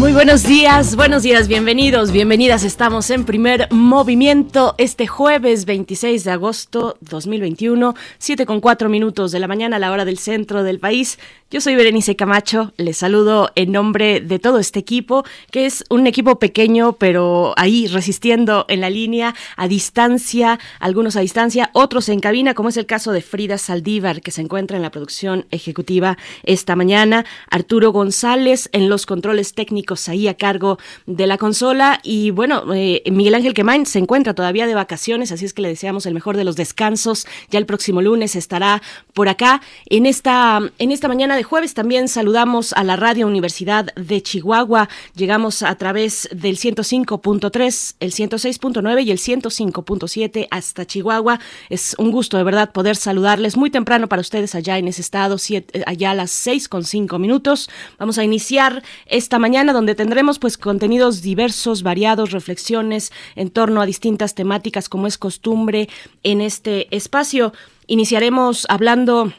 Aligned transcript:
Muy 0.00 0.14
buenos 0.14 0.44
días, 0.44 0.96
buenos 0.96 1.22
días, 1.22 1.46
bienvenidos, 1.46 2.10
bienvenidas. 2.10 2.64
Estamos 2.64 3.10
en 3.10 3.26
primer 3.26 3.68
movimiento 3.70 4.74
este 4.78 5.06
jueves 5.06 5.66
26 5.66 6.24
de 6.24 6.30
agosto 6.30 6.96
2021, 7.02 7.94
7 8.16 8.46
con 8.46 8.62
4 8.62 8.88
minutos 8.88 9.30
de 9.30 9.40
la 9.40 9.46
mañana 9.46 9.76
a 9.76 9.78
la 9.78 9.92
hora 9.92 10.06
del 10.06 10.16
centro 10.16 10.62
del 10.62 10.78
país. 10.78 11.18
Yo 11.50 11.60
soy 11.60 11.74
Berenice 11.74 12.16
Camacho, 12.16 12.72
les 12.78 12.96
saludo 12.96 13.50
en 13.56 13.72
nombre 13.72 14.20
de 14.20 14.38
todo 14.38 14.58
este 14.58 14.78
equipo, 14.78 15.24
que 15.50 15.66
es 15.66 15.84
un 15.90 16.06
equipo 16.06 16.38
pequeño, 16.38 16.94
pero 16.94 17.52
ahí 17.56 17.86
resistiendo 17.88 18.64
en 18.68 18.80
la 18.80 18.88
línea, 18.88 19.34
a 19.56 19.68
distancia, 19.68 20.60
algunos 20.78 21.16
a 21.16 21.20
distancia, 21.20 21.68
otros 21.74 22.08
en 22.08 22.20
cabina, 22.20 22.54
como 22.54 22.70
es 22.70 22.76
el 22.78 22.86
caso 22.86 23.12
de 23.12 23.20
Frida 23.20 23.58
Saldívar, 23.58 24.22
que 24.22 24.30
se 24.30 24.40
encuentra 24.40 24.76
en 24.76 24.82
la 24.82 24.92
producción 24.92 25.44
ejecutiva 25.50 26.16
esta 26.44 26.74
mañana, 26.74 27.26
Arturo 27.50 27.90
González 27.90 28.70
en 28.72 28.88
los 28.88 29.04
controles 29.04 29.52
técnicos 29.52 29.89
ahí 30.08 30.28
a 30.28 30.34
cargo 30.34 30.78
de 31.06 31.26
la 31.26 31.38
consola, 31.38 32.00
y 32.02 32.30
bueno, 32.30 32.62
eh, 32.74 33.02
Miguel 33.10 33.34
Ángel 33.34 33.54
Quemain 33.54 33.86
se 33.86 33.98
encuentra 33.98 34.34
todavía 34.34 34.66
de 34.66 34.74
vacaciones, 34.74 35.32
así 35.32 35.44
es 35.44 35.52
que 35.52 35.62
le 35.62 35.68
deseamos 35.68 36.06
el 36.06 36.14
mejor 36.14 36.36
de 36.36 36.44
los 36.44 36.56
descansos, 36.56 37.26
ya 37.50 37.58
el 37.58 37.66
próximo 37.66 38.02
lunes 38.02 38.36
estará 38.36 38.82
por 39.14 39.28
acá 39.28 39.60
en 39.86 40.06
esta, 40.06 40.60
en 40.78 40.92
esta 40.92 41.08
mañana 41.08 41.36
de 41.36 41.42
jueves 41.42 41.74
también 41.74 42.08
saludamos 42.08 42.72
a 42.72 42.84
la 42.84 42.96
Radio 42.96 43.26
Universidad 43.26 43.94
de 43.94 44.22
Chihuahua. 44.22 44.88
Llegamos 45.14 45.62
a 45.62 45.74
través 45.76 46.28
del 46.32 46.56
105.3, 46.56 47.94
el 48.00 48.12
106.9 48.12 49.04
y 49.04 49.10
el 49.10 49.18
105.7 49.18 50.48
hasta 50.50 50.86
Chihuahua. 50.86 51.40
Es 51.68 51.94
un 51.98 52.10
gusto 52.10 52.36
de 52.36 52.44
verdad 52.44 52.72
poder 52.72 52.96
saludarles 52.96 53.56
muy 53.56 53.70
temprano 53.70 54.08
para 54.08 54.20
ustedes 54.20 54.54
allá 54.54 54.78
en 54.78 54.88
ese 54.88 55.00
estado, 55.00 55.36
allá 55.86 56.10
a 56.10 56.14
las 56.14 56.30
6 56.30 56.68
con 56.68 56.84
5 56.84 57.18
minutos. 57.18 57.68
Vamos 57.98 58.18
a 58.18 58.24
iniciar 58.24 58.82
esta 59.06 59.38
mañana 59.38 59.69
donde 59.72 59.94
tendremos 59.94 60.38
pues 60.38 60.58
contenidos 60.58 61.22
diversos, 61.22 61.82
variados, 61.82 62.32
reflexiones 62.32 63.12
en 63.36 63.50
torno 63.50 63.80
a 63.80 63.86
distintas 63.86 64.34
temáticas 64.34 64.88
como 64.88 65.06
es 65.06 65.18
costumbre 65.18 65.88
en 66.22 66.40
este 66.40 66.94
espacio. 66.94 67.52
Iniciaremos 67.86 68.66
hablando 68.68 69.32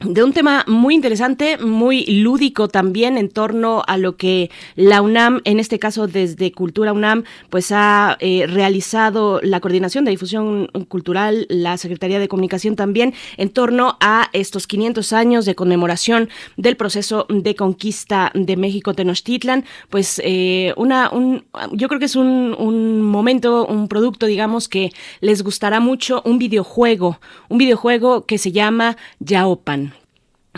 de 0.00 0.22
un 0.22 0.34
tema 0.34 0.62
muy 0.66 0.94
interesante, 0.94 1.56
muy 1.56 2.04
lúdico 2.04 2.68
también 2.68 3.16
en 3.16 3.30
torno 3.30 3.82
a 3.86 3.96
lo 3.96 4.16
que 4.16 4.50
la 4.74 5.00
UNAM, 5.00 5.40
en 5.44 5.58
este 5.58 5.78
caso 5.78 6.06
desde 6.06 6.52
Cultura 6.52 6.92
UNAM, 6.92 7.24
pues 7.48 7.72
ha 7.72 8.18
eh, 8.20 8.46
realizado 8.46 9.40
la 9.42 9.60
coordinación 9.60 10.04
de 10.04 10.10
difusión 10.10 10.66
cultural, 10.88 11.46
la 11.48 11.78
Secretaría 11.78 12.18
de 12.18 12.28
Comunicación 12.28 12.76
también, 12.76 13.14
en 13.38 13.48
torno 13.48 13.96
a 14.00 14.28
estos 14.34 14.66
500 14.66 15.14
años 15.14 15.46
de 15.46 15.54
conmemoración 15.54 16.28
del 16.58 16.76
proceso 16.76 17.26
de 17.30 17.54
conquista 17.54 18.30
de 18.34 18.56
México 18.56 18.92
Tenochtitlan, 18.92 19.64
pues 19.88 20.20
eh, 20.22 20.74
una, 20.76 21.08
un, 21.10 21.46
yo 21.72 21.88
creo 21.88 21.98
que 21.98 22.06
es 22.06 22.16
un, 22.16 22.54
un 22.58 23.00
momento, 23.00 23.66
un 23.66 23.88
producto, 23.88 24.26
digamos, 24.26 24.68
que 24.68 24.92
les 25.22 25.42
gustará 25.42 25.80
mucho, 25.80 26.20
un 26.26 26.38
videojuego, 26.38 27.18
un 27.48 27.56
videojuego 27.56 28.26
que 28.26 28.36
se 28.36 28.52
llama 28.52 28.98
Yaopan. 29.20 29.95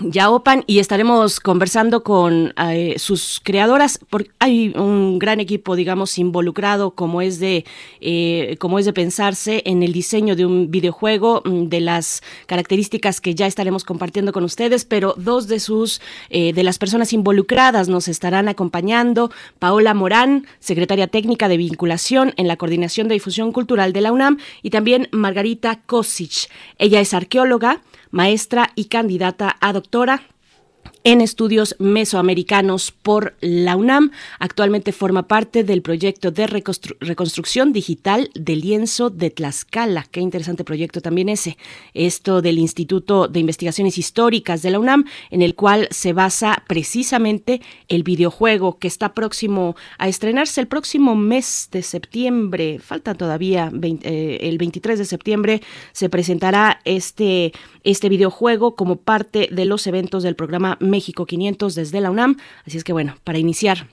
Yaopan 0.03 0.65
y 0.67 0.79
estaremos 0.79 1.41
conversando 1.41 2.03
con 2.03 2.55
eh, 2.57 2.95
sus 2.99 3.41
creadoras 3.43 3.99
porque 4.11 4.31
hay 4.39 4.73
un 4.77 5.19
gran 5.19 5.41
equipo 5.41 5.77
digamos 5.77 6.19
involucrado 6.19 6.93
como 6.93 7.23
es 7.23 7.41
de 7.41 7.65
eh, 8.01 8.57
como 8.59 8.79
es 8.79 8.85
de 8.85 8.93
pensarse 8.93 9.63
en 9.67 9.83
el 9.83 9.93
diseño 9.93 10.37
de 10.37 10.47
un 10.47 10.71
videojuego 10.71 11.43
mm, 11.45 11.65
de 11.65 11.81
las 11.81 12.23
características 12.47 13.21
que 13.21 13.35
ya 13.35 13.47
estaremos 13.47 13.85
compartiendo 13.85 14.33
con 14.33 14.45
ustedes 14.45 14.85
pero 14.85 15.15
dos 15.17 15.49
de 15.49 15.61
sus 15.61 16.01
eh, 16.31 16.53
de 16.53 16.63
las 16.63 16.79
personas 16.79 17.13
involucradas 17.13 17.89
nos 17.89 18.09
estarán 18.09 18.49
acompañando. 18.49 19.31
Paola 19.59 19.95
Morán 19.95 20.47
secretaria 20.61 21.07
técnica 21.07 21.49
de 21.49 21.57
vinculación 21.57 22.35
en 22.37 22.49
la 22.49 22.57
coordinación 22.57 23.09
de 23.09 23.15
difusión 23.15 23.53
cultural 23.53 23.93
de 23.93 24.01
la 24.01 24.13
UNAM 24.13 24.39
y 24.63 24.71
también 24.71 25.09
Margarita 25.13 25.81
Kosic 25.87 26.51
ella 26.79 27.01
es 27.01 27.15
arqueóloga 27.15 27.83
maestra 28.11 28.71
y 28.75 28.87
candidata 28.87 29.57
a 29.61 29.73
doctora 29.73 30.23
en 31.05 31.21
estudios 31.21 31.77
mesoamericanos 31.79 32.93
por 32.93 33.35
la 33.41 33.77
UNAM. 33.77 34.11
Actualmente 34.39 34.93
forma 34.93 35.29
parte 35.29 35.65
del 35.65 35.83
proyecto 35.83 36.31
de 36.31 36.47
reconstrucción 36.47 37.73
digital 37.73 38.31
del 38.35 38.61
lienzo 38.61 39.11
de 39.11 39.31
Tlaxcala. 39.31 40.07
Qué 40.11 40.21
interesante 40.21 40.65
proyecto 40.65 41.01
también 41.01 41.29
ese. 41.29 41.57
Esto 41.95 42.43
del 42.43 42.59
Instituto 42.59 43.29
de 43.29 43.41
Investigaciones 43.41 43.99
Históricas 43.99 44.63
de 44.63 44.71
la 44.71 44.79
UNAM, 44.79 45.05
en 45.31 45.43
el 45.43 45.55
cual 45.55 45.89
se 45.91 46.13
basa 46.13 46.65
precisamente 46.67 47.61
el 47.89 48.03
videojuego 48.03 48.79
que 48.79 48.89
está 48.89 49.15
próximo 49.15 49.77
a 49.99 50.09
estrenarse 50.09 50.61
el 50.61 50.69
próximo 50.69 51.15
mes 51.15 51.69
de 51.73 51.83
septiembre. 51.83 52.79
Falta 52.79 53.15
todavía 53.15 53.71
eh, 53.83 54.39
el 54.43 54.59
23 54.59 54.99
de 54.99 55.05
septiembre 55.05 55.63
se 55.93 56.09
presentará 56.09 56.81
este, 56.85 57.53
este 57.85 58.09
videojuego 58.09 58.75
como 58.75 58.97
parte 58.97 59.49
de 59.51 59.65
los 59.65 59.87
eventos 59.87 60.23
del 60.23 60.37
programa 60.37 60.77
México 60.91 61.27
500 61.27 61.75
desde 61.75 62.01
la 62.01 62.11
UNAM. 62.11 62.37
Así 62.67 62.77
es 62.77 62.85
que 62.85 62.93
bueno, 62.93 63.17
para 63.25 63.39
iniciar 63.39 63.87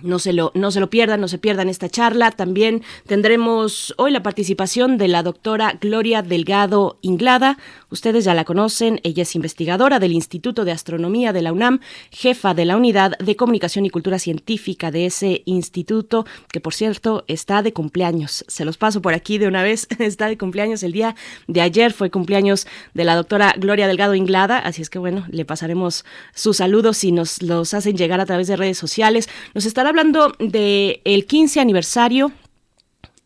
no 0.00 0.18
se, 0.18 0.32
lo, 0.32 0.50
no 0.54 0.70
se 0.70 0.80
lo 0.80 0.90
pierdan, 0.90 1.20
no 1.20 1.28
se 1.28 1.38
pierdan 1.38 1.68
esta 1.68 1.88
charla. 1.88 2.30
También 2.30 2.82
tendremos 3.06 3.94
hoy 3.98 4.10
la 4.10 4.22
participación 4.22 4.98
de 4.98 5.08
la 5.08 5.22
doctora 5.22 5.78
Gloria 5.80 6.22
Delgado 6.22 6.98
Inglada. 7.02 7.58
Ustedes 7.92 8.24
ya 8.24 8.32
la 8.32 8.46
conocen, 8.46 9.00
ella 9.02 9.22
es 9.22 9.34
investigadora 9.36 9.98
del 9.98 10.12
Instituto 10.12 10.64
de 10.64 10.72
Astronomía 10.72 11.34
de 11.34 11.42
la 11.42 11.52
UNAM, 11.52 11.80
jefa 12.10 12.54
de 12.54 12.64
la 12.64 12.78
Unidad 12.78 13.18
de 13.18 13.36
Comunicación 13.36 13.84
y 13.84 13.90
Cultura 13.90 14.18
Científica 14.18 14.90
de 14.90 15.04
ese 15.04 15.42
instituto, 15.44 16.24
que 16.50 16.58
por 16.58 16.72
cierto 16.72 17.22
está 17.28 17.60
de 17.60 17.74
cumpleaños. 17.74 18.46
Se 18.48 18.64
los 18.64 18.78
paso 18.78 19.02
por 19.02 19.12
aquí 19.12 19.36
de 19.36 19.46
una 19.46 19.62
vez, 19.62 19.88
está 19.98 20.28
de 20.28 20.38
cumpleaños 20.38 20.82
el 20.82 20.92
día 20.92 21.14
de 21.48 21.60
ayer, 21.60 21.92
fue 21.92 22.10
cumpleaños 22.10 22.66
de 22.94 23.04
la 23.04 23.14
doctora 23.14 23.54
Gloria 23.58 23.86
Delgado 23.86 24.14
Inglada, 24.14 24.56
así 24.56 24.80
es 24.80 24.88
que 24.88 24.98
bueno, 24.98 25.26
le 25.28 25.44
pasaremos 25.44 26.06
sus 26.34 26.56
saludos 26.56 26.96
si 26.96 27.12
nos 27.12 27.42
los 27.42 27.74
hacen 27.74 27.98
llegar 27.98 28.20
a 28.20 28.26
través 28.26 28.46
de 28.46 28.56
redes 28.56 28.78
sociales. 28.78 29.28
Nos 29.52 29.66
estará 29.66 29.90
hablando 29.90 30.32
del 30.38 31.02
el 31.04 31.26
15 31.26 31.60
aniversario 31.60 32.32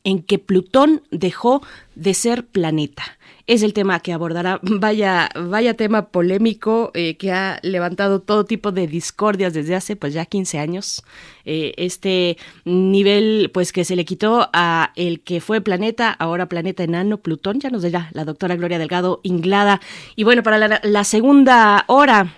en 0.02 0.24
que 0.24 0.40
Plutón 0.40 1.02
dejó 1.12 1.62
de 1.94 2.14
ser 2.14 2.44
planeta. 2.44 3.16
Es 3.46 3.62
el 3.62 3.74
tema 3.74 4.00
que 4.00 4.12
abordará. 4.12 4.60
Vaya, 4.62 5.30
vaya 5.34 5.74
tema 5.74 6.08
polémico 6.08 6.90
eh, 6.94 7.16
que 7.16 7.32
ha 7.32 7.58
levantado 7.62 8.20
todo 8.20 8.44
tipo 8.44 8.72
de 8.72 8.86
discordias 8.86 9.54
desde 9.54 9.74
hace 9.74 9.96
pues 9.96 10.14
ya 10.14 10.26
15 10.26 10.58
años. 10.58 11.04
Eh, 11.44 11.72
este 11.76 12.36
nivel 12.64 13.50
pues 13.54 13.72
que 13.72 13.84
se 13.84 13.96
le 13.96 14.04
quitó 14.04 14.48
a 14.52 14.92
el 14.96 15.20
que 15.20 15.40
fue 15.40 15.60
planeta, 15.60 16.10
ahora 16.10 16.48
planeta 16.48 16.82
enano, 16.82 17.18
Plutón, 17.18 17.60
ya 17.60 17.70
nos 17.70 17.82
dirá 17.82 18.10
la 18.12 18.24
doctora 18.24 18.56
Gloria 18.56 18.78
Delgado 18.78 19.20
Inglada. 19.22 19.80
Y 20.16 20.24
bueno, 20.24 20.42
para 20.42 20.58
la, 20.58 20.80
la 20.82 21.04
segunda 21.04 21.84
hora 21.86 22.34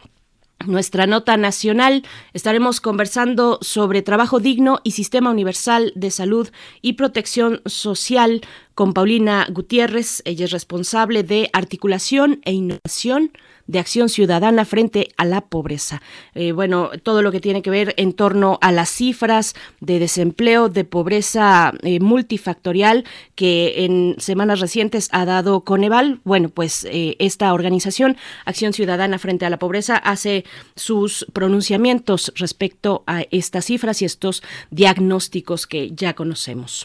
nuestra 0.66 1.06
nota 1.06 1.36
nacional 1.36 2.04
estaremos 2.32 2.80
conversando 2.80 3.58
sobre 3.62 4.02
trabajo 4.02 4.40
digno 4.40 4.80
y 4.82 4.90
sistema 4.90 5.30
universal 5.30 5.92
de 5.94 6.10
salud 6.10 6.48
y 6.82 6.94
protección 6.94 7.62
social 7.64 8.40
con 8.78 8.92
Paulina 8.92 9.44
Gutiérrez. 9.50 10.22
Ella 10.24 10.44
es 10.44 10.52
responsable 10.52 11.24
de 11.24 11.50
articulación 11.52 12.40
e 12.44 12.52
innovación 12.52 13.32
de 13.66 13.80
acción 13.80 14.08
ciudadana 14.08 14.64
frente 14.64 15.08
a 15.16 15.24
la 15.24 15.40
pobreza. 15.40 16.00
Eh, 16.36 16.52
bueno, 16.52 16.92
todo 17.02 17.20
lo 17.22 17.32
que 17.32 17.40
tiene 17.40 17.60
que 17.60 17.70
ver 17.70 17.92
en 17.96 18.12
torno 18.12 18.56
a 18.62 18.70
las 18.70 18.88
cifras 18.88 19.56
de 19.80 19.98
desempleo, 19.98 20.68
de 20.68 20.84
pobreza 20.84 21.72
eh, 21.82 21.98
multifactorial 21.98 23.04
que 23.34 23.84
en 23.84 24.14
semanas 24.18 24.60
recientes 24.60 25.08
ha 25.10 25.24
dado 25.24 25.62
Coneval. 25.62 26.20
Bueno, 26.22 26.48
pues 26.48 26.84
eh, 26.84 27.16
esta 27.18 27.52
organización, 27.52 28.16
Acción 28.44 28.72
Ciudadana 28.72 29.18
frente 29.18 29.44
a 29.44 29.50
la 29.50 29.58
Pobreza, 29.58 29.96
hace 29.96 30.44
sus 30.76 31.26
pronunciamientos 31.32 32.32
respecto 32.36 33.02
a 33.08 33.22
estas 33.32 33.64
cifras 33.64 34.02
y 34.02 34.04
estos 34.04 34.44
diagnósticos 34.70 35.66
que 35.66 35.90
ya 35.90 36.14
conocemos. 36.14 36.84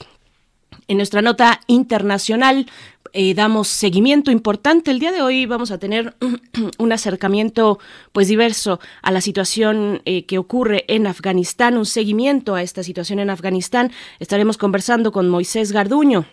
En 0.87 0.97
nuestra 0.97 1.21
nota 1.21 1.61
internacional 1.67 2.67
eh, 3.13 3.33
damos 3.35 3.67
seguimiento 3.67 4.31
importante. 4.31 4.91
El 4.91 4.99
día 4.99 5.11
de 5.11 5.21
hoy 5.21 5.45
vamos 5.45 5.71
a 5.71 5.77
tener 5.77 6.15
un 6.77 6.91
acercamiento 6.91 7.79
pues 8.11 8.27
diverso 8.27 8.79
a 9.01 9.11
la 9.11 9.21
situación 9.21 10.01
eh, 10.05 10.25
que 10.25 10.37
ocurre 10.37 10.85
en 10.87 11.07
Afganistán, 11.07 11.77
un 11.77 11.85
seguimiento 11.85 12.55
a 12.55 12.63
esta 12.63 12.83
situación 12.83 13.19
en 13.19 13.29
Afganistán. 13.29 13.91
Estaremos 14.19 14.57
conversando 14.57 15.11
con 15.11 15.29
Moisés 15.29 15.71
Garduño. 15.71 16.25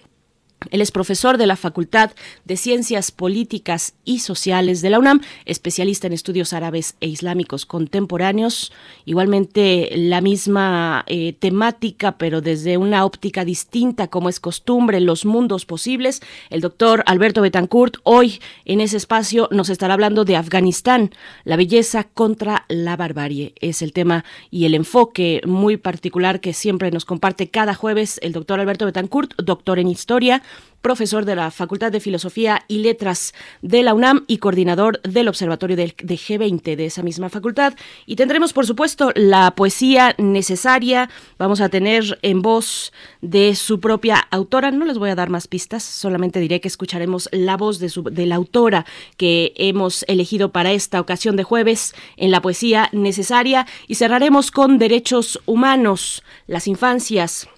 Él 0.70 0.82
es 0.82 0.90
profesor 0.90 1.38
de 1.38 1.46
la 1.46 1.56
Facultad 1.56 2.10
de 2.44 2.56
Ciencias 2.58 3.10
Políticas 3.10 3.94
y 4.04 4.18
Sociales 4.18 4.82
de 4.82 4.90
la 4.90 4.98
UNAM, 4.98 5.22
especialista 5.46 6.06
en 6.06 6.12
estudios 6.12 6.52
árabes 6.52 6.96
e 7.00 7.06
islámicos 7.06 7.64
contemporáneos. 7.64 8.70
Igualmente 9.06 9.90
la 9.94 10.20
misma 10.20 11.04
eh, 11.06 11.32
temática, 11.32 12.18
pero 12.18 12.42
desde 12.42 12.76
una 12.76 13.06
óptica 13.06 13.46
distinta, 13.46 14.08
como 14.08 14.28
es 14.28 14.38
costumbre, 14.38 15.00
los 15.00 15.24
mundos 15.24 15.64
posibles. 15.64 16.20
El 16.50 16.60
doctor 16.60 17.02
Alberto 17.06 17.40
Betancourt 17.40 17.96
hoy 18.02 18.40
en 18.66 18.82
ese 18.82 18.98
espacio 18.98 19.48
nos 19.50 19.70
estará 19.70 19.94
hablando 19.94 20.26
de 20.26 20.36
Afganistán, 20.36 21.10
la 21.44 21.56
belleza 21.56 22.04
contra 22.04 22.66
la 22.68 22.96
barbarie. 22.96 23.54
Es 23.60 23.80
el 23.80 23.94
tema 23.94 24.26
y 24.50 24.66
el 24.66 24.74
enfoque 24.74 25.40
muy 25.46 25.78
particular 25.78 26.40
que 26.40 26.52
siempre 26.52 26.90
nos 26.90 27.06
comparte 27.06 27.48
cada 27.48 27.72
jueves 27.72 28.20
el 28.22 28.32
doctor 28.32 28.60
Alberto 28.60 28.84
Betancourt, 28.84 29.34
doctor 29.38 29.78
en 29.78 29.88
historia 29.88 30.42
profesor 30.80 31.24
de 31.24 31.36
la 31.36 31.50
Facultad 31.50 31.92
de 31.92 32.00
Filosofía 32.00 32.64
y 32.68 32.78
Letras 32.78 33.34
de 33.62 33.82
la 33.82 33.94
UNAM 33.94 34.24
y 34.26 34.38
coordinador 34.38 35.00
del 35.02 35.28
Observatorio 35.28 35.76
de, 35.76 35.94
G20 35.94 36.76
de 36.76 36.86
esa 36.86 37.02
misma 37.02 37.28
facultad. 37.28 37.74
Y 38.06 38.16
tendremos, 38.16 38.52
por 38.52 38.66
supuesto, 38.66 39.12
la 39.14 39.54
poesía 39.54 40.14
necesaria. 40.18 41.10
Vamos 41.38 41.60
a 41.60 41.68
tener 41.68 42.18
en 42.22 42.42
voz 42.42 42.92
de 43.20 43.54
su 43.54 43.80
propia 43.80 44.16
autora. 44.30 44.70
No 44.70 44.84
les 44.84 44.98
voy 44.98 45.10
a 45.10 45.14
dar 45.14 45.28
más 45.28 45.48
pistas, 45.48 45.82
solamente 45.82 46.40
diré 46.40 46.60
que 46.60 46.68
escucharemos 46.68 47.28
la 47.32 47.56
voz 47.56 47.78
de, 47.78 47.88
su, 47.88 48.04
de 48.04 48.26
la 48.26 48.36
autora 48.36 48.86
que 49.16 49.52
hemos 49.56 50.04
elegido 50.08 50.50
para 50.50 50.72
esta 50.72 51.00
ocasión 51.00 51.36
de 51.36 51.44
jueves 51.44 51.94
en 52.16 52.30
la 52.30 52.40
poesía 52.40 52.88
necesaria. 52.92 53.66
Y 53.86 53.96
cerraremos 53.96 54.50
con 54.50 54.78
derechos 54.78 55.40
humanos, 55.46 56.22
las 56.46 56.66
infancias 56.66 57.48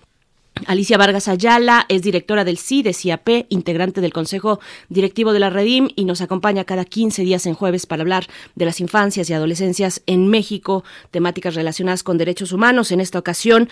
Alicia 0.67 0.99
Vargas 0.99 1.29
Ayala 1.29 1.87
es 1.89 2.03
directora 2.03 2.45
del 2.45 2.59
CIDES 2.59 3.05
IAP, 3.05 3.47
integrante 3.49 4.01
del 4.01 4.13
Consejo 4.13 4.61
Directivo 4.89 5.33
de 5.33 5.41
la 5.41 5.51
Redim 5.51 5.89
y 5.97 6.05
nos 6.05 6.21
acompaña 6.21 6.65
cada 6.65 6.85
15 6.85 7.23
días 7.23 7.47
en 7.47 7.55
jueves 7.55 7.87
para 7.87 8.03
hablar 8.03 8.27
de 8.55 8.65
las 8.65 8.81
infancias 8.81 9.29
y 9.29 9.33
adolescencias 9.33 10.03
en 10.07 10.29
México, 10.29 10.85
temáticas 11.11 11.55
relacionadas 11.55 12.03
con 12.03 12.19
derechos 12.19 12.53
humanos. 12.53 12.93
En 12.93 13.01
esta 13.01 13.19
ocasión, 13.19 13.69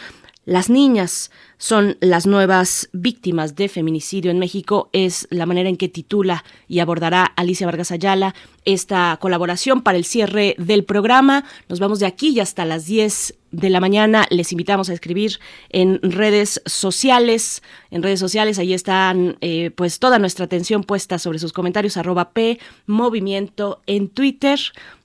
las 0.51 0.69
niñas 0.69 1.31
son 1.59 1.97
las 2.01 2.27
nuevas 2.27 2.89
víctimas 2.93 3.55
de 3.55 3.69
feminicidio 3.69 4.33
en 4.33 4.41
México, 4.41 4.91
es 4.93 5.29
la 5.31 5.47
manera 5.47 5.69
en 5.69 5.77
que 5.77 5.89
titula 5.89 6.45
y 6.67 6.81
abordará 6.81 7.25
Alicia 7.37 7.69
Vargas 7.69 7.93
Ayala 7.93 8.35
esta 8.65 9.17
colaboración 9.21 9.83
para 9.83 9.97
el 9.97 10.05
cierre 10.05 10.57
del 10.59 10.85
programa. 10.85 11.45
Nos 11.69 11.79
vamos 11.79 12.01
de 12.01 12.07
aquí 12.07 12.31
y 12.31 12.41
hasta 12.41 12.65
las 12.65 12.87
10 12.87 13.37
de 13.53 13.71
la 13.71 13.79
mañana. 13.79 14.27
Les 14.31 14.51
invitamos 14.51 14.91
a 14.91 14.93
escribir 14.93 15.39
en 15.69 16.01
redes 16.03 16.61
sociales. 16.67 17.63
En 17.93 18.03
redes 18.03 18.19
sociales, 18.19 18.59
ahí 18.59 18.75
están 18.75 19.39
eh, 19.41 19.71
pues 19.77 20.01
toda 20.01 20.19
nuestra 20.19 20.47
atención 20.47 20.83
puesta 20.83 21.21
sobre 21.21 21.39
sus 21.39 21.53
comentarios, 21.53 21.97
arroba 21.97 22.31
P, 22.31 22.59
movimiento 22.87 23.83
en 23.87 24.09
Twitter 24.09 24.59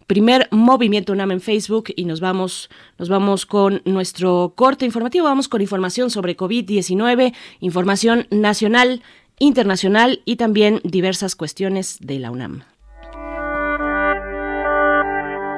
primer 0.07 0.47
movimiento 0.51 1.13
UNAM 1.13 1.31
en 1.31 1.41
Facebook 1.41 1.85
y 1.95 2.05
nos 2.05 2.19
vamos, 2.19 2.69
nos 2.97 3.09
vamos 3.09 3.45
con 3.45 3.81
nuestro 3.85 4.53
corte 4.55 4.85
informativo. 4.85 5.25
Vamos 5.25 5.47
con 5.47 5.61
información 5.61 6.09
sobre 6.09 6.37
COVID-19, 6.37 7.33
información 7.59 8.27
nacional, 8.31 9.01
internacional 9.39 10.21
y 10.25 10.37
también 10.37 10.81
diversas 10.83 11.35
cuestiones 11.35 11.97
de 11.99 12.19
la 12.19 12.31
UNAM. 12.31 12.63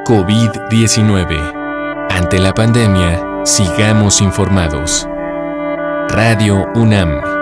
COVID-19. 0.06 2.08
Ante 2.10 2.40
la 2.40 2.54
pandemia, 2.54 3.44
sigamos 3.44 4.22
informados. 4.22 5.06
Radio 6.10 6.66
UNAM. 6.76 7.37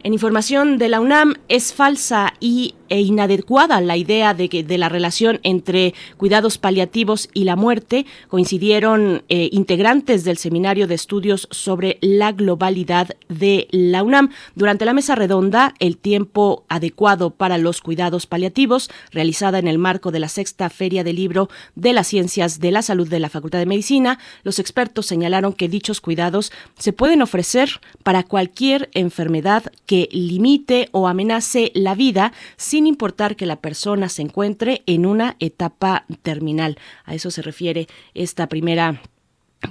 En 0.04 0.13
información 0.13 0.77
de 0.80 0.89
la 0.89 1.00
UNAM 1.00 1.36
es 1.48 1.74
falsa 1.74 2.34
y 2.39 2.74
e 2.91 3.01
inadecuada 3.01 3.81
la 3.81 3.98
idea 3.98 4.36
de 4.36 4.50
que 4.50 4.63
de 4.63 4.77
la 4.77 4.89
relación 4.89 5.39
entre 5.43 5.95
cuidados 6.17 6.57
paliativos 6.60 7.29
y 7.33 7.45
la 7.45 7.55
muerte 7.55 8.05
coincidieron 8.27 9.24
eh, 9.29 9.50
integrantes 9.51 10.24
del 10.24 10.38
seminario 10.38 10.86
de 10.86 10.95
estudios 10.95 11.48
sobre 11.50 11.98
la 12.01 12.33
globalidad 12.33 13.15
de 13.29 13.67
la 13.71 14.03
UNAM. 14.03 14.29
Durante 14.53 14.86
la 14.86 14.93
mesa 14.93 15.15
redonda 15.15 15.74
el 15.79 15.98
tiempo 15.98 16.65
adecuado 16.67 17.31
para 17.31 17.57
los 17.57 17.81
cuidados 17.81 18.27
paliativos 18.27 18.91
realizada 19.12 19.57
en 19.57 19.67
el 19.67 19.77
marco 19.77 20.12
de 20.12 20.19
la 20.19 20.27
sexta 20.27 20.69
feria 20.69 21.03
del 21.03 21.15
libro 21.15 21.50
de 21.75 21.93
las 21.93 22.07
ciencias 22.07 22.60
de 22.60 22.71
la 22.71 22.81
salud 22.81 23.07
de 23.07 23.19
la 23.19 23.29
Facultad 23.29 23.60
de 23.60 23.65
Medicina 23.65 24.19
los 24.43 24.60
expertos 24.60 25.05
señalaron 25.05 25.53
que 25.53 25.69
dichos 25.69 26.01
cuidados 26.01 26.51
se 26.77 26.93
pueden 26.93 27.21
ofrecer 27.21 27.79
para 28.03 28.24
cualquier 28.24 28.89
enfermedad 28.93 29.71
que 29.86 30.10
limite 30.12 30.89
o 30.91 31.07
amenace 31.07 31.71
la 31.75 31.95
vida. 31.95 32.33
Sin 32.57 32.81
importar 32.88 33.36
que 33.36 33.46
la 33.46 33.62
persona 33.62 34.10
se 34.10 34.22
encuentre 34.22 34.84
en 34.86 35.06
una 35.06 35.36
etapa 35.40 36.06
terminal. 36.22 36.78
A 37.06 37.16
eso 37.16 37.32
se 37.32 37.42
refiere 37.42 37.88
esta 38.14 38.48
primera 38.48 39.02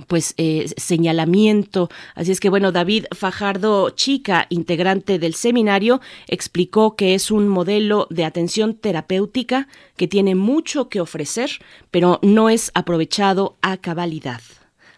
pues 0.06 0.34
eh, 0.36 0.70
señalamiento. 0.76 1.88
Así 2.14 2.32
es 2.32 2.40
que 2.40 2.48
bueno, 2.48 2.72
David 2.72 3.06
Fajardo 3.14 3.90
Chica, 3.90 4.46
integrante 4.48 5.18
del 5.18 5.34
seminario, 5.34 6.00
explicó 6.28 6.96
que 6.96 7.14
es 7.14 7.30
un 7.30 7.48
modelo 7.48 8.06
de 8.10 8.24
atención 8.24 8.74
terapéutica 8.74 9.68
que 9.96 10.08
tiene 10.08 10.34
mucho 10.34 10.88
que 10.88 11.00
ofrecer, 11.00 11.50
pero 11.90 12.20
no 12.22 12.50
es 12.50 12.70
aprovechado 12.74 13.56
a 13.62 13.76
cabalidad. 13.78 14.40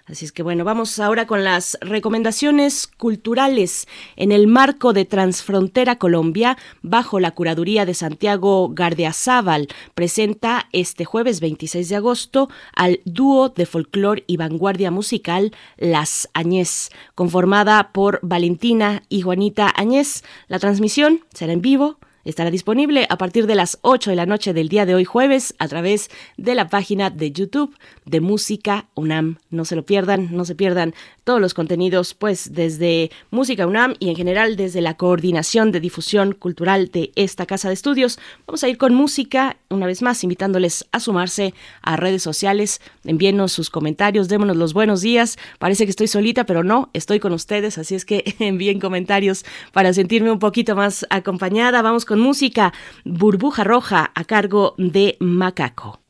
Así 0.07 0.25
es 0.25 0.33
que 0.33 0.43
bueno, 0.43 0.65
vamos 0.65 0.99
ahora 0.99 1.29
con 1.29 1.45
las 1.45 1.79
recomendaciones 1.81 2.89
culturales 2.89 3.87
en 4.17 4.33
el 4.33 4.49
marco 4.49 4.93
de 4.93 5.05
Transfrontera 5.05 5.97
Colombia, 5.97 6.59
bajo 6.83 7.21
la 7.21 7.31
curaduría 7.31 7.87
de 7.87 7.95
Santiago 7.95 8.69
Gardeazábal, 8.71 9.69
presenta 9.95 10.69
este 10.73 11.05
jueves 11.05 11.41
26 11.41 11.89
de 11.89 11.97
agosto 11.97 12.49
al 12.75 13.01
dúo 13.05 13.51
de 13.51 13.65
folclor 13.65 14.25
y 14.27 14.39
vanguardia 14.39 14.91
musical 14.91 15.53
Las 15.77 16.29
Añez, 16.35 16.91
conformada 17.15 17.93
por 17.93 18.19
Valentina 18.23 19.05
y 19.09 19.23
Juanita 19.23 19.73
Añez. 19.77 20.25
La 20.49 20.59
transmisión 20.59 21.21
será 21.33 21.53
en 21.53 21.63
vivo 21.63 21.99
estará 22.25 22.51
disponible 22.51 23.07
a 23.09 23.19
partir 23.19 23.47
de 23.47 23.55
las 23.55 23.79
8 23.83 24.11
de 24.11 24.17
la 24.17 24.27
noche 24.27 24.53
del 24.53 24.69
día 24.69 24.87
de 24.87 24.95
hoy 24.95 25.05
jueves 25.05 25.55
a 25.59 25.69
través 25.69 26.11
de 26.37 26.55
la 26.55 26.69
página 26.69 27.11
de 27.11 27.33
YouTube 27.33 27.77
de 28.05 28.21
Música 28.21 28.87
UNAM. 28.95 29.39
No 29.51 29.65
se 29.65 29.77
lo 29.77 29.85
pierdan, 29.85 30.29
no 30.33 30.45
se 30.45 30.55
pierdan 30.55 30.95
todos 31.25 31.41
los 31.41 31.55
contenidos, 31.55 32.15
pues 32.15 32.53
desde 32.53 33.11
Música 33.31 33.67
UNAM 33.67 33.95
y 33.99 34.11
en 34.11 34.17
general 34.17 34.57
desde 34.57 34.81
la 34.81 34.97
coordinación 34.97 35.73
de 35.73 35.81
difusión 35.81 36.33
cultural 36.33 36.91
de 36.91 37.13
esta 37.17 37.47
casa 37.47 37.69
de 37.69 37.75
estudios. 37.75 38.19
Vamos 38.47 38.63
a 38.65 38.69
ir 38.69 38.79
con 38.79 38.95
música, 38.95 39.57
una 39.69 39.87
vez 39.87 40.03
más, 40.03 40.23
invitándoles 40.25 40.87
a 40.93 41.01
sumarse 41.01 41.55
a 41.83 41.97
redes 41.97 42.23
sociales. 42.23 42.81
Envíenos 43.05 43.53
sus 43.53 43.71
comentarios, 43.71 44.29
démonos 44.29 44.57
los 44.57 44.75
buenos 44.75 45.01
días. 45.01 45.39
Parece 45.59 45.85
que 45.85 45.91
estoy 45.91 46.09
solita, 46.09 46.45
pero 46.45 46.65
no, 46.65 46.91
estoy 46.93 47.21
con 47.21 47.33
ustedes, 47.33 47.79
así 47.79 47.95
es 47.95 48.05
que 48.05 48.35
envíen 48.39 48.81
comentarios 48.81 49.45
para 49.73 49.93
sentirme 49.93 50.31
un 50.31 50.39
poquito 50.39 50.77
más 50.77 51.07
acompañada. 51.11 51.83
Vamos 51.83 52.05
con 52.05 52.12
música, 52.17 52.73
Burbuja 53.05 53.65
Roja 53.65 54.11
a 54.15 54.25
cargo 54.25 54.75
de 54.79 55.17
Macaco. 55.21 56.01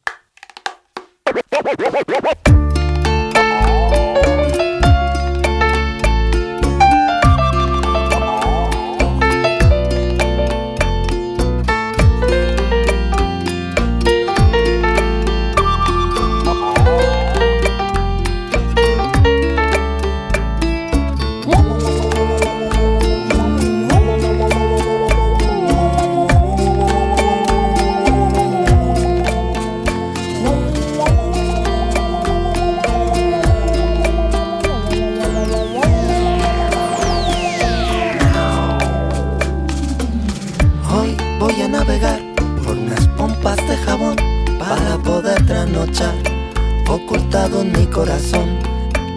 Ocultado 47.12 47.62
en 47.62 47.72
mi 47.72 47.86
corazón. 47.86 48.58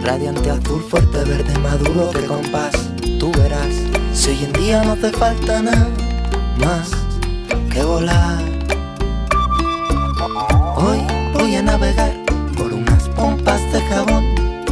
Radiante 0.03 0.49
azul, 0.49 0.81
fuerte, 0.81 1.23
verde, 1.23 1.57
maduro 1.59 2.11
que 2.11 2.25
compás. 2.25 2.71
Tú 3.19 3.31
verás, 3.33 3.73
si 4.13 4.31
hoy 4.31 4.43
en 4.45 4.53
día 4.53 4.83
no 4.83 4.93
hace 4.93 5.11
falta 5.11 5.61
nada 5.61 5.87
más 6.57 6.91
que 7.71 7.83
volar. 7.83 8.43
Hoy 10.77 10.99
voy 11.33 11.55
a 11.55 11.61
navegar 11.61 12.13
por 12.57 12.73
unas 12.73 13.07
pompas 13.09 13.61
de 13.71 13.81
jabón 13.81 14.25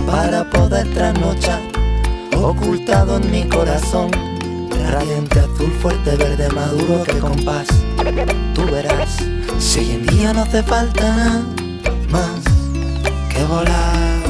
para 0.06 0.50
poder 0.50 0.94
trasnochar. 0.94 1.62
Ocultado 2.36 3.18
en 3.18 3.32
mi 3.32 3.48
corazón, 3.48 4.12
radiante 4.92 5.40
azul, 5.40 5.72
fuerte, 5.82 6.16
verde, 6.16 6.50
maduro 6.50 7.04
que 7.04 7.18
compás. 7.20 7.68
Tú 8.54 8.66
verás, 8.66 9.18
si 9.60 9.80
hoy 9.80 9.92
en 9.92 10.06
día 10.08 10.34
no 10.34 10.42
hace 10.42 10.64
falta 10.64 11.04
nada 11.16 11.42
más 12.10 12.42
que 13.30 13.44
volar. 13.46 14.22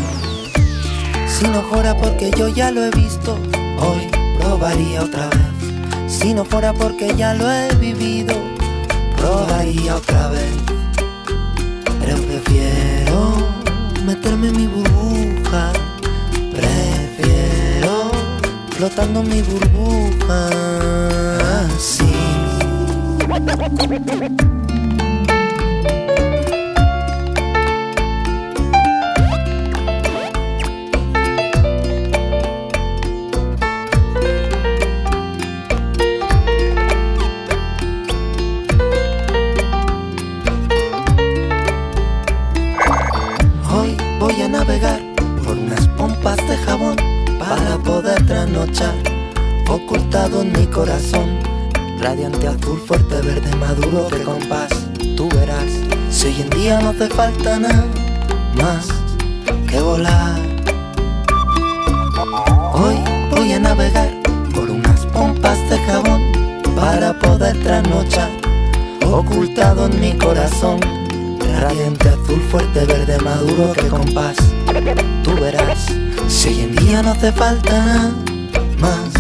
Si 1.27 1.45
no 1.45 1.62
fuera 1.63 1.95
porque 1.98 2.31
yo 2.38 2.48
ya 2.48 2.72
lo 2.72 2.83
he 2.86 2.91
visto, 2.91 3.38
hoy 3.79 4.07
probaría 4.39 5.03
otra 5.03 5.27
vez. 5.27 6.12
Si 6.12 6.33
no 6.33 6.45
fuera 6.45 6.72
porque 6.74 7.13
ya 7.15 7.33
lo 7.33 7.51
he 7.51 7.74
vivido, 7.75 8.36
probaría 9.17 9.95
otra 9.95 10.29
vez. 10.29 10.53
Pero 12.00 12.17
prefiero 12.17 13.36
meterme 14.05 14.50
en 14.50 14.57
mi 14.57 14.67
burbuja. 14.67 15.73
Flotando 18.74 19.24
mi 19.24 19.42
burbuja. 19.42 20.50
Así. 21.75 22.03
En 50.43 50.51
mi 50.51 50.67
corazón. 50.67 51.39
Radiante 52.00 52.47
azul, 52.47 52.79
fuerte, 52.85 53.15
verde, 53.21 53.55
maduro 53.55 54.07
que 54.07 54.21
compás. 54.23 54.69
Tú 55.15 55.29
verás, 55.29 55.71
si 56.09 56.27
hoy 56.27 56.41
en 56.41 56.50
día 56.50 56.81
no 56.81 56.89
hace 56.89 57.07
falta 57.07 57.59
nada 57.59 57.85
más 58.55 58.88
que 59.69 59.79
volar. 59.79 60.39
Hoy 62.73 62.95
voy 63.31 63.53
a 63.53 63.59
navegar 63.59 64.12
por 64.53 64.69
unas 64.69 65.05
pompas 65.07 65.57
de 65.69 65.77
jabón 65.79 66.21
para 66.75 67.17
poder 67.19 67.57
trasnochar. 67.63 68.29
Ocultado 69.05 69.85
en 69.85 70.00
mi 70.00 70.13
corazón. 70.17 70.79
Radiante 71.62 72.09
azul, 72.09 72.41
fuerte, 72.51 72.85
verde, 72.85 73.17
maduro 73.19 73.71
que 73.73 73.88
compás. 73.88 74.35
Tú 75.23 75.35
verás, 75.35 75.85
si 76.27 76.50
hoy 76.50 76.62
en 76.62 76.75
día 76.75 77.01
no 77.01 77.12
hace 77.12 77.31
falta 77.31 77.85
nada 77.85 78.12
más 78.79 79.12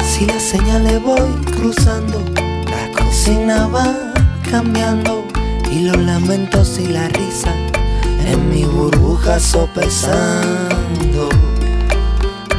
Si 0.00 0.24
las 0.26 0.42
señales 0.42 1.02
voy 1.02 1.30
cruzando, 1.56 2.22
la 2.70 2.92
cocina 2.96 3.66
va 3.66 4.12
cambiando 4.48 5.24
y 5.70 5.80
los 5.80 5.96
lamentos 5.96 6.78
y 6.78 6.86
la 6.86 7.08
risa 7.08 7.52
en 8.24 8.50
mi 8.50 8.64
burbuja 8.64 9.40
sopesando. 9.40 11.28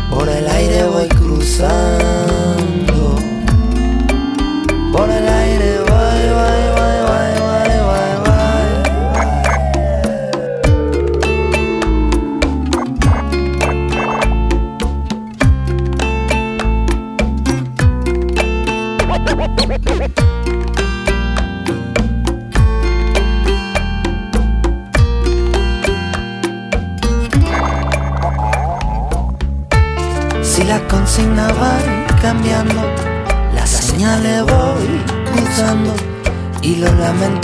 Por 0.10 0.27
el 0.27 0.46
aire 0.50 0.86
voy 0.88 1.08
cruzando, 1.08 2.88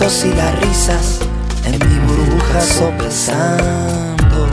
y 0.05 0.31
las 0.35 0.59
risas 0.59 1.19
en 1.65 1.79
mi 1.79 1.97
burbuja 2.05 2.61
sopesando. 2.61 4.47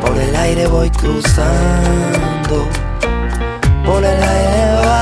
Por 0.00 0.16
el 0.16 0.34
aire 0.34 0.66
voy 0.66 0.88
cruzando, 0.88 2.66
por 3.84 4.02
el 4.02 4.22
aire 4.22 4.76
voy. 4.76 5.01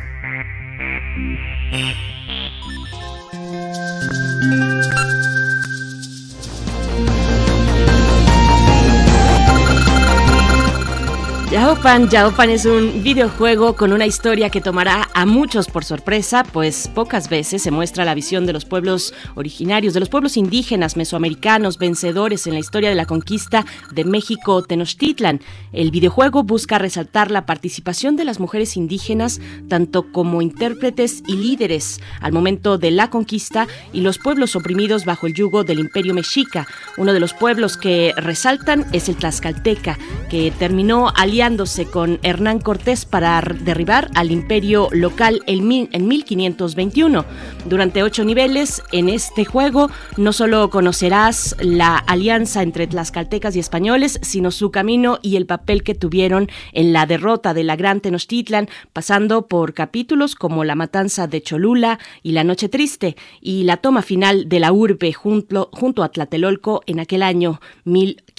Yaopan, 11.83 12.51
es 12.51 12.65
un 12.65 13.01
videojuego 13.01 13.75
con 13.75 13.91
una 13.91 14.05
historia 14.05 14.51
que 14.51 14.61
tomará 14.61 15.09
a 15.21 15.25
muchos 15.27 15.67
por 15.67 15.85
sorpresa, 15.85 16.43
pues 16.43 16.87
pocas 16.87 17.29
veces 17.29 17.61
se 17.61 17.69
muestra 17.69 18.05
la 18.05 18.15
visión 18.15 18.47
de 18.47 18.53
los 18.53 18.65
pueblos 18.65 19.13
originarios, 19.35 19.93
de 19.93 19.99
los 19.99 20.09
pueblos 20.09 20.35
indígenas 20.35 20.97
mesoamericanos 20.97 21.77
vencedores 21.77 22.47
en 22.47 22.53
la 22.53 22.59
historia 22.59 22.89
de 22.89 22.95
la 22.95 23.05
conquista 23.05 23.63
de 23.91 24.03
México 24.03 24.63
Tenochtitlan. 24.63 25.39
El 25.73 25.91
videojuego 25.91 26.41
busca 26.41 26.79
resaltar 26.79 27.29
la 27.29 27.45
participación 27.45 28.15
de 28.15 28.25
las 28.25 28.39
mujeres 28.39 28.75
indígenas 28.75 29.39
tanto 29.69 30.11
como 30.11 30.41
intérpretes 30.41 31.21
y 31.27 31.35
líderes 31.35 32.01
al 32.19 32.33
momento 32.33 32.79
de 32.79 32.89
la 32.89 33.11
conquista 33.11 33.67
y 33.93 34.01
los 34.01 34.17
pueblos 34.17 34.55
oprimidos 34.55 35.05
bajo 35.05 35.27
el 35.27 35.35
yugo 35.35 35.63
del 35.63 35.77
imperio 35.77 36.15
mexica. 36.15 36.65
Uno 36.97 37.13
de 37.13 37.19
los 37.19 37.35
pueblos 37.35 37.77
que 37.77 38.11
resaltan 38.17 38.87
es 38.91 39.07
el 39.07 39.17
Tlaxcalteca, 39.17 39.99
que 40.31 40.49
terminó 40.57 41.09
aliado 41.15 41.65
con 41.93 42.17
Hernán 42.23 42.57
Cortés 42.57 43.05
para 43.05 43.39
derribar 43.41 44.09
al 44.15 44.31
imperio 44.31 44.87
local 44.91 45.10
en 45.19 46.07
1521. 46.07 47.25
Durante 47.65 48.01
ocho 48.01 48.23
niveles 48.23 48.81
en 48.91 49.09
este 49.09 49.45
juego 49.45 49.89
no 50.17 50.33
solo 50.33 50.69
conocerás 50.69 51.55
la 51.59 51.97
alianza 51.97 52.63
entre 52.63 52.87
tlaxcaltecas 52.87 53.55
y 53.55 53.59
españoles, 53.59 54.19
sino 54.23 54.51
su 54.51 54.71
camino 54.71 55.19
y 55.21 55.35
el 55.35 55.45
papel 55.45 55.83
que 55.83 55.93
tuvieron 55.93 56.49
en 56.73 56.93
la 56.93 57.05
derrota 57.05 57.53
de 57.53 57.63
la 57.63 57.75
Gran 57.75 58.01
Tenochtitlan, 58.01 58.67
pasando 58.93 59.47
por 59.47 59.73
capítulos 59.73 60.35
como 60.35 60.63
la 60.63 60.75
matanza 60.75 61.27
de 61.27 61.41
Cholula 61.43 61.99
y 62.23 62.31
la 62.31 62.43
Noche 62.43 62.69
Triste 62.69 63.15
y 63.41 63.63
la 63.63 63.77
toma 63.77 64.01
final 64.01 64.49
de 64.49 64.59
la 64.59 64.71
urbe 64.71 65.13
junto, 65.13 65.69
junto 65.71 66.03
a 66.03 66.09
Tlatelolco 66.09 66.81
en 66.87 66.99
aquel 66.99 67.21
año 67.21 67.61
1521. 67.83 68.30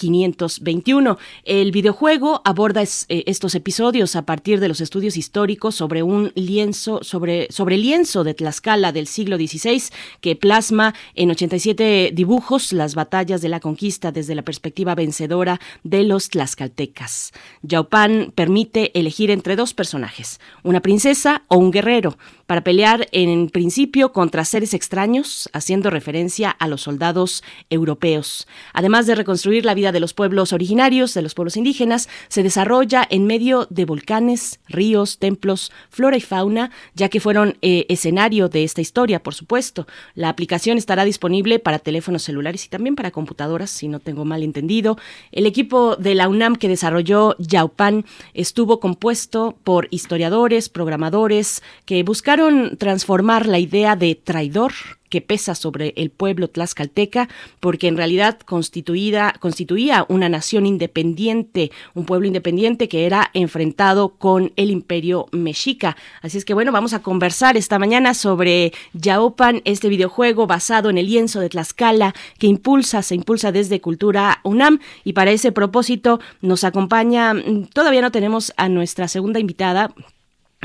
El 1.43 1.71
videojuego 1.71 2.41
aborda 2.45 2.83
eh, 2.83 3.23
estos 3.27 3.55
episodios 3.55 4.15
a 4.15 4.25
partir 4.25 4.59
de 4.59 4.67
los 4.67 4.81
estudios 4.81 5.17
históricos 5.17 5.75
sobre 5.75 6.03
un 6.03 6.31
lienzo, 6.35 7.03
sobre, 7.03 7.47
sobre 7.51 7.77
lienzo 7.77 8.23
de 8.23 8.33
Tlaxcala 8.33 8.91
del 8.91 9.07
siglo 9.07 9.37
XVI 9.37 9.83
que 10.21 10.35
plasma 10.35 10.93
en 11.15 11.31
87 11.31 12.11
dibujos 12.13 12.73
las 12.73 12.95
batallas 12.95 13.41
de 13.41 13.49
la 13.49 13.59
conquista 13.59 14.11
desde 14.11 14.35
la 14.35 14.41
perspectiva 14.41 14.95
vencedora 14.95 15.59
de 15.83 16.03
los 16.03 16.29
tlaxcaltecas. 16.29 17.31
Yaupan 17.61 18.31
permite 18.35 18.97
elegir 18.97 19.31
entre 19.31 19.55
dos 19.55 19.73
personajes, 19.73 20.39
una 20.63 20.81
princesa 20.81 21.43
o 21.47 21.57
un 21.57 21.71
guerrero, 21.71 22.17
para 22.53 22.63
pelear 22.63 23.07
en 23.13 23.49
principio 23.49 24.13
contra 24.13 24.45
seres 24.45 24.75
extraños, 24.75 25.49
haciendo 25.53 25.89
referencia 25.89 26.51
a 26.51 26.67
los 26.67 26.81
soldados 26.83 27.43
europeos. 27.71 28.47
Además 28.73 29.07
de 29.07 29.15
reconstruir 29.15 29.65
la 29.65 29.73
vida 29.73 29.91
de 29.91 29.99
los 29.99 30.13
pueblos 30.13 30.53
originarios, 30.53 31.15
de 31.15 31.23
los 31.23 31.33
pueblos 31.33 31.57
indígenas, 31.57 32.09
se 32.27 32.43
desarrolla 32.43 33.07
en 33.09 33.25
medio 33.25 33.65
de 33.71 33.85
volcanes, 33.85 34.59
ríos, 34.67 35.17
templos, 35.17 35.71
flora 35.89 36.15
y 36.15 36.21
fauna, 36.21 36.69
ya 36.93 37.09
que 37.09 37.19
fueron 37.19 37.57
eh, 37.63 37.87
escenario 37.89 38.49
de 38.49 38.63
esta 38.63 38.81
historia, 38.81 39.23
por 39.23 39.33
supuesto. 39.33 39.87
La 40.13 40.29
aplicación 40.29 40.77
estará 40.77 41.05
disponible 41.05 41.57
para 41.57 41.79
teléfonos 41.79 42.21
celulares 42.21 42.67
y 42.67 42.69
también 42.69 42.95
para 42.95 43.09
computadoras, 43.09 43.71
si 43.71 43.87
no 43.87 43.99
tengo 43.99 44.25
mal 44.25 44.43
entendido. 44.43 44.99
El 45.31 45.47
equipo 45.47 45.95
de 45.95 46.13
la 46.13 46.29
UNAM 46.29 46.57
que 46.57 46.69
desarrolló 46.69 47.35
Yaupan 47.39 48.05
estuvo 48.35 48.79
compuesto 48.79 49.57
por 49.63 49.87
historiadores, 49.89 50.69
programadores 50.69 51.63
que 51.87 52.03
buscaron 52.03 52.42
transformar 52.77 53.47
la 53.47 53.59
idea 53.59 53.95
de 53.95 54.15
traidor 54.15 54.73
que 55.13 55.21
pesa 55.21 55.53
sobre 55.53 55.93
el 55.95 56.09
pueblo 56.09 56.47
tlaxcalteca, 56.47 57.29
porque 57.59 57.87
en 57.87 57.97
realidad 57.97 58.39
constituía 58.39 60.05
una 60.09 60.27
nación 60.27 60.65
independiente, 60.65 61.69
un 61.93 62.05
pueblo 62.05 62.25
independiente 62.25 62.87
que 62.87 63.05
era 63.05 63.29
enfrentado 63.35 64.15
con 64.17 64.53
el 64.55 64.71
imperio 64.71 65.27
mexica. 65.31 65.95
Así 66.23 66.39
es 66.39 66.45
que 66.45 66.55
bueno, 66.55 66.71
vamos 66.71 66.93
a 66.93 67.03
conversar 67.03 67.57
esta 67.57 67.77
mañana 67.77 68.15
sobre 68.15 68.73
Yaopan, 68.93 69.61
este 69.65 69.87
videojuego 69.87 70.47
basado 70.47 70.89
en 70.89 70.97
el 70.97 71.05
lienzo 71.05 71.39
de 71.41 71.49
Tlaxcala 71.49 72.15
que 72.39 72.47
impulsa, 72.47 73.03
se 73.03 73.13
impulsa 73.13 73.51
desde 73.51 73.81
Cultura 73.81 74.39
UNAM 74.43 74.79
y 75.03 75.13
para 75.13 75.29
ese 75.29 75.51
propósito 75.51 76.21
nos 76.41 76.63
acompaña, 76.63 77.35
mm, 77.35 77.67
todavía 77.71 78.01
no 78.01 78.11
tenemos 78.11 78.51
a 78.57 78.67
nuestra 78.67 79.07
segunda 79.07 79.39
invitada, 79.39 79.93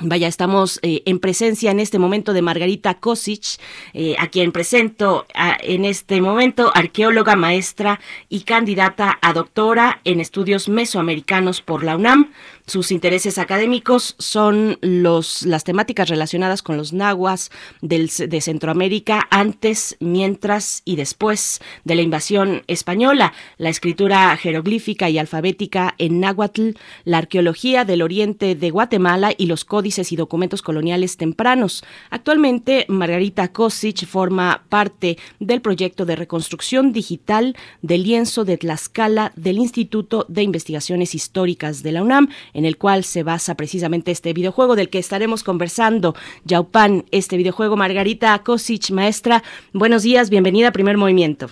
Vaya, 0.02 0.28
estamos 0.28 0.78
eh, 0.82 1.02
en 1.06 1.18
presencia 1.18 1.70
en 1.70 1.80
este 1.80 1.98
momento 1.98 2.32
de 2.32 2.42
Margarita 2.42 2.94
Kosic, 2.94 3.60
eh, 3.94 4.14
a 4.18 4.28
quien 4.28 4.52
presento 4.52 5.26
en 5.60 5.84
este 5.84 6.20
momento, 6.20 6.70
arqueóloga, 6.74 7.36
maestra 7.36 8.00
y 8.28 8.40
candidata 8.40 9.18
a 9.20 9.32
doctora 9.32 10.00
en 10.04 10.20
estudios 10.20 10.68
mesoamericanos 10.68 11.62
por 11.62 11.82
la 11.82 11.96
UNAM. 11.96 12.32
Sus 12.68 12.92
intereses 12.92 13.38
académicos 13.38 14.14
son 14.18 14.76
los, 14.82 15.40
las 15.46 15.64
temáticas 15.64 16.10
relacionadas 16.10 16.60
con 16.62 16.76
los 16.76 16.92
nahuas 16.92 17.50
del, 17.80 18.10
de 18.10 18.40
Centroamérica 18.42 19.26
antes, 19.30 19.96
mientras 20.00 20.82
y 20.84 20.96
después 20.96 21.62
de 21.84 21.94
la 21.94 22.02
invasión 22.02 22.64
española, 22.66 23.32
la 23.56 23.70
escritura 23.70 24.36
jeroglífica 24.36 25.08
y 25.08 25.16
alfabética 25.16 25.94
en 25.96 26.20
náhuatl, 26.20 26.72
la 27.04 27.16
arqueología 27.16 27.86
del 27.86 28.02
oriente 28.02 28.54
de 28.54 28.70
Guatemala 28.70 29.32
y 29.34 29.46
los 29.46 29.64
códices 29.64 30.12
y 30.12 30.16
documentos 30.16 30.60
coloniales 30.60 31.16
tempranos. 31.16 31.82
Actualmente, 32.10 32.84
Margarita 32.90 33.48
Kosic 33.48 34.04
forma 34.04 34.64
parte 34.68 35.16
del 35.40 35.62
proyecto 35.62 36.04
de 36.04 36.16
reconstrucción 36.16 36.92
digital 36.92 37.56
del 37.80 38.02
lienzo 38.02 38.44
de 38.44 38.58
Tlaxcala 38.58 39.32
del 39.36 39.56
Instituto 39.56 40.26
de 40.28 40.42
Investigaciones 40.42 41.14
Históricas 41.14 41.82
de 41.82 41.92
la 41.92 42.02
UNAM 42.02 42.28
en 42.58 42.64
el 42.64 42.76
cual 42.76 43.04
se 43.04 43.22
basa 43.22 43.54
precisamente 43.54 44.10
este 44.10 44.32
videojuego 44.32 44.74
del 44.74 44.90
que 44.90 44.98
estaremos 44.98 45.44
conversando. 45.44 46.16
Yaupan, 46.44 47.04
este 47.12 47.36
videojuego. 47.36 47.76
Margarita 47.76 48.36
Kosic, 48.40 48.90
maestra, 48.90 49.44
buenos 49.72 50.02
días, 50.02 50.28
bienvenida 50.28 50.68
a 50.68 50.72
Primer 50.72 50.96
Movimiento. 50.96 51.48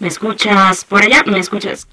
¿Me 0.00 0.08
escuchas 0.08 0.84
por 0.84 1.00
allá? 1.00 1.22
¿Me 1.24 1.38
escuchas? 1.38 1.88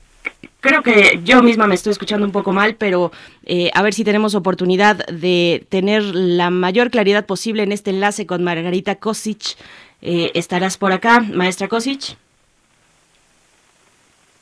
Creo 0.60 0.84
que 0.84 1.22
yo 1.24 1.42
misma 1.42 1.66
me 1.66 1.76
estoy 1.76 1.92
escuchando 1.92 2.26
un 2.26 2.34
poco 2.34 2.52
mal, 2.52 2.76
pero 2.76 3.14
eh, 3.46 3.72
a 3.74 3.82
ver 3.82 3.94
si 3.94 4.04
tenemos 4.04 4.36
oportunidad 4.36 4.98
de 5.08 5.66
tener 5.70 6.04
la 6.04 6.50
mayor 6.50 6.92
claridad 6.92 7.26
posible 7.26 7.64
en 7.64 7.72
este 7.72 7.92
enlace 7.92 8.26
con 8.26 8.44
Margarita 8.44 8.96
Kosic. 8.96 9.56
Eh, 10.02 10.32
¿Estarás 10.34 10.78
por 10.78 10.92
acá, 10.92 11.22
maestra 11.22 11.70
Kosic? 11.70 12.18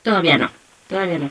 Todavía 0.02 0.36
no. 0.36 0.67
Todavía 0.88 1.18
no. 1.18 1.30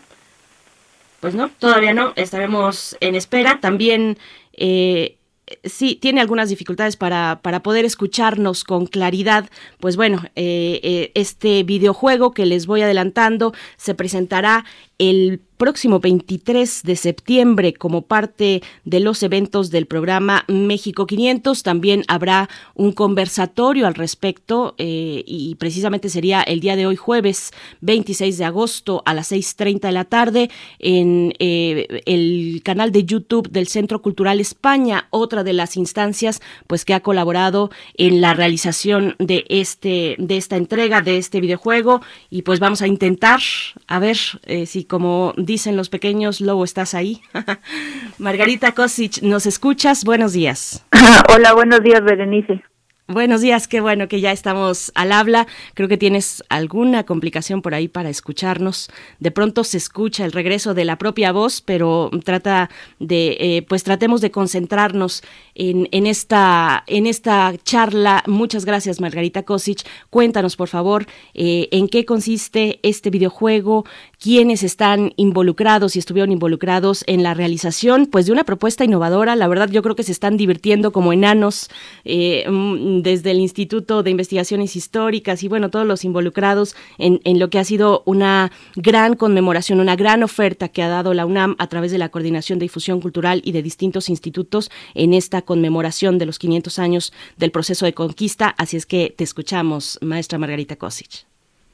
Pues 1.20 1.36
no, 1.36 1.50
todavía 1.50 1.94
no. 1.94 2.14
Estaremos 2.16 2.96
en 3.00 3.16
espera. 3.16 3.60
También 3.60 4.18
eh, 4.54 5.18
sí 5.64 5.96
tiene 5.96 6.22
algunas 6.22 6.50
dificultades 6.50 6.98
para, 6.98 7.40
para, 7.42 7.64
poder 7.64 7.86
escucharnos 7.86 8.64
con 8.64 8.86
claridad. 8.86 9.50
Pues 9.80 9.96
bueno, 9.96 10.24
eh, 10.36 10.80
eh, 10.84 11.12
este 11.16 11.64
videojuego 11.64 12.32
que 12.32 12.46
les 12.46 12.68
voy 12.68 12.82
adelantando 12.82 13.54
se 13.78 13.96
presentará 13.96 14.66
el 14.98 15.42
próximo 15.58 16.00
23 16.00 16.84
de 16.84 16.96
septiembre 16.96 17.74
como 17.74 18.04
parte 18.04 18.62
de 18.86 19.00
los 19.00 19.24
eventos 19.24 19.72
del 19.72 19.88
programa 19.88 20.46
México 20.48 21.08
500. 21.08 21.64
También 21.64 22.04
habrá 22.08 22.48
un 22.76 22.92
conversatorio 22.92 23.88
al 23.88 23.96
respecto 23.96 24.76
eh, 24.78 25.24
y 25.26 25.56
precisamente 25.56 26.10
sería 26.10 26.42
el 26.44 26.60
día 26.60 26.76
de 26.76 26.86
hoy 26.86 26.96
jueves 26.96 27.52
26 27.82 28.38
de 28.38 28.46
agosto 28.46 29.02
a 29.06 29.14
las 29.14 29.32
6.30 29.32 29.82
de 29.82 29.92
la 29.92 30.06
tarde 30.06 30.50
en 30.80 31.34
eh, 31.40 32.04
el 32.06 32.62
canal 32.64 32.92
de 32.92 33.04
YouTube 33.04 33.50
del 33.50 33.68
Centro 33.68 34.02
Cultural 34.02 34.40
España, 34.40 35.08
otra 35.10 35.44
de 35.44 35.54
las 35.54 35.76
instancias 35.76 36.42
pues 36.68 36.86
que 36.86 36.94
ha 36.94 37.00
colaborado 37.00 37.72
en 37.96 38.22
la 38.22 38.34
realización 38.34 39.16
de 39.18 39.46
este 39.50 40.16
de 40.20 40.38
esta 40.38 40.56
entrega 40.56 41.02
de 41.02 41.18
este 41.18 41.42
videojuego 41.42 42.02
y 42.30 42.44
pues 42.44 42.60
vamos 42.60 42.82
a 42.82 42.88
intentar 42.88 43.40
a 43.88 44.00
ver 44.00 44.18
eh, 44.46 44.66
si 44.68 44.84
como 44.88 45.34
dicen 45.38 45.76
los 45.76 45.90
pequeños, 45.90 46.42
Lobo, 46.42 46.64
¿estás 46.64 46.94
ahí? 46.94 47.22
Margarita 48.18 48.72
Kosic, 48.74 49.22
¿nos 49.22 49.46
escuchas? 49.46 50.04
Buenos 50.04 50.34
días. 50.34 50.86
Hola, 51.34 51.54
buenos 51.54 51.84
días, 51.84 52.04
Berenice. 52.04 52.64
Buenos 53.10 53.40
días, 53.40 53.70
qué 53.70 53.80
bueno 53.80 54.10
que 54.10 54.20
ya 54.20 54.34
estamos 54.34 54.92
al 54.94 55.14
habla. 55.14 55.48
Creo 55.76 55.88
que 55.88 55.96
tienes 55.96 56.44
alguna 56.50 57.06
complicación 57.06 57.62
por 57.62 57.74
ahí 57.74 57.88
para 57.88 58.10
escucharnos. 58.10 58.90
De 59.22 59.32
pronto 59.32 59.64
se 59.64 59.78
escucha 59.78 60.26
el 60.26 60.34
regreso 60.34 60.74
de 60.74 60.84
la 60.84 60.98
propia 60.98 61.32
voz, 61.32 61.62
pero 61.62 62.12
trata 62.26 62.70
de, 63.00 63.38
eh, 63.40 63.62
pues 63.62 63.86
tratemos 63.86 64.20
de 64.20 64.30
concentrarnos 64.32 65.24
en, 65.56 65.88
en, 65.94 66.06
esta, 66.06 66.84
en 66.86 67.08
esta 67.08 67.54
charla. 67.64 68.26
Muchas 68.28 68.66
gracias, 68.66 69.00
Margarita 69.00 69.44
Kosic. 69.44 69.88
Cuéntanos, 70.10 70.58
por 70.58 70.68
favor, 70.68 71.06
eh, 71.34 71.70
en 71.72 71.88
qué 71.88 72.04
consiste 72.04 72.82
este 72.84 73.10
videojuego, 73.10 73.86
quiénes 74.20 74.64
están 74.64 75.14
involucrados 75.16 75.96
y 75.96 76.00
estuvieron 76.00 76.34
involucrados 76.34 77.06
en 77.08 77.24
la 77.24 77.34
realización, 77.34 78.08
pues 78.08 78.26
de 78.26 78.34
una 78.34 78.44
propuesta 78.44 78.84
innovadora. 78.84 79.38
La 79.38 79.48
verdad, 79.48 79.70
yo 79.70 79.82
creo 79.82 79.96
que 79.96 80.04
se 80.04 80.12
están 80.12 80.36
divirtiendo 80.36 80.92
como 80.92 81.14
enanos. 81.14 81.70
Eh, 82.04 82.46
mm, 82.50 82.97
desde 83.04 83.32
el 83.32 83.40
Instituto 83.40 84.04
de 84.04 84.12
Investigaciones 84.12 84.76
Históricas 84.76 85.44
y 85.44 85.48
bueno, 85.48 85.70
todos 85.70 85.86
los 85.86 86.06
involucrados 86.06 86.76
en, 86.98 87.20
en, 87.24 87.40
lo 87.40 87.50
que 87.50 87.60
ha 87.60 87.64
sido 87.64 88.04
una 88.06 88.52
gran 88.76 89.16
conmemoración, 89.16 89.80
una 89.80 89.96
gran 89.96 90.24
oferta 90.24 90.70
que 90.70 90.84
ha 90.84 90.88
dado 90.88 91.14
la 91.14 91.26
UNAM 91.26 91.56
a 91.60 91.68
través 91.68 91.92
de 91.92 91.98
la 91.98 92.10
Coordinación 92.10 92.60
de 92.60 92.66
Difusión 92.66 93.02
Cultural 93.02 93.42
y 93.44 93.52
de 93.52 93.62
distintos 93.62 94.10
institutos 94.10 94.72
en 94.96 95.14
esta 95.14 95.42
conmemoración 95.42 96.18
de 96.18 96.26
los 96.26 96.40
500 96.40 96.80
años 96.80 97.14
del 97.38 97.52
proceso 97.52 97.86
de 97.86 97.94
conquista. 97.94 98.54
Así 98.58 98.78
es 98.78 98.86
que 98.86 99.14
te 99.16 99.24
escuchamos, 99.24 100.00
maestra 100.02 100.38
Margarita 100.38 100.76
Kosic. 100.76 101.26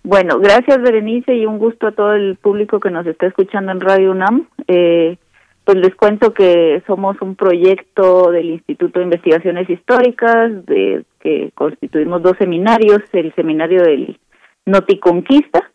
Bueno, 0.03 0.39
gracias 0.39 0.81
Berenice 0.81 1.33
y 1.33 1.45
un 1.45 1.57
gusto 1.57 1.87
a 1.87 1.91
todo 1.93 2.13
el 2.13 2.35
público 2.35 2.81
que 2.81 2.91
nos 2.91 3.05
está 3.07 3.27
escuchando 3.27 3.71
en 3.71 3.79
Radio 3.79 4.11
UNAM. 4.11 4.47
Eh, 4.67 5.17
pues 5.65 5.77
les 5.77 5.95
cuento 5.95 6.33
que 6.33 6.83
somos 6.85 7.21
un 7.21 7.35
proyecto 7.35 8.31
del 8.31 8.51
Instituto 8.51 8.99
de 8.99 9.05
Investigaciones 9.05 9.69
Históricas, 9.69 10.65
de 10.65 11.05
que 11.19 11.51
constituimos 11.55 12.21
dos 12.21 12.35
seminarios, 12.37 13.01
el 13.13 13.33
seminario 13.35 13.81
del 13.81 14.19
Noticonquista, 14.65 15.71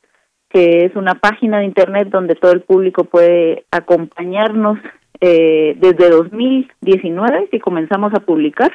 que 0.51 0.85
es 0.85 0.97
una 0.97 1.15
página 1.15 1.59
de 1.59 1.65
internet 1.65 2.09
donde 2.11 2.35
todo 2.35 2.53
el 2.53 2.63
público 2.63 3.05
puede 3.05 3.65
acompañarnos 3.71 4.79
eh, 5.21 5.77
desde 5.79 6.11
2019, 6.11 7.49
si 7.51 7.59
comenzamos 7.59 8.13
a 8.15 8.21
publicar 8.21 8.71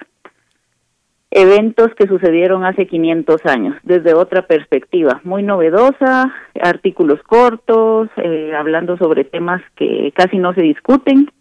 eventos 1.35 1.89
que 1.95 2.07
sucedieron 2.07 2.63
hace 2.63 2.85
500 2.85 3.45
años, 3.45 3.75
desde 3.83 4.13
otra 4.13 4.45
perspectiva, 4.45 5.19
muy 5.23 5.41
novedosa, 5.41 6.31
artículos 6.61 7.21
cortos, 7.23 8.09
eh, 8.17 8.53
hablando 8.55 8.97
sobre 8.97 9.23
temas 9.23 9.61
que 9.75 10.13
casi 10.15 10.37
no 10.37 10.53
se 10.53 10.61
discuten 10.61 11.31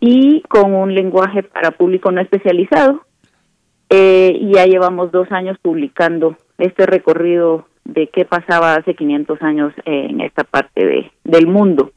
y 0.00 0.42
con 0.48 0.74
un 0.74 0.94
lenguaje 0.94 1.42
para 1.42 1.72
público 1.72 2.10
no 2.10 2.20
especializado. 2.20 3.02
Eh, 3.88 4.36
y 4.40 4.54
ya 4.54 4.64
llevamos 4.64 5.12
dos 5.12 5.30
años 5.30 5.58
publicando 5.62 6.36
este 6.58 6.86
recorrido 6.86 7.68
de 7.84 8.08
qué 8.08 8.24
pasaba 8.24 8.74
hace 8.74 8.94
500 8.94 9.42
años 9.42 9.72
en 9.84 10.22
esta 10.22 10.44
parte 10.44 10.84
de, 10.84 11.12
del 11.24 11.46
mundo. 11.46 11.92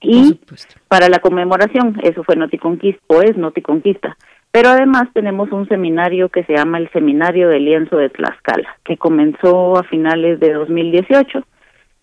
Y 0.00 0.40
para 0.88 1.08
la 1.08 1.20
conmemoración, 1.20 1.98
eso 2.02 2.22
fue 2.24 2.36
Noticonquista, 2.36 3.02
o 3.08 3.22
es 3.22 3.36
Noticonquista. 3.36 4.16
Pero 4.52 4.68
además 4.68 5.08
tenemos 5.14 5.50
un 5.50 5.66
seminario 5.66 6.28
que 6.28 6.44
se 6.44 6.52
llama 6.52 6.76
el 6.76 6.90
Seminario 6.90 7.48
de 7.48 7.58
Lienzo 7.58 7.96
de 7.96 8.10
Tlaxcala, 8.10 8.76
que 8.84 8.98
comenzó 8.98 9.78
a 9.78 9.82
finales 9.84 10.38
de 10.40 10.52
2018 10.52 11.42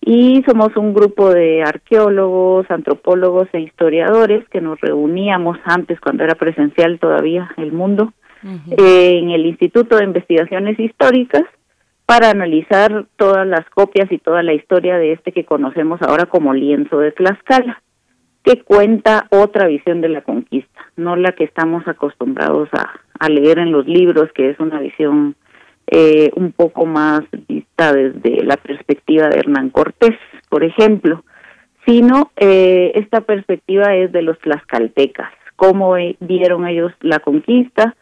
y 0.00 0.42
somos 0.48 0.76
un 0.76 0.92
grupo 0.92 1.30
de 1.32 1.62
arqueólogos, 1.62 2.68
antropólogos 2.68 3.48
e 3.52 3.60
historiadores 3.60 4.48
que 4.48 4.60
nos 4.60 4.80
reuníamos 4.80 5.58
antes 5.64 6.00
cuando 6.00 6.24
era 6.24 6.34
presencial 6.34 6.98
todavía 6.98 7.52
el 7.56 7.70
mundo 7.70 8.12
en 8.42 9.30
el 9.30 9.46
Instituto 9.46 9.96
de 9.96 10.04
Investigaciones 10.04 10.80
Históricas 10.80 11.44
para 12.06 12.30
analizar 12.30 13.04
todas 13.16 13.46
las 13.46 13.68
copias 13.70 14.10
y 14.10 14.18
toda 14.18 14.42
la 14.42 14.54
historia 14.54 14.96
de 14.96 15.12
este 15.12 15.30
que 15.30 15.44
conocemos 15.44 16.02
ahora 16.02 16.26
como 16.26 16.52
lienzo 16.52 16.98
de 16.98 17.12
Tlaxcala 17.12 17.80
que 18.42 18.62
cuenta 18.62 19.26
otra 19.30 19.66
visión 19.66 20.00
de 20.00 20.08
la 20.08 20.22
conquista, 20.22 20.80
no 20.96 21.16
la 21.16 21.32
que 21.32 21.44
estamos 21.44 21.86
acostumbrados 21.86 22.68
a, 22.72 23.28
leer 23.28 23.58
en 23.58 23.70
los 23.70 23.86
libros, 23.86 24.32
que 24.34 24.48
es 24.48 24.58
una 24.60 24.80
visión 24.80 25.36
eh, 25.86 26.30
un 26.36 26.52
poco 26.52 26.86
más 26.86 27.20
vista 27.46 27.92
desde 27.92 28.42
la 28.44 28.56
perspectiva 28.56 29.28
de 29.28 29.40
Hernán 29.40 29.68
Cortés, 29.68 30.16
por 30.48 30.64
ejemplo, 30.64 31.22
sino 31.86 32.32
eh, 32.36 32.92
esta 32.94 33.20
perspectiva 33.20 33.94
es 33.94 34.10
de 34.12 34.22
los 34.22 34.38
tlaxcaltecas, 34.38 35.30
cómo 35.56 35.96
vieron 36.20 36.66
ellos 36.66 36.92
la 37.02 37.18
conquista, 37.18 37.94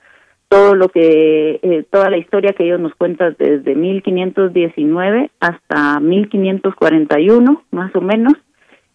todo 0.48 0.76
lo 0.76 0.88
que 0.88 1.58
eh, 1.62 1.84
toda 1.90 2.10
la 2.10 2.16
historia 2.16 2.52
que 2.52 2.64
ellos 2.64 2.80
nos 2.80 2.94
cuentan 2.94 3.34
desde 3.38 3.74
1519 3.74 5.30
hasta 5.40 6.00
1541 6.00 7.64
más 7.70 7.94
o 7.94 8.00
menos 8.00 8.34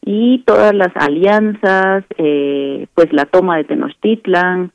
y 0.06 0.39
todas 0.39 0.74
las 0.74 0.92
alianzas, 0.96 2.04
eh, 2.18 2.88
pues 2.94 3.13
la 3.13 3.26
toma 3.26 3.58
de 3.58 3.63
Tenochtitlan, 3.63 4.72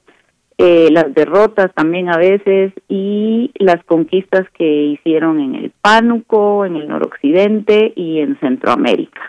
eh, 0.57 0.89
las 0.91 1.15
derrotas 1.15 1.73
también 1.75 2.09
a 2.09 2.17
veces 2.17 2.73
y 2.89 3.53
las 3.55 3.85
conquistas 3.85 4.49
que 4.55 4.65
hicieron 4.65 5.39
en 5.41 5.55
el 5.55 5.73
Pánuco, 5.83 6.65
en 6.65 6.77
el 6.77 6.89
noroccidente 6.89 7.93
y 7.95 8.21
en 8.21 8.41
Centroamérica. 8.41 9.21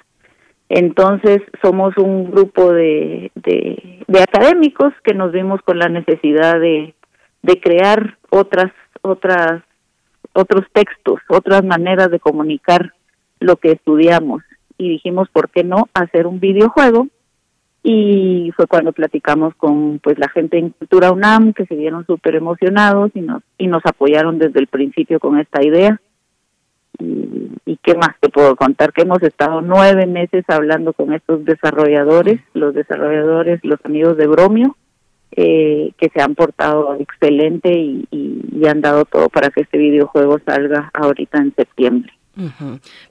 Entonces 0.70 1.42
somos 1.62 1.98
un 1.98 2.32
grupo 2.32 2.72
de, 2.72 3.32
de, 3.36 4.04
de 4.08 4.22
académicos 4.22 4.94
que 5.04 5.14
nos 5.14 5.32
vimos 5.32 5.62
con 5.64 5.80
la 5.80 5.90
necesidad 5.90 6.60
de, 6.60 6.94
de 7.42 7.60
crear 7.60 8.18
otras 8.30 8.72
otras 9.02 9.64
otros 10.34 10.66
textos, 10.72 11.20
otras 11.28 11.64
maneras 11.64 12.12
de 12.12 12.20
comunicar 12.20 12.94
lo 13.40 13.56
que 13.56 13.72
estudiamos 13.72 14.44
y 14.80 14.90
dijimos, 14.90 15.28
¿por 15.30 15.50
qué 15.50 15.64
no 15.64 15.90
hacer 15.94 16.26
un 16.26 16.40
videojuego? 16.40 17.08
Y 17.84 18.52
fue 18.56 18.66
cuando 18.66 18.94
platicamos 18.94 19.54
con 19.56 20.00
pues 20.00 20.18
la 20.18 20.30
gente 20.30 20.58
en 20.58 20.70
Cultura 20.70 21.12
UNAM, 21.12 21.54
que 21.54 21.66
se 21.66 21.76
vieron 21.76 22.06
súper 22.06 22.36
emocionados 22.36 23.12
y 23.14 23.22
nos, 23.22 23.44
y 23.58 23.68
nos 23.68 23.86
apoyaron 23.86 24.40
desde 24.40 24.60
el 24.60 24.68
principio 24.68 25.20
con 25.20 25.38
esta 25.38 25.62
idea. 25.64 26.00
Y, 26.98 27.52
y, 27.66 27.78
qué 27.84 27.96
más 27.96 28.16
te 28.20 28.30
puedo 28.30 28.56
contar 28.56 28.92
que 28.92 29.04
hemos 29.04 29.22
estado 29.22 29.62
nueve 29.62 30.06
meses 30.08 30.44
hablando 30.48 30.94
con 30.94 31.14
estos 31.14 31.46
desarrolladores, 31.46 32.42
los 32.54 32.74
desarrolladores, 32.74 33.60
los 33.64 33.80
amigos 33.86 34.18
de 34.18 34.28
Bromio, 34.28 34.76
eh, 35.32 35.92
que 35.98 36.10
se 36.10 36.22
han 36.22 36.36
portado 36.36 36.96
excelente 36.96 37.72
y, 37.72 38.08
y 38.12 38.68
han 38.68 38.82
dado 38.82 39.06
todo 39.06 39.30
para 39.30 39.50
que 39.50 39.62
este 39.62 39.78
videojuego 39.78 40.40
salga 40.46 40.90
ahorita 40.94 41.38
en 41.38 41.54
septiembre. 41.56 42.12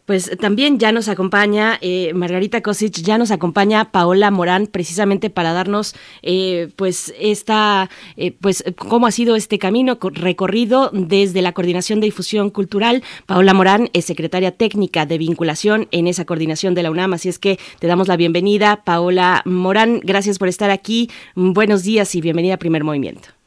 Pues 0.07 0.31
también 0.41 0.79
ya 0.79 0.93
nos 0.93 1.09
acompaña 1.09 1.79
eh, 1.81 2.13
Margarita 2.15 2.63
Kosic, 2.63 2.95
ya 3.03 3.19
nos 3.19 3.31
acompaña 3.31 3.91
Paola 3.91 4.31
Morán, 4.31 4.67
precisamente 4.67 5.31
para 5.31 5.53
darnos, 5.53 5.95
eh, 6.23 6.71
pues, 6.77 7.15
esta, 7.19 7.91
eh, 8.17 8.33
pues, 8.33 8.65
cómo 8.77 9.07
ha 9.07 9.13
sido 9.13 9.37
este 9.37 9.59
camino 9.59 9.99
recorrido 10.01 10.91
desde 10.93 11.43
la 11.43 11.53
Coordinación 11.53 12.01
de 12.01 12.07
Difusión 12.07 12.51
Cultural. 12.51 13.03
Paola 13.27 13.55
Morán 13.55 13.91
es 13.93 14.05
secretaria 14.05 14.53
técnica 14.53 15.07
de 15.07 15.19
vinculación 15.19 15.89
en 15.91 16.07
esa 16.07 16.25
coordinación 16.25 16.75
de 16.75 16.83
la 16.83 16.91
UNAM, 16.91 17.15
así 17.15 17.29
es 17.29 17.39
que 17.39 17.59
te 17.79 17.87
damos 17.87 18.09
la 18.09 18.17
bienvenida, 18.17 18.83
Paola 18.85 19.43
Morán. 19.45 20.01
Gracias 20.03 20.39
por 20.39 20.49
estar 20.49 20.71
aquí. 20.71 21.11
Buenos 21.35 21.83
días 21.83 22.15
y 22.15 22.21
bienvenida 22.21 22.55
a 22.55 22.59
Primer 22.59 22.85
Movimiento. 22.85 23.38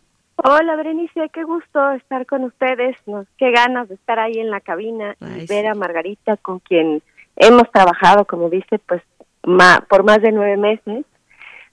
Hola, 0.43 0.75
Berenice, 0.75 1.29
qué 1.31 1.43
gusto 1.43 1.91
estar 1.91 2.25
con 2.25 2.43
ustedes. 2.45 2.97
Nos, 3.05 3.27
qué 3.37 3.51
ganas 3.51 3.87
de 3.89 3.95
estar 3.95 4.17
ahí 4.17 4.39
en 4.39 4.49
la 4.49 4.59
cabina 4.59 5.15
y 5.19 5.45
ver 5.45 5.67
a 5.67 5.75
Margarita, 5.75 6.35
con 6.37 6.57
quien 6.59 7.03
hemos 7.35 7.69
trabajado, 7.71 8.25
como 8.25 8.49
dice, 8.49 8.79
pues 8.79 9.03
por 9.41 10.03
más 10.03 10.21
de 10.21 10.31
nueve 10.31 10.57
meses, 10.57 11.05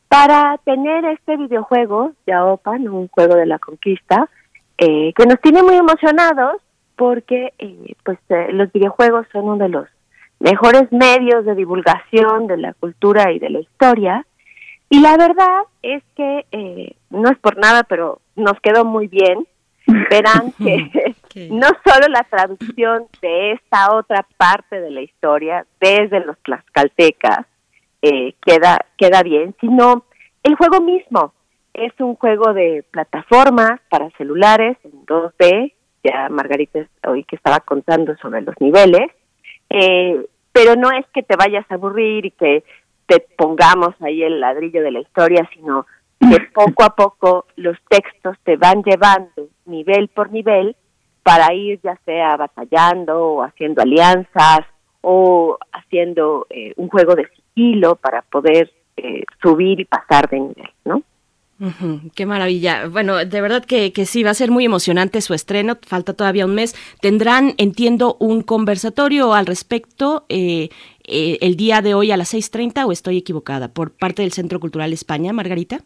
para 0.09 0.59
tener 0.65 1.05
este 1.07 1.39
videojuego, 1.39 2.13
Yaopan, 2.27 2.89
un 2.89 3.09
juego 3.09 3.37
de 3.37 3.47
la 3.47 3.59
conquista, 3.59 4.29
eh, 4.77 5.15
que 5.15 5.27
nos 5.27 5.41
tiene 5.41 5.63
muy 5.63 5.77
emocionados 5.77 6.61
porque 6.97 7.55
eh, 7.59 7.95
pues 8.05 8.19
eh, 8.29 8.49
los 8.53 8.71
videojuegos 8.73 9.27
son 9.33 9.45
uno 9.45 9.65
de 9.65 9.69
los 9.71 9.89
mejores 10.41 10.93
medios 10.93 11.45
de 11.47 11.55
divulgación 11.55 12.47
de 12.47 12.59
la 12.59 12.75
cultura 12.75 13.33
y 13.33 13.39
de 13.39 13.51
la 13.51 13.61
historia. 13.61 14.27
Y 14.91 15.01
la 15.01 15.17
verdad 15.17 15.63
es 15.83 16.03
que 16.17 16.47
eh, 16.51 16.97
no 17.11 17.31
es 17.31 17.39
por 17.39 17.57
nada, 17.59 17.85
pero 17.85 18.21
nos 18.39 18.59
quedó 18.61 18.85
muy 18.85 19.07
bien. 19.09 19.47
Verán 20.11 20.53
que 20.59 21.49
no 21.51 21.67
solo 21.85 22.09
la 22.09 22.25
traducción 22.25 23.07
de 23.23 23.53
esta 23.53 23.95
otra 23.95 24.27
parte 24.37 24.81
de 24.81 24.91
la 24.91 25.01
historia 25.03 25.67
desde 25.81 26.21
los 26.21 26.39
tlaxcaltecas 26.41 27.47
eh, 28.03 28.35
queda, 28.45 28.79
queda 28.97 29.23
bien, 29.23 29.55
sino 29.61 30.05
el 30.43 30.55
juego 30.57 30.81
mismo. 30.81 31.33
Es 31.75 31.93
un 32.01 32.17
juego 32.17 32.53
de 32.53 32.85
plataformas 32.91 33.81
para 33.89 34.11
celulares 34.11 34.77
en 34.85 35.07
2D, 35.07 35.73
ya 36.05 36.29
Margarita 36.29 36.81
hoy 37.07 37.25
que 37.25 37.37
estaba 37.37 37.61
contando 37.61 38.17
sobre 38.17 38.43
los 38.43 38.55
niveles, 38.61 39.11
eh, 39.71 40.27
pero 40.53 40.75
no 40.77 40.91
es 40.91 41.07
que 41.15 41.23
te 41.23 41.37
vayas 41.37 41.65
a 41.71 41.75
aburrir 41.75 42.27
y 42.27 42.31
que 42.33 42.65
te 43.07 43.21
pongamos 43.37 43.95
ahí 44.01 44.23
el 44.23 44.41
ladrillo 44.41 44.83
de 44.83 44.91
la 44.91 45.01
historia, 45.01 45.49
sino 45.55 45.87
que 46.19 46.41
poco 46.53 46.85
a 46.85 46.91
poco 46.91 47.47
los 47.57 47.77
textos 47.89 48.37
te 48.45 48.57
van 48.57 48.83
llevando 48.83 49.49
nivel 49.67 50.09
por 50.09 50.33
nivel 50.33 50.77
para 51.23 51.53
ir 51.55 51.81
ya 51.83 51.99
sea 52.05 52.37
batallando 52.37 53.23
o 53.23 53.43
haciendo 53.43 53.83
alianzas 53.83 54.61
o 55.01 55.59
haciendo 55.73 56.47
eh, 56.51 56.73
un 56.77 56.89
juego 56.89 57.15
de 57.15 57.29
sigilo 57.29 57.97
para 57.97 58.23
poder 58.23 58.73
eh, 58.97 59.25
subir 59.41 59.81
y 59.81 59.85
pasar 59.85 60.29
de 60.29 60.41
nivel, 60.41 60.71
¿no? 60.85 61.03
qué 62.15 62.25
maravilla. 62.25 62.87
Bueno, 62.89 63.17
de 63.17 63.41
verdad 63.41 63.65
que, 63.65 63.93
que, 63.93 64.07
sí, 64.07 64.23
va 64.23 64.31
a 64.31 64.35
ser 64.35 64.51
muy 64.51 64.65
emocionante 64.65 65.21
su 65.21 65.35
estreno. 65.35 65.77
Falta 65.83 66.15
todavía 66.15 66.47
un 66.47 66.55
mes. 66.55 66.77
Tendrán, 67.01 67.55
entiendo, 67.59 68.17
un 68.21 68.43
conversatorio 68.43 69.35
al 69.35 69.47
respecto 69.47 70.25
eh, 70.29 70.69
eh, 71.05 71.39
el 71.41 71.57
día 71.57 71.83
de 71.83 71.95
hoy 71.95 72.13
a 72.13 72.17
las 72.17 72.33
6.30 72.33 72.87
o 72.87 72.93
estoy 72.93 73.19
equivocada, 73.19 73.69
por 73.69 73.91
parte 73.91 74.23
del 74.23 74.33
Centro 74.33 74.61
Cultural 74.61 74.93
España, 74.93 75.33
Margarita. 75.33 75.81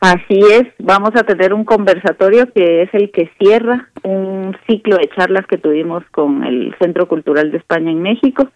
Así 0.00 0.40
es, 0.50 0.64
vamos 0.78 1.10
a 1.14 1.24
tener 1.24 1.52
un 1.52 1.64
conversatorio 1.64 2.50
que 2.54 2.82
es 2.82 2.94
el 2.94 3.10
que 3.10 3.30
cierra 3.38 3.90
un 4.02 4.56
ciclo 4.66 4.96
de 4.96 5.10
charlas 5.14 5.46
que 5.46 5.58
tuvimos 5.58 6.02
con 6.10 6.42
el 6.42 6.74
Centro 6.80 7.06
Cultural 7.06 7.50
de 7.50 7.58
España 7.58 7.90
en 7.90 8.00
México. 8.00 8.48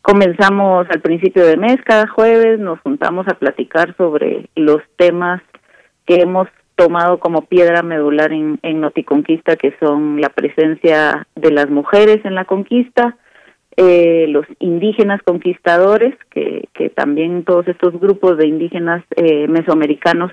Comenzamos 0.00 0.86
al 0.88 1.02
principio 1.02 1.44
de 1.44 1.58
mes, 1.58 1.76
cada 1.84 2.06
jueves 2.08 2.58
nos 2.58 2.80
juntamos 2.80 3.28
a 3.28 3.34
platicar 3.34 3.94
sobre 3.98 4.48
los 4.56 4.80
temas 4.96 5.42
que 6.06 6.22
hemos 6.22 6.48
tomado 6.76 7.18
como 7.18 7.42
piedra 7.42 7.82
medular 7.82 8.32
en, 8.32 8.58
en 8.62 8.80
Noticonquista, 8.80 9.56
que 9.56 9.74
son 9.78 10.22
la 10.22 10.30
presencia 10.30 11.26
de 11.34 11.50
las 11.50 11.68
mujeres 11.68 12.24
en 12.24 12.34
la 12.34 12.46
conquista, 12.46 13.18
eh, 13.76 14.26
los 14.28 14.46
indígenas 14.60 15.20
conquistadores, 15.22 16.14
que, 16.30 16.68
que 16.72 16.88
también 16.88 17.44
todos 17.44 17.68
estos 17.68 18.00
grupos 18.00 18.38
de 18.38 18.46
indígenas 18.46 19.04
eh, 19.16 19.46
mesoamericanos 19.46 20.32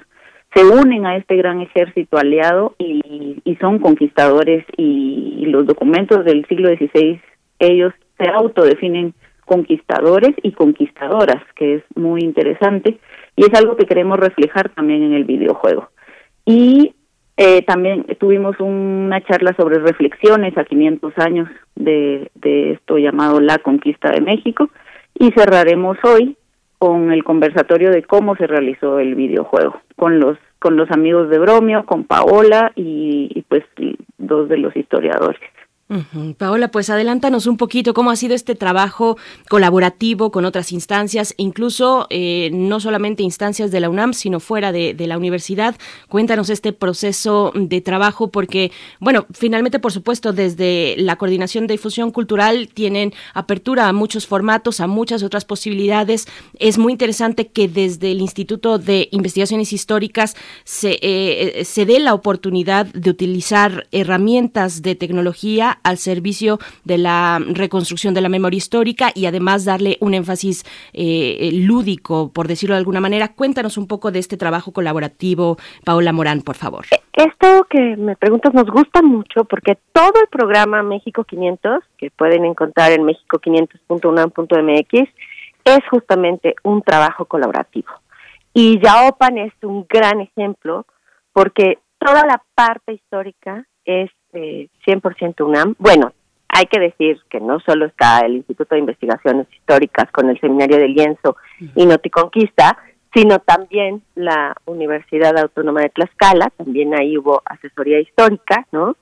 se 0.54 0.64
unen 0.64 1.06
a 1.06 1.18
este 1.18 1.36
gran 1.36 1.62
ejército 1.62 2.18
aliado 2.18 2.76
y, 2.78 3.42
y 3.44 3.56
son 3.58 3.80
conquistadores 3.80 4.66
y, 4.78 5.46
los 5.48 5.68
documentos 5.68 6.26
del 6.26 6.46
siglo 6.48 6.70
XVI, 6.70 7.22
ellos 7.60 7.94
se 8.18 8.28
autodefinen 8.30 9.14
conquistadores 9.46 10.34
y 10.42 10.54
conquistadoras, 10.54 11.44
que 11.56 11.76
es 11.76 11.84
muy 11.96 12.22
interesante 12.22 12.98
y 13.36 13.44
es 13.44 13.54
algo 13.54 13.76
que 13.76 13.86
queremos 13.86 14.18
reflejar 14.18 14.70
también 14.70 15.04
en 15.04 15.14
el 15.14 15.26
videojuego. 15.26 15.90
Y 16.46 16.96
eh, 17.38 17.62
también 17.64 18.06
tuvimos 18.20 18.60
una 18.60 19.22
charla 19.22 19.54
sobre 19.58 19.80
reflexiones 19.80 20.58
a 20.58 20.64
500 20.64 21.14
años 21.18 21.50
de, 21.76 22.32
de 22.36 22.72
esto 22.72 22.98
llamado 22.98 23.40
La 23.40 23.58
Conquista 23.60 24.12
de 24.12 24.22
México 24.22 24.70
y 25.14 25.32
cerraremos 25.32 25.98
hoy 26.04 26.38
con 26.84 27.14
el 27.14 27.24
conversatorio 27.24 27.92
de 27.92 28.04
cómo 28.04 28.36
se 28.36 28.46
realizó 28.46 29.00
el 29.00 29.16
videojuego, 29.16 29.80
con 29.96 30.20
los 30.20 30.38
con 30.60 30.76
los 30.76 30.92
amigos 30.92 31.30
de 31.30 31.40
Bromio, 31.40 31.86
con 31.86 32.04
Paola 32.04 32.74
y, 32.76 33.32
y 33.34 33.42
pues 33.44 33.64
dos 34.18 34.50
de 34.50 34.58
los 34.58 34.76
historiadores. 34.76 35.40
Paola, 36.38 36.70
pues 36.70 36.90
adelántanos 36.90 37.48
un 37.48 37.58
poquito 37.58 37.94
cómo 37.94 38.12
ha 38.12 38.16
sido 38.16 38.36
este 38.36 38.56
trabajo 38.56 39.18
colaborativo 39.50 40.32
con 40.32 40.46
otras 40.46 40.72
instancias, 40.72 41.34
incluso 41.38 42.08
eh, 42.10 42.50
no 42.54 42.80
solamente 42.80 43.24
instancias 43.24 43.72
de 43.72 43.80
la 43.80 43.90
UNAM, 43.90 44.14
sino 44.14 44.40
fuera 44.40 44.72
de, 44.72 44.96
la 45.04 45.18
universidad. 45.18 45.76
Cuéntanos 46.08 46.50
este 46.50 46.72
proceso 46.72 47.52
de 47.56 47.82
trabajo, 47.82 48.30
porque, 48.32 48.72
bueno, 49.02 49.26
finalmente, 49.34 49.80
por 49.80 49.92
supuesto, 49.92 50.32
desde 50.32 50.96
la 50.98 51.18
Coordinación 51.18 51.68
de 51.68 51.74
Difusión 51.74 52.12
Cultural 52.12 52.70
tienen 52.74 53.14
apertura 53.34 53.90
a 53.90 53.94
muchos 53.94 54.26
formatos, 54.28 54.80
a 54.80 54.88
muchas 54.88 55.24
otras 55.24 55.44
posibilidades. 55.44 56.26
Es 56.58 56.78
muy 56.78 56.94
interesante 56.94 57.48
que 57.48 57.68
desde 57.68 58.12
el 58.12 58.22
Instituto 58.22 58.78
de 58.78 59.10
Investigaciones 59.12 59.74
Históricas 59.74 60.36
se, 60.64 61.00
eh, 61.02 61.66
se 61.66 61.86
dé 61.86 62.00
la 62.00 62.14
oportunidad 62.14 62.86
de 62.86 63.10
utilizar 63.10 63.88
herramientas 63.92 64.82
de 64.82 64.96
tecnología 64.96 65.80
al 65.84 65.98
servicio 65.98 66.60
de 66.84 66.98
la 66.98 67.40
reconstrucción 67.40 68.14
de 68.14 68.22
la 68.22 68.30
memoria 68.30 68.58
histórica 68.58 69.12
y 69.14 69.26
además 69.26 69.66
darle 69.66 69.98
un 70.00 70.14
énfasis 70.14 70.64
eh, 70.94 71.50
lúdico, 71.54 72.32
por 72.32 72.48
decirlo 72.48 72.76
de 72.76 72.80
alguna 72.80 73.00
manera. 73.00 73.34
Cuéntanos 73.34 73.78
un 73.78 73.88
poco 73.88 74.12
de 74.12 74.20
este 74.20 74.38
trabajo 74.38 74.72
colaborativo, 74.72 75.58
Paola 75.84 76.14
Morán, 76.14 76.42
por 76.42 76.56
favor. 76.56 76.86
Esto 77.14 77.68
que 77.70 77.98
me 77.98 78.16
preguntas 78.16 78.54
nos 78.54 78.66
gusta 78.66 79.02
mucho 79.02 79.46
porque 79.46 79.78
todo 79.92 80.14
el 80.22 80.28
programa 80.28 80.84
México 80.84 81.24
500, 81.24 81.84
que 81.98 82.12
pueden 82.12 82.46
encontrar 82.46 82.92
en 82.92 83.04
mexico500.unam.mx, 83.04 85.10
es 85.66 85.80
justamente 85.90 86.56
un 86.64 86.82
trabajo 86.82 87.26
colaborativo. 87.26 87.90
Y 88.54 88.80
Yaopan 88.80 89.38
es 89.38 89.54
un 89.64 89.86
gran 89.88 90.22
ejemplo 90.22 90.86
porque 91.32 91.80
toda 91.98 92.26
la 92.26 92.44
parte 92.56 92.94
histórica 92.94 93.66
es 93.86 94.12
eh, 94.34 94.68
100% 94.86 95.46
UNAM. 95.46 95.76
Bueno, 95.78 96.14
hay 96.50 96.66
que 96.66 96.80
decir 96.80 97.20
que 97.30 97.40
no 97.40 97.60
solo 97.62 97.86
está 97.86 98.20
el 98.20 98.36
Instituto 98.36 98.76
de 98.76 98.82
Investigaciones 98.82 99.48
Históricas 99.52 100.12
con 100.12 100.30
el 100.30 100.40
Seminario 100.40 100.78
de 100.78 100.88
Lienzo 100.88 101.36
y 101.76 101.86
Noticonquista, 101.86 102.78
sino 103.14 103.40
también 103.40 104.04
la 104.16 104.56
Universidad 104.66 105.38
Autónoma 105.38 105.82
de 105.82 105.90
Tlaxcala, 105.90 106.52
también 106.58 106.94
ahí 106.94 107.18
hubo 107.18 107.42
asesoría 107.46 108.00
histórica, 108.00 108.68
¿no? 108.72 108.96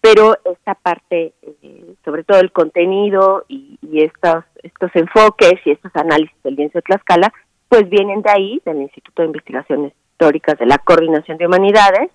Pero 0.00 0.36
esta 0.44 0.74
parte, 0.74 1.32
eh, 1.62 1.94
sobre 2.04 2.22
todo 2.22 2.40
el 2.40 2.52
contenido 2.52 3.44
y, 3.48 3.78
estos, 3.92 4.44
estos 4.62 4.90
enfoques 4.94 5.54
y 5.64 5.72
estos 5.72 5.90
análisis 5.96 6.36
del 6.44 6.54
lienzo 6.54 6.78
de 6.78 6.82
Tlaxcala, 6.82 7.32
pues 7.68 7.88
vienen 7.88 8.22
de 8.22 8.30
ahí, 8.30 8.62
del 8.64 8.82
Instituto 8.82 9.22
de 9.22 9.28
Investigaciones 9.28 9.92
Históricas 10.12 10.58
de 10.58 10.66
la 10.66 10.78
Coordinación 10.78 11.38
de 11.38 11.46
Humanidades. 11.46 12.10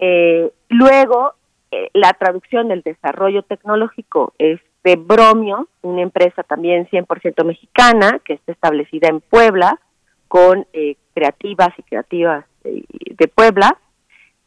Eh, 0.00 0.50
luego, 0.68 1.34
eh, 1.72 1.88
la 1.94 2.12
traducción 2.12 2.68
del 2.68 2.82
desarrollo 2.82 3.42
tecnológico 3.44 4.34
es 4.36 4.60
de 4.84 4.96
Bromio, 4.96 5.68
una 5.80 6.02
empresa 6.02 6.42
también 6.42 6.86
100% 6.90 7.44
mexicana 7.44 8.20
que 8.22 8.34
está 8.34 8.52
establecida 8.52 9.08
en 9.08 9.22
Puebla 9.22 9.80
con 10.28 10.66
eh, 10.74 10.96
creativas 11.14 11.70
y 11.78 11.82
creativas 11.82 12.44
de, 12.62 13.28
Puebla. 13.34 13.78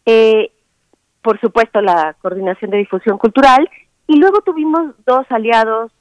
Eh, 0.05 0.51
por 1.23 1.39
supuesto, 1.41 1.81
la 1.81 2.15
coordinación 2.21 2.69
de 2.69 2.77
difusión 2.77 3.17
cultural. 3.17 3.67
Y 4.05 4.17
luego 4.17 4.41
tuvimos 4.41 4.93
dos 5.03 5.25
aliados 5.29 5.91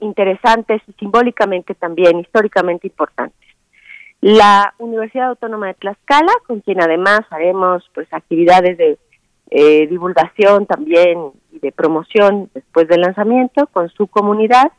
interesantes 0.00 0.82
y 0.88 0.92
simbólicamente 0.94 1.76
también, 1.76 2.18
históricamente 2.18 2.88
importantes. 2.88 3.48
La 4.20 4.74
Universidad 4.78 5.28
Autónoma 5.28 5.68
de 5.68 5.74
Tlaxcala, 5.74 6.32
con 6.46 6.60
quien 6.60 6.82
además 6.82 7.20
haremos 7.30 7.88
pues 7.94 8.12
actividades 8.12 8.76
de 8.78 8.98
eh, 9.50 9.86
divulgación 9.86 10.66
también 10.66 11.30
y 11.52 11.58
de 11.60 11.72
promoción 11.72 12.50
después 12.54 12.88
del 12.88 13.02
lanzamiento 13.02 13.66
con 13.68 13.88
su 13.90 14.06
comunidad 14.06 14.72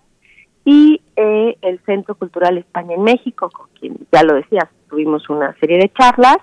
y 0.65 1.01
eh, 1.15 1.57
el 1.61 1.79
Centro 1.85 2.15
Cultural 2.15 2.57
España 2.57 2.95
en 2.95 3.03
México, 3.03 3.49
con 3.49 3.67
quien 3.79 3.97
ya 4.11 4.23
lo 4.23 4.35
decías, 4.35 4.65
tuvimos 4.89 5.29
una 5.29 5.55
serie 5.59 5.77
de 5.77 5.89
charlas 5.93 6.37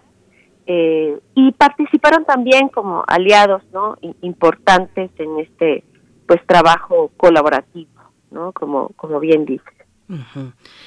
eh, 0.66 1.18
y 1.34 1.52
participaron 1.52 2.24
también 2.24 2.68
como 2.70 3.04
aliados 3.06 3.62
no 3.72 3.98
importantes 4.22 5.10
en 5.18 5.40
este 5.40 5.84
pues 6.26 6.40
trabajo 6.46 7.10
colaborativo, 7.18 7.90
no 8.30 8.52
como 8.52 8.88
como 8.96 9.20
bien 9.20 9.44
dices. 9.44 9.74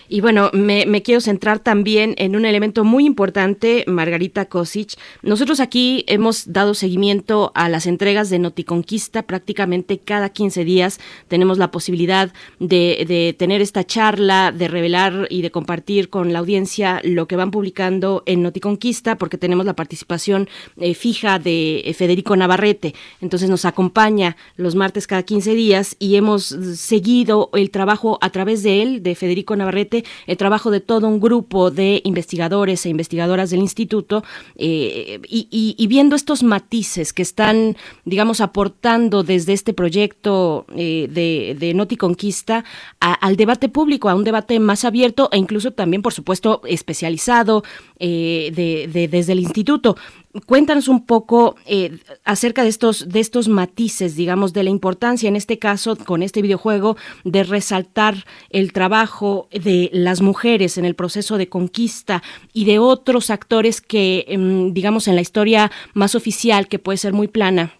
Y 0.07 0.21
bueno, 0.21 0.51
me, 0.53 1.01
quiero 1.01 1.21
centrar 1.21 1.59
también 1.59 2.13
en 2.17 2.35
un 2.35 2.45
elemento 2.45 2.83
muy 2.83 3.05
importante, 3.05 3.83
Margarita 3.87 4.45
Kosic. 4.45 4.93
Nosotros 5.23 5.59
aquí 5.59 6.05
hemos 6.07 6.53
dado 6.53 6.75
seguimiento 6.75 7.51
a 7.55 7.67
las 7.67 7.87
entregas 7.87 8.29
de 8.29 8.37
Noticonquista 8.37 9.23
prácticamente 9.23 9.97
cada 9.97 10.29
15 10.29 10.63
días. 10.63 10.99
Tenemos 11.27 11.57
la 11.57 11.71
posibilidad 11.71 12.31
de, 12.59 13.35
tener 13.37 13.61
esta 13.61 13.83
charla, 13.83 14.51
de 14.51 14.67
revelar 14.67 15.27
y 15.29 15.41
de 15.41 15.51
compartir 15.51 16.09
con 16.09 16.31
la 16.31 16.39
audiencia 16.39 17.01
lo 17.03 17.27
que 17.27 17.35
van 17.35 17.51
publicando 17.51 18.23
en 18.27 18.43
Noticonquista, 18.43 19.17
porque 19.17 19.37
tenemos 19.37 19.65
la 19.65 19.75
participación 19.75 20.47
eh, 20.77 20.93
fija 20.93 21.39
de 21.39 21.79
eh, 21.79 21.93
Federico 21.93 22.35
Navarrete. 22.35 22.93
Entonces 23.19 23.49
nos 23.49 23.65
acompaña 23.65 24.37
los 24.57 24.75
martes 24.75 25.07
cada 25.07 25.23
15 25.23 25.55
días 25.55 25.95
y 25.97 26.15
hemos 26.17 26.45
seguido 26.45 27.49
el 27.53 27.71
trabajo 27.71 28.19
a 28.21 28.29
través 28.29 28.61
de 28.63 28.83
él, 28.83 29.03
de 29.07 29.15
Federico 29.15 29.55
Navarrete, 29.55 30.03
el 30.27 30.37
trabajo 30.37 30.71
de 30.71 30.79
todo 30.79 31.07
un 31.07 31.19
grupo 31.19 31.71
de 31.71 32.01
investigadores 32.03 32.85
e 32.85 32.89
investigadoras 32.89 33.49
del 33.49 33.61
instituto 33.61 34.23
eh, 34.55 35.19
y, 35.27 35.87
viendo 35.87 36.15
estos 36.15 36.43
matices 36.43 37.13
que 37.13 37.21
están, 37.21 37.77
digamos, 38.05 38.41
aportando 38.41 39.23
desde 39.23 39.53
este 39.53 39.73
proyecto 39.73 40.65
eh, 40.75 41.07
de, 41.09 41.55
de 41.57 41.73
Noti 41.73 41.97
Conquista 41.97 42.65
al 42.99 43.35
debate 43.35 43.69
público, 43.69 44.09
a 44.09 44.15
un 44.15 44.23
debate 44.23 44.59
más 44.59 44.85
abierto 44.85 45.29
e 45.31 45.37
incluso 45.37 45.71
también, 45.71 46.01
por 46.01 46.13
supuesto, 46.13 46.61
especializado 46.65 47.63
eh, 47.99 48.51
de, 48.53 49.07
desde 49.07 49.33
el 49.33 49.39
instituto. 49.39 49.97
Cuéntanos 50.45 50.87
un 50.87 51.05
poco 51.05 51.55
eh, 51.65 51.99
acerca 52.23 52.63
de 52.63 52.69
estos, 52.69 53.09
de 53.09 53.19
estos 53.19 53.47
matices, 53.47 54.15
digamos, 54.15 54.53
de 54.53 54.63
la 54.63 54.69
importancia 54.69 55.29
en 55.29 55.35
este 55.35 55.57
caso 55.57 55.95
con 55.95 56.21
este 56.21 56.41
videojuego 56.41 56.97
de 57.23 57.43
resaltar 57.43 58.25
el 58.49 58.73
trabajo 58.73 59.47
de 59.51 59.89
las 59.93 60.21
mujeres 60.21 60.77
en 60.77 60.85
el 60.85 60.95
proceso 60.95 61.37
de 61.37 61.49
conquista 61.49 62.21
y 62.53 62.65
de 62.65 62.77
otros 62.77 63.29
actores 63.29 63.81
que, 63.81 64.25
em, 64.27 64.73
digamos, 64.73 65.07
en 65.07 65.15
la 65.15 65.21
historia 65.21 65.71
más 65.93 66.13
oficial, 66.13 66.67
que 66.67 66.77
puede 66.77 66.97
ser 66.97 67.13
muy 67.13 67.27
plana, 67.27 67.73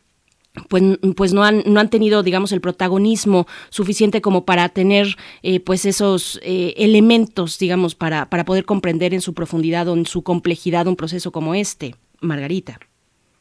pues, 0.69 0.83
pues 1.15 1.33
no 1.33 1.43
han 1.43 1.63
no 1.67 1.79
han 1.79 1.89
tenido 1.89 2.23
digamos 2.23 2.51
el 2.51 2.61
protagonismo 2.61 3.45
suficiente 3.69 4.21
como 4.21 4.45
para 4.45 4.69
tener 4.69 5.15
eh, 5.43 5.59
pues 5.59 5.85
esos 5.85 6.39
eh, 6.41 6.73
elementos 6.77 7.59
digamos 7.59 7.93
para 7.93 8.27
para 8.29 8.43
poder 8.43 8.65
comprender 8.65 9.13
en 9.13 9.21
su 9.21 9.35
profundidad 9.35 9.87
o 9.87 9.93
en 9.93 10.07
su 10.07 10.23
complejidad 10.23 10.87
un 10.87 10.95
proceso 10.95 11.31
como 11.31 11.53
este 11.53 11.93
Margarita 12.21 12.79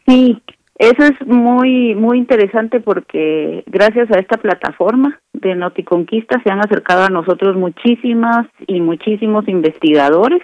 sí 0.07 0.41
eso 0.79 1.05
es 1.05 1.27
muy 1.27 1.95
muy 1.95 2.19
interesante 2.19 2.81
porque 2.81 3.65
gracias 3.67 4.11
a 4.11 4.19
esta 4.19 4.37
plataforma 4.37 5.19
de 5.33 5.55
Noticonquista 5.55 6.41
se 6.43 6.51
han 6.51 6.61
acercado 6.61 7.05
a 7.05 7.09
nosotros 7.09 7.57
muchísimas 7.57 8.47
y 8.67 8.81
muchísimos 8.81 9.49
investigadores 9.49 10.43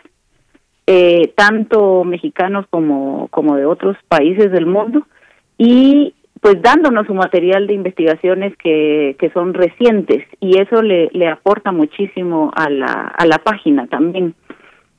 eh, 0.86 1.32
tanto 1.36 2.04
mexicanos 2.04 2.66
como 2.70 3.28
como 3.28 3.56
de 3.56 3.66
otros 3.66 3.96
países 4.08 4.50
del 4.50 4.66
mundo 4.66 5.06
y 5.58 6.14
pues 6.42 6.60
dándonos 6.60 7.06
su 7.06 7.14
material 7.14 7.68
de 7.68 7.74
investigaciones 7.74 8.56
que, 8.56 9.14
que 9.20 9.30
son 9.30 9.54
recientes 9.54 10.26
y 10.40 10.58
eso 10.58 10.82
le, 10.82 11.08
le 11.12 11.28
aporta 11.28 11.70
muchísimo 11.70 12.50
a 12.56 12.68
la, 12.68 13.14
a 13.16 13.26
la 13.26 13.38
página 13.38 13.86
también. 13.86 14.34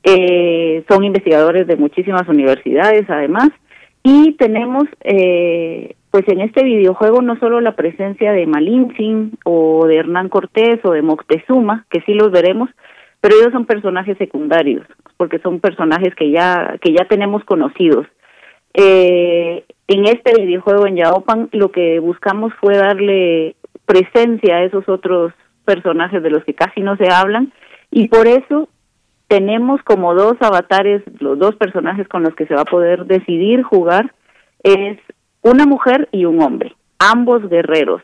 Eh, 0.06 0.84
son 0.86 1.02
investigadores 1.02 1.66
de 1.66 1.76
muchísimas 1.76 2.28
universidades 2.28 3.08
además 3.08 3.48
y 4.02 4.32
tenemos 4.32 4.84
eh, 5.00 5.96
pues 6.10 6.28
en 6.28 6.42
este 6.42 6.62
videojuego 6.62 7.22
no 7.22 7.38
solo 7.38 7.62
la 7.62 7.74
presencia 7.74 8.32
de 8.32 8.46
Malintzin 8.46 9.38
o 9.44 9.86
de 9.86 9.96
Hernán 9.96 10.28
Cortés 10.28 10.78
o 10.84 10.90
de 10.90 11.00
Moctezuma, 11.00 11.86
que 11.88 12.02
sí 12.02 12.12
los 12.12 12.30
veremos, 12.30 12.68
pero 13.22 13.34
ellos 13.34 13.52
son 13.52 13.64
personajes 13.64 14.18
secundarios 14.18 14.86
porque 15.16 15.38
son 15.38 15.58
personajes 15.60 16.14
que 16.14 16.30
ya 16.30 16.76
que 16.82 16.92
ya 16.92 17.06
tenemos 17.06 17.42
conocidos. 17.44 18.06
Eh, 18.74 19.64
en 19.88 20.04
este 20.04 20.34
videojuego 20.38 20.86
en 20.86 20.96
Yaopan 20.96 21.48
lo 21.52 21.72
que 21.72 21.98
buscamos 21.98 22.52
fue 22.60 22.76
darle 22.76 23.56
presencia 23.86 24.56
a 24.56 24.64
esos 24.64 24.86
otros 24.86 25.32
personajes 25.64 26.22
de 26.22 26.30
los 26.30 26.44
que 26.44 26.52
casi 26.52 26.82
no 26.82 26.96
se 26.98 27.08
hablan 27.10 27.54
y 27.90 28.08
por 28.08 28.26
eso 28.26 28.68
tenemos 29.28 29.82
como 29.82 30.14
dos 30.14 30.34
avatares, 30.40 31.02
los 31.20 31.38
dos 31.38 31.56
personajes 31.56 32.08
con 32.08 32.22
los 32.22 32.34
que 32.34 32.46
se 32.46 32.54
va 32.54 32.62
a 32.62 32.66
poder 32.66 33.06
decidir 33.06 33.62
jugar 33.62 34.12
es 34.62 34.98
una 35.42 35.66
mujer 35.66 36.08
y 36.12 36.24
un 36.24 36.40
hombre, 36.42 36.74
ambos 36.98 37.48
guerreros. 37.48 38.02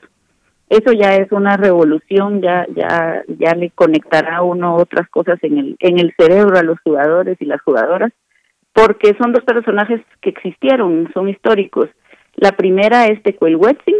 Eso 0.68 0.92
ya 0.92 1.16
es 1.16 1.32
una 1.32 1.56
revolución, 1.56 2.40
ya 2.42 2.66
ya 2.74 3.22
ya 3.26 3.54
le 3.54 3.70
conectará 3.70 4.42
uno 4.42 4.76
otras 4.76 5.08
cosas 5.08 5.38
en 5.42 5.58
el 5.58 5.76
en 5.80 5.98
el 5.98 6.14
cerebro 6.16 6.58
a 6.58 6.62
los 6.62 6.78
jugadores 6.80 7.36
y 7.40 7.44
las 7.44 7.60
jugadoras 7.62 8.12
porque 8.72 9.14
son 9.18 9.32
dos 9.32 9.44
personajes 9.44 10.00
que 10.20 10.30
existieron, 10.30 11.10
son 11.12 11.28
históricos. 11.28 11.88
La 12.36 12.52
primera 12.52 13.06
es 13.06 13.22
Tecuelhuetzin, 13.22 13.96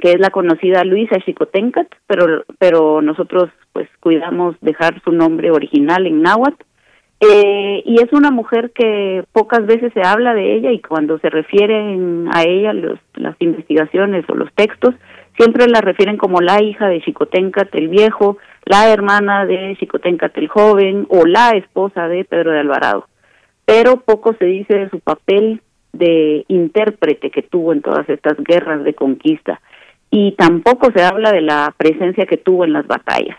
que 0.00 0.12
es 0.12 0.20
la 0.20 0.30
conocida 0.30 0.84
Luisa 0.84 1.20
Xicotencat, 1.24 1.88
pero, 2.06 2.44
pero 2.58 3.02
nosotros 3.02 3.50
pues 3.72 3.88
cuidamos 4.00 4.56
dejar 4.60 5.00
su 5.02 5.12
nombre 5.12 5.50
original 5.50 6.06
en 6.06 6.22
náhuatl. 6.22 6.64
Eh, 7.20 7.82
y 7.84 8.00
es 8.02 8.10
una 8.12 8.30
mujer 8.30 8.72
que 8.74 9.24
pocas 9.32 9.66
veces 9.66 9.92
se 9.92 10.00
habla 10.02 10.32
de 10.32 10.56
ella 10.56 10.72
y 10.72 10.80
cuando 10.80 11.18
se 11.18 11.28
refieren 11.28 12.28
a 12.32 12.44
ella 12.44 12.72
los, 12.72 12.98
las 13.14 13.36
investigaciones 13.40 14.24
o 14.30 14.34
los 14.34 14.50
textos, 14.54 14.94
siempre 15.36 15.66
la 15.68 15.82
refieren 15.82 16.16
como 16.16 16.40
la 16.40 16.62
hija 16.62 16.88
de 16.88 17.02
Xicotencat 17.02 17.74
el 17.74 17.88
viejo, 17.88 18.38
la 18.64 18.90
hermana 18.90 19.44
de 19.44 19.76
Xicotencat 19.78 20.36
el 20.38 20.48
joven 20.48 21.06
o 21.10 21.26
la 21.26 21.50
esposa 21.50 22.08
de 22.08 22.24
Pedro 22.24 22.52
de 22.52 22.60
Alvarado 22.60 23.06
pero 23.70 24.00
poco 24.00 24.34
se 24.34 24.46
dice 24.46 24.74
de 24.74 24.90
su 24.90 24.98
papel 24.98 25.62
de 25.92 26.44
intérprete 26.48 27.30
que 27.30 27.42
tuvo 27.42 27.72
en 27.72 27.82
todas 27.82 28.08
estas 28.08 28.36
guerras 28.38 28.82
de 28.82 28.94
conquista 28.94 29.60
y 30.10 30.32
tampoco 30.32 30.90
se 30.94 31.02
habla 31.02 31.32
de 31.32 31.40
la 31.40 31.74
presencia 31.76 32.26
que 32.26 32.36
tuvo 32.36 32.64
en 32.64 32.72
las 32.72 32.86
batallas. 32.86 33.36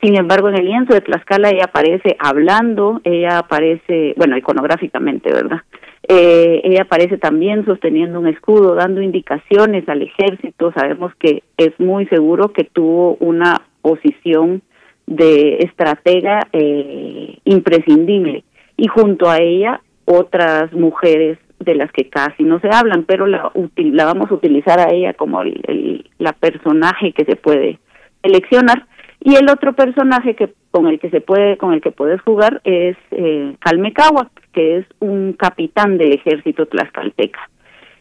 Sin 0.00 0.16
embargo, 0.16 0.48
en 0.48 0.56
el 0.56 0.66
lienzo 0.66 0.92
de 0.92 1.00
Tlaxcala 1.00 1.50
ella 1.50 1.64
aparece 1.64 2.16
hablando, 2.18 3.00
ella 3.04 3.38
aparece, 3.38 4.14
bueno, 4.16 4.36
iconográficamente, 4.36 5.32
¿verdad? 5.32 5.62
Eh, 6.08 6.60
ella 6.64 6.82
aparece 6.82 7.18
también 7.18 7.64
sosteniendo 7.64 8.20
un 8.20 8.28
escudo, 8.28 8.74
dando 8.74 9.00
indicaciones 9.00 9.88
al 9.88 10.02
ejército. 10.02 10.72
Sabemos 10.72 11.12
que 11.18 11.42
es 11.56 11.78
muy 11.80 12.06
seguro 12.06 12.52
que 12.52 12.64
tuvo 12.64 13.16
una 13.20 13.62
posición 13.80 14.62
de 15.06 15.58
estratega 15.60 16.46
eh, 16.52 17.38
imprescindible 17.44 18.44
y 18.76 18.88
junto 18.88 19.30
a 19.30 19.38
ella 19.38 19.80
otras 20.04 20.72
mujeres 20.72 21.38
de 21.58 21.74
las 21.74 21.90
que 21.92 22.08
casi 22.08 22.42
no 22.42 22.60
se 22.60 22.68
hablan, 22.70 23.04
pero 23.04 23.26
la, 23.26 23.50
la 23.76 24.04
vamos 24.04 24.30
a 24.30 24.34
utilizar 24.34 24.78
a 24.78 24.92
ella 24.92 25.14
como 25.14 25.42
el, 25.42 26.08
la 26.18 26.32
personaje 26.32 27.12
que 27.12 27.24
se 27.24 27.36
puede 27.36 27.78
seleccionar 28.22 28.86
y 29.20 29.34
el 29.36 29.48
otro 29.50 29.72
personaje 29.72 30.34
que 30.34 30.52
con 30.70 30.86
el 30.86 31.00
que 31.00 31.10
se 31.10 31.20
puede 31.20 31.56
con 31.56 31.72
el 31.72 31.80
que 31.80 31.90
puedes 31.90 32.20
jugar 32.20 32.60
es 32.64 32.96
eh, 33.10 33.56
Calmecagua, 33.60 34.30
que 34.52 34.78
es 34.78 34.86
un 35.00 35.32
capitán 35.32 35.96
del 35.98 36.12
ejército 36.12 36.66
tlaxcalteca. 36.66 37.40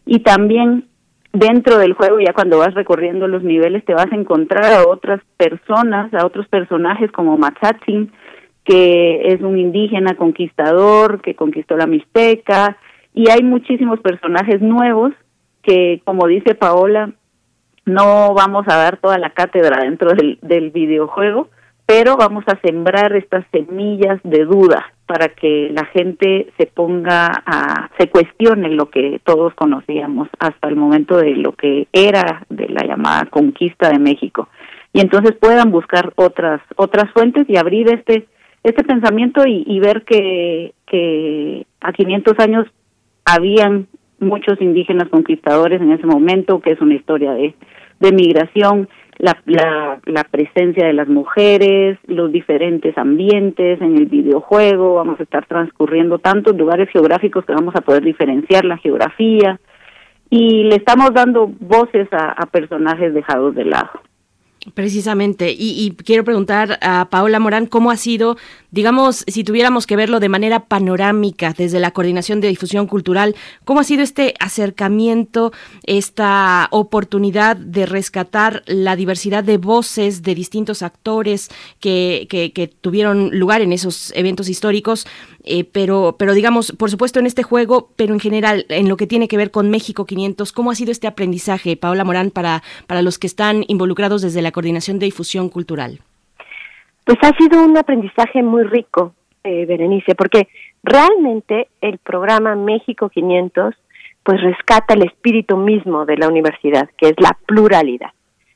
Y 0.05 0.19
también 0.19 0.85
dentro 1.31 1.77
del 1.77 1.93
juego, 1.93 2.19
ya 2.19 2.33
cuando 2.33 2.59
vas 2.59 2.73
recorriendo 2.73 3.27
los 3.27 3.43
niveles, 3.43 3.83
te 3.85 3.93
vas 3.93 4.11
a 4.11 4.15
encontrar 4.15 4.65
a 4.65 4.87
otras 4.87 5.21
personas, 5.37 6.13
a 6.13 6.25
otros 6.25 6.47
personajes 6.47 7.11
como 7.11 7.37
Matzatzin, 7.37 8.11
que 8.63 9.33
es 9.33 9.41
un 9.41 9.57
indígena 9.57 10.15
conquistador 10.15 11.21
que 11.21 11.35
conquistó 11.35 11.77
la 11.77 11.87
Mixteca 11.87 12.77
y 13.15 13.29
hay 13.31 13.43
muchísimos 13.43 13.99
personajes 14.01 14.61
nuevos 14.61 15.13
que, 15.63 16.01
como 16.05 16.27
dice 16.27 16.53
Paola, 16.53 17.11
no 17.85 18.33
vamos 18.33 18.67
a 18.67 18.75
dar 18.75 18.97
toda 18.97 19.17
la 19.17 19.31
cátedra 19.31 19.83
dentro 19.83 20.11
del, 20.11 20.37
del 20.41 20.71
videojuego, 20.71 21.49
pero 21.85 22.17
vamos 22.17 22.43
a 22.47 22.59
sembrar 22.61 23.15
estas 23.15 23.45
semillas 23.51 24.19
de 24.23 24.45
duda 24.45 24.91
para 25.05 25.29
que 25.29 25.69
la 25.71 25.85
gente 25.85 26.51
se 26.57 26.65
ponga 26.65 27.31
a, 27.45 27.89
se 27.97 28.09
cuestione 28.09 28.69
lo 28.69 28.89
que 28.89 29.21
todos 29.23 29.53
conocíamos 29.53 30.27
hasta 30.39 30.67
el 30.67 30.75
momento 30.75 31.17
de 31.17 31.35
lo 31.35 31.53
que 31.53 31.87
era 31.93 32.43
de 32.49 32.67
la 32.69 32.85
llamada 32.85 33.25
conquista 33.25 33.89
de 33.89 33.99
México. 33.99 34.49
Y 34.93 34.99
entonces 34.99 35.33
puedan 35.39 35.71
buscar 35.71 36.11
otras, 36.15 36.61
otras 36.75 37.11
fuentes 37.13 37.45
y 37.47 37.57
abrir 37.57 37.93
este 37.93 38.27
este 38.65 38.83
pensamiento 38.83 39.43
y, 39.45 39.79
ver 39.79 40.03
que, 40.05 40.73
que 40.87 41.67
a 41.81 41.93
500 41.93 42.39
años 42.39 42.65
habían 43.25 43.87
muchos 44.19 44.61
indígenas 44.61 45.09
conquistadores 45.09 45.81
en 45.81 45.91
ese 45.91 46.05
momento, 46.05 46.61
que 46.61 46.71
es 46.71 46.81
una 46.81 46.95
historia 46.95 47.33
de, 47.33 47.55
de 47.99 48.11
migración, 48.11 48.87
la, 49.17 49.41
la, 49.45 49.99
la, 50.05 50.23
presencia 50.25 50.87
de 50.87 50.93
las 50.93 51.07
mujeres, 51.07 51.97
los 52.05 52.31
diferentes 52.31 52.97
ambientes 52.97 53.81
en 53.81 53.97
el 53.97 54.07
videojuego, 54.07 54.95
vamos 54.95 55.19
a 55.19 55.23
estar 55.23 55.45
transcurriendo 55.45 56.19
tantos 56.19 56.55
lugares 56.55 56.89
geográficos 56.89 57.45
que 57.45 57.53
vamos 57.53 57.75
a 57.75 57.81
poder 57.81 58.03
diferenciar 58.03 58.65
la 58.65 58.77
geografía 58.77 59.59
y 60.29 60.63
le 60.63 60.75
estamos 60.75 61.13
dando 61.13 61.47
voces 61.47 62.09
a 62.11 62.45
personajes 62.47 63.13
dejados 63.13 63.55
de 63.55 63.65
lado. 63.65 64.01
Precisamente, 64.73 65.55
y, 65.55 65.91
quiero 65.91 66.23
preguntar 66.23 66.79
a 66.81 67.07
Paola 67.11 67.39
Morán 67.39 67.67
cómo 67.67 67.91
ha 67.91 67.97
sido, 67.97 68.35
digamos, 68.71 69.23
si 69.27 69.43
tuviéramos 69.43 69.85
que 69.85 69.95
verlo 69.95 70.19
de 70.19 70.27
manera 70.27 70.65
panorámica 70.65 71.53
desde 71.55 71.79
la 71.79 71.91
Coordinación 71.91 72.41
de 72.41 72.47
Difusión 72.47 72.87
Cultural, 72.87 73.35
cómo 73.63 73.81
ha 73.81 73.83
sido 73.83 74.01
este 74.01 74.33
acercamiento, 74.39 75.53
esta 75.83 76.67
oportunidad 76.71 77.57
de 77.57 77.85
rescatar 77.85 78.63
la 78.65 78.95
diversidad 78.95 79.43
de 79.43 79.57
voces 79.57 80.23
de 80.23 80.33
distintos 80.33 80.81
actores 80.81 81.49
que, 81.79 82.25
que, 82.27 82.51
que 82.51 82.67
tuvieron 82.67 83.37
lugar 83.37 83.61
en 83.61 83.71
esos 83.71 84.11
eventos 84.15 84.49
históricos 84.49 85.05
eh, 85.45 85.63
pero, 85.63 86.15
pero 86.17 86.33
digamos, 86.33 86.71
por 86.71 86.89
supuesto 86.89 87.19
en 87.19 87.25
este 87.25 87.43
juego, 87.43 87.89
pero 87.95 88.13
en 88.13 88.19
general, 88.19 88.65
en 88.69 88.89
lo 88.89 88.97
que 88.97 89.07
tiene 89.07 89.27
que 89.27 89.37
ver 89.37 89.51
con 89.51 89.69
México 89.69 90.05
500, 90.05 90.51
¿cómo 90.51 90.71
ha 90.71 90.75
sido 90.75 90.91
este 90.91 91.07
aprendizaje, 91.07 91.77
Paola 91.77 92.03
Morán, 92.03 92.31
para, 92.31 92.63
para 92.87 93.01
los 93.01 93.19
que 93.19 93.27
están 93.27 93.63
involucrados 93.67 94.21
desde 94.21 94.41
la 94.41 94.51
Coordinación 94.51 94.99
de 94.99 95.05
Difusión 95.05 95.49
Cultural? 95.49 95.99
Pues 97.05 97.19
ha 97.21 97.35
sido 97.37 97.63
un 97.63 97.77
aprendizaje 97.77 98.41
muy 98.41 98.63
rico, 98.63 99.13
eh, 99.43 99.65
Berenice, 99.65 100.15
porque 100.15 100.47
realmente 100.83 101.67
el 101.81 101.99
programa 101.99 102.55
México 102.55 103.09
500 103.09 103.75
pues 104.23 104.41
rescata 104.41 104.95
el 104.95 105.05
espíritu 105.05 105.55
mismo 105.55 106.05
de 106.05 106.17
la 106.17 106.27
universidad, 106.27 106.89
que 106.97 107.09
es 107.09 107.15
la 107.19 107.37
pluralidad. 107.45 108.09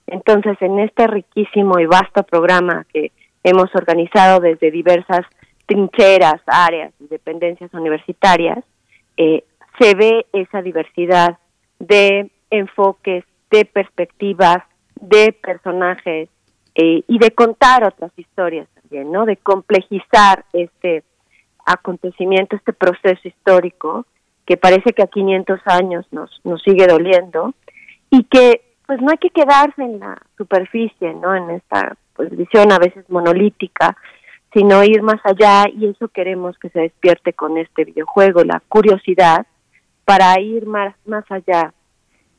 Entonces, 0.08 0.58
en 0.62 0.80
este 0.80 1.06
riquísimo 1.06 1.80
y 1.80 1.86
vasto 1.86 2.24
programa 2.24 2.88
que 2.92 3.12
hemos 3.44 3.70
organizado 3.76 4.40
desde 4.40 4.72
diversas 4.72 5.28
trincheras, 5.70 6.42
áreas 6.48 6.92
dependencias 7.00 7.72
universitarias, 7.74 8.58
eh, 9.18 9.44
se 9.80 9.94
ve 9.94 10.26
esa 10.34 10.62
diversidad 10.62 11.38
de 11.78 12.32
enfoques, 12.50 13.24
de 13.52 13.66
perspectivas, 13.66 14.64
de 15.00 15.32
personajes, 15.32 16.30
eh, 16.76 17.04
y 17.08 17.20
de 17.20 17.32
contar 17.32 17.84
otras 17.84 18.12
historias 18.18 18.68
también, 18.82 19.12
¿no? 19.12 19.26
De 19.26 19.38
complejizar 19.38 20.46
este 20.54 21.04
acontecimiento, 21.66 22.56
este 22.56 22.74
proceso 22.74 23.28
histórico 23.28 24.06
que 24.46 24.58
parece 24.58 24.94
que 24.94 25.04
a 25.04 25.08
500 25.08 25.60
años 25.66 26.06
nos, 26.12 26.42
nos 26.44 26.62
sigue 26.64 26.88
doliendo 26.88 27.54
y 28.10 28.24
que 28.24 28.62
pues 28.88 29.02
no 29.02 29.12
hay 29.12 29.18
que 29.18 29.30
quedarse 29.30 29.84
en 29.84 30.00
la 30.00 30.20
superficie, 30.38 31.14
¿no? 31.14 31.36
En 31.36 31.52
esta 31.52 31.96
pues, 32.16 32.36
visión 32.36 32.72
a 32.72 32.80
veces 32.80 33.08
monolítica, 33.10 33.96
sino 34.54 34.84
ir 34.84 35.02
más 35.02 35.20
allá 35.24 35.66
y 35.72 35.88
eso 35.88 36.08
queremos 36.08 36.58
que 36.58 36.70
se 36.70 36.82
despierte 36.82 37.34
con 37.34 37.58
este 37.58 37.86
videojuego, 37.86 38.44
la 38.44 38.62
curiosidad 38.68 39.46
para 40.06 40.40
ir 40.40 40.66
más, 40.66 40.96
más 41.06 41.24
allá. 41.30 41.74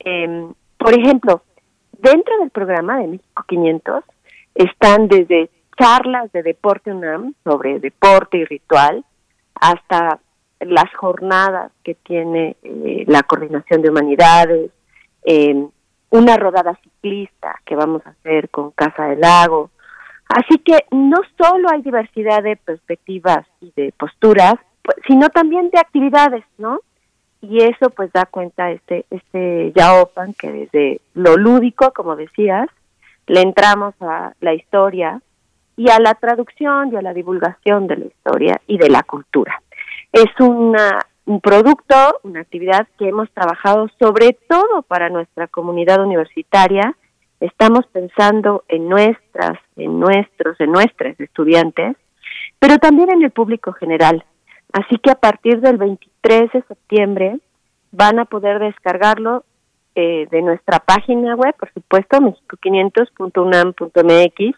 Em, 0.00 0.52
por 0.76 0.98
ejemplo, 0.98 1.42
dentro 1.92 2.38
del 2.40 2.50
programa 2.50 2.98
de 2.98 3.06
México 3.06 3.44
500 3.46 4.04
están 4.54 5.08
desde 5.08 5.50
charlas 5.78 6.30
de 6.32 6.42
deporte 6.42 6.92
UNAM 6.92 7.34
sobre 7.44 7.78
deporte 7.78 8.38
y 8.38 8.44
ritual 8.44 9.04
hasta 9.54 10.18
las 10.60 10.94
jornadas 10.94 11.72
que 11.82 11.94
tiene 11.94 12.56
eh, 12.62 13.04
la 13.06 13.22
Coordinación 13.22 13.82
de 13.82 13.90
Humanidades, 13.90 14.70
em, 15.22 15.68
una 16.10 16.36
rodada 16.36 16.78
ciclista 16.82 17.60
que 17.64 17.76
vamos 17.76 18.02
a 18.06 18.10
hacer 18.10 18.50
con 18.50 18.72
Casa 18.72 19.04
del 19.04 19.20
Lago. 19.20 19.70
Así 20.30 20.58
que 20.58 20.78
no 20.92 21.16
solo 21.36 21.68
hay 21.70 21.82
diversidad 21.82 22.42
de 22.42 22.56
perspectivas 22.56 23.44
y 23.60 23.72
de 23.76 23.92
posturas, 23.98 24.54
pues, 24.80 24.96
sino 25.08 25.28
también 25.28 25.70
de 25.70 25.80
actividades, 25.80 26.44
¿no? 26.56 26.80
Y 27.42 27.62
eso 27.62 27.90
pues 27.90 28.12
da 28.12 28.26
cuenta 28.26 28.70
este 28.70 29.06
este 29.10 29.72
Yaopan 29.74 30.34
que 30.34 30.52
desde 30.52 31.00
lo 31.14 31.36
lúdico, 31.36 31.92
como 31.92 32.14
decías, 32.14 32.68
le 33.26 33.40
entramos 33.40 33.94
a 34.00 34.34
la 34.40 34.54
historia 34.54 35.20
y 35.76 35.90
a 35.90 35.98
la 35.98 36.14
traducción 36.14 36.92
y 36.92 36.96
a 36.96 37.02
la 37.02 37.12
divulgación 37.12 37.88
de 37.88 37.96
la 37.96 38.04
historia 38.04 38.60
y 38.66 38.78
de 38.78 38.88
la 38.88 39.02
cultura. 39.02 39.60
Es 40.12 40.30
una 40.38 41.06
un 41.26 41.40
producto, 41.40 42.20
una 42.22 42.40
actividad 42.40 42.86
que 42.98 43.08
hemos 43.08 43.30
trabajado 43.30 43.88
sobre 43.98 44.36
todo 44.48 44.82
para 44.82 45.10
nuestra 45.10 45.48
comunidad 45.48 46.02
universitaria. 46.02 46.96
Estamos 47.40 47.86
pensando 47.86 48.64
en 48.68 48.88
nuestras, 48.88 49.58
en 49.76 49.98
nuestros, 49.98 50.60
en 50.60 50.72
nuestras 50.72 51.18
estudiantes, 51.18 51.96
pero 52.58 52.76
también 52.78 53.10
en 53.10 53.22
el 53.22 53.30
público 53.30 53.72
general. 53.72 54.24
Así 54.72 54.98
que 54.98 55.10
a 55.10 55.16
partir 55.16 55.60
del 55.60 55.78
23 55.78 56.52
de 56.52 56.62
septiembre 56.62 57.38
van 57.92 58.18
a 58.18 58.26
poder 58.26 58.58
descargarlo 58.60 59.44
eh, 59.94 60.26
de 60.30 60.42
nuestra 60.42 60.78
página 60.78 61.34
web, 61.34 61.54
por 61.58 61.72
supuesto, 61.72 62.18
mexico500.unam.mx, 62.18 64.56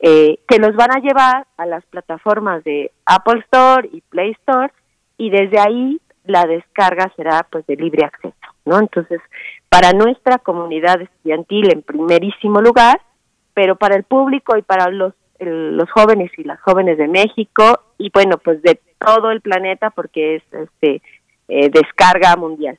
eh, 0.00 0.38
que 0.46 0.58
los 0.58 0.76
van 0.76 0.96
a 0.96 1.00
llevar 1.00 1.48
a 1.56 1.66
las 1.66 1.84
plataformas 1.86 2.62
de 2.62 2.92
Apple 3.04 3.40
Store 3.40 3.88
y 3.92 4.00
Play 4.02 4.30
Store 4.32 4.72
y 5.16 5.30
desde 5.30 5.58
ahí 5.58 6.00
la 6.24 6.44
descarga 6.44 7.12
será 7.16 7.44
pues 7.50 7.66
de 7.66 7.74
libre 7.74 8.04
acceso, 8.04 8.47
¿no? 8.68 8.78
Entonces, 8.78 9.20
para 9.68 9.92
nuestra 9.92 10.38
comunidad 10.38 11.00
estudiantil 11.00 11.72
en 11.72 11.82
primerísimo 11.82 12.60
lugar, 12.60 13.00
pero 13.54 13.76
para 13.76 13.96
el 13.96 14.04
público 14.04 14.56
y 14.56 14.62
para 14.62 14.88
los 14.90 15.14
los 15.40 15.90
jóvenes 15.90 16.30
y 16.36 16.44
las 16.44 16.60
jóvenes 16.60 16.98
de 16.98 17.06
México 17.06 17.80
y 17.96 18.10
bueno, 18.12 18.38
pues 18.38 18.60
de 18.62 18.80
todo 18.98 19.30
el 19.30 19.40
planeta 19.40 19.90
porque 19.90 20.36
es 20.36 20.42
este 20.52 21.02
eh, 21.48 21.70
descarga 21.70 22.36
mundial. 22.36 22.78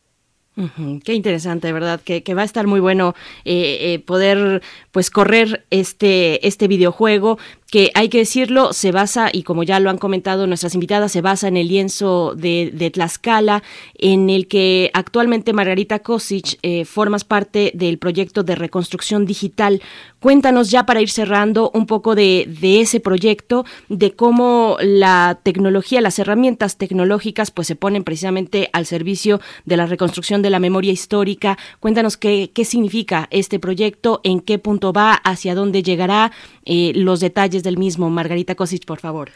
Qué 1.06 1.14
interesante, 1.14 1.72
¿verdad? 1.72 2.02
Que, 2.02 2.22
va 2.34 2.42
a 2.42 2.46
estar 2.46 2.68
muy 2.68 2.82
bueno 2.82 3.14
eh, 3.46 3.94
eh, 3.94 4.00
poder 4.00 4.62
pues 4.92 5.10
correr 5.10 5.64
este, 5.70 6.46
este 6.46 6.68
videojuego 6.68 7.38
que 7.70 7.92
hay 7.94 8.10
que 8.10 8.20
decirlo, 8.20 8.74
se 8.74 8.92
basa, 8.92 9.30
y 9.32 9.44
como 9.44 9.64
ya 9.64 9.80
lo 9.80 9.90
han 9.90 9.98
comentado 9.98 10.48
nuestras 10.48 10.74
invitadas, 10.74 11.12
se 11.12 11.22
basa 11.22 11.48
en 11.48 11.58
el 11.58 11.68
lienzo 11.68 12.34
de, 12.36 12.72
de 12.74 12.90
Tlaxcala, 12.90 13.64
en 13.96 14.30
el 14.30 14.48
que 14.48 14.90
actualmente 14.94 15.54
Margarita 15.54 16.00
Kosic 16.00 16.58
eh, 16.64 16.86
formas 16.86 17.24
parte 17.24 17.72
del 17.76 17.98
proyecto 17.98 18.44
de 18.44 18.56
reconstrucción 18.56 19.26
digital. 19.26 19.82
Cuéntanos 20.20 20.70
ya 20.72 20.86
para 20.86 21.02
ir 21.02 21.10
cerrando 21.10 21.72
un 21.74 21.86
poco 21.86 22.16
de, 22.16 22.46
de, 22.60 22.82
ese 22.82 23.00
proyecto, 23.00 23.66
de 23.88 24.12
cómo 24.12 24.78
la 24.82 25.40
tecnología, 25.44 26.02
las 26.02 26.20
herramientas 26.20 26.78
tecnológicas, 26.78 27.52
pues 27.52 27.68
se 27.68 27.76
ponen 27.76 28.04
precisamente 28.04 28.70
al 28.74 28.86
servicio 28.86 29.40
de 29.66 29.78
la 29.78 29.86
reconstrucción 29.86 30.42
de 30.42 30.50
la 30.50 30.60
memoria 30.60 30.92
histórica. 30.92 31.58
Cuéntanos 31.80 32.18
qué, 32.18 32.52
qué 32.54 32.66
significa 32.66 33.28
este 33.32 33.60
proyecto, 33.60 34.20
en 34.24 34.42
qué 34.42 34.58
punto 34.60 34.92
va, 34.92 35.14
hacia 35.14 35.56
dónde 35.56 35.84
llegará, 35.84 36.32
eh, 36.66 36.92
los 36.96 37.20
detalles 37.20 37.59
del 37.64 37.78
mismo. 37.78 38.10
Margarita 38.10 38.56
Kosic, 38.56 38.86
por 38.86 39.00
favor. 39.00 39.30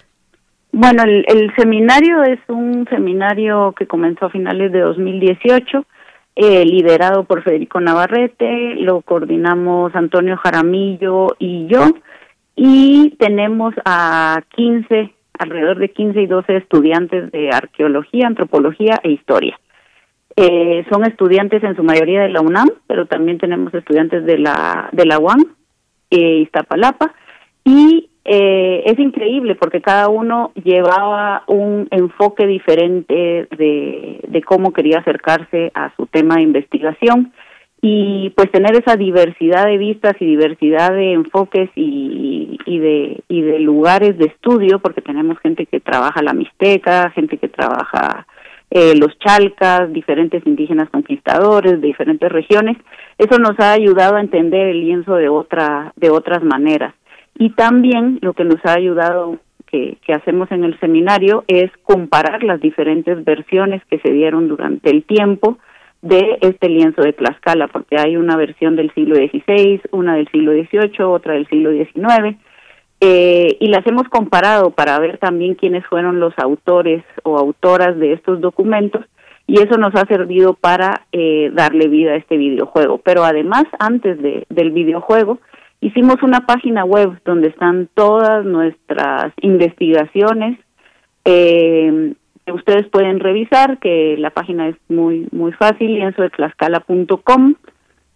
Bueno, 0.75 1.03
el, 1.03 1.53
seminario 1.55 2.23
es 2.23 2.39
un 2.47 2.87
seminario 2.89 3.73
que 3.77 3.85
comenzó 3.85 4.25
a 4.25 4.29
finales 4.31 4.71
de 4.71 4.79
2018, 4.79 5.85
eh, 6.35 6.65
liderado 6.65 7.25
por 7.25 7.43
Federico 7.43 7.79
Navarrete, 7.79 8.73
lo 8.77 9.01
coordinamos 9.01 9.95
Antonio 9.95 10.35
Jaramillo 10.35 11.35
y 11.37 11.67
yo, 11.67 11.91
y 12.55 13.11
tenemos 13.19 13.75
a 13.85 14.41
15, 14.55 15.13
alrededor 15.37 15.77
de 15.77 15.89
15 15.89 16.21
y 16.23 16.25
12 16.25 16.57
estudiantes 16.57 17.31
de 17.31 17.51
arqueología, 17.51 18.25
antropología 18.25 18.99
e 19.03 19.11
historia. 19.11 19.59
Eh, 20.35 20.83
son 20.91 21.05
estudiantes 21.05 21.63
en 21.63 21.75
su 21.75 21.83
mayoría 21.83 22.21
de 22.21 22.29
la 22.29 22.41
UNAM, 22.41 22.69
pero 22.87 23.05
también 23.05 23.37
tenemos 23.37 23.71
estudiantes 23.75 24.25
de 24.25 24.39
la 24.39 24.89
de 24.91 25.05
la 25.05 25.19
UAM, 25.19 25.45
eh, 26.09 26.39
Iztapalapa, 26.39 27.13
y 27.63 28.09
eh, 28.25 28.83
es 28.85 28.97
increíble 28.99 29.55
porque 29.55 29.81
cada 29.81 30.07
uno 30.07 30.51
llevaba 30.63 31.43
un 31.47 31.87
enfoque 31.91 32.47
diferente 32.47 33.47
de, 33.57 34.43
cómo 34.45 34.71
quería 34.71 34.99
acercarse 34.99 35.71
a 35.73 35.93
su 35.95 36.05
tema 36.05 36.35
de 36.35 36.43
investigación. 36.43 37.33
Y 37.85 38.29
pues 38.37 38.49
tener 38.49 38.77
esa 38.77 38.95
diversidad 38.95 39.65
de 39.65 39.77
vistas 39.77 40.13
y 40.21 40.25
diversidad 40.25 40.91
de 40.91 41.13
enfoques 41.13 41.69
y, 41.75 42.57
y 42.65 42.79
de 42.79 43.23
y 43.27 43.41
de 43.41 43.59
lugares 43.59 44.17
de 44.17 44.27
estudio 44.27 44.79
porque 44.79 45.01
tenemos 45.01 45.37
gente 45.39 45.65
que 45.65 45.81
trabaja 45.81 46.21
la 46.21 46.33
mixteca 46.33 47.09
gente 47.09 47.37
que 47.37 47.49
trabaja 47.49 48.25
eh, 48.71 48.95
los 48.95 49.17
chalcas 49.19 49.91
diferentes 49.91 50.45
indígenas 50.47 50.89
conquistadores 50.89 51.81
de 51.81 51.87
diferentes 51.87 52.31
regiones 52.31 52.77
eso 53.17 53.37
nos 53.37 53.59
ha 53.59 53.73
ayudado 53.73 54.15
a 54.15 54.21
entender 54.21 54.67
el 54.67 54.79
lienzo 54.79 55.15
de 55.15 55.27
otra 55.27 55.91
de 55.97 56.09
otras 56.09 56.41
maneras 56.41 56.93
y 57.35 57.51
también 57.51 58.19
lo 58.21 58.33
que 58.33 58.43
nos 58.43 58.63
ha 58.65 58.73
ayudado 58.73 59.39
que, 59.73 60.13
hacemos 60.13 60.51
en 60.51 60.63
el 60.63 60.79
seminario 60.79 61.43
es 61.47 61.71
comparar 61.81 62.43
las 62.43 62.61
diferentes 62.61 63.23
versiones 63.25 63.81
que 63.89 63.99
se 63.99 64.11
dieron 64.11 64.47
durante 64.47 64.91
el 64.91 65.03
tiempo 65.03 65.57
de 66.03 66.37
este 66.41 66.69
lienzo 66.69 67.01
de 67.01 67.13
Tlaxcala, 67.13 67.67
porque 67.67 67.97
hay 67.97 68.15
una 68.17 68.35
versión 68.35 68.75
del 68.75 68.93
siglo 68.93 69.15
XVI, 69.15 69.81
una 69.91 70.15
del 70.15 70.27
siglo 70.29 70.51
XVIII, 70.51 71.05
otra 71.05 71.33
del 71.33 71.47
siglo 71.47 71.71
XIX, 71.71 72.37
eh, 72.99 73.57
y 73.59 73.67
las 73.67 73.85
hemos 73.87 74.07
comparado 74.09 74.71
para 74.71 74.99
ver 74.99 75.17
también 75.17 75.55
quiénes 75.55 75.85
fueron 75.87 76.19
los 76.19 76.37
autores 76.37 77.03
o 77.23 77.37
autoras 77.37 77.97
de 77.97 78.13
estos 78.13 78.41
documentos, 78.41 79.05
y 79.47 79.59
eso 79.59 79.77
nos 79.77 79.95
ha 79.95 80.05
servido 80.05 80.53
para 80.53 81.07
eh, 81.11 81.49
darle 81.53 81.87
vida 81.87 82.11
a 82.11 82.17
este 82.17 82.37
videojuego. 82.37 82.99
Pero 82.99 83.23
además, 83.23 83.63
antes 83.79 84.21
de, 84.21 84.45
del 84.49 84.71
videojuego, 84.71 85.39
Hicimos 85.83 86.23
una 86.23 86.45
página 86.45 86.85
web 86.85 87.19
donde 87.25 87.49
están 87.49 87.89
todas 87.93 88.45
nuestras 88.45 89.33
investigaciones 89.41 90.57
eh, 91.25 92.13
que 92.45 92.51
ustedes 92.53 92.87
pueden 92.87 93.19
revisar, 93.19 93.79
que 93.79 94.15
la 94.17 94.29
página 94.29 94.69
es 94.69 94.77
muy 94.87 95.27
muy 95.33 95.51
fácil, 95.51 95.95
lienzodetlaxcala.com. 95.95 97.55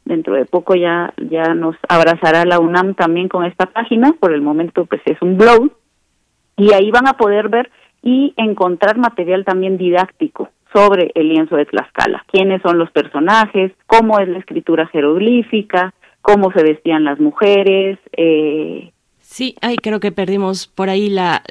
Dentro 0.06 0.36
de 0.36 0.46
poco 0.46 0.76
ya 0.76 1.14
ya 1.18 1.54
nos 1.56 1.76
abrazará 1.90 2.46
la 2.46 2.62
UNAM 2.62 2.96
también 2.96 3.28
con 3.28 3.44
esta 3.44 3.66
página, 3.66 4.14
por 4.18 4.32
el 4.32 4.42
momento 4.42 4.86
pues 4.86 5.02
es 5.04 5.22
un 5.22 5.38
blog. 5.38 5.70
Y 6.56 6.72
ahí 6.72 6.90
van 6.90 7.10
a 7.10 7.18
poder 7.18 7.50
ver 7.50 7.70
y 8.02 8.34
encontrar 8.38 8.98
material 8.98 9.44
también 9.44 9.78
didáctico 9.78 10.52
sobre 10.74 11.12
el 11.16 11.28
lienzo 11.28 11.58
de 11.58 11.66
Tlaxcala, 11.66 12.24
quiénes 12.32 12.62
son 12.62 12.78
los 12.78 12.92
personajes, 12.92 13.74
cómo 13.88 14.20
es 14.20 14.30
la 14.30 14.40
escritura 14.40 14.88
jeroglífica, 14.88 15.94
cómo 16.28 16.52
se 16.52 16.62
vestían 16.62 17.06
las 17.06 17.22
mujeres, 17.22 17.98
eh, 18.12 18.92
Sí, 19.30 19.56
ay, 19.60 19.76
creo 19.76 20.00
que 20.00 20.14
perdimos 20.14 20.68
por 20.68 20.90
ahí 20.90 21.10
la, 21.10 21.44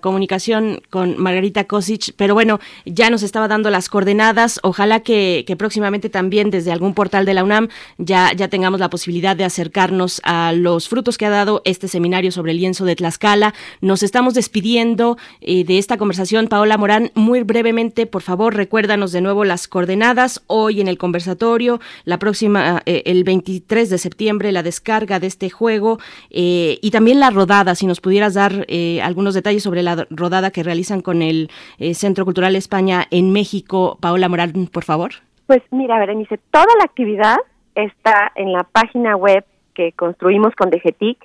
comunicación 0.00 0.80
con 0.88 1.18
Margarita 1.18 1.64
Kosic, 1.64 2.14
pero 2.16 2.32
bueno, 2.32 2.60
ya 2.86 3.10
nos 3.10 3.24
estaba 3.24 3.48
dando 3.48 3.70
las 3.70 3.88
coordenadas. 3.88 4.60
Ojalá 4.62 5.00
que, 5.00 5.42
que, 5.44 5.56
próximamente 5.56 6.08
también 6.08 6.50
desde 6.50 6.70
algún 6.70 6.94
portal 6.94 7.26
de 7.26 7.34
la 7.34 7.42
UNAM 7.42 7.68
ya, 7.98 8.32
ya 8.34 8.46
tengamos 8.48 8.78
la 8.78 8.88
posibilidad 8.88 9.34
de 9.34 9.44
acercarnos 9.44 10.20
a 10.22 10.52
los 10.52 10.88
frutos 10.88 11.18
que 11.18 11.26
ha 11.26 11.30
dado 11.30 11.60
este 11.64 11.88
seminario 11.88 12.30
sobre 12.30 12.52
el 12.52 12.58
lienzo 12.58 12.84
de 12.84 12.94
Tlaxcala. 12.94 13.52
Nos 13.80 14.04
estamos 14.04 14.34
despidiendo 14.34 15.18
eh, 15.40 15.64
de 15.64 15.78
esta 15.78 15.96
conversación. 15.96 16.46
Paola 16.46 16.78
Morán, 16.78 17.10
muy 17.14 17.42
brevemente, 17.42 18.06
por 18.06 18.22
favor, 18.22 18.54
recuérdanos 18.54 19.10
de 19.10 19.20
nuevo 19.20 19.44
las 19.44 19.66
coordenadas. 19.66 20.40
Hoy 20.46 20.80
en 20.80 20.86
el 20.86 20.98
conversatorio, 20.98 21.80
la 22.04 22.20
próxima, 22.20 22.82
eh, 22.86 23.02
el 23.06 23.24
23 23.24 23.90
de 23.90 23.98
septiembre, 23.98 24.52
la 24.52 24.62
descarga 24.62 25.18
de 25.18 25.26
este 25.26 25.50
juego 25.50 25.98
eh, 26.30 26.78
y 26.80 26.92
también 26.92 27.18
la 27.18 27.23
rodada, 27.30 27.74
si 27.74 27.86
nos 27.86 28.00
pudieras 28.00 28.34
dar 28.34 28.64
eh, 28.68 29.00
algunos 29.02 29.34
detalles 29.34 29.62
sobre 29.62 29.82
la 29.82 30.06
rodada 30.10 30.50
que 30.50 30.62
realizan 30.62 31.00
con 31.00 31.22
el 31.22 31.50
eh, 31.78 31.94
Centro 31.94 32.24
Cultural 32.24 32.56
España 32.56 33.06
en 33.10 33.32
México. 33.32 33.98
Paola 34.00 34.28
Morán, 34.28 34.68
por 34.72 34.84
favor. 34.84 35.12
Pues 35.46 35.62
mira, 35.70 35.98
Berenice, 35.98 36.38
toda 36.50 36.66
la 36.78 36.84
actividad 36.84 37.36
está 37.74 38.32
en 38.34 38.52
la 38.52 38.64
página 38.64 39.16
web 39.16 39.44
que 39.74 39.92
construimos 39.92 40.54
con 40.54 40.70
DGTIC, 40.70 41.18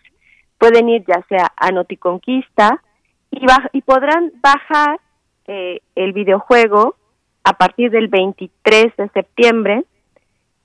pueden 0.59 0.89
ir 0.89 1.05
ya 1.07 1.23
sea 1.29 1.53
a 1.57 1.71
Noticonquista 1.71 2.83
y, 3.31 3.45
y 3.73 3.83
podrán 3.83 4.33
bajar 4.41 4.99
eh, 5.47 5.81
el 5.95 6.13
videojuego 6.13 6.97
a 7.45 7.53
partir 7.55 7.91
del 7.91 8.09
23 8.09 8.97
de 8.97 9.09
septiembre 9.11 9.85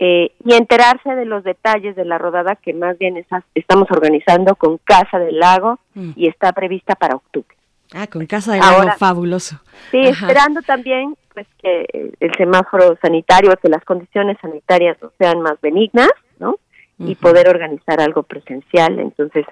y 0.03 0.55
enterarse 0.55 1.11
de 1.11 1.25
los 1.25 1.43
detalles 1.43 1.95
de 1.95 2.05
la 2.05 2.17
rodada 2.17 2.55
que 2.55 2.73
más 2.73 2.97
bien 2.97 3.23
estamos 3.53 3.87
organizando 3.91 4.55
con 4.55 4.79
Casa 4.79 5.19
del 5.19 5.37
Lago 5.37 5.77
mm. 5.93 6.13
y 6.15 6.27
está 6.27 6.53
prevista 6.53 6.95
para 6.95 7.17
octubre. 7.17 7.55
Ah, 7.93 8.07
con 8.07 8.25
Casa 8.25 8.53
de 8.53 8.59
Lago, 8.59 8.91
fabuloso. 8.97 9.61
Sí, 9.91 9.99
esperando 9.99 10.61
también 10.61 11.15
pues 11.33 11.47
que 11.61 12.13
el 12.19 12.31
semáforo 12.35 12.97
sanitario, 13.01 13.53
que 13.61 13.69
las 13.69 13.83
condiciones 13.83 14.37
sanitarias 14.41 14.97
sean 15.17 15.41
más 15.41 15.59
benignas, 15.61 16.09
¿no? 16.39 16.55
Y 16.99 17.15
poder 17.15 17.49
organizar 17.49 17.99
algo 17.99 18.23
presencial. 18.23 18.99
Entonces, 18.99 19.45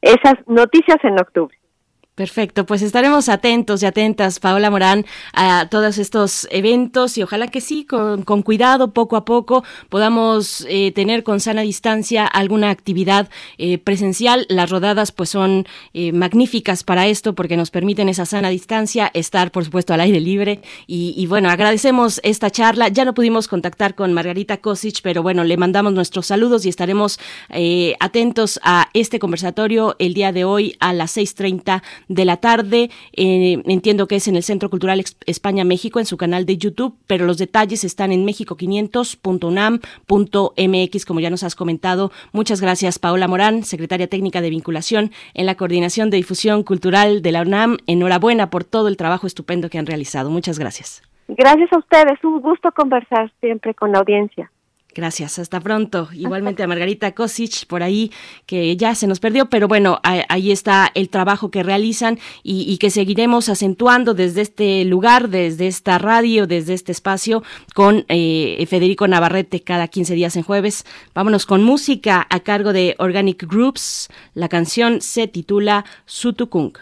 esas 0.00 0.34
noticias 0.46 0.98
en 1.02 1.18
octubre. 1.20 1.56
Perfecto, 2.14 2.66
pues 2.66 2.82
estaremos 2.82 3.30
atentos 3.30 3.82
y 3.82 3.86
atentas, 3.86 4.38
Paola 4.38 4.68
Morán, 4.68 5.06
a 5.32 5.68
todos 5.70 5.96
estos 5.96 6.46
eventos 6.50 7.16
y 7.16 7.22
ojalá 7.22 7.48
que 7.48 7.62
sí, 7.62 7.86
con, 7.86 8.22
cuidado, 8.42 8.92
poco 8.92 9.16
a 9.16 9.24
poco, 9.24 9.64
podamos 9.88 10.66
eh, 10.68 10.92
tener 10.92 11.22
con 11.22 11.40
sana 11.40 11.62
distancia 11.62 12.26
alguna 12.26 12.68
actividad 12.68 13.30
eh, 13.56 13.78
presencial. 13.78 14.44
Las 14.50 14.68
rodadas 14.68 15.10
pues 15.10 15.30
son 15.30 15.66
eh, 15.94 16.12
magníficas 16.12 16.84
para 16.84 17.06
esto 17.06 17.34
porque 17.34 17.56
nos 17.56 17.70
permiten 17.70 18.10
esa 18.10 18.26
sana 18.26 18.50
distancia, 18.50 19.10
estar 19.14 19.50
por 19.50 19.64
supuesto 19.64 19.94
al 19.94 20.02
aire 20.02 20.20
libre 20.20 20.60
y, 20.86 21.14
y, 21.16 21.26
bueno, 21.28 21.48
agradecemos 21.48 22.20
esta 22.24 22.50
charla. 22.50 22.88
Ya 22.88 23.06
no 23.06 23.14
pudimos 23.14 23.48
contactar 23.48 23.94
con 23.94 24.12
Margarita 24.12 24.58
Kosic, 24.58 25.00
pero 25.02 25.22
bueno, 25.22 25.44
le 25.44 25.56
mandamos 25.56 25.94
nuestros 25.94 26.26
saludos 26.26 26.66
y 26.66 26.68
estaremos 26.68 27.18
atentos 28.00 28.60
a 28.62 28.90
este 28.92 29.18
conversatorio 29.18 29.96
el 29.98 30.12
día 30.12 30.30
de 30.32 30.44
hoy 30.44 30.76
a 30.78 30.92
las 30.92 31.16
6.30 31.16 31.82
de 32.08 32.24
la 32.24 32.38
tarde. 32.38 32.90
Eh, 33.12 33.62
entiendo 33.66 34.08
que 34.08 34.16
es 34.16 34.28
en 34.28 34.36
el 34.36 34.42
Centro 34.42 34.70
Cultural 34.70 35.04
España 35.26 35.64
México, 35.64 35.98
en 35.98 36.06
su 36.06 36.16
canal 36.16 36.46
de 36.46 36.56
YouTube, 36.56 36.96
pero 37.06 37.26
los 37.26 37.38
detalles 37.38 37.84
están 37.84 38.12
en 38.12 38.26
mexico500.unam.mx, 38.26 41.06
como 41.06 41.20
ya 41.20 41.30
nos 41.30 41.42
has 41.42 41.54
comentado. 41.54 42.10
Muchas 42.32 42.60
gracias, 42.60 42.98
Paola 42.98 43.28
Morán, 43.28 43.64
secretaria 43.64 44.08
técnica 44.08 44.40
de 44.40 44.50
vinculación 44.50 45.10
en 45.34 45.46
la 45.46 45.54
Coordinación 45.54 46.10
de 46.10 46.18
Difusión 46.18 46.62
Cultural 46.62 47.22
de 47.22 47.32
la 47.32 47.42
UNAM. 47.42 47.78
Enhorabuena 47.86 48.50
por 48.50 48.64
todo 48.64 48.88
el 48.88 48.96
trabajo 48.96 49.26
estupendo 49.26 49.68
que 49.68 49.78
han 49.78 49.86
realizado. 49.86 50.30
Muchas 50.30 50.58
gracias. 50.58 51.02
Gracias 51.28 51.72
a 51.72 51.78
ustedes, 51.78 52.22
un 52.24 52.40
gusto 52.40 52.70
conversar 52.72 53.32
siempre 53.40 53.74
con 53.74 53.92
la 53.92 53.98
audiencia. 53.98 54.50
Gracias, 54.94 55.38
hasta 55.38 55.58
pronto. 55.58 56.08
Igualmente 56.12 56.62
a 56.62 56.66
Margarita 56.66 57.12
Kosic 57.12 57.66
por 57.66 57.82
ahí, 57.82 58.10
que 58.44 58.76
ya 58.76 58.94
se 58.94 59.06
nos 59.06 59.20
perdió, 59.20 59.48
pero 59.48 59.66
bueno, 59.66 60.00
ahí 60.02 60.52
está 60.52 60.90
el 60.94 61.08
trabajo 61.08 61.50
que 61.50 61.62
realizan 61.62 62.18
y, 62.42 62.76
que 62.76 62.90
seguiremos 62.90 63.48
acentuando 63.48 64.12
desde 64.12 64.42
este 64.42 64.84
lugar, 64.84 65.30
desde 65.30 65.66
esta 65.66 65.98
radio, 65.98 66.46
desde 66.46 66.74
este 66.74 66.92
espacio, 66.92 67.42
con 67.74 68.04
eh, 68.08 68.64
Federico 68.68 69.08
Navarrete 69.08 69.62
cada 69.62 69.88
15 69.88 70.14
días 70.14 70.36
en 70.36 70.42
jueves. 70.42 70.84
Vámonos 71.14 71.46
con 71.46 71.62
música 71.62 72.26
a 72.28 72.40
cargo 72.40 72.74
de 72.74 72.94
Organic 72.98 73.46
Groups. 73.46 74.08
La 74.34 74.48
canción 74.48 75.00
se 75.00 75.26
titula 75.26 75.86
Sutukung. 76.04 76.72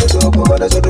Soto, 0.00 0.30
como 0.32 0.56
la 0.56 0.68
soto, 0.68 0.89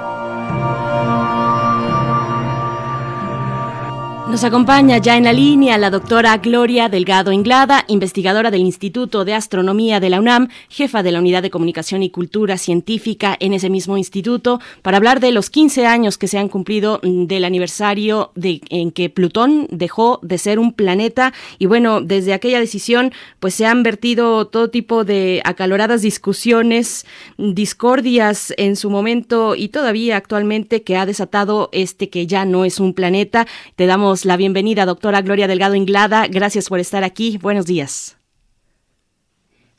Nos 4.31 4.45
acompaña 4.45 4.97
ya 4.97 5.17
en 5.17 5.25
la 5.25 5.33
línea 5.33 5.77
la 5.77 5.89
doctora 5.89 6.37
Gloria 6.37 6.87
Delgado 6.87 7.33
Inglada, 7.33 7.83
investigadora 7.89 8.49
del 8.49 8.61
Instituto 8.61 9.25
de 9.25 9.33
Astronomía 9.33 9.99
de 9.99 10.09
la 10.09 10.21
UNAM, 10.21 10.47
jefa 10.69 11.03
de 11.03 11.11
la 11.11 11.19
Unidad 11.19 11.41
de 11.41 11.49
Comunicación 11.49 12.01
y 12.01 12.11
Cultura 12.11 12.57
Científica 12.57 13.35
en 13.41 13.51
ese 13.51 13.69
mismo 13.69 13.97
instituto, 13.97 14.61
para 14.83 14.95
hablar 14.95 15.19
de 15.19 15.33
los 15.33 15.49
15 15.49 15.85
años 15.85 16.17
que 16.17 16.29
se 16.29 16.37
han 16.37 16.47
cumplido 16.47 17.01
mm, 17.03 17.25
del 17.25 17.43
aniversario 17.43 18.31
de, 18.35 18.61
en 18.69 18.91
que 18.91 19.09
Plutón 19.09 19.67
dejó 19.69 20.21
de 20.21 20.37
ser 20.37 20.59
un 20.59 20.71
planeta. 20.71 21.33
Y 21.59 21.65
bueno, 21.65 21.99
desde 21.99 22.33
aquella 22.33 22.61
decisión, 22.61 23.11
pues 23.41 23.53
se 23.53 23.65
han 23.65 23.83
vertido 23.83 24.47
todo 24.47 24.69
tipo 24.69 25.03
de 25.03 25.41
acaloradas 25.43 26.01
discusiones, 26.01 27.05
discordias 27.37 28.53
en 28.55 28.77
su 28.77 28.89
momento 28.89 29.55
y 29.57 29.67
todavía 29.67 30.15
actualmente 30.15 30.83
que 30.83 30.95
ha 30.95 31.05
desatado 31.05 31.67
este 31.73 32.09
que 32.09 32.27
ya 32.27 32.45
no 32.45 32.63
es 32.63 32.79
un 32.79 32.93
planeta. 32.93 33.45
Te 33.75 33.87
damos 33.87 34.20
la 34.25 34.37
bienvenida, 34.37 34.85
doctora 34.85 35.21
Gloria 35.21 35.47
Delgado 35.47 35.75
Inglada. 35.75 36.27
Gracias 36.27 36.69
por 36.69 36.79
estar 36.79 37.03
aquí. 37.03 37.37
Buenos 37.37 37.65
días. 37.65 38.17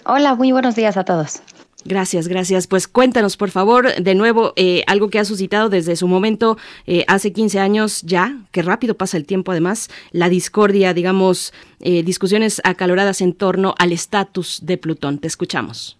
Hola, 0.05 0.35
muy 0.35 0.53
buenos 0.53 0.75
días 0.75 0.97
a 0.97 1.05
todos. 1.05 1.43
Gracias, 1.85 2.29
gracias. 2.29 2.67
Pues 2.67 2.87
cuéntanos, 2.87 3.37
por 3.37 3.51
favor, 3.51 3.95
de 3.95 4.15
nuevo, 4.15 4.53
eh, 4.57 4.85
algo 4.87 5.11
que 5.11 5.19
ha 5.19 5.25
suscitado 5.25 5.69
desde 5.69 5.97
su 5.97 6.07
momento, 6.07 6.57
eh, 6.87 7.05
hace 7.09 7.33
15 7.33 7.59
años 7.59 8.03
ya, 8.03 8.39
que 8.53 8.63
rápido 8.63 8.97
pasa 8.97 9.17
el 9.17 9.27
tiempo 9.27 9.51
además, 9.51 9.91
la 10.13 10.29
discordia, 10.29 10.95
digamos, 10.95 11.53
eh, 11.81 12.03
discusiones 12.03 12.61
acaloradas 12.65 13.21
en 13.21 13.33
torno 13.33 13.75
al 13.79 13.93
estatus 13.93 14.61
de 14.63 14.79
Plutón. 14.79 15.19
Te 15.19 15.27
escuchamos. 15.27 15.97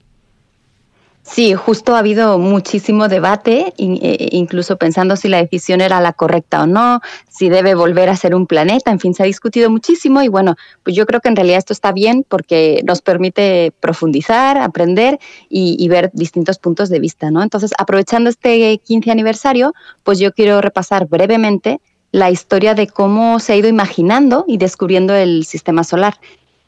Sí, 1.25 1.55
justo 1.55 1.95
ha 1.95 2.01
habido 2.01 2.37
muchísimo 2.39 3.07
debate, 3.07 3.73
e, 3.79 4.29
incluso 4.33 4.77
pensando 4.77 5.15
si 5.15 5.29
la 5.29 5.41
decisión 5.41 5.81
era 5.81 6.01
la 6.01 6.13
correcta 6.13 6.65
o 6.65 6.67
no, 6.67 7.01
si 7.31 7.49
debe 7.49 7.77
volver 7.77 8.09
a 8.09 8.17
ser 8.17 8.35
un 8.35 8.49
planeta, 8.49 8.91
en 8.91 8.99
fin, 8.99 9.15
se 9.15 9.23
ha 9.23 9.27
discutido 9.27 9.71
muchísimo 9.71 10.23
y 10.23 10.29
bueno, 10.29 10.57
pues 10.83 10.97
yo 10.97 11.07
creo 11.07 11.21
que 11.21 11.29
en 11.29 11.37
realidad 11.37 11.59
esto 11.59 11.73
está 11.73 11.93
bien 11.93 12.27
porque 12.29 12.83
nos 12.85 13.03
permite 13.03 13.73
profundizar, 13.79 14.59
aprender 14.59 15.21
y, 15.49 15.89
ver 15.89 16.11
distintos 16.13 16.59
puntos 16.59 16.89
de 16.89 16.99
vista, 16.99 17.31
¿no? 17.31 17.43
Entonces, 17.43 17.73
aprovechando 17.79 18.29
este 18.31 18.79
15 18.79 19.11
aniversario, 19.11 19.75
pues 20.03 20.19
yo 20.19 20.33
quiero 20.33 20.61
repasar 20.61 21.07
brevemente 21.07 21.81
la 22.13 22.31
historia 22.31 22.75
de 22.75 22.89
cómo 22.89 23.39
se 23.41 23.53
ha 23.53 23.57
ido 23.57 23.69
imaginando 23.69 24.45
y 24.49 24.59
descubriendo 24.59 25.15
el 25.15 25.45
sistema 25.45 25.85
solar. 25.85 26.15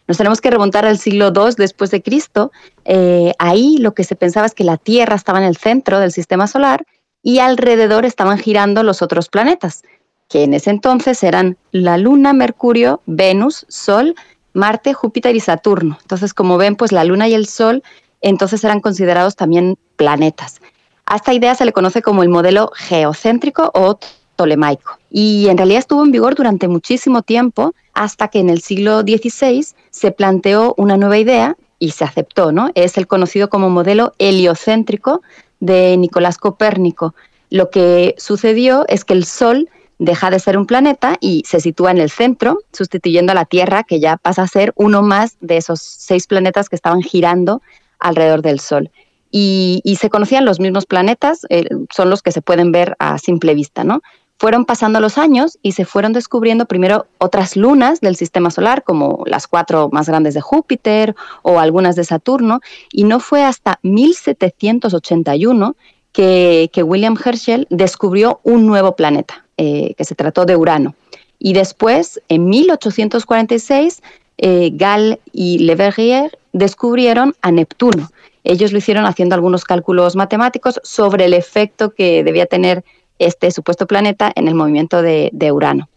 Nos 0.07 0.18
tenemos 0.18 0.40
que 0.40 0.50
remontar 0.50 0.84
al 0.84 0.98
siglo 0.98 1.32
II 1.34 1.55
después 1.57 1.90
de 1.90 2.02
Cristo. 2.02 2.52
Eh, 2.84 3.32
ahí 3.38 3.78
lo 3.78 3.94
que 3.94 4.05
se 4.05 4.16
pensaba 4.16 4.46
es 4.46 4.55
que 4.55 4.64
la 4.64 4.76
Tierra 4.76 5.16
estaba 5.16 5.38
en 5.38 5.44
el 5.44 5.57
centro 5.57 5.98
del 5.98 6.12
sistema 6.12 6.46
solar 6.46 6.86
y 7.22 7.38
alrededor 7.38 8.05
estaban 8.05 8.38
girando 8.38 8.82
los 8.82 9.00
otros 9.00 9.28
planetas, 9.28 9.82
que 10.28 10.44
en 10.44 10.52
ese 10.52 10.70
entonces 10.70 11.22
eran 11.22 11.57
la 11.72 11.96
Luna, 11.96 12.34
Mercurio, 12.34 13.00
Venus, 13.07 13.64
Sol, 13.68 14.14
Marte, 14.52 14.92
Júpiter 14.92 15.34
y 15.34 15.40
Saturno. 15.40 15.98
Entonces, 16.02 16.34
como 16.34 16.59
ven, 16.59 16.76
pues 16.76 16.92
la 16.92 17.05
Luna 17.05 17.26
y 17.28 17.34
el 17.34 17.46
Sol 17.46 17.82
entonces 18.20 18.62
eran 18.64 18.80
considerados 18.80 19.36
también 19.36 19.78
planetas. 19.96 20.61
A 21.07 21.16
esta 21.16 21.34
idea 21.34 21.55
se 21.55 21.64
le 21.64 21.72
conoce 21.72 22.02
como 22.02 22.22
el 22.22 22.30
modelo 22.30 22.70
geocéntrico 22.74 23.70
o 23.74 23.98
tolemaico. 24.36 24.98
Y 25.11 25.48
en 25.48 25.59
realidad 25.59 25.80
estuvo 25.80 26.02
en 26.02 26.11
vigor 26.11 26.34
durante 26.34 26.66
muchísimo 26.68 27.22
tiempo 27.22 27.74
hasta 27.95 28.28
que 28.28 28.40
en 28.40 28.51
el 28.51 28.61
siglo 28.61 29.01
XVI 29.01 29.66
se 29.90 30.11
planteó 30.11 30.74
una 30.76 30.97
nueva 30.97 31.18
idea 31.18 31.57
y 31.78 31.90
se 31.90 32.05
aceptó, 32.05 32.53
¿no? 32.53 32.70
Es 32.74 32.99
el 32.99 33.07
conocido 33.07 33.49
como 33.49 33.70
modelo 33.70 34.12
heliocéntrico 34.18 35.22
de 35.61 35.97
Nicolás 35.97 36.38
Copérnico. 36.38 37.14
Lo 37.51 37.70
que 37.70 38.14
sucedió 38.18 38.84
es 38.88 39.05
que 39.05 39.14
el 39.14 39.24
Sol 39.24 39.68
deja 39.99 40.30
de 40.30 40.40
ser 40.40 40.59
un 40.59 40.66
planeta 40.66 41.16
y 41.20 41.42
se 41.47 41.61
sitúa 41.61 41.90
en 41.90 41.99
el 41.99 42.11
centro, 42.11 42.59
sustituyendo 42.72 43.32
a 43.32 43.34
la 43.34 43.45
Tierra, 43.45 43.84
que 43.84 44.01
ya 44.01 44.16
pasa 44.16 44.42
a 44.42 44.49
ser 44.49 44.72
uno 44.76 45.03
más 45.03 45.36
de 45.40 45.57
esos 45.57 45.80
seis 45.80 46.26
planetas 46.26 46.68
que 46.68 46.76
estaban 46.76 47.03
girando 47.03 47.62
alrededor 47.99 48.42
del 48.42 48.61
Sol. 48.61 48.90
Y, 49.30 49.82
se 49.99 50.11
conocían 50.11 50.45
los 50.45 50.61
mismos 50.61 50.86
planetas, 50.86 51.45
eh, 51.49 51.68
son 51.92 52.09
los 52.09 52.22
que 52.22 52.30
se 52.30 52.40
pueden 52.40 52.70
ver 52.70 52.95
a 53.01 53.18
simple 53.18 53.55
vista, 53.55 53.82
¿no? 53.82 54.01
Fueron 54.39 54.64
pasando 54.64 55.01
los 55.01 55.18
años 55.18 55.59
y 55.62 55.72
se 55.72 55.85
fueron 55.85 56.12
descubriendo 56.12 56.66
primero 56.66 57.07
otras 57.18 57.57
lunas 57.57 58.01
del 58.01 58.16
sistema 58.16 58.51
solar, 58.51 58.82
como 58.82 59.22
las 59.26 59.47
cuatro 59.47 59.89
más 59.93 60.09
grandes 60.09 60.35
de 60.35 60.41
Júpiter 60.41 61.14
o 61.43 61.61
algunas 61.61 61.97
de 61.97 62.05
Saturno, 62.05 62.61
y 62.93 63.05
no 63.05 63.20
fue 63.20 63.45
hasta 63.45 63.78
1781 63.82 65.76
que, 66.12 66.70
William 66.85 67.16
Herschel 67.22 67.66
descubrió 67.70 68.41
un 68.45 68.66
nuevo 68.66 68.97
planeta, 68.97 69.45
eh, 69.57 69.95
que 69.97 70.05
se 70.05 70.14
trató 70.14 70.45
de 70.45 70.57
Urano. 70.57 70.95
Y 71.39 71.53
después, 71.53 72.20
en 72.28 72.49
1846, 72.49 74.03
eh, 74.39 74.70
Gall 74.74 75.20
y 75.32 75.59
Le 75.59 75.74
Verrier 75.74 76.39
descubrieron 76.53 77.35
a 77.43 77.51
Neptuno. 77.51 78.11
Ellos 78.45 78.72
lo 78.72 78.78
hicieron 78.78 79.07
haciendo 79.07 79.35
algunos 79.35 79.64
cálculos 79.64 80.16
matemáticos 80.16 80.80
sobre 80.85 81.24
el 81.24 81.35
efecto 81.35 81.91
que 81.91 82.22
debía 82.22 82.47
tener 82.47 82.85
este 83.18 83.50
supuesto 83.50 83.86
planeta 83.86 84.32
en 84.34 84.48
el 84.48 84.54
movimiento 84.54 85.02
de, 85.02 85.30
Urano. 85.52 85.88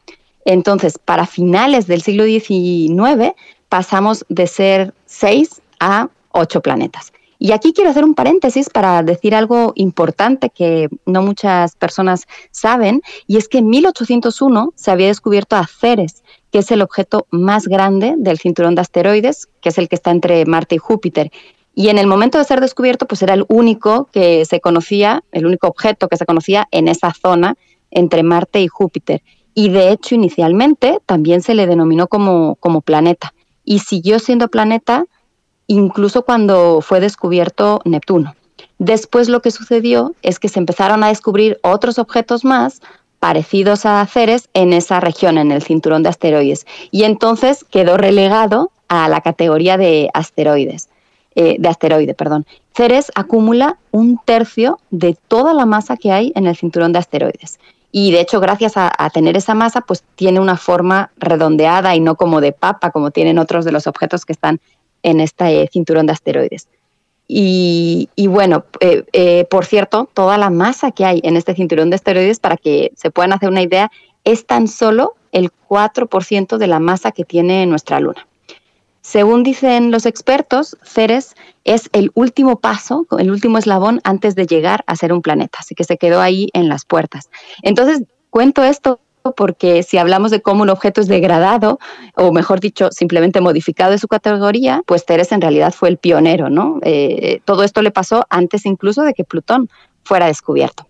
Entonces, 0.46 0.98
para 0.98 1.26
finales 1.26 1.88
del 1.88 2.02
siglo 2.02 2.26
XIX 2.26 3.34
pasamos 3.70 4.26
de 4.30 4.48
ser 4.48 4.94
seis 5.06 5.62
a 5.80 6.10
ocho 6.32 6.62
planetas. 6.62 7.12
Y 7.40 7.52
aquí 7.52 7.74
quiero 7.74 7.92
hacer 7.92 8.04
un 8.04 8.16
paréntesis 8.16 8.70
para 8.70 9.04
decir 9.04 9.36
algo 9.36 9.74
importante 9.76 10.50
que 10.50 10.90
no 11.06 11.22
muchas 11.22 11.76
personas 11.76 12.26
saben, 12.50 13.02
y 13.28 13.38
es 13.38 13.48
que 13.48 13.60
en 13.60 13.68
1801 13.68 14.74
se 14.76 14.92
había 14.92 15.08
descubierto 15.08 15.56
a 15.56 15.68
Ceres, 15.68 16.24
que 16.52 16.60
es 16.60 16.72
el 16.72 16.82
objeto 16.82 17.28
más 17.30 17.68
grande 17.68 18.16
del 18.18 18.40
cinturón 18.40 18.74
de 18.74 18.82
asteroides, 18.82 19.48
que 19.62 19.70
es 19.70 19.78
el 19.78 19.88
que 19.88 19.96
está 19.96 20.12
entre 20.12 20.46
Marte 20.46 20.76
y 20.76 20.80
Júpiter. 20.80 21.32
Y 21.80 21.90
en 21.90 22.00
el 22.00 22.08
momento 22.08 22.40
de 22.40 22.44
ser 22.44 22.60
descubierto, 22.60 23.06
pues 23.06 23.22
era 23.22 23.36
el 23.36 23.46
único 23.50 24.10
que 24.12 24.46
se 24.46 24.60
conocía, 24.60 25.24
el 25.32 25.46
único 25.46 25.68
objeto 25.68 26.08
que 26.08 26.18
se 26.18 26.26
conocía 26.26 26.68
en 26.72 26.88
esa 26.88 27.14
zona 27.14 27.56
entre 27.92 28.24
Marte 28.24 28.62
y 28.62 28.68
Júpiter. 28.68 29.22
Y 29.54 29.70
de 29.70 29.92
hecho, 29.92 30.16
inicialmente 30.16 30.98
también 31.06 31.44
se 31.44 31.54
le 31.54 31.68
denominó 31.68 32.08
como, 32.08 32.82
planeta. 32.84 33.36
Y 33.64 33.78
siguió 33.78 34.18
siendo 34.18 34.48
planeta 34.48 35.06
incluso 35.68 36.26
cuando 36.26 36.82
fue 36.82 37.00
descubierto 37.00 37.82
Neptuno. 37.86 38.34
Después 38.80 39.30
lo 39.30 39.44
que 39.44 39.52
sucedió 39.52 40.16
es 40.24 40.40
que 40.40 40.50
se 40.50 40.58
empezaron 40.58 41.04
a 41.04 41.10
descubrir 41.10 41.60
otros 41.62 42.00
objetos 42.00 42.44
más 42.44 42.82
parecidos 43.20 43.86
a 43.86 44.04
Ceres 44.08 44.50
en 44.56 44.74
esa 44.74 45.00
región, 45.00 45.38
en 45.38 45.52
el 45.52 45.62
cinturón 45.62 46.02
de 46.02 46.10
asteroides. 46.10 46.66
Y 46.90 47.04
entonces 47.04 47.64
quedó 47.66 47.98
relegado 47.98 48.72
a 48.88 49.08
la 49.10 49.22
categoría 49.22 49.78
de 49.78 50.10
asteroides. 50.16 50.90
Eh, 51.40 51.58
de 51.60 51.70
asteroide, 51.70 52.16
perdón. 52.16 52.48
Ceres 52.76 53.12
acumula 53.14 53.78
un 53.92 54.20
tercio 54.26 54.80
de 54.90 55.16
toda 55.28 55.54
la 55.54 55.68
masa 55.68 55.96
que 55.96 56.12
hay 56.12 56.32
en 56.34 56.48
el 56.48 56.58
cinturón 56.58 56.94
de 56.94 56.98
asteroides. 56.98 57.60
Y 57.92 58.12
de 58.12 58.22
hecho, 58.22 58.40
gracias 58.40 58.74
a, 58.76 58.90
tener 59.12 59.38
esa 59.38 59.54
masa, 59.54 59.82
pues 59.82 60.04
tiene 60.16 60.40
una 60.40 60.58
forma 60.58 61.12
redondeada 61.18 61.96
y 61.96 62.00
no 62.00 62.16
como 62.16 62.42
de 62.42 62.54
papa, 62.54 62.90
como 62.90 63.12
tienen 63.12 63.38
otros 63.38 63.66
de 63.66 63.72
los 63.72 63.86
objetos 63.86 64.26
que 64.26 64.34
están 64.34 64.60
en 65.04 65.20
este 65.20 65.70
cinturón 65.72 66.08
de 66.08 66.14
asteroides. 66.14 66.70
Y, 67.28 68.10
bueno, 68.28 68.66
eh, 68.80 69.46
por 69.48 69.66
cierto, 69.66 70.10
toda 70.16 70.40
la 70.40 70.50
masa 70.50 70.90
que 70.90 71.06
hay 71.06 71.22
en 71.24 71.38
este 71.38 71.54
cinturón 71.54 71.92
de 71.92 71.98
asteroides, 71.98 72.40
para 72.40 72.58
que 72.58 72.94
se 72.96 73.12
puedan 73.12 73.32
hacer 73.32 73.50
una 73.50 73.62
idea, 73.62 73.92
es 74.24 74.48
tan 74.48 74.68
solo 74.68 75.14
el 75.32 75.52
4% 75.70 76.58
de 76.58 76.66
la 76.66 76.80
masa 76.80 77.12
que 77.12 77.26
tiene 77.26 77.64
nuestra 77.68 78.00
Luna. 78.00 78.26
Según 79.08 79.42
dicen 79.44 79.90
los 79.90 80.06
expertos, 80.06 80.76
Ceres 80.84 81.34
es 81.64 81.90
el 81.94 82.12
último 82.14 82.60
paso, 82.60 83.08
el 83.18 83.32
último 83.32 83.58
eslabón 83.58 84.02
antes 84.04 84.36
de 84.36 84.46
llegar 84.46 84.84
a 84.86 84.98
ser 84.98 85.14
un 85.14 85.22
planeta, 85.22 85.60
así 85.62 85.76
que 85.76 85.86
se 85.86 85.98
quedó 85.98 86.20
ahí 86.20 86.50
en 86.52 86.68
las 86.68 86.84
puertas. 86.84 87.30
Entonces, 87.62 88.04
cuento 88.30 88.66
esto 88.66 89.00
porque 89.38 89.82
si 89.84 89.98
hablamos 89.98 90.30
de 90.30 90.42
cómo 90.42 90.64
un 90.64 90.70
objeto 90.70 91.00
es 91.00 91.08
degradado, 91.08 91.80
o 92.16 92.34
mejor 92.34 92.60
dicho, 92.60 92.90
simplemente 92.92 93.40
modificado 93.40 93.92
de 93.92 93.98
su 93.98 94.10
categoría, 94.10 94.84
pues 94.86 95.06
Ceres 95.08 95.32
en 95.32 95.40
realidad 95.40 95.74
fue 95.74 95.88
el 95.88 95.96
pionero, 95.96 96.50
¿no? 96.50 96.80
Eh, 96.84 97.40
todo 97.46 97.64
esto 97.64 97.82
le 97.82 97.92
pasó 97.92 98.26
antes 98.30 98.66
incluso 98.66 99.04
de 99.04 99.14
que 99.14 99.24
Plutón 99.24 99.70
fuera 100.04 100.26
descubierto. 100.26 100.86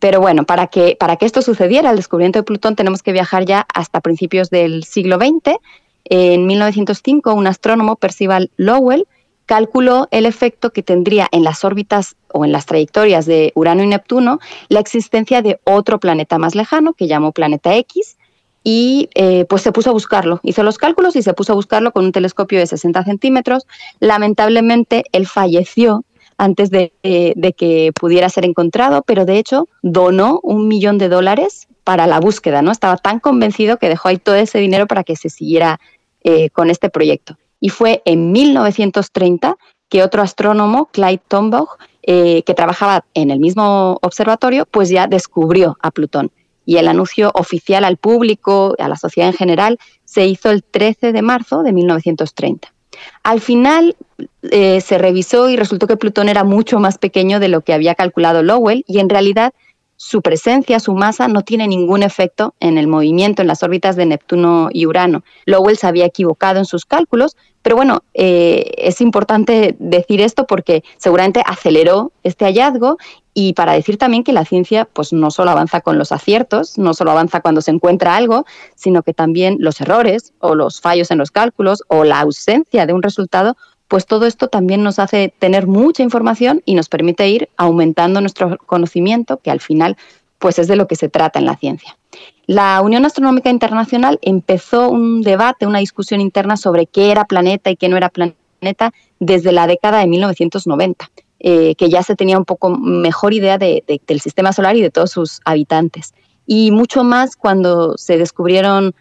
Pero 0.00 0.20
bueno, 0.20 0.42
para 0.42 0.66
que, 0.66 0.96
para 0.98 1.14
que 1.14 1.26
esto 1.26 1.42
sucediera, 1.42 1.90
el 1.90 1.96
descubrimiento 1.96 2.40
de 2.40 2.42
Plutón, 2.42 2.74
tenemos 2.74 3.04
que 3.04 3.12
viajar 3.12 3.44
ya 3.44 3.64
hasta 3.72 4.00
principios 4.00 4.50
del 4.50 4.82
siglo 4.82 5.16
XX 5.16 5.60
en 6.04 6.46
1905, 6.46 7.32
un 7.34 7.46
astrónomo, 7.46 7.96
Percival 7.96 8.50
Lowell, 8.56 9.06
calculó 9.46 10.08
el 10.10 10.26
efecto 10.26 10.72
que 10.72 10.82
tendría 10.82 11.28
en 11.32 11.44
las 11.44 11.64
órbitas 11.64 12.16
o 12.32 12.44
en 12.44 12.52
las 12.52 12.66
trayectorias 12.66 13.26
de 13.26 13.52
Urano 13.54 13.82
y 13.82 13.86
Neptuno 13.86 14.38
la 14.68 14.80
existencia 14.80 15.42
de 15.42 15.60
otro 15.64 16.00
planeta 16.00 16.38
más 16.38 16.54
lejano 16.54 16.94
que 16.94 17.06
llamó 17.06 17.32
Planeta 17.32 17.74
X 17.76 18.16
y 18.64 19.10
eh, 19.14 19.44
pues 19.48 19.62
se 19.62 19.72
puso 19.72 19.90
a 19.90 19.92
buscarlo. 19.92 20.40
Hizo 20.42 20.62
los 20.62 20.78
cálculos 20.78 21.16
y 21.16 21.22
se 21.22 21.34
puso 21.34 21.52
a 21.52 21.56
buscarlo 21.56 21.92
con 21.92 22.04
un 22.04 22.12
telescopio 22.12 22.60
de 22.60 22.66
60 22.66 23.04
centímetros. 23.04 23.66
Lamentablemente 23.98 25.04
él 25.12 25.26
falleció 25.26 26.04
antes 26.38 26.70
de, 26.70 26.92
de, 27.02 27.52
que 27.52 27.92
pudiera 27.98 28.28
ser 28.28 28.44
encontrado, 28.44 29.02
pero 29.02 29.24
de 29.24 29.38
hecho 29.38 29.68
donó 29.82 30.40
un 30.42 30.66
millón 30.66 30.98
de 30.98 31.08
dólares 31.08 31.68
para 31.84 32.06
la 32.06 32.20
búsqueda, 32.20 32.62
¿no? 32.62 32.70
Estaba 32.70 32.96
tan 32.96 33.20
convencido 33.20 33.78
que 33.78 33.88
dejó 33.88 34.08
ahí 34.08 34.18
todo 34.18 34.36
ese 34.36 34.58
dinero 34.58 34.86
para 34.86 35.04
que 35.04 35.16
se 35.16 35.30
siguiera 35.30 35.80
eh, 36.22 36.50
con 36.50 36.70
este 36.70 36.90
proyecto. 36.90 37.36
Y 37.60 37.68
fue 37.68 38.02
en 38.04 38.32
1930 38.32 39.56
que 39.88 40.02
otro 40.02 40.22
astrónomo, 40.22 40.86
Clyde 40.86 41.20
Tombaugh, 41.28 41.68
eh, 42.02 42.42
que 42.44 42.54
trabajaba 42.54 43.04
en 43.14 43.30
el 43.30 43.38
mismo 43.38 43.98
observatorio, 44.02 44.66
pues 44.66 44.88
ya 44.88 45.06
descubrió 45.06 45.76
a 45.80 45.90
Plutón. 45.90 46.30
Y 46.64 46.76
el 46.76 46.88
anuncio 46.88 47.30
oficial 47.34 47.84
al 47.84 47.96
público, 47.96 48.74
a 48.78 48.88
la 48.88 48.96
sociedad 48.96 49.28
en 49.28 49.36
general, 49.36 49.78
se 50.04 50.26
hizo 50.26 50.50
el 50.50 50.64
13 50.64 51.12
de 51.12 51.22
marzo 51.22 51.62
de 51.62 51.72
1930. 51.72 52.72
Al 53.22 53.40
final 53.40 53.96
eh, 54.50 54.80
se 54.80 54.98
revisó 54.98 55.48
y 55.48 55.56
resultó 55.56 55.86
que 55.86 55.96
Plutón 55.96 56.28
era 56.28 56.44
mucho 56.44 56.78
más 56.78 56.98
pequeño 56.98 57.40
de 57.40 57.48
lo 57.48 57.62
que 57.62 57.72
había 57.72 57.94
calculado 57.94 58.42
Lowell 58.42 58.84
y 58.86 58.98
en 58.98 59.08
realidad 59.08 59.52
su 60.04 60.20
presencia, 60.20 60.80
su 60.80 60.94
masa, 60.94 61.28
no 61.28 61.42
tiene 61.42 61.68
ningún 61.68 62.02
efecto 62.02 62.56
en 62.58 62.76
el 62.76 62.88
movimiento 62.88 63.40
en 63.40 63.46
las 63.46 63.62
órbitas 63.62 63.94
de 63.94 64.04
Neptuno 64.04 64.68
y 64.72 64.84
Urano. 64.86 65.22
Lowell 65.46 65.76
se 65.76 65.86
había 65.86 66.06
equivocado 66.06 66.58
en 66.58 66.64
sus 66.64 66.84
cálculos, 66.84 67.36
pero 67.62 67.76
bueno, 67.76 68.02
eh, 68.12 68.72
es 68.78 69.00
importante 69.00 69.76
decir 69.78 70.20
esto 70.20 70.44
porque 70.48 70.82
seguramente 70.96 71.44
aceleró 71.46 72.10
este 72.24 72.46
hallazgo 72.46 72.98
y 73.32 73.52
para 73.52 73.74
decir 73.74 73.96
también 73.96 74.24
que 74.24 74.32
la 74.32 74.44
ciencia 74.44 74.86
pues 74.92 75.12
no 75.12 75.30
solo 75.30 75.52
avanza 75.52 75.80
con 75.80 75.98
los 75.98 76.10
aciertos, 76.10 76.78
no 76.78 76.94
solo 76.94 77.12
avanza 77.12 77.40
cuando 77.40 77.60
se 77.60 77.70
encuentra 77.70 78.16
algo, 78.16 78.44
sino 78.74 79.04
que 79.04 79.14
también 79.14 79.58
los 79.60 79.80
errores 79.80 80.32
o 80.40 80.56
los 80.56 80.80
fallos 80.80 81.12
en 81.12 81.18
los 81.18 81.30
cálculos 81.30 81.84
o 81.86 82.02
la 82.02 82.18
ausencia 82.18 82.86
de 82.86 82.92
un 82.92 83.02
resultado 83.02 83.56
pues 83.92 84.06
todo 84.06 84.24
esto 84.24 84.48
también 84.48 84.82
nos 84.82 84.98
hace 84.98 85.34
tener 85.38 85.66
mucha 85.66 86.02
información 86.02 86.62
y 86.64 86.76
nos 86.76 86.88
permite 86.88 87.28
ir 87.28 87.50
aumentando 87.58 88.22
nuestro 88.22 88.56
conocimiento, 88.56 89.36
que 89.36 89.50
al 89.50 89.60
final 89.60 89.98
pues 90.38 90.58
es 90.58 90.66
de 90.66 90.76
lo 90.76 90.86
que 90.86 90.96
se 90.96 91.10
trata 91.10 91.38
en 91.38 91.44
la 91.44 91.58
ciencia. 91.58 91.98
La 92.46 92.80
Unión 92.80 93.04
Astronómica 93.04 93.50
Internacional 93.50 94.18
empezó 94.22 94.88
un 94.88 95.20
debate, 95.20 95.66
una 95.66 95.80
discusión 95.80 96.22
interna 96.22 96.56
sobre 96.56 96.86
qué 96.86 97.10
era 97.10 97.26
planeta 97.26 97.70
y 97.70 97.76
qué 97.76 97.90
no 97.90 97.98
era 97.98 98.08
planeta 98.08 98.94
desde 99.20 99.52
la 99.52 99.66
década 99.66 99.98
de 99.98 100.06
1990, 100.06 101.10
eh, 101.40 101.74
que 101.74 101.90
ya 101.90 102.02
se 102.02 102.16
tenía 102.16 102.38
un 102.38 102.46
poco 102.46 102.70
mejor 102.70 103.34
idea 103.34 103.58
del 103.58 104.20
sistema 104.22 104.54
solar 104.54 104.74
y 104.74 104.80
de 104.80 104.88
todos 104.88 105.10
sus 105.10 105.42
habitantes. 105.44 106.14
Y 106.46 106.70
mucho 106.70 107.04
más 107.04 107.36
cuando 107.36 107.98
se 107.98 108.16
descubrieron 108.16 108.94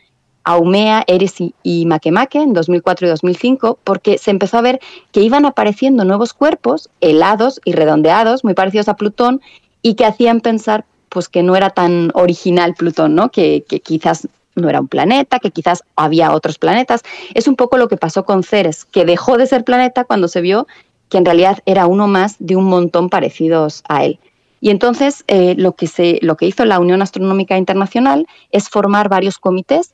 Aumea, 0.43 1.03
Eris 1.07 1.35
y, 1.63 1.85
Makemake 1.85 2.39
en 2.39 2.53
2004 2.53 3.07
y 3.07 3.09
2005, 3.09 3.79
porque 3.83 4.17
se 4.17 4.31
empezó 4.31 4.57
a 4.57 4.61
ver 4.61 4.79
que 5.11 5.21
iban 5.21 5.45
apareciendo 5.45 6.03
nuevos 6.05 6.33
cuerpos 6.33 6.89
helados 6.99 7.61
y 7.63 7.73
redondeados, 7.73 8.43
muy 8.43 8.53
parecidos 8.53 8.87
a 8.87 8.95
Plutón, 8.95 9.41
y 9.81 9.95
que 9.95 10.05
hacían 10.05 10.41
pensar 10.41 10.85
pues 11.09 11.27
que 11.27 11.43
no 11.43 11.55
era 11.55 11.69
tan 11.69 12.11
original 12.13 12.73
Plutón, 12.75 13.15
¿no? 13.15 13.29
Que, 13.29 13.65
que 13.67 13.81
quizás 13.81 14.27
no 14.55 14.69
era 14.69 14.79
un 14.79 14.87
planeta, 14.87 15.39
que 15.39 15.51
quizás 15.51 15.83
había 15.95 16.31
otros 16.31 16.57
planetas. 16.57 17.01
Es 17.33 17.47
un 17.47 17.55
poco 17.55 17.77
lo 17.77 17.87
que 17.87 17.97
pasó 17.97 18.25
con 18.25 18.43
Ceres, 18.43 18.85
que 18.85 19.05
dejó 19.05 19.37
de 19.37 19.47
ser 19.47 19.63
planeta 19.63 20.03
cuando 20.05 20.27
se 20.27 20.41
vio 20.41 20.67
que 21.09 21.17
en 21.17 21.25
realidad 21.25 21.59
era 21.65 21.87
uno 21.87 22.07
más 22.07 22.37
de 22.39 22.55
un 22.55 22.65
montón 22.65 23.09
parecidos 23.09 23.83
a 23.89 24.05
él. 24.05 24.19
Y 24.61 24.69
entonces 24.69 25.25
eh, 25.27 25.55
lo, 25.57 25.75
que 25.75 25.87
se, 25.87 26.19
lo 26.21 26.37
que 26.37 26.45
hizo 26.45 26.63
la 26.65 26.79
Unión 26.79 27.01
Astronómica 27.01 27.57
Internacional 27.57 28.27
es 28.51 28.69
formar 28.69 29.09
varios 29.09 29.37
comités 29.37 29.93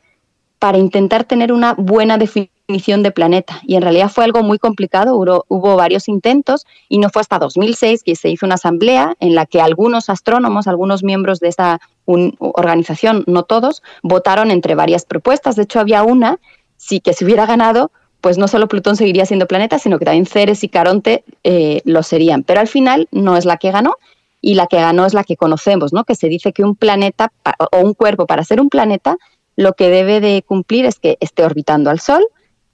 para 0.68 0.80
intentar 0.80 1.24
tener 1.24 1.54
una 1.54 1.76
buena 1.76 2.18
definición 2.18 3.02
de 3.02 3.12
planeta. 3.12 3.62
Y 3.66 3.76
en 3.76 3.84
realidad 3.84 4.10
fue 4.10 4.26
algo 4.26 4.44
muy 4.44 4.60
complicado, 4.60 5.16
hubo, 5.16 5.76
varios 5.78 6.10
intentos 6.10 6.66
y 6.90 6.98
no 6.98 7.10
fue 7.10 7.22
hasta 7.22 7.40
2006 7.40 8.04
que 8.04 8.18
se 8.18 8.28
hizo 8.28 8.46
una 8.46 8.56
asamblea 8.56 9.16
en 9.22 9.34
la 9.34 9.46
que 9.46 9.62
algunos 9.62 10.10
astrónomos, 10.10 10.68
algunos 10.68 11.04
miembros 11.04 11.40
de 11.40 11.48
esta 11.48 11.80
organización, 12.06 13.24
no 13.28 13.44
todos, 13.44 13.82
votaron 14.04 14.52
entre 14.52 14.76
varias 14.76 15.06
propuestas. 15.06 15.56
De 15.56 15.64
hecho, 15.64 15.80
había 15.80 16.04
una, 16.04 16.38
sí 16.76 17.00
que 17.00 17.14
se 17.14 17.24
hubiera 17.24 17.46
ganado, 17.46 17.90
pues 18.20 18.38
no 18.38 18.50
solo 18.50 18.68
Plutón 18.68 18.98
seguiría 18.98 19.26
siendo 19.26 19.48
planeta, 19.48 19.80
sino 19.80 19.98
que 19.98 20.04
también 20.04 20.26
Ceres 20.26 20.66
y 20.66 20.68
Caronte 20.68 21.24
eh, 21.46 21.80
lo 21.86 22.04
serían. 22.04 22.44
Pero 22.44 22.60
al 22.60 22.68
final 22.68 23.08
no 23.12 23.38
es 23.38 23.46
la 23.46 23.56
que 23.56 23.72
ganó 23.72 23.96
y 24.42 24.56
la 24.56 24.68
que 24.68 24.82
ganó 24.82 25.06
es 25.06 25.14
la 25.14 25.24
que 25.24 25.38
conocemos, 25.38 25.94
¿no? 25.94 26.04
Que 26.04 26.16
se 26.16 26.28
dice 26.28 26.52
que 26.52 26.66
un 26.66 26.76
planeta 26.76 27.32
o 27.72 27.80
un 27.80 27.94
cuerpo 27.94 28.28
para 28.28 28.44
ser 28.44 28.60
un 28.60 28.68
planeta 28.68 29.16
lo 29.58 29.74
que 29.74 29.90
debe 29.90 30.22
de 30.22 30.44
cumplir 30.44 30.86
es 30.86 31.00
que 31.00 31.18
esté 31.20 31.44
orbitando 31.44 31.90
al 31.90 32.00
Sol, 32.00 32.26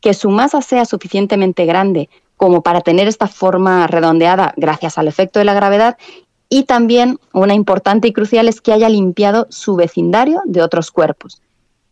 que 0.02 0.14
su 0.14 0.30
masa 0.30 0.62
sea 0.62 0.86
suficientemente 0.86 1.66
grande 1.66 2.10
como 2.36 2.62
para 2.62 2.82
tener 2.82 3.08
esta 3.08 3.28
forma 3.28 3.88
redondeada 3.88 4.54
gracias 4.58 4.98
al 4.98 5.08
efecto 5.08 5.40
de 5.40 5.46
la 5.46 5.54
gravedad 5.54 5.98
y 6.50 6.64
también 6.64 7.20
una 7.32 7.54
importante 7.54 8.10
y 8.10 8.14
crucial 8.14 8.50
es 8.50 8.60
que 8.60 8.74
haya 8.74 8.90
limpiado 8.90 9.48
su 9.50 9.76
vecindario 9.76 10.42
de 10.46 10.62
otros 10.62 10.92
cuerpos. 10.92 11.42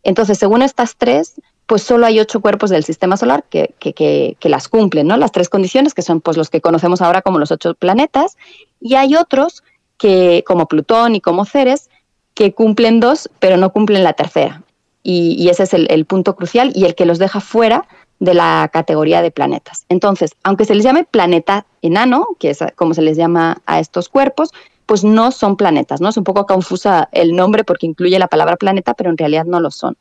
Entonces, 0.02 0.38
según 0.38 0.60
estas 0.60 0.96
tres, 0.96 1.40
pues 1.66 1.82
solo 1.82 2.04
hay 2.04 2.20
ocho 2.20 2.40
cuerpos 2.40 2.68
del 2.68 2.84
sistema 2.84 3.16
solar 3.16 3.44
que, 3.48 4.36
las 4.42 4.68
cumplen, 4.68 5.06
¿no? 5.06 5.16
Las 5.16 5.32
tres 5.32 5.48
condiciones, 5.48 5.94
que 5.94 6.02
son 6.02 6.20
pues 6.20 6.36
los 6.36 6.50
que 6.50 6.60
conocemos 6.60 7.00
ahora 7.00 7.22
como 7.22 7.38
los 7.38 7.50
ocho 7.50 7.74
planetas, 7.74 8.36
y 8.78 8.94
hay 8.94 9.16
otros 9.16 9.62
que, 9.96 10.44
como 10.46 10.68
Plutón 10.68 11.14
y 11.14 11.20
como 11.20 11.46
Ceres, 11.46 11.88
que 12.34 12.52
cumplen 12.52 13.00
dos, 13.00 13.30
pero 13.38 13.56
no 13.56 13.72
cumplen 13.72 14.04
la 14.04 14.12
tercera 14.12 14.61
y, 15.02 15.48
ese 15.48 15.64
es 15.64 15.74
el, 15.74 16.04
punto 16.06 16.36
crucial 16.36 16.72
y 16.74 16.84
el 16.84 16.94
que 16.94 17.06
los 17.06 17.18
deja 17.18 17.40
fuera 17.40 17.86
de 18.20 18.34
la 18.34 18.70
categoría 18.72 19.20
de 19.20 19.32
planetas. 19.32 19.84
Entonces, 19.88 20.32
aunque 20.44 20.64
se 20.64 20.74
les 20.74 20.84
llame 20.84 21.04
planeta 21.04 21.66
enano, 21.82 22.28
que 22.38 22.50
es 22.50 22.60
como 22.76 22.94
se 22.94 23.02
les 23.02 23.16
llama 23.16 23.60
a 23.66 23.80
estos 23.80 24.08
cuerpos, 24.08 24.50
pues 24.86 25.02
no 25.04 25.32
son 25.32 25.56
planetas, 25.56 26.00
¿no? 26.00 26.08
Es 26.08 26.16
un 26.16 26.24
poco 26.24 26.46
confusa 26.46 27.08
el 27.12 27.34
nombre 27.34 27.64
porque 27.64 27.86
incluye 27.86 28.18
la 28.18 28.28
palabra 28.28 28.56
planeta, 28.56 28.94
pero 28.94 29.10
en 29.10 29.18
realidad 29.18 29.44
no 29.44 29.58
lo 29.58 29.70
son. 29.70 29.96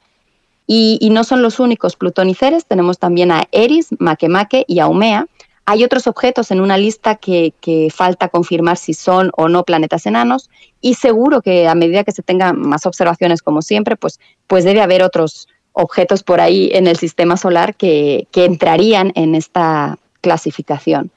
Y, 0.68 1.10
no 1.12 1.24
son 1.26 1.42
los 1.42 1.60
únicos. 1.60 1.98
Plutón 1.98 2.30
y 2.30 2.36
Ceres, 2.36 2.66
tenemos 2.66 2.98
también 2.98 3.32
a 3.32 3.44
Eris, 3.52 3.90
Makemake 4.00 4.64
y 4.68 4.80
Aumea, 4.80 5.28
hay 5.72 5.86
otros 5.86 6.06
objetos 6.06 6.52
en 6.52 6.60
una 6.60 6.78
lista 6.78 7.16
que, 7.16 7.54
falta 7.96 8.28
confirmar 8.28 8.76
si 8.76 8.94
son 8.94 9.32
o 9.38 9.48
no 9.48 9.64
planetas 9.64 10.06
enanos 10.06 10.50
y 10.82 10.96
seguro 10.96 11.42
que 11.42 11.66
a 11.66 11.76
medida 11.76 12.04
que 12.04 12.12
se 12.12 12.24
tengan 12.24 12.60
más 12.60 12.86
observaciones, 12.86 13.42
como 13.42 13.62
siempre, 13.62 13.96
pues, 13.96 14.20
pues 14.48 14.66
debe 14.66 14.82
haber 14.82 15.02
otros 15.02 15.48
objetos 15.72 16.24
por 16.24 16.42
ahí 16.42 16.70
en 16.74 16.88
el 16.88 16.98
sistema 16.98 17.38
solar 17.38 17.76
que, 17.76 18.28
que 18.32 18.44
entrarían 18.44 19.14
en 19.16 19.34
esta 19.34 19.98
clasificación. 20.20 21.10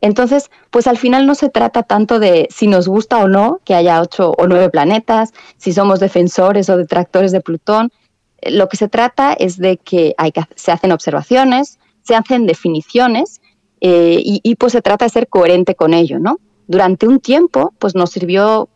Entonces, 0.00 0.50
pues 0.70 0.86
al 0.86 0.96
final 0.96 1.26
no 1.26 1.34
se 1.34 1.50
trata 1.50 1.82
tanto 1.82 2.18
de 2.18 2.48
si 2.50 2.68
nos 2.68 2.88
gusta 2.88 3.18
o 3.18 3.28
no 3.28 3.60
que 3.62 3.74
haya 3.74 4.00
ocho 4.00 4.32
o 4.38 4.46
nueve 4.46 4.70
planetas, 4.70 5.34
si 5.58 5.74
somos 5.74 6.00
defensores 6.00 6.70
o 6.70 6.78
detractores 6.78 7.30
de 7.30 7.42
Plutón. 7.42 7.92
Lo 8.40 8.70
que 8.70 8.78
se 8.78 8.88
trata 8.88 9.34
es 9.34 9.58
de 9.58 9.76
que, 9.76 10.14
hay 10.16 10.32
que 10.32 10.44
se 10.56 10.72
hacen 10.72 10.92
observaciones, 10.92 11.78
se 12.02 12.14
hacen 12.14 12.46
definiciones 12.46 13.41
eh, 13.84 14.20
y, 14.24 14.54
pues 14.54 14.72
se 14.72 14.80
trata 14.80 15.06
de 15.06 15.10
ser 15.10 15.26
coherente 15.26 15.74
con 15.74 15.92
ello, 15.92 16.20
¿no? 16.20 16.38
Durante 16.68 17.08
un 17.08 17.18
tiempo, 17.18 17.74
pues 17.80 17.96
nos 17.96 18.10
sirvió 18.10 18.68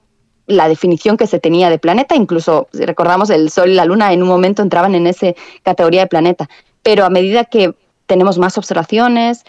la 0.49 0.69
definición 0.69 1.17
que 1.17 1.29
se 1.29 1.39
tenía 1.39 1.71
de 1.71 1.79
planeta, 1.79 2.17
incluso 2.17 2.67
recordamos 2.73 3.31
el 3.31 3.51
Sol 3.51 3.71
y 3.71 3.75
la 3.75 3.85
Luna 3.85 4.13
en 4.13 4.23
un 4.23 4.29
momento 4.29 4.63
entraban 4.63 4.97
en 4.97 5.07
esa 5.07 5.29
categoría 5.63 6.01
de 6.01 6.07
planeta, 6.09 6.49
pero 6.83 7.05
a 7.05 7.11
medida 7.11 7.45
que 7.45 7.77
tenemos 8.07 8.39
más 8.39 8.59
observaciones, 8.59 9.45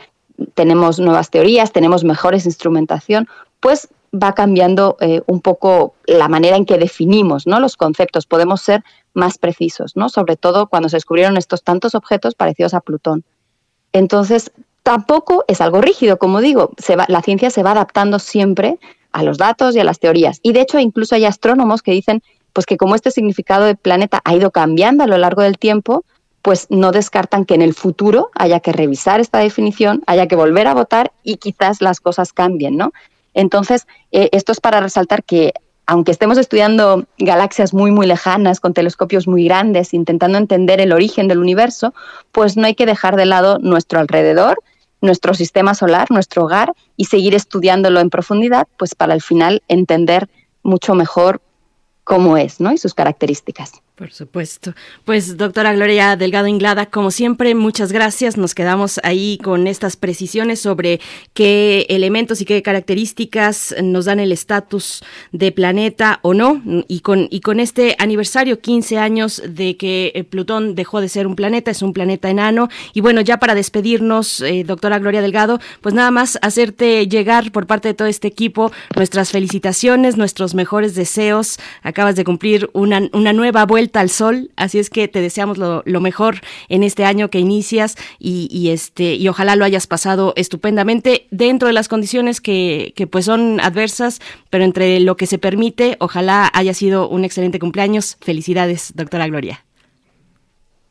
tenemos 0.54 1.00
nuevas 1.00 1.32
teorías, 1.32 1.72
tenemos 1.72 2.04
mejores 2.04 2.46
instrumentación, 2.46 3.28
pues 3.60 3.90
va 4.14 4.36
cambiando 4.36 4.96
eh, 5.02 5.22
un 5.26 5.42
poco 5.42 5.96
la 6.06 6.28
manera 6.28 6.56
en 6.56 6.66
que 6.66 6.78
definimos 6.78 7.48
¿no? 7.48 7.60
los 7.60 7.78
conceptos, 7.78 8.28
podemos 8.28 8.62
ser 8.62 8.84
más 9.16 9.40
precisos, 9.40 9.96
¿no? 9.96 10.10
sobre 10.10 10.36
todo 10.36 10.68
cuando 10.68 10.88
se 10.88 10.98
descubrieron 10.98 11.36
estos 11.36 11.64
tantos 11.64 11.96
objetos 11.96 12.36
parecidos 12.36 12.76
a 12.76 12.82
Plutón. 12.82 13.24
Entonces, 13.92 14.52
Tampoco 14.88 15.44
es 15.50 15.60
algo 15.60 15.82
rígido, 15.82 16.18
como 16.18 16.40
digo, 16.40 16.72
la 17.10 17.22
ciencia 17.22 17.50
se 17.50 17.62
va 17.62 17.72
adaptando 17.72 18.20
siempre 18.20 18.80
a 19.12 19.22
los 19.22 19.38
datos 19.38 19.76
y 19.76 19.82
a 19.82 19.84
las 19.84 20.00
teorías. 20.00 20.40
Y 20.44 20.54
de 20.54 20.62
hecho, 20.62 20.80
incluso 20.80 21.14
hay 21.14 21.26
astrónomos 21.26 21.82
que 21.82 21.92
dicen 21.92 22.24
pues 22.54 22.66
que 22.66 22.78
como 22.78 22.96
este 22.96 23.12
significado 23.12 23.66
del 23.66 23.76
planeta 23.76 24.22
ha 24.24 24.34
ido 24.34 24.50
cambiando 24.50 25.04
a 25.04 25.08
lo 25.08 25.18
largo 25.18 25.42
del 25.42 25.58
tiempo, 25.58 26.06
pues 26.42 26.68
no 26.70 26.94
descartan 26.94 27.44
que 27.44 27.54
en 27.54 27.64
el 27.64 27.74
futuro 27.74 28.30
haya 28.34 28.62
que 28.62 28.72
revisar 28.72 29.20
esta 29.20 29.40
definición, 29.40 30.04
haya 30.08 30.30
que 30.30 30.38
volver 30.38 30.68
a 30.68 30.74
votar 30.74 31.12
y 31.22 31.36
quizás 31.36 31.82
las 31.82 32.00
cosas 32.00 32.32
cambien, 32.32 32.78
¿no? 32.78 32.94
Entonces, 33.34 33.88
eh, 34.14 34.30
esto 34.32 34.54
es 34.54 34.62
para 34.62 34.80
resaltar 34.80 35.26
que 35.26 35.52
aunque 35.86 36.12
estemos 36.12 36.38
estudiando 36.38 37.04
galaxias 37.18 37.74
muy, 37.74 37.92
muy 37.92 38.08
lejanas, 38.08 38.62
con 38.62 38.74
telescopios 38.74 39.28
muy 39.28 39.44
grandes, 39.44 39.94
intentando 39.94 40.38
entender 40.38 40.80
el 40.80 40.94
origen 40.94 41.28
del 41.28 41.40
universo, 41.40 41.94
pues 42.32 42.56
no 42.56 42.68
hay 42.68 42.76
que 42.76 42.86
dejar 42.86 43.18
de 43.18 43.26
lado 43.26 43.60
nuestro 43.60 44.00
alrededor 44.00 44.64
nuestro 45.02 45.34
sistema 45.34 45.74
solar, 45.74 46.10
nuestro 46.10 46.46
hogar, 46.46 46.74
y 46.96 47.06
seguir 47.06 47.36
estudiándolo 47.36 48.00
en 48.00 48.10
profundidad, 48.10 48.68
pues 48.78 48.96
para 48.96 49.14
al 49.14 49.22
final 49.22 49.64
entender 49.68 50.30
mucho 50.64 50.96
mejor 50.96 51.42
cómo 52.04 52.38
es, 52.38 52.60
¿no? 52.60 52.72
Y 52.72 52.78
sus 52.78 52.94
características. 52.94 53.82
Por 53.98 54.14
supuesto. 54.14 54.76
Pues 55.06 55.38
doctora 55.38 55.74
Gloria 55.74 56.16
Delgado 56.16 56.46
Inglada, 56.46 56.86
como 56.86 57.10
siempre, 57.10 57.56
muchas 57.56 57.92
gracias. 57.92 58.38
Nos 58.38 58.54
quedamos 58.54 59.00
ahí 59.02 59.40
con 59.44 59.66
estas 59.66 59.96
precisiones 59.96 60.60
sobre 60.60 61.00
qué 61.34 61.88
elementos 61.90 62.40
y 62.40 62.46
qué 62.46 62.62
características 62.62 63.74
nos 63.82 64.06
dan 64.06 64.20
el 64.20 64.32
estatus 64.32 65.04
de 65.32 65.52
planeta 65.52 66.20
o 66.22 66.36
no. 66.36 66.62
Y 66.88 67.00
con, 67.00 67.28
y 67.32 67.40
con 67.40 67.60
este 67.60 67.96
aniversario, 67.98 68.60
15 68.62 69.00
años 69.00 69.42
de 69.44 69.78
que 69.78 70.12
eh, 70.14 70.24
Plutón 70.24 70.76
dejó 70.76 71.02
de 71.02 71.10
ser 71.10 71.26
un 71.26 71.36
planeta, 71.36 71.72
es 71.72 71.82
un 71.82 71.94
planeta 71.94 72.30
enano. 72.30 72.70
Y 72.94 73.02
bueno, 73.02 73.22
ya 73.22 73.40
para 73.40 73.56
despedirnos, 73.56 74.42
eh, 74.42 74.64
doctora 74.64 75.00
Gloria 75.00 75.24
Delgado, 75.24 75.60
pues 75.82 75.96
nada 75.96 76.12
más 76.12 76.38
hacerte 76.44 77.08
llegar 77.08 77.52
por 77.52 77.66
parte 77.66 77.88
de 77.88 77.94
todo 77.96 78.08
este 78.08 78.28
equipo 78.28 78.72
nuestras 78.96 79.32
felicitaciones, 79.32 80.18
nuestros 80.18 80.54
mejores 80.54 80.94
deseos. 80.94 81.58
Acabas 81.82 82.16
de 82.16 82.24
cumplir 82.24 82.70
una, 82.74 83.02
una 83.12 83.34
nueva 83.34 83.66
vuelta 83.66 83.87
al 83.96 84.10
sol, 84.10 84.52
así 84.56 84.80
es 84.80 84.90
que 84.90 85.08
te 85.08 85.22
deseamos 85.22 85.58
lo, 85.58 85.84
mejor 86.02 86.42
en 86.70 86.84
este 86.84 87.06
año 87.06 87.30
que 87.30 87.40
inicias 87.40 87.96
y, 88.20 88.70
este 88.70 89.16
y 89.16 89.28
ojalá 89.28 89.56
lo 89.56 89.66
hayas 89.66 89.88
pasado 89.88 90.34
estupendamente 90.36 91.28
dentro 91.32 91.68
de 91.68 91.74
las 91.74 91.88
condiciones 91.88 92.42
que, 92.42 92.94
que 92.96 93.08
pues 93.08 93.26
son 93.26 93.60
adversas, 93.60 94.20
pero 94.50 94.64
entre 94.64 95.00
lo 95.00 95.18
que 95.18 95.28
se 95.28 95.38
permite, 95.38 95.98
ojalá 96.00 96.50
haya 96.54 96.74
sido 96.74 97.10
un 97.10 97.26
excelente 97.26 97.60
cumpleaños. 97.60 98.18
Felicidades, 98.22 98.94
doctora 98.96 99.28
Gloria. 99.28 99.66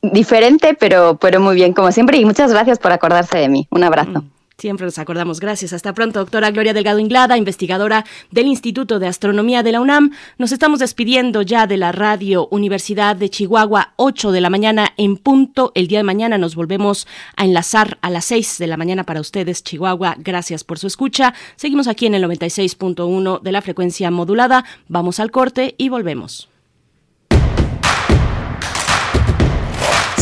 Diferente, 0.02 0.74
pero, 0.78 1.18
pero 1.20 1.40
muy 1.40 1.54
bien, 1.54 1.72
como 1.72 1.90
siempre, 1.90 2.18
y 2.18 2.24
muchas 2.24 2.52
gracias 2.52 2.78
por 2.78 2.92
acordarse 2.92 3.38
de 3.38 3.48
mí. 3.48 3.66
Un 3.70 3.84
abrazo. 3.84 4.22
Mm. 4.22 4.35
Siempre 4.58 4.86
nos 4.86 4.98
acordamos. 4.98 5.38
Gracias. 5.38 5.74
Hasta 5.74 5.92
pronto, 5.92 6.18
doctora 6.18 6.50
Gloria 6.50 6.72
Delgado 6.72 6.98
Inglada, 6.98 7.36
investigadora 7.36 8.06
del 8.30 8.46
Instituto 8.46 8.98
de 8.98 9.06
Astronomía 9.06 9.62
de 9.62 9.70
la 9.70 9.82
UNAM. 9.82 10.12
Nos 10.38 10.50
estamos 10.50 10.78
despidiendo 10.78 11.42
ya 11.42 11.66
de 11.66 11.76
la 11.76 11.92
radio 11.92 12.48
Universidad 12.50 13.16
de 13.16 13.28
Chihuahua, 13.28 13.92
8 13.96 14.32
de 14.32 14.40
la 14.40 14.48
mañana 14.48 14.94
en 14.96 15.18
punto. 15.18 15.72
El 15.74 15.88
día 15.88 15.98
de 15.98 16.04
mañana 16.04 16.38
nos 16.38 16.54
volvemos 16.54 17.06
a 17.36 17.44
enlazar 17.44 17.98
a 18.00 18.08
las 18.08 18.24
6 18.24 18.56
de 18.56 18.66
la 18.66 18.78
mañana 18.78 19.04
para 19.04 19.20
ustedes, 19.20 19.62
Chihuahua. 19.62 20.16
Gracias 20.20 20.64
por 20.64 20.78
su 20.78 20.86
escucha. 20.86 21.34
Seguimos 21.56 21.86
aquí 21.86 22.06
en 22.06 22.14
el 22.14 22.24
96.1 22.24 23.42
de 23.42 23.52
la 23.52 23.60
frecuencia 23.60 24.10
modulada. 24.10 24.64
Vamos 24.88 25.20
al 25.20 25.30
corte 25.30 25.74
y 25.76 25.90
volvemos. 25.90 26.48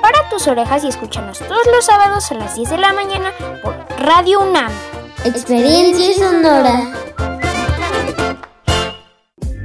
Para 0.00 0.28
tus 0.28 0.46
orejas 0.46 0.84
y 0.84 0.88
escúchanos 0.88 1.38
todos 1.38 1.66
los 1.66 1.84
sábados 1.84 2.30
a 2.30 2.34
las 2.34 2.54
10 2.54 2.70
de 2.70 2.78
la 2.78 2.92
mañana 2.92 3.32
por 3.62 3.74
Radio 3.98 4.40
UNAM. 4.40 4.72
Experiencia 5.24 6.14
sonora. 6.14 6.92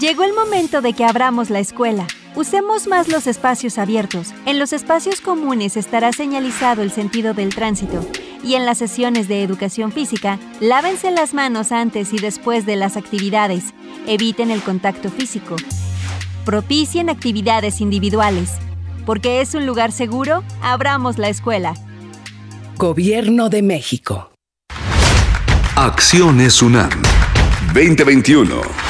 Llegó 0.00 0.24
el 0.24 0.32
momento 0.32 0.80
de 0.80 0.94
que 0.94 1.04
abramos 1.04 1.50
la 1.50 1.60
escuela. 1.60 2.06
Usemos 2.34 2.86
más 2.86 3.08
los 3.08 3.26
espacios 3.26 3.76
abiertos. 3.76 4.28
En 4.46 4.58
los 4.58 4.72
espacios 4.72 5.20
comunes 5.20 5.76
estará 5.76 6.10
señalizado 6.14 6.80
el 6.80 6.90
sentido 6.90 7.34
del 7.34 7.54
tránsito. 7.54 8.06
Y 8.42 8.54
en 8.54 8.64
las 8.64 8.78
sesiones 8.78 9.28
de 9.28 9.42
educación 9.42 9.92
física, 9.92 10.38
lávense 10.58 11.10
las 11.10 11.34
manos 11.34 11.70
antes 11.70 12.14
y 12.14 12.18
después 12.18 12.64
de 12.64 12.76
las 12.76 12.96
actividades. 12.96 13.74
Eviten 14.06 14.50
el 14.50 14.62
contacto 14.62 15.10
físico. 15.10 15.56
Propicien 16.46 17.10
actividades 17.10 17.82
individuales. 17.82 18.52
Porque 19.04 19.42
es 19.42 19.54
un 19.54 19.66
lugar 19.66 19.92
seguro, 19.92 20.44
abramos 20.62 21.18
la 21.18 21.28
escuela. 21.28 21.74
Gobierno 22.78 23.50
de 23.50 23.60
México. 23.60 24.32
Acciones 25.76 26.62
UNAM 26.62 27.02
2021. 27.74 28.89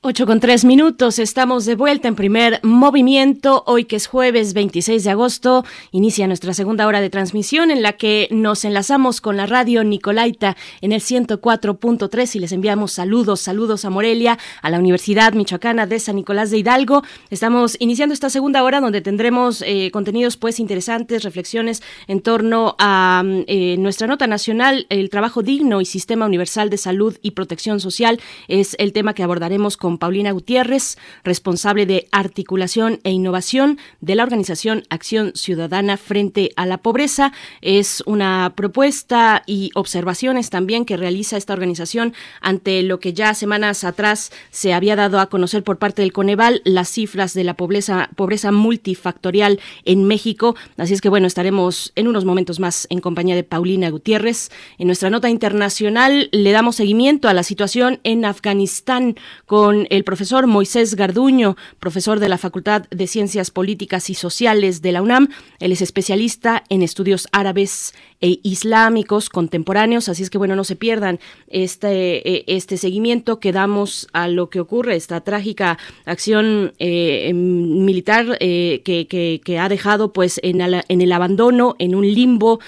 8 0.00 0.26
con 0.26 0.38
3 0.38 0.64
minutos, 0.64 1.18
estamos 1.18 1.64
de 1.64 1.74
vuelta 1.74 2.06
en 2.06 2.14
primer 2.14 2.60
movimiento. 2.62 3.64
Hoy 3.66 3.84
que 3.84 3.96
es 3.96 4.06
jueves 4.06 4.54
26 4.54 5.02
de 5.02 5.10
agosto, 5.10 5.64
inicia 5.90 6.28
nuestra 6.28 6.54
segunda 6.54 6.86
hora 6.86 7.00
de 7.00 7.10
transmisión 7.10 7.72
en 7.72 7.82
la 7.82 7.94
que 7.94 8.28
nos 8.30 8.64
enlazamos 8.64 9.20
con 9.20 9.36
la 9.36 9.46
radio 9.46 9.82
Nicolaita 9.82 10.56
en 10.82 10.92
el 10.92 11.00
104.3 11.00 12.36
y 12.36 12.38
les 12.38 12.52
enviamos 12.52 12.92
saludos, 12.92 13.40
saludos 13.40 13.84
a 13.84 13.90
Morelia, 13.90 14.38
a 14.62 14.70
la 14.70 14.78
Universidad 14.78 15.32
Michoacana 15.32 15.88
de 15.88 15.98
San 15.98 16.14
Nicolás 16.14 16.52
de 16.52 16.58
Hidalgo. 16.58 17.02
Estamos 17.30 17.76
iniciando 17.80 18.12
esta 18.12 18.30
segunda 18.30 18.62
hora 18.62 18.80
donde 18.80 19.00
tendremos 19.00 19.64
eh, 19.66 19.90
contenidos 19.92 20.36
pues 20.36 20.60
interesantes, 20.60 21.24
reflexiones 21.24 21.82
en 22.06 22.20
torno 22.20 22.76
a 22.78 23.24
eh, 23.48 23.74
nuestra 23.80 24.06
nota 24.06 24.28
nacional, 24.28 24.86
el 24.90 25.10
trabajo 25.10 25.42
digno 25.42 25.80
y 25.80 25.86
sistema 25.86 26.24
universal 26.24 26.70
de 26.70 26.76
salud 26.76 27.18
y 27.20 27.32
protección 27.32 27.80
social 27.80 28.20
es 28.46 28.76
el 28.78 28.92
tema 28.92 29.12
que 29.12 29.24
abordaremos 29.24 29.76
con 29.76 29.87
con 29.88 29.96
Paulina 29.96 30.32
Gutiérrez, 30.32 30.98
responsable 31.24 31.86
de 31.86 32.08
articulación 32.12 33.00
e 33.04 33.10
innovación 33.10 33.78
de 34.02 34.16
la 34.16 34.22
organización 34.22 34.82
Acción 34.90 35.32
Ciudadana 35.34 35.96
frente 35.96 36.50
a 36.56 36.66
la 36.66 36.76
pobreza. 36.76 37.32
Es 37.62 38.02
una 38.04 38.52
propuesta 38.54 39.42
y 39.46 39.70
observaciones 39.74 40.50
también 40.50 40.84
que 40.84 40.98
realiza 40.98 41.38
esta 41.38 41.54
organización 41.54 42.12
ante 42.42 42.82
lo 42.82 43.00
que 43.00 43.14
ya 43.14 43.32
semanas 43.32 43.82
atrás 43.82 44.30
se 44.50 44.74
había 44.74 44.94
dado 44.94 45.20
a 45.20 45.30
conocer 45.30 45.64
por 45.64 45.78
parte 45.78 46.02
del 46.02 46.12
Coneval, 46.12 46.60
las 46.66 46.90
cifras 46.90 47.32
de 47.32 47.44
la 47.44 47.54
pobreza, 47.54 48.10
pobreza 48.14 48.52
multifactorial 48.52 49.58
en 49.86 50.04
México. 50.04 50.54
Así 50.76 50.92
es 50.92 51.00
que 51.00 51.08
bueno, 51.08 51.26
estaremos 51.26 51.92
en 51.96 52.08
unos 52.08 52.26
momentos 52.26 52.60
más 52.60 52.86
en 52.90 53.00
compañía 53.00 53.36
de 53.36 53.42
Paulina 53.42 53.88
Gutiérrez. 53.88 54.50
En 54.76 54.86
nuestra 54.86 55.08
nota 55.08 55.30
internacional 55.30 56.28
le 56.30 56.52
damos 56.52 56.76
seguimiento 56.76 57.30
a 57.30 57.32
la 57.32 57.42
situación 57.42 58.00
en 58.04 58.26
Afganistán 58.26 59.16
con 59.46 59.77
el 59.90 60.04
profesor 60.04 60.46
Moisés 60.46 60.94
Garduño, 60.94 61.56
profesor 61.78 62.20
de 62.20 62.28
la 62.28 62.38
Facultad 62.38 62.82
de 62.90 63.06
Ciencias 63.06 63.50
Políticas 63.50 64.10
y 64.10 64.14
Sociales 64.14 64.82
de 64.82 64.92
la 64.92 65.02
UNAM. 65.02 65.28
Él 65.60 65.72
es 65.72 65.82
especialista 65.82 66.64
en 66.68 66.82
estudios 66.82 67.28
árabes 67.32 67.94
e 68.20 68.40
islámicos 68.42 69.28
contemporáneos, 69.28 70.08
así 70.08 70.24
es 70.24 70.30
que 70.30 70.38
bueno, 70.38 70.56
no 70.56 70.64
se 70.64 70.74
pierdan 70.74 71.20
este, 71.46 72.28
eh, 72.28 72.44
este 72.48 72.76
seguimiento 72.76 73.38
que 73.38 73.52
damos 73.52 74.08
a 74.12 74.26
lo 74.26 74.50
que 74.50 74.58
ocurre, 74.58 74.96
esta 74.96 75.20
trágica 75.20 75.78
acción 76.04 76.72
eh, 76.80 77.28
em, 77.28 77.84
militar 77.84 78.36
eh, 78.40 78.82
que, 78.84 79.58
ha 79.58 79.68
dejado 79.68 80.12
pues 80.12 80.40
en, 80.42 80.60
el 80.60 81.12
abandono, 81.12 81.76
en 81.78 81.94
un 81.94 82.06
limbo, 82.06 82.60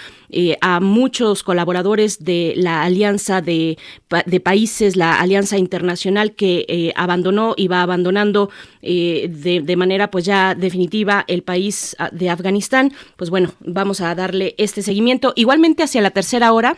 a 0.61 0.78
muchos 0.78 1.42
colaboradores 1.42 2.22
de 2.24 2.54
la 2.56 2.82
alianza 2.84 3.40
de, 3.40 3.78
países, 4.44 4.94
la 4.94 5.18
alianza 5.20 5.58
internacional 5.58 6.36
que 6.36 6.92
abandonó 7.03 7.55
y 7.57 7.68
va 7.68 7.82
abandonando 7.82 8.51
de, 8.82 9.62
de, 9.64 9.76
manera 9.76 10.11
pues 10.11 10.24
ya 10.24 10.55
definitiva 10.55 11.24
el 11.28 11.42
país 11.42 11.96
ah, 11.98 12.11
de 12.12 12.30
Afganistán. 12.30 12.92
Pues 13.16 13.30
bueno, 13.30 13.53
vamos 13.61 14.01
a 14.01 14.14
darle 14.14 14.55
este 14.59 14.82
seguimiento 14.82 15.32
Igualmente 15.34 15.82
hacia 15.82 16.03
la 16.03 16.11
tercera 16.11 16.53
hora 16.53 16.76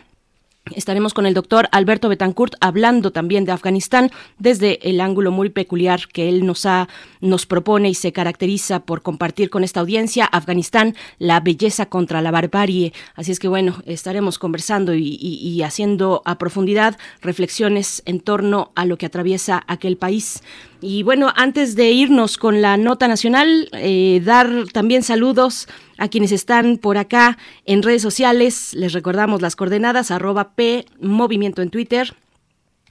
Estaremos 0.70 1.12
con 1.12 1.26
el 1.26 1.34
doctor 1.34 1.68
Alberto 1.72 2.08
Betancourt 2.08 2.54
hablando 2.60 3.10
también 3.10 3.44
de 3.44 3.50
Afganistán 3.50 4.12
desde 4.38 4.78
el 4.88 5.00
ángulo 5.00 5.32
muy 5.32 5.50
peculiar 5.50 6.02
que 6.06 6.28
él 6.28 6.46
nos 6.46 6.66
ha, 6.66 6.88
nos 7.20 7.46
propone 7.46 7.90
y 7.90 7.94
se 7.94 8.12
caracteriza 8.12 8.80
por 8.80 9.02
compartir 9.02 9.50
con 9.50 9.64
esta 9.64 9.80
audiencia 9.80 10.24
Afganistán, 10.24 10.94
la 11.18 11.40
belleza 11.40 11.86
contra 11.86 12.22
la 12.22 12.30
barbarie. 12.30 12.92
Así 13.16 13.32
es 13.32 13.40
que 13.40 13.48
bueno, 13.48 13.82
estaremos 13.86 14.38
conversando 14.38 14.94
y, 14.94 15.60
haciendo 15.62 16.22
a 16.24 16.38
profundidad 16.38 16.96
reflexiones 17.22 18.02
en 18.06 18.20
torno 18.20 18.70
a 18.76 18.86
lo 18.86 18.96
que 18.98 19.06
atraviesa 19.06 19.64
aquel 19.66 19.96
país. 19.96 20.44
Y 20.80 21.02
bueno, 21.02 21.32
antes 21.34 21.74
de 21.74 21.90
irnos 21.90 22.38
con 22.38 22.62
la 22.62 22.76
nota 22.76 23.08
nacional, 23.08 23.68
eh, 23.72 24.20
dar 24.24 24.66
también 24.72 25.02
saludos 25.02 25.68
a 26.02 26.08
quienes 26.08 26.32
están 26.32 26.78
por 26.78 26.98
acá 26.98 27.38
en 27.64 27.80
redes 27.80 28.02
sociales, 28.02 28.74
les 28.74 28.92
recordamos 28.92 29.40
las 29.40 29.54
coordenadas, 29.54 30.10
arroba 30.10 30.54
P 30.56 30.84
Movimiento 31.00 31.62
en 31.62 31.70
Twitter, 31.70 32.16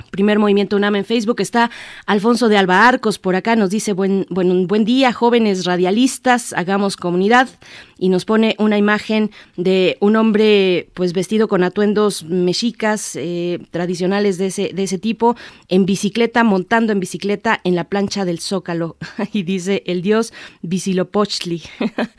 Primer 0.10 0.40
Movimiento 0.40 0.76
UNAM 0.76 0.96
en 0.96 1.06
Facebook 1.06 1.42
está 1.42 1.70
Alfonso 2.06 2.50
de 2.50 2.58
Alba 2.58 2.88
Arcos 2.88 3.20
por 3.20 3.36
acá 3.36 3.56
nos 3.56 3.70
dice 3.70 3.94
buen 3.94 4.26
buen 4.30 4.68
buen 4.68 4.86
día 4.86 5.14
jóvenes 5.14 5.66
radialistas 5.66 6.54
hagamos 6.54 6.98
comunidad 6.98 7.50
y 7.98 8.10
nos 8.10 8.26
pone 8.26 8.56
una 8.58 8.78
imagen 8.78 9.32
de 9.58 9.98
un 10.00 10.16
hombre 10.16 10.90
pues 10.94 11.14
vestido 11.14 11.48
con 11.48 11.64
atuendos 11.64 12.24
mexicas 12.24 13.16
eh, 13.16 13.60
tradicionales 13.72 14.38
de 14.38 14.48
ese 14.48 14.72
de 14.74 14.84
ese 14.84 14.98
tipo 14.98 15.36
en 15.68 15.86
bicicleta 15.86 16.44
montando 16.44 16.92
en 16.92 17.00
bicicleta 17.00 17.62
en 17.64 17.76
la 17.76 17.86
plancha 17.86 18.26
del 18.26 18.40
Zócalo. 18.40 18.98
Y 19.34 19.44
dice 19.44 19.84
el 19.86 20.02
dios 20.02 20.34
Visilopochtli 20.62 21.62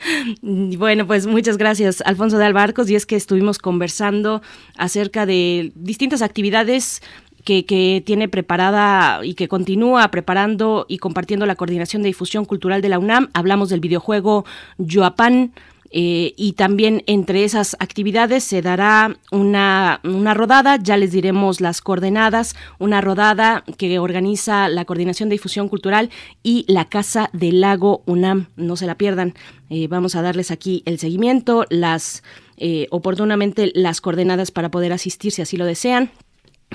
bueno 0.41 1.05
pues 1.05 1.27
muchas 1.27 1.57
gracias 1.57 2.01
Alfonso 2.05 2.37
de 2.37 2.45
Alba 2.45 2.63
Arcos 2.63 2.89
y 2.89 2.95
es 2.95 3.05
que 3.05 3.15
estuvimos 3.15 3.57
conversando 3.59 4.41
acerca 4.77 5.25
de 5.25 5.71
distintas 5.75 6.21
actividades 6.21 7.01
que, 7.43 8.03
tiene 8.05 8.27
preparada 8.27 9.23
y 9.23 9.33
que 9.35 9.47
continúa 9.47 10.09
preparando 10.09 10.85
y 10.87 10.97
compartiendo 10.97 11.45
la 11.45 11.55
Coordinación 11.55 12.01
de 12.01 12.07
Difusión 12.07 12.45
Cultural 12.45 12.81
de 12.81 12.89
la 12.89 12.99
UNAM. 12.99 13.29
Hablamos 13.33 13.69
del 13.69 13.79
videojuego 13.79 14.45
Yoapan. 14.77 15.51
Eh, 15.95 16.33
y 16.37 16.53
también 16.53 17.03
entre 17.05 17.43
esas 17.43 17.77
actividades 17.79 18.43
se 18.43 18.63
dará 18.63 19.15
una, 19.29 19.99
una, 20.03 20.33
rodada, 20.33 20.79
ya 20.81 20.97
les 20.97 21.11
diremos 21.11 21.61
las 21.61 21.81
coordenadas, 21.81 22.55
una 22.79 22.99
rodada 22.99 23.63
que 23.77 23.99
organiza 23.99 24.69
la 24.69 24.85
Coordinación 24.85 25.29
de 25.29 25.35
Difusión 25.35 25.69
Cultural 25.69 26.09
y 26.41 26.65
la 26.67 26.85
Casa 26.85 27.29
del 27.31 27.61
Lago 27.61 28.01
UNAM. 28.07 28.47
No 28.55 28.75
se 28.75 28.87
la 28.87 28.97
pierdan. 28.97 29.35
Eh, 29.69 29.87
vamos 29.87 30.15
a 30.15 30.23
darles 30.23 30.49
aquí 30.49 30.81
el 30.87 30.97
seguimiento, 30.97 31.67
las 31.69 32.23
eh, 32.57 32.87
oportunamente 32.89 33.71
las 33.75 34.01
coordenadas 34.01 34.49
para 34.49 34.71
poder 34.71 34.93
asistir 34.93 35.31
si 35.31 35.43
así 35.43 35.57
lo 35.57 35.65
desean. 35.65 36.09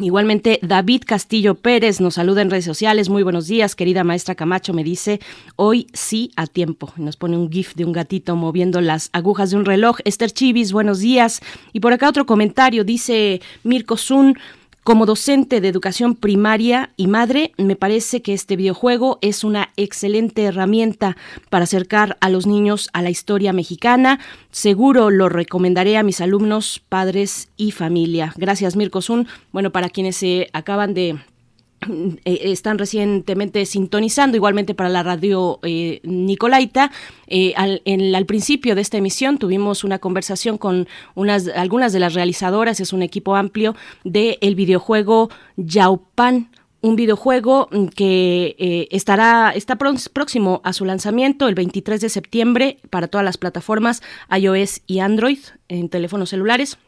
Igualmente, 0.01 0.61
David 0.63 1.03
Castillo 1.07 1.57
Pérez 1.57 2.01
nos 2.01 2.15
saluda 2.15 2.43
en 2.43 2.51
redes 2.51 2.65
sociales. 2.65 3.09
Muy 3.09 3.25
buenos 3.25 3.49
días, 3.49 3.75
querida 3.75 4.05
maestra 4.05 4.37
Camacho. 4.37 4.73
Me 4.73 4.85
dice, 4.85 5.21
hoy 5.57 5.89
sí 5.93 6.31
a 6.37 6.47
tiempo. 6.47 6.93
Nos 6.97 7.17
pone 7.17 7.37
un 7.37 7.51
GIF 7.51 7.75
de 7.75 7.85
un 7.85 7.93
gatito 7.93 8.37
moviendo 8.37 8.81
las 8.81 9.11
agujas 9.13 9.51
de 9.51 9.57
un 9.57 9.65
reloj. 9.65 9.99
Esther 10.05 10.31
Chivis, 10.31 10.73
buenos 10.73 11.01
días. 11.01 11.41
Y 11.73 11.81
por 11.81 11.93
acá 11.93 12.09
otro 12.09 12.27
comentario, 12.27 12.85
dice 12.85 13.41
Mirko 13.65 13.97
Zun. 13.97 14.39
Como 14.89 15.05
docente 15.05 15.61
de 15.61 15.69
educación 15.69 16.15
primaria 16.15 16.95
y 16.97 17.09
madre, 17.09 17.53
me 17.59 17.77
parece 17.77 18.23
que 18.23 18.33
este 18.33 18.57
videojuego 18.57 19.19
es 19.21 19.45
una 19.45 19.69
excelente 19.77 20.45
herramienta 20.45 21.15
para 21.51 21.65
acercar 21.65 22.17
a 22.23 22.31
los 22.31 22.47
niños 22.47 22.89
a 22.95 23.03
la 23.03 23.11
historia 23.11 23.53
mexicana. 23.53 24.19
Seguro 24.51 25.11
lo 25.11 25.29
recomendaré 25.29 25.99
a 25.99 26.03
mis 26.03 26.23
alumnos, 26.23 26.81
padres 26.89 27.51
y 27.59 27.73
familia. 27.73 28.33
Gracias, 28.39 28.77
Mirko 28.77 29.03
Zun. 29.03 29.29
Bueno, 29.53 29.73
para 29.73 29.91
quienes 29.91 30.17
se 30.17 30.49
acaban 30.55 30.95
de 30.95 31.19
están 32.25 32.79
recientemente 32.79 33.65
sintonizando, 33.67 34.37
igualmente 34.37 34.75
para 34.75 34.89
la 34.89 35.03
radio 35.03 35.59
eh, 35.63 36.01
Nicolaita. 36.05 36.91
Eh, 37.27 37.53
al, 37.57 37.83
al, 38.15 38.27
principio 38.27 38.75
de 38.75 38.81
esta 38.81 38.97
emisión 38.97 39.39
tuvimos 39.39 39.85
una 39.85 39.99
conversación 39.99 40.59
con 40.59 40.89
unas, 41.15 41.49
algunas 41.49 41.93
de 41.93 42.01
las 42.01 42.15
realizadoras, 42.15 42.81
es 42.81 42.93
un 42.93 43.03
equipo 43.03 43.37
amplio 43.37 43.75
del 44.05 44.39
el 44.41 44.55
videojuego 44.55 45.31
Yaupan, 45.57 46.51
un 46.81 46.95
videojuego 46.95 47.69
que 47.97 48.87
estará 48.93 49.51
está 49.51 49.77
próximo 49.77 50.61
a 50.63 50.73
su 50.73 50.85
lanzamiento 50.85 51.49
el 51.49 51.57
23 51.57 52.01
de 52.01 52.09
septiembre 52.09 52.79
para 52.89 53.09
todas 53.09 53.25
las 53.25 53.37
plataformas 53.37 54.01
iOS 54.31 54.83
y 54.87 55.01
Android 55.01 55.41
en 55.69 55.89
teléfonos 55.89 56.31
celulares 56.31 56.79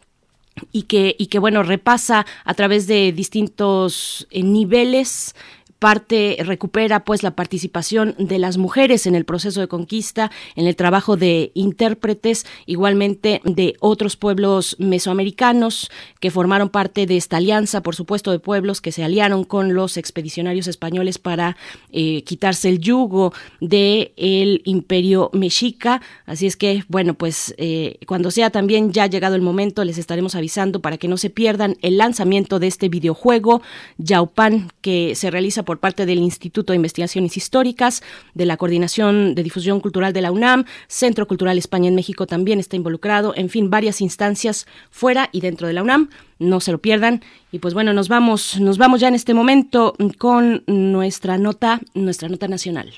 y 0.73 0.83
que, 0.83 1.17
y 1.19 1.27
que 1.27 1.39
bueno, 1.39 1.63
repasa 1.63 2.27
a 2.45 2.55
través 2.55 2.87
de 2.87 3.13
distintos 3.13 4.27
eh, 4.31 4.43
niveles 4.43 5.35
parte 5.81 6.37
recupera 6.45 7.05
pues 7.05 7.25
la 7.25 7.33
participación 7.33 8.15
de 8.19 8.39
las 8.39 8.59
mujeres 8.59 9.07
en 9.07 9.17
el 9.17 9.25
proceso 9.25 9.61
de 9.61 9.67
conquista, 9.67 10.31
en 10.55 10.67
el 10.67 10.77
trabajo 10.77 11.17
de 11.17 11.51
intérpretes, 11.55 12.47
igualmente 12.67 13.41
de 13.45 13.75
otros 13.81 14.17
pueblos 14.17 14.77
mesoamericanos 14.79 15.91
que 16.21 16.31
formaron 16.31 16.69
parte 16.69 17.07
de 17.07 17.17
esta 17.17 17.39
alianza, 17.39 17.83
por 17.83 17.97
supuesto, 17.97 18.31
de 18.31 18.39
pueblos 18.39 18.81
que 18.81 18.93
se 18.93 19.03
aliaron 19.03 19.45
con 19.45 19.75
los 19.75 19.97
expedicionarios 19.97 20.69
españoles 20.69 21.19
para 21.19 21.57
eh, 21.91 22.23
quitarse 22.25 22.69
el 22.69 22.79
yugo 22.79 23.33
del 23.61 24.13
el 24.17 24.61
imperio 24.67 25.31
mexica. 25.33 26.03
Así 26.27 26.47
es 26.47 26.57
que, 26.57 26.85
bueno, 26.89 27.15
pues 27.15 27.55
eh, 27.57 27.99
cuando 28.07 28.31
sea 28.31 28.51
también 28.51 28.93
ya 28.93 29.07
llegado 29.07 29.35
el 29.35 29.43
momento, 29.43 29.83
les 29.85 29.97
estaremos 29.97 30.35
avisando 30.35 30.81
para 30.81 30.99
que 30.99 31.09
no 31.09 31.17
se 31.17 31.31
pierdan 31.31 31.77
el 31.81 31.97
lanzamiento 31.97 32.59
de 32.59 32.67
este 32.67 32.91
videojuego 32.91 33.63
Yaupan 33.97 34.71
que 34.83 35.15
se 35.15 35.31
realiza 35.31 35.63
por 35.63 35.70
parte 35.79 36.07
del 36.07 36.19
Instituto 36.19 36.73
de 36.73 36.77
Investigaciones 36.77 37.37
Históricas, 37.37 38.03
de 38.35 38.47
la 38.47 38.57
Coordinación 38.57 39.35
de 39.35 39.43
Difusión 39.43 39.81
Cultural 39.81 40.13
de 40.13 40.21
la 40.21 40.33
UNAM, 40.33 40.65
Centro 40.89 41.27
Cultural 41.27 41.59
España 41.59 41.89
en 41.89 41.95
México 41.95 42.27
también 42.27 42.59
está 42.59 42.77
involucrado, 42.77 43.33
en 43.37 43.49
fin, 43.49 43.71
varias 43.71 44.01
instancias 44.01 44.67
fuera 44.91 45.29
y 45.33 45.41
dentro 45.41 45.67
de 45.67 45.73
la 45.73 45.83
UNAM. 45.83 46.11
No 46.39 46.61
se 46.61 46.73
lo 46.73 46.79
pierdan. 46.79 47.23
Y 47.53 47.59
pues 47.59 47.75
bueno, 47.75 47.93
nos 47.93 48.09
vamos, 48.09 48.59
nos 48.61 48.79
vamos 48.79 49.01
ya 49.01 49.09
en 49.09 49.15
este 49.15 49.35
momento 49.35 49.95
con 50.19 50.63
nuestra 50.67 51.39
nota, 51.39 51.81
nuestra 51.95 52.29
nota 52.29 52.49
nacional. 52.49 52.93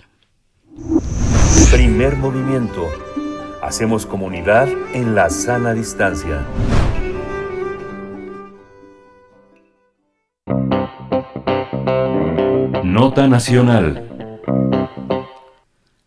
Primer 1.72 2.16
movimiento. 2.16 2.88
Hacemos 3.62 4.06
comunidad 4.06 4.68
en 4.92 5.14
la 5.14 5.30
sana 5.30 5.72
distancia. 5.72 6.44
Nota 12.93 13.26
Nacional. 13.26 14.07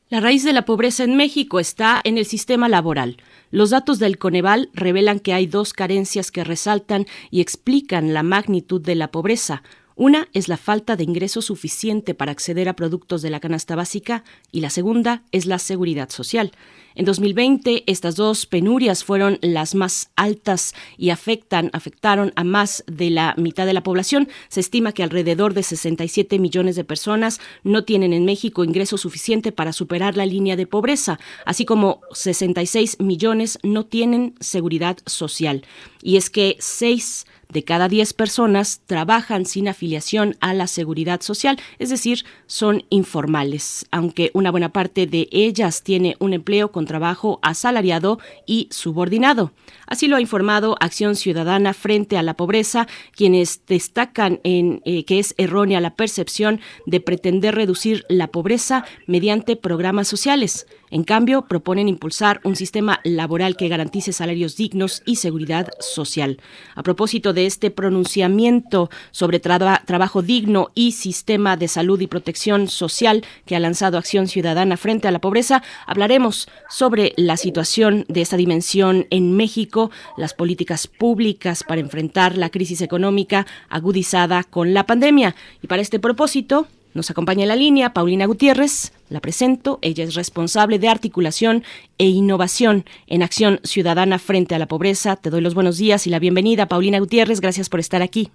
La 0.10 0.20
raíz 0.20 0.44
de 0.44 0.54
la 0.54 0.66
pobreza 0.66 1.04
en 1.04 1.18
México 1.18 1.60
está 1.60 2.00
en 2.04 2.20
el 2.20 2.28
sistema 2.28 2.70
laboral. 2.70 3.18
Los 3.50 3.72
datos 3.72 3.98
del 3.98 4.20
Coneval 4.20 4.70
revelan 4.72 5.20
que 5.20 5.34
hay 5.34 5.48
dos 5.48 5.74
carencias 5.74 6.30
que 6.30 6.44
resaltan 6.44 7.08
y 7.32 7.42
explican 7.42 8.14
la 8.14 8.22
magnitud 8.22 8.80
de 8.80 8.94
la 8.94 9.08
pobreza. 9.08 9.64
Una 9.98 10.28
es 10.34 10.50
la 10.50 10.58
falta 10.58 10.98
de 10.98 11.06
ingreso 11.06 11.41
suficiente 11.41 12.14
para 12.14 12.34
acceder 12.34 12.68
a 12.68 12.76
productos 12.76 13.22
de 13.22 13.30
la 13.30 13.39
canasta 13.39 13.78
básica 13.78 14.26
y 14.52 14.60
la 14.60 14.70
segunda 14.70 15.24
es 15.32 15.46
la 15.46 15.58
seguridad 15.58 16.10
social. 16.10 16.52
En 16.96 17.06
2020, 17.06 17.84
estas 17.88 18.18
dos 18.18 18.46
penurias 18.46 19.06
fueron 19.06 19.39
las 19.41 19.74
más 19.74 20.12
altas 20.18 20.74
y 20.98 21.12
afectan, 21.12 21.70
afectaron 21.72 22.34
a 22.36 22.43
más 22.43 22.84
de 22.88 23.10
la 23.10 23.36
mitad 23.38 23.66
de 23.66 23.74
la 23.74 23.84
población. 23.84 24.28
Se 24.50 24.60
estima 24.60 24.91
que 24.91 25.04
alrededor 25.04 25.54
de 25.54 25.64
67 25.64 26.39
millones 26.39 26.76
de 26.76 26.84
personas 26.84 27.39
no 27.64 27.86
tienen 27.86 28.12
en 28.12 28.26
México 28.26 28.66
ingreso 28.66 28.98
suficiente 28.98 29.54
para 29.54 29.72
superar 29.72 30.18
la 30.18 30.26
línea 30.26 30.58
de 30.58 30.68
pobreza, 30.68 31.20
así 31.46 31.64
como 31.64 32.02
66 32.12 33.00
millones 33.00 33.60
no 33.64 33.86
tienen 33.86 34.36
seguridad 34.41 34.98
social. 35.06 35.64
Y 36.02 36.18
es 36.18 36.30
que 36.30 36.58
seis 36.60 37.26
de 37.56 37.64
cada 37.64 37.88
10 37.88 38.12
personas 38.14 38.82
trabajan 38.86 39.45
sin 39.45 39.70
afiliación 39.70 40.36
a 40.41 40.53
la 40.53 40.68
seguridad 40.68 41.22
social, 41.22 41.58
es 41.80 41.89
decir, 41.89 42.26
son 42.47 42.84
informales, 42.89 43.86
aunque 43.91 44.30
una 44.34 44.51
buena 44.51 44.74
parte 44.74 45.08
de 45.08 45.30
ellas 45.32 45.82
tiene 45.82 46.18
un 46.20 46.34
empleo 46.34 46.74
con 46.74 46.86
trabajo 46.86 47.39
asalariado 47.41 48.20
y 48.45 48.68
subordinado. 48.72 49.53
Así 49.88 50.10
lo 50.10 50.18
ha 50.18 50.22
informado 50.22 50.76
Acción 50.82 51.16
Ciudadana 51.16 51.74
frente 51.74 52.18
a 52.18 52.24
la 52.24 52.34
pobreza, 52.34 52.88
quienes 53.16 53.62
destacan 53.66 54.41
en 54.43 54.82
eh, 54.84 55.06
que 55.06 55.20
es 55.20 55.34
errónea 55.38 55.80
la 55.80 55.95
percepción 55.95 56.60
de 56.86 56.99
pretender 56.99 57.56
reducir 57.56 58.03
la 58.10 58.28
pobreza 58.28 58.84
mediante 59.08 59.56
programas 59.56 60.10
sociales. 60.10 60.68
En 60.96 61.04
cambio, 61.04 61.41
proponen 61.41 61.89
impulsar 61.89 62.39
un 62.46 62.56
sistema 62.56 63.02
laboral 63.04 63.58
que 63.58 63.68
garantice 63.68 64.14
salarios 64.14 64.56
dignos 64.56 65.04
y 65.06 65.18
seguridad 65.18 65.68
social. 65.82 66.39
A 66.74 66.84
propósito 66.84 67.34
de 67.34 67.48
este 67.48 67.70
pronunciamiento 67.70 68.89
sobre 69.12 69.41
trabajo 69.41 70.22
digno 70.22 70.70
y 70.74 70.93
sistema 70.93 71.58
de 71.58 71.68
salud 71.68 72.00
y 72.00 72.08
protección 72.08 72.70
social 72.70 73.26
que 73.46 73.58
ha 73.58 73.60
lanzado 73.60 73.98
Acción 73.98 74.30
Ciudadana 74.30 74.78
frente 74.78 75.10
a 75.10 75.12
la 75.12 75.20
pobreza, 75.20 75.64
hablaremos 75.86 76.48
sobre 76.70 77.12
la 77.18 77.36
situación 77.36 78.06
de 78.08 78.22
esta 78.22 78.38
dimensión 78.38 79.06
en 79.10 79.36
México, 79.36 79.91
las 80.16 80.34
políticas 80.34 80.88
públicas 80.88 81.66
para 81.68 81.82
enfrentar 81.82 82.38
la 82.38 82.52
crisis 82.52 82.80
económica 82.80 83.46
agudizada 83.68 84.46
con 84.46 84.74
la 84.74 84.86
pandemia. 84.86 85.36
Y 85.62 85.68
para 85.68 85.82
este 85.82 86.00
propósito, 86.00 86.68
nos 86.96 87.12
acompaña 87.12 87.43
en 87.43 87.50
la 87.50 87.56
línea 87.56 87.93
Paulina 87.93 88.26
Gutiérrez, 88.26 88.93
la 89.10 89.20
presento, 89.20 89.78
ella 89.82 90.04
es 90.04 90.16
responsable 90.16 90.80
de 90.80 90.88
articulación 90.88 91.64
e 92.00 92.08
innovación 92.08 92.86
en 93.06 93.22
Acción 93.22 93.60
Ciudadana 93.64 94.18
frente 94.18 94.56
a 94.56 94.60
la 94.60 94.66
pobreza. 94.66 95.16
Te 95.18 95.30
doy 95.30 95.41
los 95.41 95.54
buenos 95.54 95.78
días 95.78 96.08
y 96.08 96.10
la 96.10 96.20
bienvenida, 96.20 96.68
Paulina 96.68 97.00
Gutiérrez, 97.00 97.41
gracias 97.41 97.70
por 97.70 97.80
estar 97.80 98.02
aquí. 98.02 98.32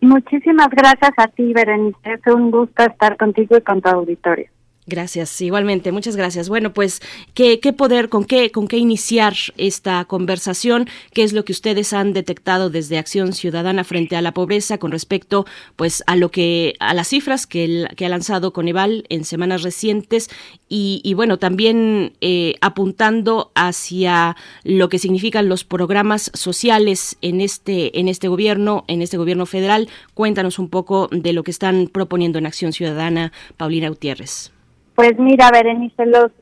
Muchísimas 0.00 0.68
gracias 0.70 1.12
a 1.16 1.28
ti, 1.28 1.52
Berenice, 1.54 1.98
es 2.04 2.34
un 2.34 2.50
gusto 2.50 2.82
estar 2.82 3.16
contigo 3.16 3.56
y 3.56 3.62
con 3.62 3.80
tu 3.80 3.88
auditorio. 3.88 4.55
Gracias, 4.88 5.40
igualmente, 5.40 5.90
muchas 5.90 6.14
gracias. 6.14 6.48
Bueno, 6.48 6.72
pues, 6.72 7.02
¿qué, 7.34 7.58
¿qué, 7.58 7.72
poder, 7.72 8.08
con 8.08 8.24
qué, 8.24 8.52
con 8.52 8.68
qué 8.68 8.76
iniciar 8.76 9.34
esta 9.56 10.04
conversación? 10.04 10.88
¿Qué 11.12 11.24
es 11.24 11.32
lo 11.32 11.44
que 11.44 11.50
ustedes 11.50 11.92
han 11.92 12.12
detectado 12.12 12.70
desde 12.70 12.96
Acción 12.96 13.32
Ciudadana 13.32 13.82
frente 13.82 14.14
a 14.14 14.22
la 14.22 14.32
pobreza 14.32 14.78
con 14.78 14.92
respecto, 14.92 15.44
pues, 15.74 16.04
a 16.06 16.14
lo 16.14 16.30
que, 16.30 16.74
a 16.78 16.94
las 16.94 17.08
cifras 17.08 17.48
que, 17.48 17.88
ha 17.98 18.08
lanzado 18.08 18.52
Coneval 18.52 19.04
en 19.08 19.24
semanas 19.24 19.64
recientes 19.64 20.30
y, 20.68 21.00
y 21.02 21.14
bueno, 21.14 21.38
también 21.38 22.12
eh, 22.20 22.54
apuntando 22.60 23.50
hacia 23.56 24.36
lo 24.62 24.88
que 24.88 25.00
significan 25.00 25.48
los 25.48 25.64
programas 25.64 26.30
sociales 26.32 27.16
en 27.22 27.40
este, 27.40 27.98
en 27.98 28.06
este 28.06 28.28
gobierno, 28.28 28.84
en 28.86 29.02
este 29.02 29.16
gobierno 29.16 29.46
federal? 29.46 29.88
Cuéntanos 30.14 30.60
un 30.60 30.68
poco 30.68 31.08
de 31.10 31.32
lo 31.32 31.42
que 31.42 31.50
están 31.50 31.88
proponiendo 31.88 32.38
en 32.38 32.46
Acción 32.46 32.72
Ciudadana, 32.72 33.32
Paulina 33.56 33.88
Gutiérrez. 33.88 34.52
Pues 34.96 35.18
mira, 35.18 35.50
Berenice, 35.52 36.06
los, 36.06 36.32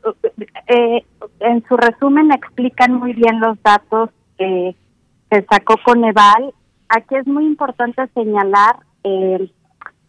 eh, 0.68 1.04
en 1.40 1.64
su 1.66 1.76
resumen 1.76 2.30
explican 2.32 2.94
muy 2.94 3.12
bien 3.12 3.40
los 3.40 3.60
datos 3.62 4.10
que 4.38 4.76
sacó 5.50 5.74
Coneval. 5.84 6.54
Aquí 6.88 7.16
es 7.16 7.26
muy 7.26 7.46
importante 7.46 8.06
señalar 8.14 8.76
eh, 9.02 9.50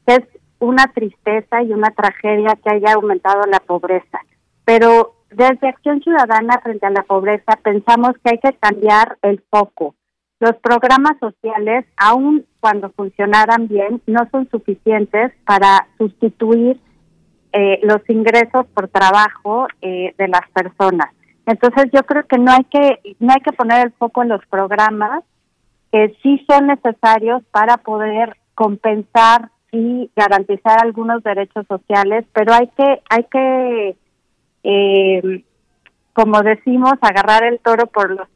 que 0.05 0.13
es 0.13 0.23
una 0.59 0.85
tristeza 0.93 1.63
y 1.63 1.73
una 1.73 1.89
tragedia 1.89 2.55
que 2.63 2.75
haya 2.75 2.93
aumentado 2.93 3.41
la 3.49 3.59
pobreza, 3.59 4.19
pero 4.63 5.15
desde 5.31 5.67
Acción 5.67 6.01
Ciudadana 6.01 6.59
frente 6.61 6.85
a 6.85 6.91
la 6.91 7.01
pobreza 7.01 7.59
pensamos 7.63 8.11
que 8.23 8.31
hay 8.31 8.39
que 8.39 8.57
cambiar 8.57 9.17
el 9.23 9.43
foco. 9.49 9.95
Los 10.39 10.55
programas 10.57 11.17
sociales, 11.19 11.85
aun 11.97 12.45
cuando 12.59 12.91
funcionaran 12.91 13.67
bien, 13.67 14.01
no 14.05 14.27
son 14.31 14.47
suficientes 14.49 15.31
para 15.45 15.87
sustituir 15.97 16.79
eh, 17.57 17.79
los 17.83 18.01
ingresos 18.09 18.65
por 18.73 18.89
trabajo 18.89 19.67
eh, 19.81 20.13
de 20.17 20.27
las 20.27 20.41
personas. 20.53 21.07
Entonces 21.45 21.85
yo 21.93 22.03
creo 22.03 22.27
que 22.27 22.37
no 22.37 22.51
hay 22.51 22.65
que 22.65 23.15
no 23.21 23.31
hay 23.31 23.39
que 23.39 23.53
poner 23.53 23.85
el 23.85 23.93
foco 23.93 24.23
en 24.23 24.29
los 24.29 24.45
programas 24.47 25.23
que 25.89 26.13
sí 26.21 26.45
son 26.49 26.67
necesarios 26.67 27.43
para 27.51 27.77
poder 27.77 28.35
compensar 28.55 29.51
y 29.71 30.11
garantizar 30.17 30.83
algunos 30.83 31.23
derechos 31.23 31.65
sociales, 31.67 32.25
pero 32.33 32.53
hay 32.53 32.67
que 32.75 33.01
hay 33.09 33.23
que 33.31 33.95
eh, 34.63 35.43
como 36.11 36.41
decimos 36.41 36.95
agarrar 36.99 37.45
el 37.45 37.59
toro 37.59 37.87
por 37.87 38.11
los 38.11 38.27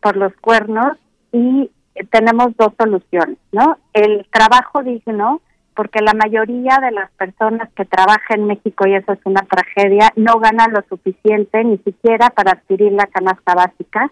por 0.00 0.16
los 0.16 0.32
cuernos 0.36 0.96
y 1.30 1.70
tenemos 2.10 2.56
dos 2.56 2.72
soluciones, 2.78 3.36
¿no? 3.52 3.76
El 3.92 4.26
trabajo 4.30 4.82
digno 4.82 5.42
porque 5.74 6.00
la 6.00 6.14
mayoría 6.14 6.78
de 6.78 6.92
las 6.92 7.10
personas 7.12 7.70
que 7.74 7.84
trabajan 7.84 8.40
en 8.40 8.46
México, 8.46 8.86
y 8.86 8.94
eso 8.94 9.12
es 9.12 9.20
una 9.24 9.42
tragedia, 9.42 10.12
no 10.16 10.38
ganan 10.38 10.72
lo 10.72 10.82
suficiente 10.88 11.64
ni 11.64 11.78
siquiera 11.78 12.30
para 12.30 12.52
adquirir 12.52 12.92
la 12.92 13.06
canasta 13.06 13.54
básica, 13.54 14.10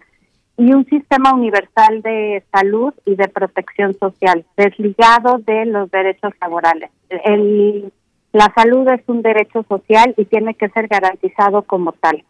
y 0.57 0.75
un 0.75 0.85
sistema 0.87 1.33
universal 1.33 2.03
de 2.03 2.45
salud 2.53 2.93
y 3.07 3.15
de 3.15 3.29
protección 3.29 3.95
social, 3.99 4.45
desligado 4.59 5.39
de 5.39 5.65
los 5.65 5.91
derechos 5.91 6.35
laborales. 6.41 6.91
El, 7.09 7.91
la 8.33 8.53
salud 8.55 8.87
es 8.89 9.01
un 9.07 9.23
derecho 9.23 9.65
social 9.69 10.13
y 10.19 10.27
tiene 10.27 10.55
que 10.55 10.69
ser 10.69 10.87
garantizado 10.87 11.63
como 11.63 11.93
tal. 11.93 12.25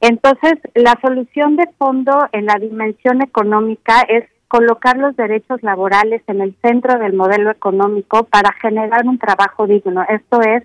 Entonces, 0.00 0.54
la 0.74 0.96
solución 1.02 1.56
de 1.56 1.66
fondo 1.76 2.28
en 2.32 2.46
la 2.46 2.54
dimensión 2.54 3.22
económica 3.22 4.02
es 4.02 4.24
colocar 4.48 4.96
los 4.96 5.16
derechos 5.16 5.62
laborales 5.62 6.22
en 6.28 6.40
el 6.40 6.54
centro 6.62 6.98
del 6.98 7.14
modelo 7.14 7.50
económico 7.50 8.24
para 8.24 8.52
generar 8.60 9.06
un 9.06 9.18
trabajo 9.18 9.66
digno. 9.66 10.04
Esto 10.08 10.40
es 10.42 10.62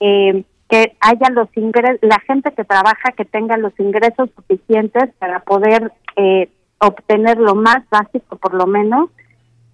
eh, 0.00 0.44
que 0.68 0.96
haya 1.00 1.30
los 1.30 1.48
ingresos, 1.56 1.98
la 2.02 2.20
gente 2.20 2.52
que 2.52 2.64
trabaja 2.64 3.12
que 3.12 3.24
tenga 3.24 3.56
los 3.56 3.78
ingresos 3.78 4.30
suficientes 4.34 5.12
para 5.18 5.40
poder 5.40 5.92
eh, 6.16 6.48
obtener 6.78 7.38
lo 7.38 7.54
más 7.54 7.88
básico 7.90 8.36
por 8.36 8.54
lo 8.54 8.66
menos, 8.66 9.10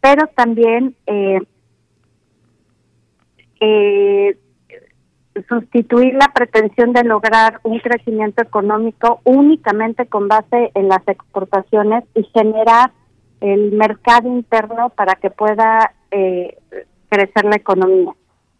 pero 0.00 0.26
también 0.28 0.96
eh, 1.06 1.40
sustituir 5.48 6.14
la 6.14 6.32
pretensión 6.34 6.92
de 6.92 7.04
lograr 7.04 7.60
un 7.62 7.78
crecimiento 7.78 8.42
económico 8.42 9.20
únicamente 9.24 10.06
con 10.06 10.28
base 10.28 10.70
en 10.74 10.88
las 10.88 11.06
exportaciones 11.06 12.04
y 12.14 12.24
generar 12.24 12.90
el 13.40 13.72
mercado 13.72 14.28
interno 14.28 14.90
para 14.90 15.14
que 15.16 15.30
pueda 15.30 15.92
eh, 16.10 16.58
crecer 17.08 17.44
la 17.44 17.56
economía. 17.56 18.12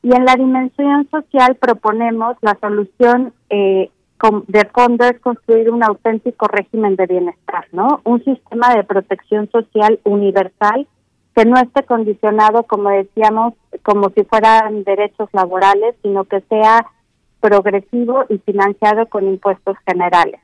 Y 0.02 0.14
en 0.14 0.24
la 0.24 0.36
dimensión 0.36 1.08
social 1.10 1.56
proponemos 1.56 2.36
la 2.40 2.56
solución 2.60 3.32
eh, 3.50 3.90
de 4.46 4.64
fondo 4.72 5.04
es 5.04 5.20
construir 5.20 5.70
un 5.70 5.82
auténtico 5.82 6.46
régimen 6.48 6.96
de 6.96 7.06
bienestar, 7.06 7.66
¿no? 7.72 8.00
Un 8.04 8.24
sistema 8.24 8.74
de 8.74 8.84
protección 8.84 9.50
social 9.50 10.00
universal 10.04 10.86
que 11.34 11.44
no 11.44 11.56
esté 11.58 11.82
condicionado, 11.82 12.62
como 12.62 12.88
decíamos, 12.88 13.54
como 13.82 14.08
si 14.10 14.24
fueran 14.24 14.84
derechos 14.84 15.28
laborales, 15.32 15.94
sino 16.02 16.24
que 16.24 16.40
sea 16.48 16.86
progresivo 17.40 18.24
y 18.30 18.38
financiado 18.38 19.06
con 19.06 19.28
impuestos 19.28 19.76
generales. 19.86 20.40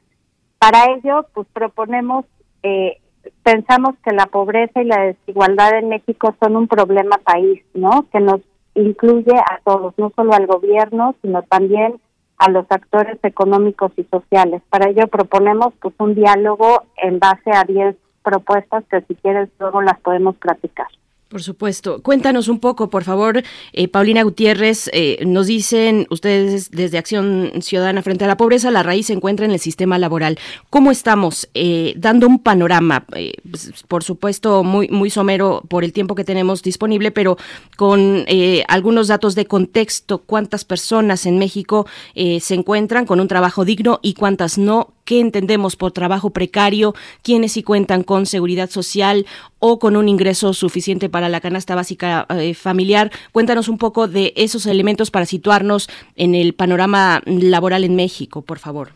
Para 0.58 0.92
ello, 0.92 1.26
pues 1.32 1.48
proponemos 1.52 2.26
eh, 2.62 2.98
pensamos 3.42 3.94
que 4.04 4.12
la 4.14 4.26
pobreza 4.26 4.82
y 4.82 4.86
la 4.86 5.02
desigualdad 5.02 5.78
en 5.78 5.88
México 5.88 6.34
son 6.40 6.56
un 6.56 6.68
problema 6.68 7.18
país, 7.18 7.62
¿no? 7.74 8.06
Que 8.12 8.20
nos 8.20 8.40
incluye 8.74 9.34
a 9.36 9.60
todos, 9.64 9.94
no 9.98 10.12
solo 10.14 10.32
al 10.32 10.46
gobierno, 10.46 11.14
sino 11.22 11.42
también 11.42 12.00
a 12.38 12.50
los 12.50 12.66
actores 12.70 13.18
económicos 13.22 13.92
y 13.96 14.04
sociales. 14.04 14.62
Para 14.70 14.90
ello 14.90 15.06
proponemos 15.08 15.74
pues 15.80 15.94
un 15.98 16.14
diálogo 16.14 16.84
en 16.96 17.18
base 17.18 17.50
a 17.52 17.64
10 17.64 17.96
propuestas 18.22 18.84
que 18.90 19.00
si 19.02 19.14
quieres 19.16 19.48
luego 19.58 19.82
las 19.82 20.00
podemos 20.00 20.36
platicar. 20.36 20.88
Por 21.32 21.42
supuesto. 21.42 22.02
Cuéntanos 22.02 22.48
un 22.48 22.60
poco, 22.60 22.90
por 22.90 23.04
favor, 23.04 23.42
eh, 23.72 23.88
Paulina 23.88 24.22
Gutiérrez. 24.22 24.90
Eh, 24.92 25.24
nos 25.24 25.46
dicen 25.46 26.06
ustedes 26.10 26.70
desde 26.70 26.98
Acción 26.98 27.52
Ciudadana 27.62 28.02
frente 28.02 28.26
a 28.26 28.28
la 28.28 28.36
pobreza, 28.36 28.70
la 28.70 28.82
raíz 28.82 29.06
se 29.06 29.14
encuentra 29.14 29.46
en 29.46 29.52
el 29.52 29.58
sistema 29.58 29.98
laboral. 29.98 30.38
¿Cómo 30.68 30.90
estamos? 30.90 31.48
Eh, 31.54 31.94
dando 31.96 32.28
un 32.28 32.38
panorama, 32.38 33.06
pues, 33.50 33.72
por 33.88 34.04
supuesto, 34.04 34.62
muy, 34.62 34.88
muy 34.88 35.08
somero 35.08 35.62
por 35.70 35.84
el 35.84 35.94
tiempo 35.94 36.14
que 36.14 36.24
tenemos 36.24 36.62
disponible, 36.62 37.10
pero 37.12 37.38
con 37.78 38.26
algunos 38.68 39.08
datos 39.08 39.34
de 39.34 39.46
contexto. 39.46 40.18
¿Cuántas 40.18 40.66
personas 40.66 41.24
en 41.24 41.38
México 41.38 41.86
se 42.14 42.54
encuentran 42.54 43.06
con 43.06 43.20
un 43.20 43.28
trabajo 43.28 43.64
digno 43.64 44.00
y 44.02 44.12
cuántas 44.12 44.58
no? 44.58 44.92
¿Qué 45.04 45.20
entendemos 45.20 45.76
por 45.76 45.92
trabajo 45.92 46.30
precario? 46.30 46.94
¿Quiénes 47.22 47.52
sí 47.52 47.62
cuentan 47.62 48.02
con 48.02 48.26
seguridad 48.26 48.70
social 48.70 49.26
o 49.58 49.78
con 49.78 49.96
un 49.96 50.08
ingreso 50.08 50.52
suficiente 50.52 51.08
para 51.08 51.28
la 51.28 51.40
canasta 51.40 51.74
básica 51.74 52.26
eh, 52.30 52.54
familiar? 52.54 53.10
Cuéntanos 53.32 53.68
un 53.68 53.78
poco 53.78 54.06
de 54.06 54.32
esos 54.36 54.66
elementos 54.66 55.10
para 55.10 55.26
situarnos 55.26 55.88
en 56.16 56.34
el 56.34 56.54
panorama 56.54 57.20
laboral 57.26 57.84
en 57.84 57.96
México, 57.96 58.42
por 58.42 58.58
favor. 58.58 58.90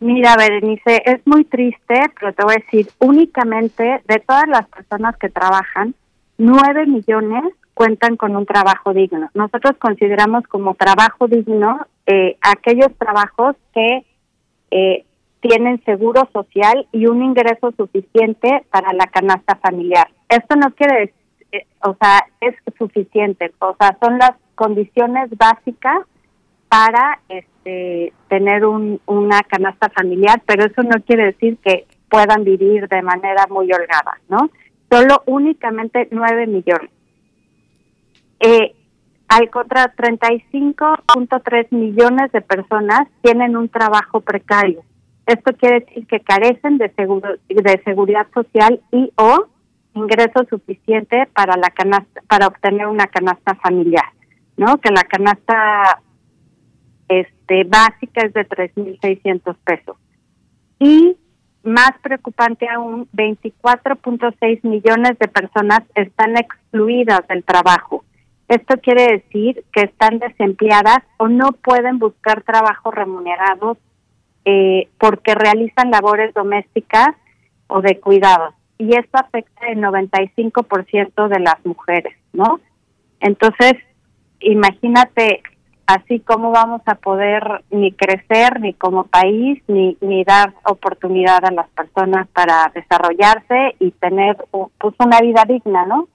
Mira, 0.00 0.36
Berenice, 0.36 1.02
es 1.06 1.26
muy 1.26 1.44
triste, 1.44 2.00
pero 2.20 2.32
te 2.34 2.44
voy 2.44 2.54
a 2.54 2.62
decir, 2.64 2.88
únicamente 2.98 4.02
de 4.06 4.18
todas 4.26 4.46
las 4.46 4.68
personas 4.68 5.16
que 5.16 5.30
trabajan, 5.30 5.94
nueve 6.36 6.86
millones 6.86 7.44
cuentan 7.72 8.16
con 8.16 8.36
un 8.36 8.46
trabajo 8.46 8.92
digno. 8.92 9.30
Nosotros 9.34 9.76
consideramos 9.78 10.44
como 10.48 10.74
trabajo 10.74 11.28
digno 11.28 11.86
eh, 12.06 12.36
aquellos 12.40 12.94
trabajos 12.98 13.56
que 13.74 14.04
eh, 14.70 15.04
tienen 15.46 15.82
seguro 15.84 16.28
social 16.32 16.86
y 16.92 17.06
un 17.06 17.22
ingreso 17.22 17.72
suficiente 17.76 18.64
para 18.70 18.92
la 18.92 19.06
canasta 19.06 19.56
familiar. 19.56 20.08
Esto 20.28 20.56
no 20.56 20.72
quiere 20.72 21.00
decir, 21.00 21.14
eh, 21.52 21.66
o 21.84 21.94
sea, 22.00 22.26
es 22.40 22.54
suficiente, 22.76 23.52
o 23.60 23.76
sea, 23.78 23.96
son 24.02 24.18
las 24.18 24.32
condiciones 24.54 25.30
básicas 25.36 25.98
para 26.68 27.20
este, 27.28 28.12
tener 28.28 28.64
un, 28.64 29.00
una 29.06 29.40
canasta 29.42 29.88
familiar, 29.90 30.42
pero 30.46 30.64
eso 30.64 30.82
no 30.82 31.00
quiere 31.04 31.26
decir 31.26 31.58
que 31.58 31.86
puedan 32.08 32.44
vivir 32.44 32.88
de 32.88 33.02
manera 33.02 33.46
muy 33.48 33.70
holgada, 33.72 34.18
¿no? 34.28 34.50
Solo 34.90 35.22
únicamente 35.26 36.08
9 36.10 36.46
millones. 36.46 36.90
Eh, 38.40 38.74
al 39.28 39.50
contra 39.50 39.94
35.3 39.94 41.66
millones 41.70 42.32
de 42.32 42.40
personas 42.42 43.08
tienen 43.22 43.56
un 43.56 43.68
trabajo 43.68 44.20
precario. 44.20 44.82
Esto 45.26 45.52
quiere 45.54 45.80
decir 45.80 46.06
que 46.06 46.20
carecen 46.20 46.78
de, 46.78 46.88
seguro, 46.90 47.34
de 47.48 47.82
seguridad 47.84 48.26
social 48.32 48.80
y 48.92 49.12
o 49.16 49.48
ingreso 49.94 50.44
suficiente 50.48 51.26
para 51.34 51.56
la 51.56 51.70
canasta, 51.70 52.22
para 52.28 52.46
obtener 52.46 52.86
una 52.86 53.06
canasta 53.06 53.54
familiar, 53.56 54.04
¿no? 54.56 54.78
Que 54.78 54.90
la 54.90 55.02
canasta 55.02 56.00
este 57.08 57.64
básica 57.64 58.22
es 58.26 58.32
de 58.34 58.48
3.600 58.48 59.56
pesos. 59.64 59.96
Y 60.78 61.16
más 61.62 61.92
preocupante 62.02 62.68
aún, 62.68 63.08
24.6 63.12 64.60
millones 64.62 65.18
de 65.18 65.28
personas 65.28 65.80
están 65.94 66.36
excluidas 66.36 67.26
del 67.28 67.42
trabajo. 67.42 68.04
Esto 68.48 68.76
quiere 68.80 69.06
decir 69.18 69.64
que 69.72 69.82
están 69.82 70.20
desempleadas 70.20 70.98
o 71.16 71.26
no 71.26 71.50
pueden 71.52 71.98
buscar 71.98 72.42
trabajo 72.42 72.92
remunerado 72.92 73.76
eh, 74.46 74.88
porque 74.98 75.34
realizan 75.34 75.90
labores 75.90 76.32
domésticas 76.32 77.08
o 77.66 77.82
de 77.82 77.98
cuidado. 77.98 78.54
Y 78.78 78.94
esto 78.96 79.18
afecta 79.18 79.66
el 79.66 79.80
95% 79.80 81.28
de 81.28 81.40
las 81.40 81.56
mujeres, 81.66 82.16
¿no? 82.32 82.60
Entonces, 83.18 83.72
imagínate 84.38 85.42
así 85.86 86.20
cómo 86.20 86.52
vamos 86.52 86.82
a 86.86 86.94
poder 86.94 87.64
ni 87.70 87.90
crecer 87.90 88.60
ni 88.60 88.72
como 88.74 89.04
país 89.04 89.60
ni, 89.66 89.96
ni 90.00 90.22
dar 90.22 90.54
oportunidad 90.64 91.44
a 91.44 91.50
las 91.50 91.68
personas 91.70 92.28
para 92.28 92.70
desarrollarse 92.72 93.74
y 93.80 93.90
tener 93.90 94.36
pues 94.50 94.94
una 95.00 95.18
vida 95.20 95.44
digna, 95.44 95.86
¿no? 95.86 96.06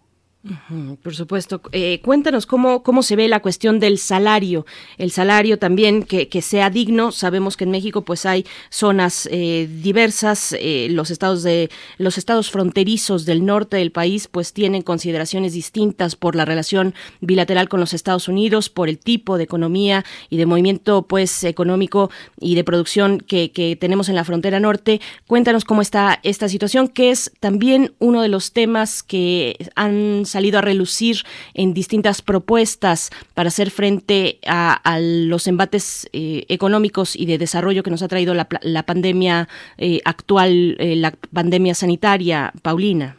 Por 1.04 1.14
supuesto. 1.14 1.62
Eh, 1.72 2.02
cuéntanos 2.04 2.48
cómo, 2.48 2.82
cómo 2.82 3.04
se 3.04 3.16
ve 3.16 3.28
la 3.28 3.42
cuestión 3.42 3.80
del 3.80 4.00
salario. 4.00 4.66
El 4.98 5.12
salario 5.12 5.60
también 5.60 6.04
que, 6.04 6.42
sea 6.42 6.72
digno. 6.72 7.12
Sabemos 7.12 7.58
que 7.58 7.66
en 7.66 7.72
México 7.72 8.02
pues 8.02 8.26
hay 8.26 8.46
zonas 8.70 9.30
eh, 9.32 9.70
diversas. 9.82 10.56
Eh, 10.60 10.88
los 10.90 11.12
estados 11.12 11.44
de 11.44 11.70
los 11.98 12.18
estados 12.18 12.50
fronterizos 12.50 13.26
del 13.26 13.46
norte 13.46 13.78
del 13.78 13.92
país 13.92 14.28
pues 14.28 14.54
tienen 14.54 14.82
consideraciones 14.82 15.54
distintas 15.54 16.16
por 16.16 16.36
la 16.36 16.46
relación 16.46 16.96
bilateral 17.20 17.70
con 17.70 17.80
los 17.80 17.94
Estados 17.94 18.28
Unidos, 18.28 18.70
por 18.70 18.90
el 18.90 18.98
tipo 18.98 19.38
de 19.38 19.44
economía 19.44 20.04
y 20.30 20.38
de 20.38 20.48
movimiento 20.48 21.04
pues 21.04 21.44
económico 21.44 22.10
y 22.40 22.56
de 22.56 22.64
producción 22.64 23.20
que 23.20 23.78
tenemos 23.80 24.10
en 24.10 24.16
la 24.16 24.24
frontera 24.24 24.60
norte. 24.60 25.02
Cuéntanos 25.28 25.66
cómo 25.66 25.84
está 25.84 26.20
esta 26.24 26.50
situación, 26.50 26.88
que 26.88 27.12
es 27.12 27.32
también 27.40 27.94
uno 28.00 28.22
de 28.24 28.28
los 28.28 28.54
temas 28.54 29.04
que 29.04 29.70
han 29.76 30.26
salido 30.32 30.60
a 30.60 30.62
relucir 30.62 31.18
en 31.54 31.74
distintas 31.74 32.22
propuestas 32.22 33.12
para 33.34 33.50
hacer 33.50 33.70
frente 33.70 34.40
a, 34.48 34.80
los 35.02 35.48
embates 35.48 36.10
eh, 36.14 36.46
económicos 36.50 37.16
y 37.16 37.26
de 37.26 37.38
desarrollo 37.38 37.84
que 37.84 37.92
nos 37.92 38.02
ha 38.02 38.08
traído 38.08 38.34
la, 38.34 38.84
pandemia 38.84 39.48
eh, 39.78 40.00
actual, 40.06 40.76
eh, 40.80 40.96
la 40.96 41.14
pandemia 41.34 41.74
sanitaria, 41.74 42.52
Paulina. 42.62 43.18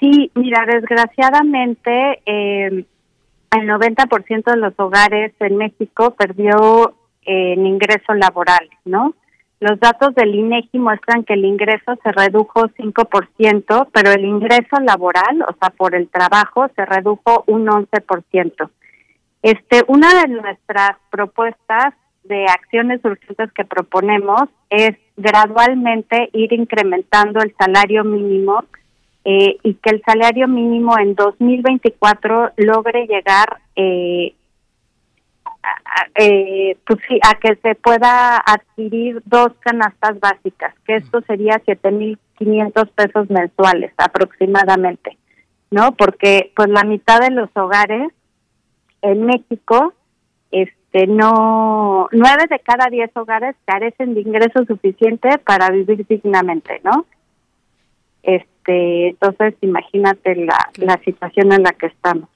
sí, 0.00 0.30
mira, 0.34 0.66
desgraciadamente 0.66 2.20
el 2.26 2.86
90% 3.52 4.44
de 4.44 4.56
los 4.56 4.74
hogares 4.78 5.32
en 5.40 5.56
México 5.56 6.14
perdió 6.14 6.94
en 7.24 7.66
ingreso 7.66 8.12
laboral, 8.14 8.68
¿no? 8.84 9.14
Los 9.64 9.80
datos 9.80 10.14
del 10.14 10.34
INEGI 10.34 10.78
muestran 10.78 11.24
que 11.24 11.32
el 11.32 11.46
ingreso 11.46 11.98
se 12.02 12.12
redujo 12.12 12.68
5%, 12.68 13.88
pero 13.94 14.12
el 14.12 14.26
ingreso 14.26 14.76
laboral, 14.82 15.40
o 15.40 15.54
sea, 15.58 15.70
por 15.70 15.94
el 15.94 16.06
trabajo, 16.10 16.66
se 16.76 16.84
redujo 16.84 17.44
un 17.46 17.66
11%. 17.68 18.70
Este, 19.40 19.82
una 19.88 20.20
de 20.20 20.28
nuestras 20.28 20.98
propuestas 21.10 21.94
de 22.24 22.44
acciones 22.44 23.02
urgentes 23.06 23.50
que 23.54 23.64
proponemos 23.64 24.50
es 24.68 24.98
gradualmente 25.16 26.28
ir 26.34 26.52
incrementando 26.52 27.40
el 27.40 27.54
salario 27.58 28.04
mínimo 28.04 28.64
eh, 29.24 29.56
y 29.62 29.72
que 29.76 29.90
el 29.94 30.02
salario 30.02 30.46
mínimo 30.46 30.98
en 30.98 31.14
2024 31.14 32.52
logre 32.58 33.06
llegar 33.06 33.60
eh, 33.76 34.34
eh, 36.16 36.76
pues 36.86 37.00
sí, 37.08 37.18
a 37.22 37.34
que 37.38 37.56
se 37.56 37.74
pueda 37.74 38.36
adquirir 38.38 39.22
dos 39.24 39.48
canastas 39.60 40.18
básicas, 40.20 40.74
que 40.86 40.96
esto 40.96 41.20
sería 41.22 41.62
7.500 41.64 42.90
pesos 42.90 43.30
mensuales 43.30 43.92
aproximadamente, 43.96 45.16
¿no? 45.70 45.92
Porque 45.92 46.52
pues 46.54 46.68
la 46.68 46.84
mitad 46.84 47.20
de 47.20 47.30
los 47.30 47.50
hogares 47.54 48.12
en 49.02 49.26
México, 49.26 49.92
este, 50.50 51.06
no, 51.06 52.08
nueve 52.12 52.44
de 52.48 52.60
cada 52.60 52.86
diez 52.90 53.10
hogares 53.16 53.56
carecen 53.64 54.14
de 54.14 54.20
ingresos 54.20 54.66
suficientes 54.66 55.38
para 55.38 55.70
vivir 55.70 56.06
dignamente, 56.06 56.80
¿no? 56.84 57.06
Este, 58.22 59.08
entonces 59.08 59.54
imagínate 59.60 60.36
la, 60.36 60.58
la 60.76 60.98
situación 61.04 61.52
en 61.52 61.64
la 61.64 61.72
que 61.72 61.86
estamos. 61.86 62.28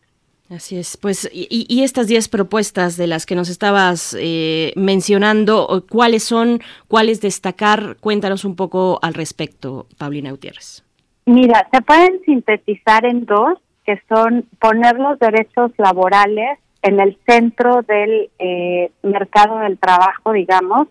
Así 0.51 0.79
es, 0.79 0.97
pues, 0.97 1.29
y, 1.31 1.83
estas 1.83 2.07
10 2.07 2.29
propuestas 2.29 2.97
de 2.97 3.07
las 3.07 3.27
que 3.27 3.35
nos 3.35 3.51
estabas 3.51 4.17
eh, 4.19 4.73
mencionando, 4.77 5.85
¿cuáles 5.91 6.25
son, 6.25 6.61
cuáles 6.89 7.21
destacar? 7.21 7.97
Cuéntanos 8.01 8.47
un 8.47 8.57
poco 8.57 8.99
al 9.03 9.13
respecto, 9.13 9.87
Paulina 9.99 10.31
Gutiérrez. 10.31 10.83
Mira, 11.27 11.69
se 11.71 11.83
pueden 11.83 12.21
sintetizar 12.25 13.05
en 13.05 13.27
dos, 13.27 13.59
que 13.85 14.01
son 14.09 14.47
poner 14.59 14.99
los 14.99 15.19
derechos 15.19 15.73
laborales 15.77 16.59
en 16.81 16.99
el 16.99 17.19
centro 17.27 17.83
del 17.83 18.31
eh, 18.39 18.91
mercado 19.03 19.59
del 19.59 19.79
trabajo, 19.79 20.33
digamos, 20.33 20.89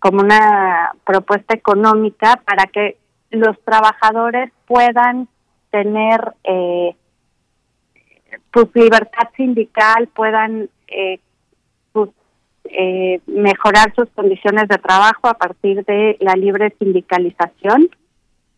como 0.00 0.20
una 0.20 0.90
propuesta 1.04 1.54
económica 1.54 2.42
para 2.44 2.64
que 2.66 2.96
los 3.30 3.56
trabajadores 3.64 4.50
puedan 4.66 5.28
tener 5.70 6.32
eh, 6.42 6.96
pues 8.52 8.66
libertad 8.74 9.28
sindical 9.36 10.08
puedan 10.08 10.68
eh, 10.88 11.18
pues, 11.92 12.10
eh, 12.64 13.20
mejorar 13.26 13.92
sus 13.94 14.08
condiciones 14.10 14.68
de 14.68 14.78
trabajo 14.78 15.28
a 15.28 15.34
partir 15.34 15.84
de 15.84 16.16
la 16.20 16.34
libre 16.34 16.74
sindicalización, 16.78 17.88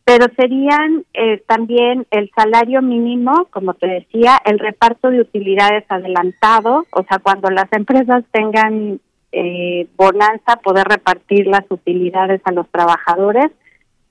pero 0.04 0.26
serían 0.36 1.04
eh, 1.14 1.42
también 1.46 2.06
el 2.10 2.30
salario 2.36 2.82
mínimo, 2.82 3.46
como 3.50 3.74
te 3.74 3.86
decía, 3.86 4.38
el 4.44 4.58
reparto 4.58 5.10
de 5.10 5.20
utilidades 5.20 5.84
adelantado, 5.88 6.86
o 6.90 7.04
sea, 7.04 7.18
cuando 7.20 7.50
las 7.50 7.72
empresas 7.72 8.24
tengan 8.32 9.00
eh, 9.30 9.86
bonanza, 9.96 10.56
poder 10.62 10.86
repartir 10.88 11.46
las 11.46 11.64
utilidades 11.70 12.40
a 12.44 12.52
los 12.52 12.68
trabajadores, 12.68 13.50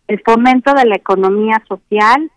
el 0.07 0.21
fomento 0.25 0.73
de 0.73 0.85
la 0.85 0.95
economía 0.95 1.61
social, 1.67 2.31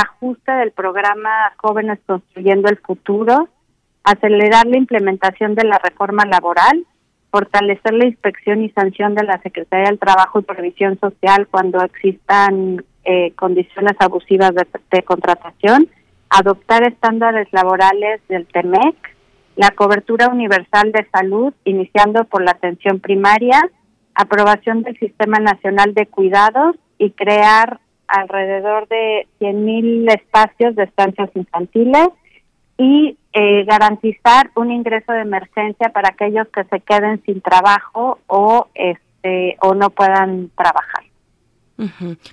ajuste 0.00 0.52
del 0.52 0.72
programa 0.72 1.52
Jóvenes 1.56 1.98
Construyendo 2.06 2.68
el 2.68 2.78
Futuro, 2.78 3.48
acelerar 4.04 4.66
la 4.66 4.78
implementación 4.78 5.54
de 5.54 5.64
la 5.64 5.78
reforma 5.78 6.24
laboral, 6.24 6.84
fortalecer 7.30 7.92
la 7.94 8.06
inspección 8.06 8.62
y 8.62 8.70
sanción 8.70 9.14
de 9.14 9.24
la 9.24 9.40
Secretaría 9.42 9.88
del 9.88 9.98
Trabajo 9.98 10.40
y 10.40 10.44
Previsión 10.44 10.98
Social 10.98 11.46
cuando 11.48 11.82
existan 11.84 12.84
eh, 13.04 13.32
condiciones 13.36 13.94
abusivas 14.00 14.52
de, 14.54 15.02
contratación, 15.02 15.88
adoptar 16.30 16.86
estándares 16.86 17.48
laborales 17.52 18.20
del 18.28 18.46
TEMEC, 18.46 18.96
la 19.56 19.70
cobertura 19.72 20.28
universal 20.28 20.92
de 20.92 21.06
salud, 21.10 21.52
iniciando 21.64 22.24
por 22.24 22.42
la 22.42 22.52
atención 22.52 23.00
primaria, 23.00 23.60
aprobación 24.14 24.82
del 24.82 24.98
Sistema 24.98 25.38
Nacional 25.38 25.94
de 25.94 26.06
Cuidados 26.06 26.76
y 26.98 27.10
crear 27.10 27.80
alrededor 28.08 28.88
de 28.88 29.26
100.000 29.40 30.12
espacios 30.14 30.74
de 30.74 30.84
estancias 30.84 31.30
infantiles 31.34 32.08
y 32.76 33.16
eh, 33.32 33.64
garantizar 33.64 34.50
un 34.56 34.70
ingreso 34.70 35.12
de 35.12 35.20
emergencia 35.20 35.90
para 35.90 36.10
aquellos 36.10 36.48
que 36.48 36.64
se 36.64 36.80
queden 36.80 37.22
sin 37.24 37.40
trabajo 37.40 38.18
o 38.26 38.66
este 38.74 39.56
o 39.60 39.74
no 39.74 39.90
puedan 39.90 40.50
trabajar. 40.56 41.07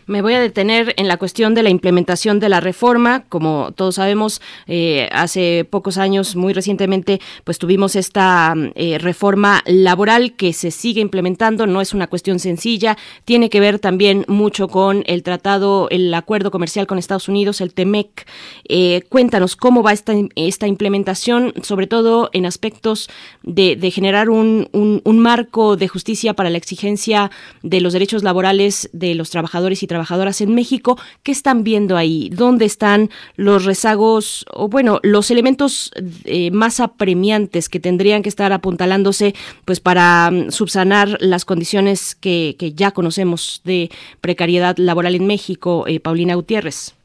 Me 0.08 0.24
voy 0.24 0.34
a 0.34 0.40
detener 0.40 0.96
en 0.98 1.08
la 1.08 1.18
cuestión 1.18 1.54
de 1.54 1.62
la 1.62 1.70
implementación 1.70 2.40
de 2.40 2.50
la 2.50 2.62
reforma. 2.62 3.26
Como 3.30 3.72
todos 3.76 3.96
sabemos, 3.96 4.42
eh, 4.66 5.08
hace 5.12 5.68
pocos 5.70 6.00
años, 6.00 6.36
muy 6.36 6.52
recientemente, 6.52 7.22
pues 7.44 7.60
tuvimos 7.60 7.96
esta 7.96 8.56
eh, 8.74 8.98
reforma 8.98 9.62
laboral 9.68 10.36
que 10.36 10.52
se 10.52 10.72
sigue 10.72 11.00
implementando. 11.00 11.68
No 11.68 11.80
es 11.80 11.94
una 11.94 12.08
cuestión 12.08 12.40
sencilla. 12.40 12.98
Tiene 13.24 13.52
que 13.52 13.60
ver 13.60 13.78
también 13.78 14.26
mucho 14.28 14.68
con 14.68 15.04
el 15.06 15.22
tratado, 15.22 15.90
el 15.92 16.12
acuerdo 16.16 16.50
comercial 16.50 16.88
con 16.88 16.98
Estados 16.98 17.30
Unidos, 17.30 17.62
el 17.62 17.72
TEMEC. 17.72 18.28
Eh, 18.68 19.04
cuéntanos 19.10 19.56
cómo 19.56 19.84
va 19.84 19.94
esta, 19.94 20.68
implementación, 20.68 21.54
sobre 21.62 21.86
todo 21.86 22.32
en 22.34 22.48
aspectos 22.48 23.10
de, 23.44 23.92
generar 23.92 24.32
un, 24.32 24.70
un 24.74 25.20
marco 25.20 25.78
de 25.78 25.88
justicia 25.88 26.34
para 26.34 26.50
la 26.50 26.58
exigencia 26.58 27.30
de 27.62 27.80
los 27.80 27.94
derechos 27.94 28.24
laborales 28.24 28.90
de 28.92 29.14
los 29.14 29.35
trabajadores 29.36 29.84
y 29.84 29.88
trabajadoras 29.88 30.40
en 30.40 30.56
México. 30.56 30.98
¿Qué 31.22 31.34
están 31.34 31.66
viendo 31.66 31.98
ahí? 31.98 32.30
¿Dónde 32.32 32.64
están 32.64 33.10
los 33.36 33.66
rezagos 33.66 34.46
o, 34.50 34.70
bueno, 34.70 35.02
los 35.04 35.30
elementos 35.30 35.92
eh, 36.24 36.52
más 36.52 36.80
apremiantes 36.80 37.68
que 37.68 37.82
tendrían 37.82 38.24
que 38.24 38.30
estar 38.30 38.54
apuntalándose 38.54 39.34
pues 39.66 39.82
para 39.82 40.32
mm, 40.32 40.52
subsanar 40.52 41.18
las 41.20 41.44
condiciones 41.44 42.16
que, 42.16 42.56
ya 42.76 42.92
conocemos 42.92 43.62
de 43.66 43.90
precariedad 44.22 44.78
laboral 44.78 45.16
en 45.16 45.28
México? 45.28 45.84
Eh, 45.86 46.00
Paulina 46.00 46.36
Gutiérrez. 46.36 46.96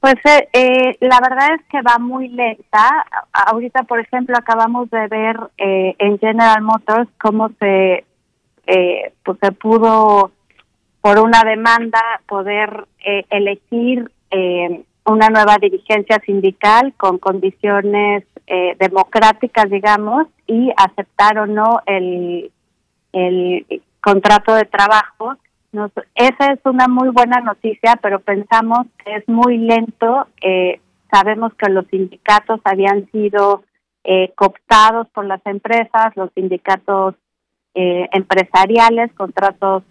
Pues 0.00 0.16
eh, 0.52 0.96
la 1.00 1.20
verdad 1.20 1.54
es 1.54 1.64
que 1.70 1.80
va 1.82 1.98
muy 1.98 2.28
lenta. 2.28 3.06
Ahorita, 3.32 3.84
por 3.84 4.00
ejemplo, 4.00 4.36
acabamos 4.36 4.90
de 4.90 5.06
ver 5.06 5.36
en 5.56 6.18
General 6.18 6.60
Motors 6.62 7.08
cómo 7.20 7.50
se 7.60 8.04
pues 9.22 9.38
se 9.40 9.52
pudo 9.52 10.32
por 11.06 11.20
una 11.20 11.44
demanda 11.44 12.02
poder 12.26 12.84
eh, 12.98 13.24
elegir 13.30 14.10
eh, 14.32 14.82
una 15.04 15.28
nueva 15.28 15.56
dirigencia 15.60 16.20
sindical 16.26 16.94
con 16.96 17.18
condiciones 17.18 18.24
eh, 18.48 18.74
democráticas, 18.80 19.70
digamos, 19.70 20.26
y 20.48 20.72
aceptar 20.76 21.38
o 21.38 21.46
no 21.46 21.78
el, 21.86 22.50
el 23.12 23.82
contrato 24.00 24.52
de 24.54 24.64
trabajo. 24.64 25.36
esa 26.16 26.52
es 26.52 26.58
una 26.64 26.88
muy 26.88 27.10
buena 27.10 27.38
noticia, 27.38 28.00
pero 28.02 28.18
pensamos 28.18 28.88
que 29.04 29.14
es 29.14 29.28
muy 29.28 29.58
lento. 29.58 30.26
sabemos 31.12 31.54
que 31.54 31.70
los 31.70 31.86
sindicatos 31.86 32.60
habían 32.64 33.08
sido 33.12 33.62
cooptados 34.34 35.06
por 35.10 35.24
las 35.24 35.40
empresas, 35.46 36.16
los 36.16 36.32
sindicatos 36.34 37.14
empresariales, 37.74 39.12
contratos 39.12 39.84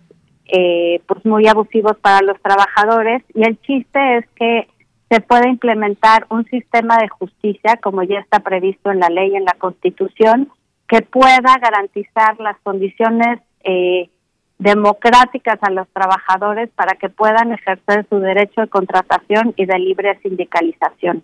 eh, 0.47 1.01
pues 1.07 1.25
muy 1.25 1.47
abusivos 1.47 1.97
para 2.01 2.21
los 2.21 2.39
trabajadores 2.41 3.23
y 3.33 3.43
el 3.43 3.59
chiste 3.61 4.17
es 4.17 4.25
que 4.35 4.67
se 5.09 5.21
puede 5.21 5.49
implementar 5.49 6.25
un 6.29 6.45
sistema 6.45 6.97
de 6.97 7.07
justicia 7.07 7.77
como 7.81 8.03
ya 8.03 8.19
está 8.19 8.39
previsto 8.39 8.91
en 8.91 8.99
la 8.99 9.09
ley 9.09 9.35
en 9.35 9.45
la 9.45 9.53
Constitución 9.57 10.51
que 10.87 11.01
pueda 11.01 11.57
garantizar 11.61 12.39
las 12.39 12.57
condiciones 12.61 13.39
eh, 13.63 14.09
democráticas 14.57 15.57
a 15.61 15.71
los 15.71 15.87
trabajadores 15.89 16.69
para 16.75 16.95
que 16.95 17.09
puedan 17.09 17.51
ejercer 17.51 18.05
su 18.09 18.19
derecho 18.19 18.61
de 18.61 18.67
contratación 18.67 19.53
y 19.57 19.65
de 19.65 19.79
libre 19.79 20.17
sindicalización. 20.21 21.23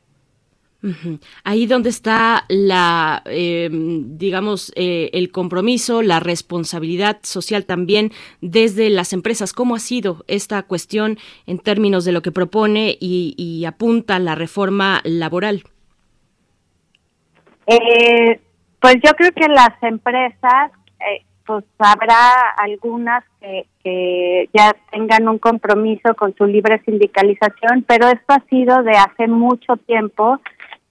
Ahí 1.43 1.67
donde 1.67 1.89
está 1.89 2.45
la, 2.49 3.21
em, 3.25 4.17
digamos, 4.17 4.73
eh, 4.75 5.11
el 5.13 5.31
compromiso, 5.31 6.01
la 6.01 6.19
responsabilidad 6.19 7.19
social 7.21 7.65
también 7.65 8.11
desde 8.41 8.89
las 8.89 9.13
empresas. 9.13 9.53
¿Cómo 9.53 9.75
ha 9.75 9.79
sido 9.79 10.25
esta 10.27 10.63
cuestión 10.63 11.17
en 11.45 11.59
términos 11.59 12.03
de 12.03 12.11
lo 12.13 12.21
que 12.21 12.31
propone 12.31 12.97
y, 12.99 13.63
apunta 13.67 14.17
la 14.17 14.33
reforma 14.33 15.01
laboral? 15.03 15.63
Eh, 17.67 18.39
pues 18.79 18.95
yo 19.03 19.11
creo 19.13 19.31
que 19.33 19.47
las 19.47 19.81
empresas, 19.83 20.71
eh, 20.99 21.23
pues 21.45 21.63
habrá 21.77 22.55
algunas 22.57 23.23
que, 23.39 23.67
que 23.83 24.49
ya 24.51 24.75
tengan 24.91 25.27
un 25.27 25.37
compromiso 25.37 26.15
con 26.15 26.35
su 26.35 26.45
libre 26.45 26.81
sindicalización, 26.85 27.83
pero 27.87 28.07
esto 28.07 28.33
ha 28.33 28.43
sido 28.49 28.81
de 28.81 28.93
hace 28.93 29.27
mucho 29.27 29.77
tiempo 29.77 30.39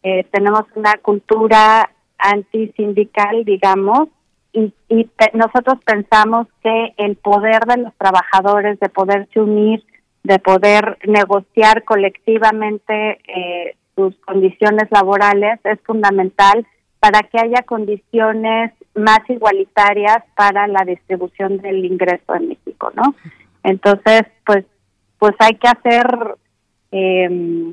eh, 0.03 0.25
tenemos 0.31 0.65
una 0.75 0.95
cultura 1.03 1.91
antisindical, 2.19 3.45
digamos, 3.45 4.09
y, 4.53 4.73
y 4.89 5.09
nosotros 5.33 5.79
pensamos 5.85 6.49
que 6.63 6.95
el 6.97 7.17
poder 7.17 7.61
de 7.67 7.79
los 7.79 7.95
trabajadores, 7.95 8.81
de 8.81 8.89
poderse 8.89 9.41
unir, 9.41 9.85
de 10.23 10.39
poder 10.39 10.99
negociar 11.07 11.85
colectivamente 11.85 13.21
eh, 13.27 13.77
sus 13.95 14.15
condiciones 14.21 14.89
laborales 14.91 15.61
es 15.65 15.81
fundamental 15.83 16.67
para 16.99 17.21
que 17.23 17.39
haya 17.39 17.63
condiciones 17.63 18.73
más 18.95 19.21
igualitarias 19.29 20.19
para 20.37 20.67
la 20.67 20.85
distribución 20.85 21.59
del 21.59 21.85
ingreso 21.85 22.35
en 22.35 22.49
México, 22.49 22.93
¿no? 22.95 23.15
Entonces, 23.63 24.23
pues, 24.45 24.65
pues 25.19 25.35
hay 25.39 25.55
que 25.55 25.69
hacer 25.69 26.37
eh, 26.93 27.73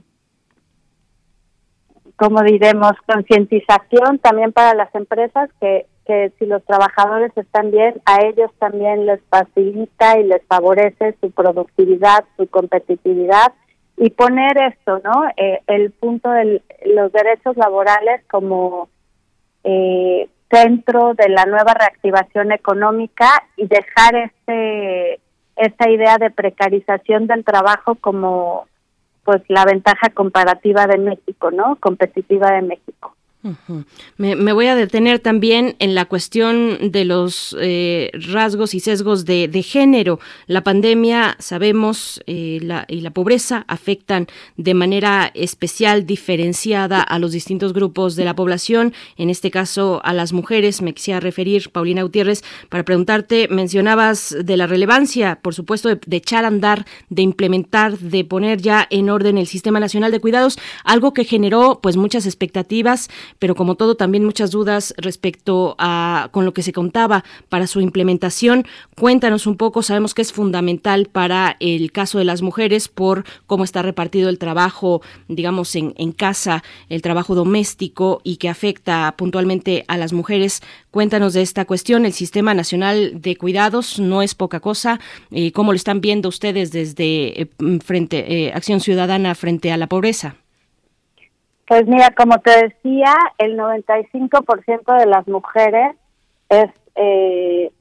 como 2.18 2.42
diremos, 2.42 2.94
concientización 3.06 4.20
también 4.20 4.52
para 4.52 4.74
las 4.74 4.94
empresas 4.96 5.50
que, 5.62 5.86
que 6.06 6.32
si 6.40 6.46
los 6.46 6.64
trabajadores 6.66 7.32
están 7.38 7.72
bien, 7.72 8.02
a 8.06 8.26
ellos 8.26 8.52
también 8.60 9.06
les 9.06 9.22
facilita 9.30 10.20
y 10.20 10.24
les 10.24 10.44
favorece 10.48 11.16
su 11.22 11.32
productividad, 11.32 12.26
su 12.36 12.48
competitividad 12.48 13.54
y 13.98 14.10
poner 14.10 14.58
esto, 14.58 15.00
¿no? 15.04 15.28
Eh, 15.38 15.62
el 15.68 15.92
punto 15.92 16.30
de 16.30 16.62
los 16.86 17.12
derechos 17.12 17.56
laborales 17.56 18.24
como 18.30 18.90
eh, 19.64 20.30
centro 20.52 21.14
de 21.14 21.30
la 21.30 21.46
nueva 21.46 21.74
reactivación 21.74 22.52
económica 22.52 23.28
y 23.58 23.68
dejar 23.68 24.16
este 24.16 25.20
esta 25.56 25.90
idea 25.90 26.18
de 26.20 26.30
precarización 26.30 27.26
del 27.26 27.44
trabajo 27.44 27.96
como 27.96 28.68
pues 29.28 29.42
la 29.50 29.66
ventaja 29.66 30.10
comparativa 30.12 30.88
de 30.88 30.98
México, 30.98 31.52
¿no? 31.52 31.76
Competitiva 31.82 32.50
de 32.54 32.62
México 32.62 33.17
me, 34.18 34.54
voy 34.54 34.68
a 34.68 34.76
detener 34.76 35.20
también 35.20 35.76
en 35.80 35.96
la 35.96 36.06
cuestión 36.06 36.92
de 36.92 37.06
los 37.06 37.56
eh, 37.60 38.10
rasgos 38.14 38.74
y 38.74 38.80
sesgos 38.80 39.26
de, 39.26 39.48
género. 39.64 40.20
La 40.48 40.64
pandemia, 40.64 41.36
sabemos, 41.40 42.22
eh, 42.26 42.60
la, 42.62 42.86
y 42.88 43.02
la 43.02 43.12
pobreza 43.12 43.66
afectan 43.68 44.28
de 44.56 44.74
manera 44.74 45.32
especial, 45.34 46.06
diferenciada 46.06 47.02
a 47.02 47.20
los 47.20 47.32
distintos 47.32 47.74
grupos 47.74 48.16
de 48.16 48.26
la 48.26 48.36
población, 48.36 48.94
en 49.18 49.30
este 49.30 49.52
caso 49.52 50.02
a 50.04 50.14
las 50.14 50.34
mujeres. 50.34 50.82
Me 50.82 50.94
quisiera 50.94 51.20
referir, 51.20 51.70
Paulina 51.72 52.04
Gutiérrez, 52.04 52.44
para 52.70 52.86
preguntarte, 52.86 53.48
mencionabas 53.50 54.36
de 54.44 54.58
la 54.58 54.68
relevancia, 54.68 55.40
por 55.42 55.54
supuesto, 55.54 55.90
de, 55.90 56.00
de 56.06 56.18
echar 56.18 56.44
a 56.44 56.48
andar, 56.48 56.86
de 57.10 57.22
implementar, 57.22 57.98
de 58.00 58.26
poner 58.26 58.62
ya 58.62 58.88
en 58.90 59.10
orden 59.10 59.38
el 59.38 59.48
Sistema 59.48 59.80
Nacional 59.80 60.12
de 60.12 60.20
Cuidados, 60.20 60.58
algo 60.84 61.14
que 61.14 61.24
generó 61.24 61.80
pues 61.82 61.98
muchas 61.98 62.26
expectativas 62.26 63.10
pero 63.40 63.56
como 63.56 63.76
todo 63.76 63.96
también 63.96 64.26
muchas 64.26 64.52
dudas 64.52 64.94
respecto 64.98 65.76
a 65.80 66.30
con 66.32 66.46
lo 66.46 66.54
que 66.54 66.64
se 66.64 66.74
contaba 66.74 67.24
para 67.50 67.68
su 67.68 67.82
implementación. 67.82 68.66
Cuéntanos 68.96 69.48
un 69.48 69.58
poco, 69.58 69.82
sabemos 69.82 70.14
que 70.14 70.22
es 70.22 70.34
fundamental 70.34 71.08
para 71.08 71.58
el 71.60 71.92
caso 71.92 72.18
de 72.18 72.26
las 72.26 72.42
mujeres 72.42 72.88
por 72.88 73.26
cómo 73.46 73.64
está 73.64 73.82
repartido 73.82 74.30
el 74.30 74.40
trabajo, 74.40 75.02
digamos, 75.28 75.76
en, 75.76 75.94
en 75.98 76.12
casa, 76.12 76.64
el 76.90 77.02
trabajo 77.02 77.36
doméstico 77.36 78.22
y 78.24 78.38
que 78.38 78.50
afecta 78.50 79.16
puntualmente 79.18 79.86
a 79.88 79.98
las 79.98 80.14
mujeres. 80.14 80.62
Cuéntanos 80.92 81.34
de 81.34 81.42
esta 81.42 81.66
cuestión. 81.66 82.06
El 82.06 82.14
Sistema 82.14 82.54
Nacional 82.54 83.22
de 83.22 83.36
Cuidados 83.36 84.00
no 84.00 84.22
es 84.22 84.36
poca 84.36 84.60
cosa. 84.60 85.00
Eh, 85.32 85.52
¿Cómo 85.52 85.72
lo 85.72 85.76
están 85.76 86.02
viendo 86.02 86.30
ustedes 86.30 86.72
desde 86.72 87.42
eh, 87.42 87.50
frente 87.84 88.46
eh, 88.48 88.52
Acción 88.54 88.80
Ciudadana 88.80 89.36
frente 89.36 89.72
a 89.72 89.78
la 89.78 89.88
pobreza? 89.88 90.36
Pues 91.68 91.86
mira, 91.86 92.12
como 92.12 92.40
te 92.40 92.52
decía, 92.52 93.14
el 93.38 93.58
95% 93.58 94.98
de 94.98 95.06
las 95.06 95.28
mujeres 95.28 95.96
es 96.50 96.72
eh, 96.96 97.72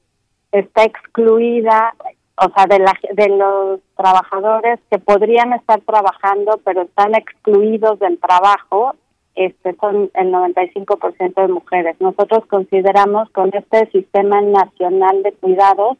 está 0.51 0.83
excluida, 0.83 1.93
o 2.37 2.49
sea, 2.53 2.65
de, 2.67 2.79
la, 2.79 2.93
de 3.13 3.29
los 3.29 3.79
trabajadores 3.95 4.79
que 4.91 4.99
podrían 4.99 5.53
estar 5.53 5.81
trabajando, 5.81 6.59
pero 6.63 6.83
están 6.83 7.15
excluidos 7.15 7.99
del 7.99 8.19
trabajo, 8.19 8.93
este 9.35 9.75
son 9.75 10.11
el 10.13 10.31
95% 10.31 11.33
de 11.35 11.47
mujeres. 11.47 11.95
Nosotros 11.99 12.45
consideramos 12.47 13.29
con 13.31 13.51
este 13.53 13.89
sistema 13.91 14.41
nacional 14.41 15.23
de 15.23 15.31
cuidados 15.33 15.97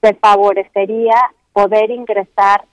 se 0.00 0.14
favorecería 0.14 1.16
poder 1.52 1.90
ingresar 1.90 2.64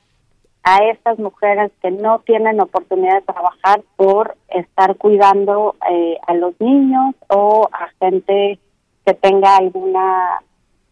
a 0.66 0.78
estas 0.90 1.20
mujeres 1.20 1.72
que 1.80 1.92
no 1.92 2.20
tienen 2.26 2.60
oportunidad 2.60 3.20
de 3.20 3.34
trabajar 3.34 3.84
por 3.96 4.36
estar 4.48 4.96
cuidando 4.98 5.76
eh, 5.92 6.18
a 6.26 6.34
los 6.34 6.60
niños 6.60 7.14
o 7.30 7.70
a 7.72 7.88
gente 8.00 8.58
que 9.06 9.14
tenga 9.14 9.58
alguna 9.58 10.42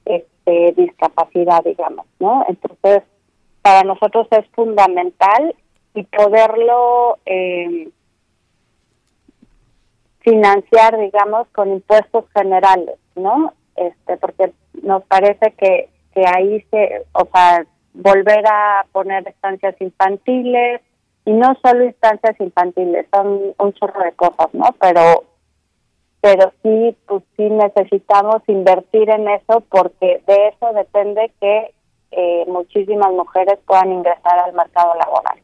este, 0.06 0.74
discapacidad, 0.74 1.64
digamos, 1.64 2.06
¿no? 2.20 2.46
Entonces, 2.48 3.02
para 3.64 3.82
nosotros 3.82 4.28
es 4.30 4.46
fundamental 4.50 5.56
y 5.96 6.04
poderlo 6.04 7.18
eh, 7.26 7.90
financiar, 10.20 11.00
digamos, 11.00 11.48
con 11.48 11.72
impuestos 11.72 12.26
generales, 12.36 13.00
¿no? 13.16 13.54
Este, 13.76 14.18
porque 14.18 14.54
nos 14.84 15.04
parece 15.06 15.52
que, 15.58 15.90
que 16.14 16.24
ahí 16.28 16.62
se, 16.70 17.08
o 17.14 17.28
sea, 17.34 17.66
volver 17.94 18.46
a 18.48 18.86
poner 18.92 19.28
estancias 19.28 19.76
infantiles 19.80 20.82
y 21.26 21.32
no 21.32 21.56
solo 21.64 21.86
instancias 21.86 22.40
infantiles, 22.40 23.06
son 23.14 23.54
un 23.58 23.74
chorro 23.74 24.04
de 24.04 24.12
cosas, 24.14 24.48
¿no? 24.54 24.76
Pero 24.80 25.24
pero 26.22 26.54
sí, 26.64 26.96
pues 27.06 27.22
sí 27.36 27.44
necesitamos 27.44 28.42
invertir 28.48 29.10
en 29.10 29.28
eso 29.28 29.62
porque 29.70 30.22
de 30.26 30.48
eso 30.48 30.72
depende 30.74 31.30
que 31.42 31.74
eh, 32.12 32.46
muchísimas 32.48 33.12
mujeres 33.12 33.60
puedan 33.68 33.92
ingresar 33.92 34.40
al 34.40 34.54
mercado 34.54 34.94
laboral. 34.96 35.40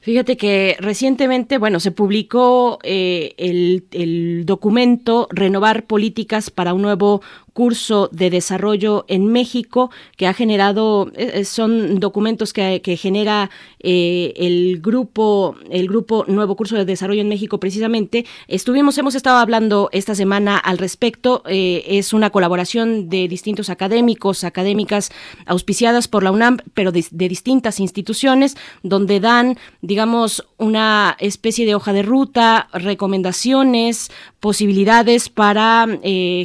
Fíjate 0.00 0.36
que 0.36 0.76
recientemente, 0.78 1.58
bueno, 1.58 1.78
se 1.80 1.90
publicó 1.90 2.78
eh, 2.84 3.34
el, 3.36 3.84
el, 3.90 4.46
documento 4.46 5.26
Renovar 5.30 5.84
Políticas 5.84 6.50
para 6.50 6.72
un 6.72 6.80
nuevo 6.80 7.20
curso 7.56 8.10
de 8.12 8.28
desarrollo 8.28 9.06
en 9.08 9.32
México 9.32 9.90
que 10.18 10.26
ha 10.26 10.34
generado, 10.34 11.10
eh, 11.16 11.40
eh, 11.40 11.44
son 11.46 11.98
documentos 12.00 12.52
que, 12.52 12.98
genera 13.00 13.48
eh, 13.80 14.34
el 14.36 14.82
grupo, 14.82 15.56
el 15.70 15.88
grupo 15.88 16.26
Nuevo 16.28 16.54
Curso 16.54 16.76
de 16.76 16.84
Desarrollo 16.84 17.22
en 17.22 17.30
México 17.30 17.58
precisamente. 17.58 18.26
Estuvimos, 18.46 18.98
hemos 18.98 19.14
estado 19.14 19.38
hablando 19.38 19.88
esta 19.92 20.14
semana 20.14 20.58
al 20.58 20.76
respecto. 20.76 21.42
es 21.46 22.12
una 22.12 22.28
colaboración 22.28 23.08
de 23.08 23.26
distintos 23.26 23.70
académicos, 23.70 24.44
académicas 24.44 25.10
auspiciadas 25.46 26.08
por 26.08 26.22
la 26.22 26.32
UNAM, 26.32 26.58
pero 26.74 26.92
de, 26.92 27.06
de 27.10 27.26
distintas 27.26 27.80
instituciones, 27.80 28.58
donde 28.82 29.18
dan, 29.18 29.56
digamos, 29.80 30.46
una 30.58 31.16
especie 31.20 31.64
de 31.64 31.74
hoja 31.74 31.94
de 31.94 32.02
ruta, 32.02 32.68
recomendaciones, 32.74 34.10
posibilidades 34.40 35.30
para 35.30 35.86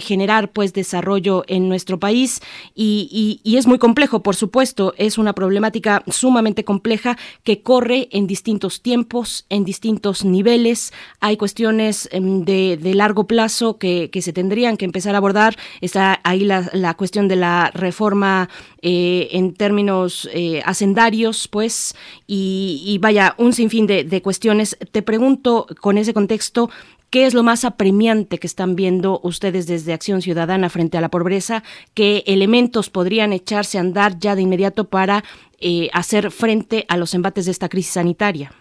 generar 0.01 0.51
pues 0.51 0.73
desarrollo 0.73 1.00
en 1.47 1.67
nuestro 1.67 1.99
país 1.99 2.41
y, 2.75 3.41
es 3.43 3.67
muy 3.67 3.77
complejo, 3.77 4.23
por 4.23 4.35
supuesto, 4.35 4.93
es 4.97 5.17
una 5.17 5.33
problemática 5.33 6.03
sumamente 6.07 6.63
compleja 6.63 7.17
que 7.43 7.61
corre 7.61 8.07
en 8.11 8.27
distintos 8.27 8.81
tiempos, 8.81 9.45
en 9.49 9.65
distintos 9.65 10.23
niveles. 10.23 10.93
Hay 11.19 11.37
cuestiones 11.37 12.07
em, 12.11 12.43
de, 12.43 12.77
largo 12.95 13.25
plazo 13.25 13.77
que, 13.77 14.09
se 14.21 14.33
tendrían 14.33 14.77
que 14.77 14.85
empezar 14.85 15.15
a 15.15 15.17
abordar. 15.17 15.55
Está 15.81 16.21
ahí 16.23 16.45
la, 16.45 16.93
cuestión 16.95 17.27
de 17.27 17.35
la 17.35 17.71
reforma 17.73 18.49
eh, 18.81 19.29
en 19.31 19.53
términos 19.53 20.29
eh, 20.33 20.61
hacendarios, 20.65 21.47
pues, 21.47 21.95
y, 22.27 22.83
y, 22.85 22.97
vaya, 22.99 23.35
un 23.37 23.53
sinfín 23.53 23.87
de, 23.87 24.03
de 24.03 24.21
cuestiones. 24.21 24.77
Te 24.91 25.01
pregunto 25.01 25.67
con 25.79 25.97
ese 25.97 26.13
contexto, 26.13 26.69
¿Qué 27.11 27.25
es 27.25 27.33
lo 27.33 27.43
más 27.43 27.65
apremiante 27.65 28.37
que 28.37 28.47
están 28.47 28.77
viendo 28.77 29.19
ustedes 29.21 29.67
desde 29.67 29.91
Acción 29.91 30.21
Ciudadana 30.21 30.69
frente 30.69 30.97
a 30.97 31.01
la 31.01 31.09
pobreza? 31.09 31.61
¿Qué 31.93 32.23
elementos 32.25 32.89
podrían 32.89 33.33
echarse 33.33 33.77
a 33.77 33.81
andar 33.81 34.17
ya 34.17 34.33
de 34.33 34.43
inmediato 34.43 34.85
para 34.85 35.21
eh, 35.59 35.89
hacer 35.91 36.31
frente 36.31 36.85
a 36.87 36.95
los 36.95 37.13
embates 37.13 37.45
de 37.45 37.51
esta 37.51 37.67
crisis 37.67 37.95
sanitaria? 37.95 38.53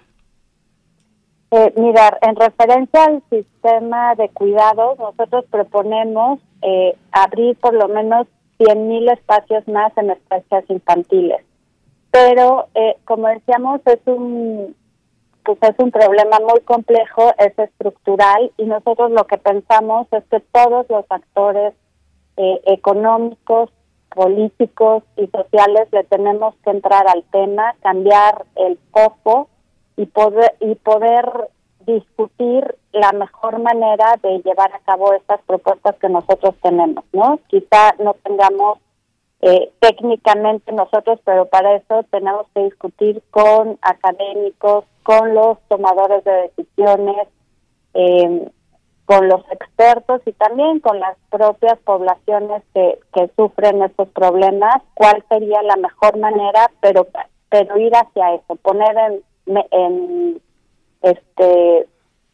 Eh, 1.52 1.72
mira, 1.76 2.18
en 2.22 2.34
referencia 2.34 3.04
al 3.04 3.22
sistema 3.30 4.16
de 4.16 4.28
cuidados, 4.30 4.98
nosotros 4.98 5.44
proponemos 5.48 6.40
eh, 6.62 6.96
abrir 7.12 7.56
por 7.56 7.74
lo 7.74 7.86
menos 7.86 8.26
100.000 8.58 9.12
espacios 9.12 9.68
más 9.68 9.96
en 9.96 10.10
estancias 10.10 10.64
infantiles. 10.68 11.44
Pero, 12.10 12.66
eh, 12.74 12.96
como 13.04 13.28
decíamos, 13.28 13.80
es 13.86 14.00
un 14.06 14.74
pues 15.44 15.58
es 15.62 15.74
un 15.78 15.90
problema 15.90 16.38
muy 16.40 16.60
complejo, 16.60 17.32
es 17.38 17.58
estructural 17.58 18.52
y 18.56 18.64
nosotros 18.64 19.10
lo 19.10 19.26
que 19.26 19.38
pensamos 19.38 20.06
es 20.12 20.24
que 20.30 20.40
todos 20.52 20.86
los 20.88 21.04
actores 21.08 21.74
eh, 22.36 22.60
económicos, 22.66 23.70
políticos 24.14 25.04
y 25.16 25.26
sociales 25.28 25.88
le 25.92 26.04
tenemos 26.04 26.54
que 26.64 26.70
entrar 26.70 27.06
al 27.08 27.22
tema, 27.30 27.74
cambiar 27.82 28.44
el 28.56 28.78
foco 28.92 29.48
y 29.96 30.06
poder 30.06 30.54
y 30.60 30.74
poder 30.74 31.50
discutir 31.86 32.76
la 32.92 33.12
mejor 33.12 33.60
manera 33.60 34.16
de 34.22 34.40
llevar 34.42 34.72
a 34.74 34.80
cabo 34.80 35.12
estas 35.14 35.40
propuestas 35.42 35.96
que 35.96 36.08
nosotros 36.08 36.54
tenemos, 36.62 37.04
¿no? 37.12 37.38
Quizá 37.48 37.94
no 37.98 38.14
tengamos 38.22 38.78
eh, 39.42 39.72
técnicamente 39.80 40.72
nosotros, 40.72 41.18
pero 41.24 41.46
para 41.46 41.76
eso 41.76 42.04
tenemos 42.10 42.46
que 42.54 42.64
discutir 42.64 43.22
con 43.30 43.78
académicos, 43.82 44.84
con 45.02 45.34
los 45.34 45.58
tomadores 45.68 46.22
de 46.24 46.52
decisiones, 46.56 47.26
eh, 47.94 48.50
con 49.06 49.28
los 49.28 49.40
expertos 49.50 50.20
y 50.26 50.32
también 50.32 50.78
con 50.80 51.00
las 51.00 51.16
propias 51.30 51.78
poblaciones 51.80 52.62
que, 52.74 53.00
que 53.12 53.30
sufren 53.34 53.82
estos 53.82 54.08
problemas, 54.10 54.82
cuál 54.94 55.24
sería 55.28 55.62
la 55.62 55.76
mejor 55.76 56.18
manera, 56.18 56.70
pero 56.80 57.08
pero 57.48 57.76
ir 57.78 57.92
hacia 57.96 58.34
eso, 58.34 58.54
poner 58.56 58.96
en, 59.46 59.64
en 59.72 60.40
este 61.02 61.88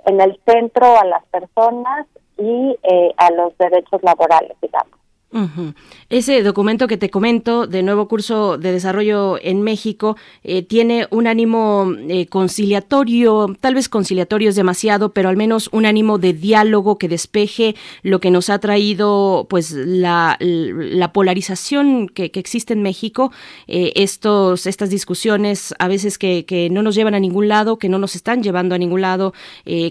en 0.04 0.20
el 0.20 0.38
centro 0.46 0.98
a 0.98 1.04
las 1.04 1.24
personas 1.26 2.06
y 2.38 2.76
eh, 2.82 3.14
a 3.16 3.30
los 3.30 3.56
derechos 3.58 4.02
laborales, 4.02 4.56
digamos. 4.60 4.98
Ese 6.08 6.42
documento 6.42 6.86
que 6.86 6.96
te 6.96 7.10
comento 7.10 7.66
de 7.66 7.82
nuevo 7.82 8.08
curso 8.08 8.58
de 8.58 8.72
desarrollo 8.72 9.38
en 9.42 9.62
México 9.62 10.16
eh, 10.44 10.62
tiene 10.62 11.06
un 11.10 11.26
ánimo 11.26 11.92
eh, 12.08 12.26
conciliatorio, 12.26 13.54
tal 13.60 13.74
vez 13.74 13.88
conciliatorio 13.88 14.48
es 14.48 14.56
demasiado, 14.56 15.12
pero 15.12 15.28
al 15.28 15.36
menos 15.36 15.68
un 15.72 15.84
ánimo 15.84 16.18
de 16.18 16.32
diálogo 16.32 16.96
que 16.96 17.08
despeje 17.08 17.74
lo 18.02 18.20
que 18.20 18.30
nos 18.30 18.50
ha 18.50 18.58
traído 18.60 19.46
pues 19.50 19.72
la, 19.72 20.36
la 20.40 21.12
polarización 21.12 22.08
que, 22.08 22.30
existe 22.36 22.74
en 22.74 22.82
México, 22.82 23.32
eh, 23.66 23.92
estos, 23.96 24.66
estas 24.66 24.90
discusiones 24.90 25.74
a 25.78 25.88
veces 25.88 26.18
que, 26.18 26.44
que, 26.44 26.70
no 26.70 26.82
nos 26.82 26.94
llevan 26.94 27.14
a 27.14 27.20
ningún 27.20 27.48
lado, 27.48 27.78
que 27.78 27.88
no 27.88 27.98
nos 27.98 28.14
están 28.14 28.42
llevando 28.42 28.74
a 28.74 28.78
ningún 28.78 29.00
lado. 29.00 29.32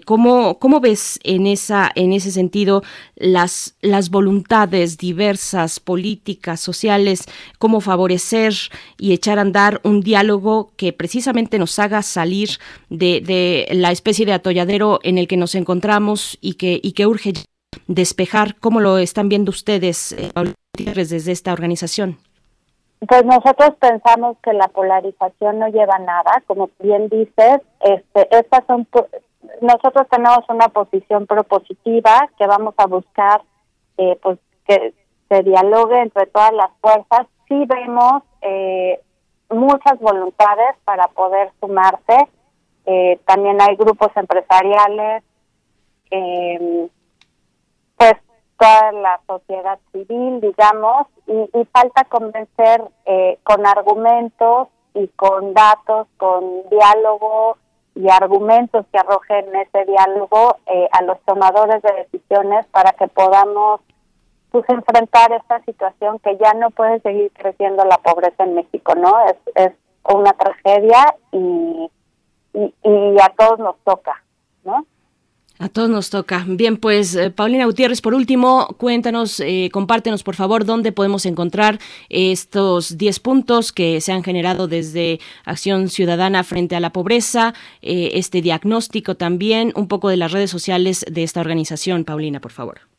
¿cómo, 0.06 0.60
¿Cómo 0.60 0.80
ves 0.80 1.20
en, 1.24 1.48
esa, 1.48 1.92
en 1.96 2.14
ese 2.14 2.32
sentido 2.32 2.84
las, 3.16 3.76
las 3.82 4.10
voluntades 4.10 4.98
diversas? 4.98 5.35
Políticas, 5.84 6.60
sociales, 6.60 7.26
cómo 7.60 7.82
favorecer 7.82 8.54
y 8.98 9.14
echar 9.14 9.40
a 9.40 9.42
andar 9.42 9.82
un 9.84 10.02
diálogo 10.02 10.72
que 10.78 10.94
precisamente 10.94 11.60
nos 11.60 11.78
haga 11.80 12.02
salir 12.02 12.50
de, 12.90 13.68
la 13.72 13.92
especie 13.92 14.26
de 14.26 14.34
atolladero 14.34 15.00
en 15.04 15.18
el 15.18 15.28
que 15.28 15.38
nos 15.38 15.56
encontramos 15.56 16.38
y 16.42 16.56
que, 16.56 16.80
y 16.82 16.94
que 16.94 17.08
urge 17.08 17.34
despejar. 17.88 18.56
¿Cómo 18.60 18.80
lo 18.80 18.98
están 18.98 19.30
viendo 19.30 19.50
ustedes, 19.50 20.14
eh, 20.14 20.32
desde 20.78 21.32
esta 21.32 21.54
organización? 21.54 22.18
Pues 23.08 23.26
nosotros 23.26 23.72
pensamos 23.80 24.38
que 24.42 24.54
la 24.54 24.68
polarización 24.70 25.60
no 25.60 25.68
lleva 25.68 26.00
nada, 26.00 26.42
como 26.48 26.70
bien 26.80 27.10
dices, 27.10 27.62
este, 27.82 28.28
estas 28.36 28.66
son 28.66 28.88
nosotros 29.62 30.08
tenemos 30.10 30.40
una 30.50 30.70
posición 30.70 31.28
propositiva 31.28 32.30
que 32.38 32.48
vamos 32.48 32.74
a 32.78 32.88
buscar 32.88 33.42
eh, 33.98 34.18
pues 34.22 34.40
que 34.68 34.94
se 35.30 35.44
dialogue 35.44 36.02
entre 36.02 36.26
todas 36.28 36.54
las 36.54 36.72
fuerzas. 36.82 37.28
Sí 37.48 37.66
vemos 37.66 38.24
eh, 38.42 39.00
muchas 39.50 40.00
voluntades 40.00 40.76
para 40.84 41.08
poder 41.08 41.52
sumarse. 41.60 42.28
Eh, 42.86 43.20
también 43.26 43.60
hay 43.62 43.76
grupos 43.76 44.10
empresariales, 44.16 45.24
eh, 46.12 46.88
pues 47.98 48.14
toda 48.58 48.92
la 48.92 49.20
sociedad 49.28 49.80
civil, 49.92 50.40
digamos, 50.42 51.08
y, 51.28 51.60
y 51.60 51.66
falta 51.66 52.06
convencer 52.06 52.84
eh, 53.06 53.38
con 53.44 53.66
argumentos 53.66 54.70
y 54.94 55.08
con 55.10 55.54
datos, 55.54 56.08
con 56.18 56.70
diálogo 56.70 57.58
y 57.96 58.10
argumentos 58.10 58.86
que 58.92 59.00
arrojen 59.00 59.56
ese 59.56 59.86
diálogo 59.86 60.58
eh, 60.68 60.88
a 60.92 61.02
los 61.04 61.20
tomadores 61.22 61.82
de 61.82 61.92
decisiones 61.94 62.66
para 62.68 62.92
que 62.92 63.08
podamos 63.08 63.82
pues 64.56 64.70
enfrentar 64.70 65.34
esta 65.34 65.62
situación 65.66 66.18
que 66.20 66.38
ya 66.38 66.54
no 66.54 66.70
puede 66.70 67.02
seguir 67.02 67.30
creciendo 67.34 67.84
la 67.84 67.98
pobreza 67.98 68.46
en 68.46 68.56
México, 68.56 68.96
¿no? 68.96 69.14
Es, 69.26 69.36
es 69.54 69.74
una 70.06 70.32
tragedia 70.32 71.14
y, 71.34 71.90
y, 72.54 73.20
a 73.22 73.34
todos 73.38 73.60
nos 73.60 73.76
toca, 73.84 74.24
¿no? 74.64 74.86
A 75.60 75.68
todos 75.68 75.90
nos 75.90 76.10
toca. 76.10 76.46
Bien, 76.48 76.78
pues 76.78 77.16
eh, 77.16 77.32
Paulina 77.32 77.66
Gutiérrez, 77.66 78.00
por 78.00 78.14
último, 78.14 78.68
cuéntanos, 78.78 79.42
eh, 79.42 79.70
compártenos 79.74 80.24
por 80.24 80.36
favor 80.36 80.64
dónde 80.64 80.94
podemos 80.94 81.26
encontrar 81.26 81.80
estos 82.08 82.98
10 82.98 83.20
puntos 83.20 83.74
que 83.74 84.00
se 84.00 84.14
han 84.14 84.24
generado 84.24 84.70
desde 84.70 85.20
Acción 85.44 85.90
Ciudadana 85.90 86.46
frente 86.46 86.78
a 86.78 86.80
la 86.80 86.94
pobreza, 86.94 87.54
eh, 87.82 88.12
este 88.14 88.42
diagnóstico 88.42 89.16
también, 89.16 89.74
un 89.76 89.90
poco 89.90 90.08
de 90.08 90.16
las 90.16 90.32
redes 90.32 90.50
sociales 90.50 91.06
de 91.12 91.24
esta 91.24 91.42
organización, 91.42 92.06
Paulina, 92.06 92.40
por 92.40 92.54
favor. 92.54 92.95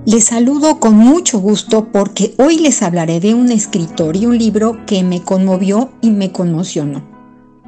Les 0.07 0.27
saludo 0.27 0.79
con 0.79 0.97
mucho 0.97 1.41
gusto 1.41 1.89
porque 1.91 2.33
hoy 2.39 2.61
les 2.61 2.81
hablaré 2.83 3.19
de 3.19 3.35
un 3.35 3.51
escritor 3.51 4.17
y 4.17 4.27
un 4.27 4.39
libro 4.39 4.79
que 4.87 5.03
me 5.03 5.21
conmovió 5.21 5.91
y 6.01 6.11
me 6.11 6.31
conmocionó. 6.31 7.03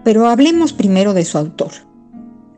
Pero 0.04 0.28
hablemos 0.28 0.72
primero 0.72 1.14
de 1.14 1.24
su 1.24 1.36
autor. 1.36 1.72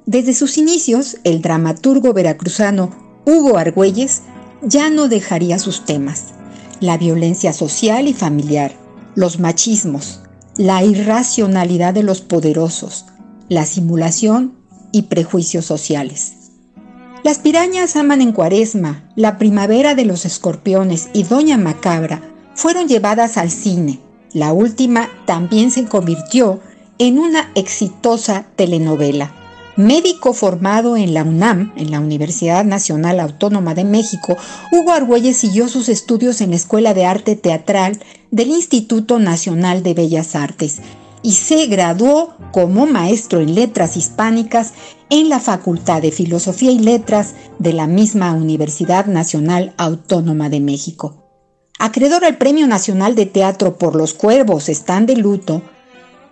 Desde 0.05 0.35
sus 0.35 0.59
inicios, 0.59 1.16
el 1.24 1.40
dramaturgo 1.40 2.12
veracruzano 2.12 2.90
Hugo 3.24 3.57
Argüelles 3.57 4.20
ya 4.61 4.90
no 4.90 5.09
dejaría 5.09 5.59
sus 5.59 5.86
temas. 5.86 6.35
La 6.81 6.98
violencia 6.98 7.55
social 7.55 8.07
y 8.07 8.12
familiar, 8.12 8.74
los 9.15 9.40
machismos, 9.40 10.20
la 10.59 10.85
irracionalidad 10.85 11.94
de 11.94 12.02
los 12.02 12.20
poderosos, 12.20 13.07
la 13.48 13.65
simulación 13.65 14.52
y 14.93 15.02
prejuicios 15.02 15.65
sociales. 15.65 16.40
Las 17.22 17.38
pirañas 17.38 17.97
aman 17.97 18.22
en 18.22 18.32
cuaresma, 18.32 19.05
la 19.14 19.36
primavera 19.36 19.94
de 19.94 20.06
los 20.06 20.24
escorpiones 20.24 21.10
y 21.12 21.24
Doña 21.24 21.59
Macabra 21.59 22.22
fueron 22.55 22.88
llevadas 22.88 23.36
al 23.36 23.51
cine. 23.51 24.01
La 24.32 24.55
última 24.55 25.10
también 25.26 25.70
se 25.70 25.84
convirtió 25.84 26.60
en 26.98 27.18
una 27.18 27.51
exitosa 27.55 28.47
telenovela. 28.56 29.34
Médico 29.76 30.32
formado 30.32 30.97
en 30.97 31.12
la 31.12 31.22
UNAM, 31.22 31.74
en 31.76 31.90
la 31.90 32.01
Universidad 32.01 32.64
Nacional 32.64 33.20
Autónoma 33.20 33.74
de 33.74 33.84
México, 33.84 34.38
Hugo 34.72 34.92
Argüelles 34.92 35.36
siguió 35.36 35.68
sus 35.68 35.90
estudios 35.90 36.40
en 36.40 36.51
la 36.51 36.56
Escuela 36.56 36.94
de 36.94 37.05
Arte 37.05 37.36
Teatral 37.36 37.98
del 38.30 38.48
Instituto 38.48 39.18
Nacional 39.18 39.82
de 39.82 39.92
Bellas 39.92 40.34
Artes 40.34 40.80
y 41.22 41.32
se 41.32 41.66
graduó 41.66 42.34
como 42.52 42.86
maestro 42.86 43.40
en 43.40 43.55
letras 43.55 43.97
hispánicas 43.97 44.72
en 45.10 45.28
la 45.28 45.40
Facultad 45.40 46.02
de 46.02 46.12
Filosofía 46.12 46.70
y 46.70 46.78
Letras 46.78 47.34
de 47.59 47.72
la 47.72 47.86
misma 47.86 48.32
Universidad 48.32 49.06
Nacional 49.06 49.74
Autónoma 49.76 50.48
de 50.48 50.60
México. 50.60 51.16
Acreedor 51.78 52.24
al 52.24 52.38
Premio 52.38 52.66
Nacional 52.66 53.14
de 53.14 53.26
Teatro 53.26 53.78
por 53.78 53.97
Los 53.97 54.14
Cuervos 54.14 54.68
están 54.68 55.06
de 55.06 55.16
luto, 55.16 55.62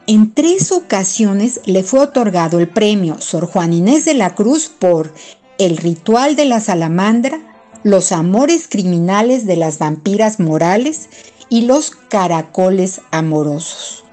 en 0.06 0.32
tres 0.32 0.73
ocasiones 0.73 1.60
le 1.66 1.82
fue 1.82 2.01
otorgado 2.01 2.59
el 2.60 2.69
premio 2.69 3.20
Sor 3.20 3.47
Juan 3.47 3.74
Inés 3.74 4.06
de 4.06 4.15
la 4.15 4.35
Cruz 4.35 4.69
por 4.69 5.12
El 5.59 5.77
ritual 5.77 6.35
de 6.35 6.47
la 6.47 6.60
salamandra, 6.60 7.39
Los 7.82 8.12
amores 8.12 8.69
criminales 8.69 9.44
de 9.44 9.56
las 9.56 9.78
vampiras 9.78 10.40
morales 10.40 11.10
y 11.51 11.62
Los 11.62 11.90
caracoles 11.90 13.02
amorosos. 13.10 14.05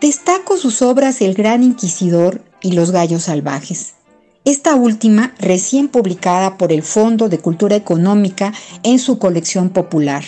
Destaco 0.00 0.56
sus 0.56 0.80
obras 0.80 1.20
El 1.22 1.34
Gran 1.34 1.64
Inquisidor 1.64 2.44
y 2.62 2.70
Los 2.70 2.92
Gallos 2.92 3.24
Salvajes. 3.24 3.94
Esta 4.44 4.76
última 4.76 5.34
recién 5.40 5.88
publicada 5.88 6.56
por 6.56 6.70
el 6.70 6.84
Fondo 6.84 7.28
de 7.28 7.40
Cultura 7.40 7.74
Económica 7.74 8.54
en 8.84 9.00
su 9.00 9.18
colección 9.18 9.70
popular. 9.70 10.22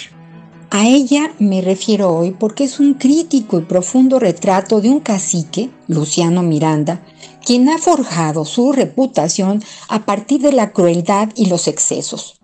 A 0.70 0.88
ella 0.88 1.32
me 1.38 1.60
refiero 1.60 2.12
hoy 2.12 2.32
porque 2.32 2.64
es 2.64 2.80
un 2.80 2.94
crítico 2.94 3.60
y 3.60 3.62
profundo 3.62 4.18
retrato 4.18 4.80
de 4.80 4.90
un 4.90 4.98
cacique, 4.98 5.70
Luciano 5.86 6.42
Miranda, 6.42 7.06
quien 7.46 7.68
ha 7.68 7.78
forjado 7.78 8.44
su 8.44 8.72
reputación 8.72 9.62
a 9.88 10.04
partir 10.04 10.40
de 10.40 10.52
la 10.52 10.72
crueldad 10.72 11.28
y 11.36 11.46
los 11.46 11.68
excesos. 11.68 12.40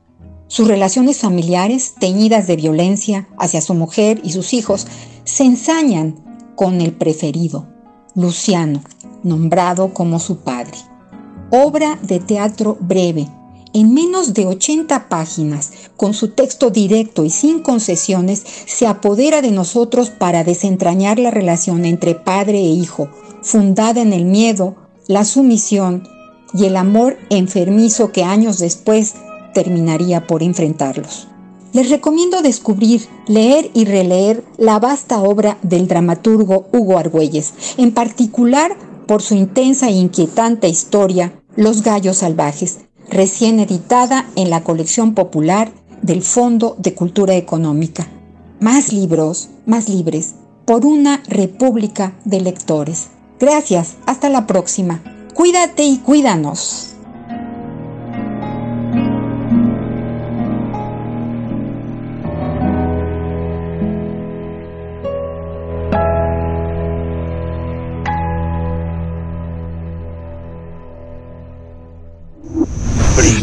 Sus 0.47 0.69
relaciones 0.69 1.19
familiares, 1.19 1.95
teñidas 1.99 2.47
de 2.47 2.55
violencia 2.55 3.29
hacia 3.37 3.61
su 3.61 3.75
mujer 3.75 4.21
y 4.23 4.31
sus 4.31 4.53
hijos, 4.53 4.87
se 5.25 5.43
ensañan 5.43 6.26
con 6.57 6.81
el 6.81 6.93
preferido, 6.93 7.69
Luciano, 8.17 8.83
nombrado 9.23 9.95
como 9.95 10.19
su 10.19 10.39
padre. 10.39 10.77
Obra 11.51 11.99
de 12.03 12.19
teatro 12.19 12.77
breve, 12.81 13.29
en 13.73 13.93
menos 13.93 14.35
de 14.35 14.47
80 14.47 15.09
páginas, 15.09 15.71
con 15.97 16.15
su 16.15 16.31
texto 16.31 16.71
directo 16.71 17.25
y 17.25 17.31
sin 17.31 17.61
concesiones, 17.61 18.43
se 18.65 18.87
apodera 18.87 19.43
de 19.43 19.53
nosotros 19.53 20.11
para 20.11 20.45
desentrañar 20.45 21.19
la 21.19 21.31
relación 21.31 21.85
entre 21.85 22.15
padre 22.15 22.59
e 22.59 22.71
hijo, 22.71 23.11
fundada 23.43 24.01
en 24.01 24.13
el 24.13 24.25
miedo, 24.25 24.75
la 25.07 25.25
sumisión 25.25 26.09
y 26.55 26.65
el 26.65 26.77
amor 26.77 27.19
enfermizo 27.29 28.13
que 28.13 28.25
años 28.25 28.59
después 28.59 29.15
terminaría 29.53 30.27
por 30.27 30.43
enfrentarlos. 30.43 31.29
Les 31.73 31.91
recomiendo 31.91 32.43
descubrir, 32.43 33.07
leer 33.27 33.71
y 33.75 33.85
releer 33.85 34.45
la 34.57 34.79
vasta 34.79 35.21
obra 35.21 35.59
del 35.63 35.89
dramaturgo 35.89 36.67
Hugo 36.73 36.99
Argüelles, 36.99 37.53
en 37.77 37.93
particular 37.93 38.77
por 39.07 39.23
su 39.23 39.35
intensa 39.35 39.89
e 39.89 39.93
inquietante 39.93 40.69
historia 40.69 41.41
Los 41.55 41.83
Gallos 41.83 42.19
Salvajes, 42.19 42.79
recién 43.11 43.61
editada 43.61 44.27
en 44.37 44.51
la 44.51 44.65
colección 44.65 45.15
popular 45.15 45.73
del 46.03 46.23
Fondo 46.23 46.77
de 46.79 46.95
Cultura 46.95 47.35
Económica. 47.37 48.09
Más 48.61 48.93
libros, 48.93 49.49
más 49.67 49.89
libres, 49.89 50.35
por 50.65 50.85
una 50.85 51.23
república 51.29 52.17
de 52.25 52.41
lectores. 52.41 53.09
Gracias, 53.39 53.97
hasta 54.07 54.29
la 54.29 54.47
próxima. 54.47 55.03
Cuídate 55.35 55.85
y 55.85 55.99
cuídanos. 55.99 56.96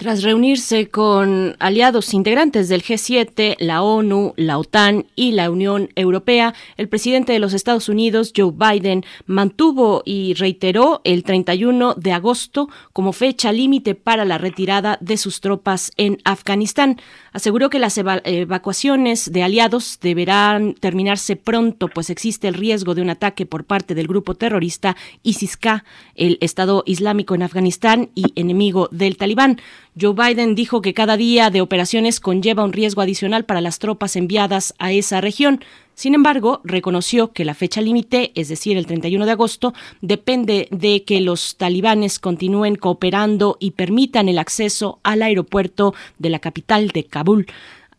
tras 0.00 0.22
reunirse 0.22 0.88
con 0.88 1.56
aliados 1.58 2.14
integrantes 2.14 2.70
del 2.70 2.82
G7, 2.82 3.56
la 3.58 3.82
ONU, 3.82 4.32
la 4.38 4.56
OTAN 4.56 5.04
y 5.14 5.32
la 5.32 5.50
Unión 5.50 5.90
Europea, 5.94 6.54
el 6.78 6.88
presidente 6.88 7.34
de 7.34 7.38
los 7.38 7.52
Estados 7.52 7.90
Unidos, 7.90 8.32
Joe 8.34 8.50
Biden, 8.50 9.04
mantuvo 9.26 10.02
y 10.06 10.32
reiteró 10.32 11.02
el 11.04 11.22
31 11.22 11.96
de 11.96 12.12
agosto 12.12 12.70
como 12.94 13.12
fecha 13.12 13.52
límite 13.52 13.94
para 13.94 14.24
la 14.24 14.38
retirada 14.38 14.96
de 15.02 15.18
sus 15.18 15.42
tropas 15.42 15.92
en 15.98 16.16
Afganistán. 16.24 16.98
Aseguró 17.34 17.68
que 17.68 17.78
las 17.78 17.98
evacuaciones 17.98 19.30
de 19.30 19.42
aliados 19.42 19.98
deberán 20.00 20.72
terminarse 20.72 21.36
pronto, 21.36 21.88
pues 21.88 22.08
existe 22.08 22.48
el 22.48 22.54
riesgo 22.54 22.94
de 22.94 23.02
un 23.02 23.10
ataque 23.10 23.44
por 23.44 23.64
parte 23.64 23.94
del 23.94 24.06
grupo 24.06 24.34
terrorista 24.34 24.96
ISIS-K, 25.24 25.84
el 26.14 26.38
Estado 26.40 26.84
Islámico 26.86 27.34
en 27.34 27.42
Afganistán 27.42 28.08
y 28.14 28.32
enemigo 28.34 28.88
del 28.90 29.18
Talibán. 29.18 29.60
Joe 29.98 30.14
Biden 30.14 30.54
dijo 30.54 30.82
que 30.82 30.94
cada 30.94 31.16
día 31.16 31.50
de 31.50 31.60
operaciones 31.60 32.20
conlleva 32.20 32.64
un 32.64 32.72
riesgo 32.72 33.02
adicional 33.02 33.44
para 33.44 33.60
las 33.60 33.78
tropas 33.80 34.14
enviadas 34.14 34.74
a 34.78 34.92
esa 34.92 35.20
región. 35.20 35.64
Sin 35.94 36.14
embargo, 36.14 36.60
reconoció 36.64 37.32
que 37.32 37.44
la 37.44 37.54
fecha 37.54 37.80
límite, 37.80 38.30
es 38.34 38.48
decir, 38.48 38.76
el 38.76 38.86
31 38.86 39.26
de 39.26 39.32
agosto, 39.32 39.74
depende 40.00 40.68
de 40.70 41.02
que 41.04 41.20
los 41.20 41.56
talibanes 41.56 42.18
continúen 42.20 42.76
cooperando 42.76 43.56
y 43.58 43.72
permitan 43.72 44.28
el 44.28 44.38
acceso 44.38 45.00
al 45.02 45.22
aeropuerto 45.22 45.92
de 46.18 46.30
la 46.30 46.38
capital 46.38 46.88
de 46.88 47.04
Kabul. 47.04 47.46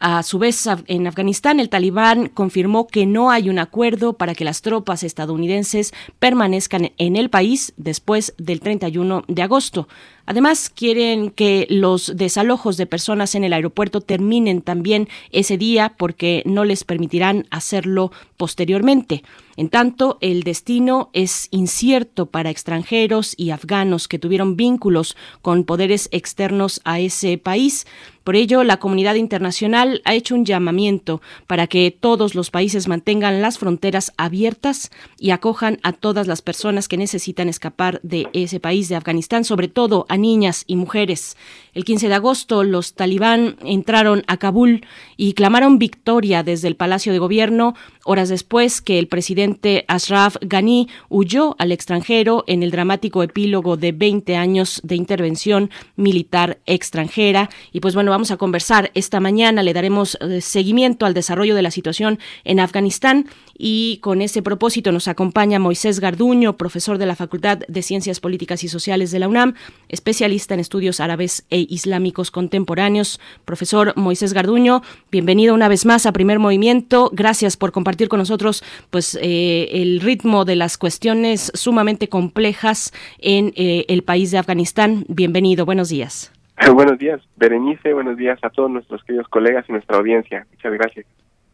A 0.04 0.24
su 0.24 0.40
vez, 0.40 0.68
en 0.88 1.06
Afganistán, 1.06 1.60
el 1.60 1.70
talibán 1.70 2.28
confirmó 2.28 2.88
que 2.88 3.06
no 3.06 3.30
hay 3.30 3.52
un 3.52 3.60
acuerdo 3.60 4.14
para 4.14 4.34
que 4.34 4.44
las 4.44 4.64
tropas 4.64 5.04
estadounidenses 5.04 5.94
permanezcan 6.18 6.92
en 6.98 7.16
el 7.16 7.30
país 7.30 7.72
después 7.78 8.34
del 8.40 8.62
31 8.62 9.24
de 9.28 9.42
agosto. 9.44 9.88
Además, 10.26 10.72
quieren 10.72 11.30
que 11.30 11.68
los 11.70 12.14
desalojos 12.16 12.78
de 12.78 12.88
personas 12.88 13.36
en 13.36 13.44
el 13.44 13.54
aeropuerto 13.54 14.02
terminen 14.02 14.64
también 14.64 15.08
ese 15.32 15.60
día 15.60 15.94
porque 15.98 16.42
no 16.48 16.66
les 16.66 16.84
permitirán 16.84 17.46
hacerlo 17.52 18.12
posteriormente. 18.38 19.24
En 19.56 19.70
tanto, 19.70 20.18
el 20.22 20.44
destino 20.44 21.10
es 21.14 21.48
incierto 21.52 22.28
para 22.28 22.50
extranjeros 22.50 23.36
y 23.38 23.52
afganos 23.52 24.08
que 24.08 24.18
tuvieron 24.20 24.56
vínculos 24.56 25.16
con 25.42 25.66
poderes 25.66 26.10
externos 26.12 26.82
a 26.86 27.00
ese 27.00 27.38
país. 27.38 27.86
Por 28.24 28.36
ello, 28.36 28.64
la 28.64 28.78
comunidad 28.78 29.16
internacional 29.16 30.02
ha 30.06 30.14
hecho 30.14 30.36
un 30.36 30.46
llamamiento 30.46 31.22
para 31.48 31.68
que 31.68 31.90
todos 31.90 32.36
los 32.36 32.52
países 32.52 32.88
mantengan 32.88 33.42
las 33.42 33.58
fronteras 33.58 34.14
abiertas 34.18 34.92
y 35.18 35.32
acojan 35.32 35.80
a 35.82 35.94
todas 35.94 36.28
las 36.28 36.42
personas 36.42 36.88
que 36.88 36.98
necesitan 36.98 37.50
escapar 37.50 38.00
de 38.04 38.28
ese 38.34 38.60
país 38.60 38.90
de 38.90 38.96
Afganistán, 38.96 39.44
sobre 39.44 39.68
todo 39.68 40.06
a 40.08 40.18
niñas 40.18 40.66
y 40.68 40.76
mujeres. 40.76 41.36
El 41.74 41.84
15 41.84 42.10
de 42.10 42.14
agosto, 42.14 42.64
los 42.64 42.94
talibán 42.94 43.56
entraron 43.64 44.24
a 44.28 44.38
Kabul 44.38 44.86
y 45.18 45.34
clamaron 45.34 45.80
victoria 45.80 46.44
desde 46.44 46.68
el 46.68 46.76
Palacio 46.76 47.14
de 47.14 47.20
Gobierno, 47.20 47.76
horas 48.04 48.30
después 48.30 48.82
que 48.82 49.00
el 49.00 49.08
presidente 49.08 49.86
Ashraf 49.88 50.36
Ghani 50.42 50.90
huyó 51.10 51.56
al 51.60 51.72
extranjero 51.72 52.44
en 52.48 52.64
el 52.64 52.72
dramático 52.72 53.24
epílogo 53.24 53.78
de 53.78 53.92
20 53.92 54.36
años 54.36 54.82
de 54.84 54.96
intervención 54.96 55.70
militar 55.96 56.60
extranjera. 56.66 57.50
Y 57.72 57.80
pues 57.80 57.96
bueno, 57.96 58.11
vamos 58.12 58.30
a 58.30 58.38
conversar 58.38 58.92
esta 58.94 59.20
mañana, 59.20 59.64
le 59.64 59.74
daremos 59.74 60.18
eh, 60.22 60.42
seguimiento 60.42 61.06
al 61.06 61.14
desarrollo 61.14 61.56
de 61.56 61.62
la 61.62 61.72
situación 61.72 62.20
en 62.44 62.60
Afganistán 62.60 63.28
y 63.58 63.98
con 64.02 64.22
ese 64.22 64.42
propósito 64.42 64.92
nos 64.92 65.08
acompaña 65.08 65.60
Moisés 65.60 66.00
Garduño, 66.00 66.58
profesor 66.58 66.98
de 66.98 67.06
la 67.06 67.16
Facultad 67.16 67.60
de 67.68 67.82
Ciencias 67.82 68.20
Políticas 68.20 68.64
y 68.64 68.68
Sociales 68.68 69.12
de 69.12 69.20
la 69.20 69.30
UNAM, 69.30 69.56
especialista 69.88 70.54
en 70.54 70.60
estudios 70.60 71.00
árabes 71.00 71.46
e 71.50 71.66
islámicos 71.70 72.32
contemporáneos. 72.32 73.20
Profesor 73.46 73.94
Moisés 73.96 74.34
Garduño, 74.34 74.82
bienvenido 75.10 75.54
una 75.54 75.70
vez 75.70 75.86
más 75.86 76.06
a 76.06 76.12
Primer 76.12 76.40
Movimiento. 76.40 77.12
Gracias 77.14 77.56
por 77.56 77.72
compartir 77.72 78.10
con 78.10 78.20
nosotros 78.20 78.62
pues 78.90 79.18
eh, 79.22 79.70
el 79.72 80.02
ritmo 80.02 80.44
de 80.44 80.58
las 80.58 80.78
cuestiones 80.78 81.52
sumamente 81.54 82.10
complejas 82.10 82.92
en 83.20 83.54
eh, 83.56 83.86
el 83.88 84.04
país 84.04 84.32
de 84.32 84.38
Afganistán. 84.38 85.06
Bienvenido, 85.08 85.66
buenos 85.66 85.88
días. 85.88 86.32
Buenos 86.76 87.00
días, 87.00 87.20
Berenice, 87.38 87.94
buenos 87.94 88.18
días 88.18 88.38
a 88.44 88.50
todos 88.50 88.70
nuestros 88.70 89.04
queridos 89.04 89.28
colegas 89.30 89.66
y 89.68 89.72
nuestra 89.72 89.98
audiencia. 89.98 90.46
Muchas 90.52 90.74
gracias. 90.74 91.06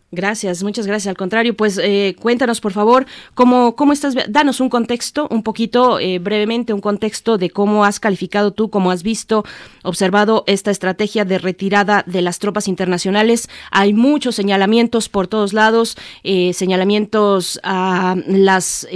Gracias, 0.09 0.63
muchas 0.63 0.87
gracias. 0.87 1.09
Al 1.09 1.17
contrario, 1.17 1.53
pues 1.53 1.77
eh, 1.77 2.15
cuéntanos, 2.17 2.61
por 2.61 2.71
favor, 2.71 3.05
cómo, 3.33 3.75
cómo 3.75 3.91
estás, 3.91 4.15
danos 4.29 4.61
un 4.61 4.69
contexto, 4.69 5.27
un 5.29 5.43
poquito 5.43 5.99
eh, 5.99 6.19
brevemente, 6.19 6.71
un 6.71 6.79
contexto 6.79 7.37
de 7.37 7.49
cómo 7.49 7.83
has 7.83 7.99
calificado 7.99 8.51
tú, 8.51 8.69
cómo 8.69 8.91
has 8.91 9.03
visto, 9.03 9.43
observado 9.83 10.45
esta 10.47 10.71
estrategia 10.71 11.25
de 11.25 11.39
retirada 11.39 12.05
de 12.07 12.21
las 12.21 12.39
tropas 12.39 12.69
internacionales. 12.69 13.49
Hay 13.69 13.91
muchos 13.91 14.35
señalamientos 14.35 15.09
por 15.09 15.27
todos 15.27 15.51
lados, 15.51 15.97
eh, 16.23 16.53
señalamientos 16.53 17.59
a 17.63 18.15
las 18.27 18.87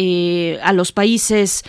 a 0.64 0.74
los 0.74 0.92
países, 0.94 1.64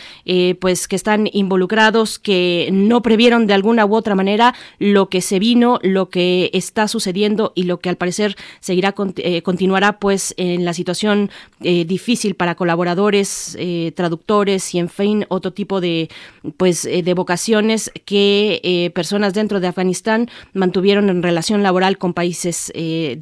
pues 0.60 0.86
que 0.86 0.97
están 0.97 1.28
involucrados, 1.32 2.19
que 2.19 2.69
no 2.73 3.02
previeron 3.02 3.47
de 3.47 3.55
alguna 3.55 3.86
u 3.86 3.97
otra 3.97 4.14
manera 4.14 4.55
lo 4.78 5.09
que 5.09 5.20
se 5.20 5.39
vino, 5.39 5.81
lo 5.82 6.10
que 6.10 6.51
está 6.52 6.86
sucediendo 6.86 7.52
y 7.56 7.64
lo 7.64 7.81
que 7.81 7.89
al 7.89 7.97
parecer 7.97 8.36
seguirá 8.60 8.93
con 8.93 9.14
eh, 9.32 9.42
continuará 9.42 9.98
pues 9.98 10.34
en 10.36 10.64
la 10.64 10.74
situación 10.74 11.30
eh, 11.62 11.84
difícil 11.84 12.34
para 12.34 12.54
colaboradores, 12.54 13.56
eh, 13.59 13.92
traductores 13.96 14.74
y 14.74 14.78
en 14.78 14.88
fin 14.88 15.24
otro 15.28 15.52
tipo 15.52 15.80
de 15.80 16.09
pues 16.56 16.82
de 16.82 17.14
vocaciones 17.14 17.90
que 18.04 18.90
personas 18.94 19.32
dentro 19.32 19.60
de 19.60 19.68
Afganistán 19.68 20.28
mantuvieron 20.52 21.09
en 21.09 21.22
relación 21.22 21.62
laboral 21.62 21.98
con 21.98 22.14
países 22.14 22.72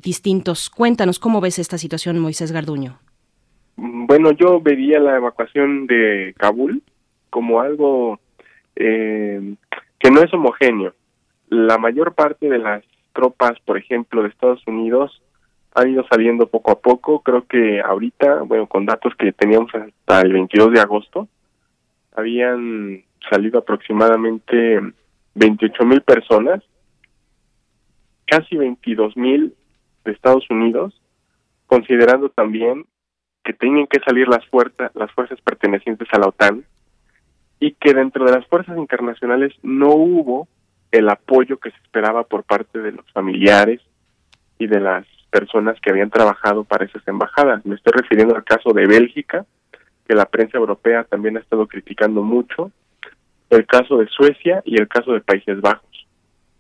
distintos. 0.03 0.71
Cuéntanos 0.71 1.19
cómo 1.19 1.41
ves 1.41 1.59
esta 1.59 1.79
situación, 1.79 2.19
Moisés 2.19 2.53
Garduño. 2.53 2.99
Bueno, 3.77 4.33
yo 4.33 4.61
vería 4.61 4.99
la 4.99 5.17
evacuación 5.17 5.87
de 5.87 6.35
Kabul 6.39 6.83
como 7.29 7.61
algo 7.61 8.19
que 8.75 10.11
no 10.11 10.23
es 10.23 10.33
homogéneo. 10.33 10.95
La 11.49 11.79
mayor 11.79 12.15
parte 12.15 12.49
de 12.49 12.59
las 12.59 12.83
tropas, 13.13 13.59
por 13.65 13.77
ejemplo, 13.77 14.23
de 14.23 14.29
Estados 14.29 14.67
Unidos 14.67 15.23
han 15.75 15.91
ido 15.91 16.05
saliendo 16.09 16.47
poco 16.47 16.73
a 16.73 16.79
poco. 16.79 17.21
Creo 17.21 17.47
que 17.47 17.81
ahorita, 17.81 18.43
bueno, 18.43 18.67
con 18.67 18.87
datos 18.87 19.15
que 19.17 19.33
teníamos 19.33 19.73
hasta 19.75 20.21
el 20.21 20.33
22 20.33 20.73
de 20.73 20.81
agosto, 20.81 21.29
habían 22.15 23.03
salido 23.29 23.59
aproximadamente 23.59 24.81
28 25.35 25.85
mil 25.85 26.03
personas, 26.03 26.63
casi 28.27 28.57
22 28.57 29.17
mil 29.17 29.55
de 30.05 30.13
Estados 30.13 30.49
Unidos, 30.51 31.01
considerando 31.67 32.31
también 32.31 32.87
que 33.45 33.53
tenían 33.53 33.87
que 33.87 34.01
salir 34.01 34.29
las 34.29 34.45
fuerzas, 34.47 34.91
las 34.95 35.11
fuerzas 35.13 35.41
pertenecientes 35.41 36.09
a 36.13 36.19
la 36.19 36.29
OTAN 36.29 36.65
y 37.59 37.73
que 37.73 37.95
dentro 37.95 38.25
de 38.25 38.33
las 38.33 38.47
fuerzas 38.47 38.77
internacionales 38.77 39.53
no 39.63 39.91
hubo 39.91 40.49
el 40.91 41.09
apoyo 41.09 41.59
que 41.59 41.71
se 41.71 41.77
esperaba 41.79 42.25
por 42.25 42.45
parte 42.45 42.81
de 42.81 42.93
los 42.93 43.11
familiares 43.13 43.81
y 44.59 44.67
de 44.67 44.81
las 44.81 45.07
personas 45.31 45.81
que 45.81 45.91
habían 45.91 46.11
trabajado 46.11 46.65
para 46.65 46.85
esas 46.85 47.07
embajadas. 47.07 47.65
Me 47.65 47.77
estoy 47.77 47.93
refiriendo 47.97 48.37
al 48.37 48.45
caso 48.45 48.73
de 48.73 48.87
Bélgica, 48.87 49.47
que 50.07 50.15
la 50.15 50.27
prensa 50.27 50.59
europea 50.59 51.05
también 51.05 51.37
ha 51.37 51.41
estado 51.41 51.67
criticando 51.67 52.23
mucho, 52.23 52.71
el 53.51 53.67
caso 53.67 53.99
de 53.99 54.07
Suecia 54.09 54.63
y 54.65 54.81
el 54.81 54.89
caso 54.89 55.13
de 55.13 55.21
Países 55.21 55.61
Bajos, 55.61 56.07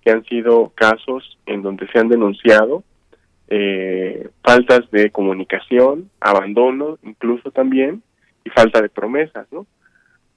que 0.02 0.10
han 0.10 0.24
sido 0.24 0.72
casos 0.74 1.38
en 1.46 1.62
donde 1.62 1.86
se 1.88 1.98
han 1.98 2.08
denunciado 2.08 2.84
eh, 3.48 4.28
faltas 4.42 4.88
de 4.92 5.10
comunicación, 5.10 6.08
abandono 6.20 6.98
incluso 7.02 7.50
también, 7.50 8.02
y 8.44 8.50
falta 8.50 8.80
de 8.80 8.88
promesas, 8.88 9.46
¿no? 9.50 9.66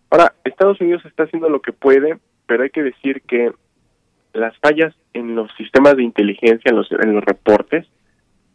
Ahora, 0.10 0.34
Estados 0.44 0.82
Unidos 0.82 1.04
está 1.06 1.24
haciendo 1.24 1.50
lo 1.50 1.62
que 1.62 1.74
puede, 1.74 2.18
pero 2.46 2.64
hay 2.64 2.70
que 2.70 2.84
decir 2.84 3.22
que 3.22 3.52
las 4.34 4.58
fallas 4.58 4.94
en 5.14 5.36
los 5.36 5.52
sistemas 5.58 5.96
de 5.96 6.04
inteligencia, 6.04 6.70
en 6.70 6.76
los, 6.76 6.92
en 6.92 7.14
los 7.14 7.24
reportes, 7.24 7.88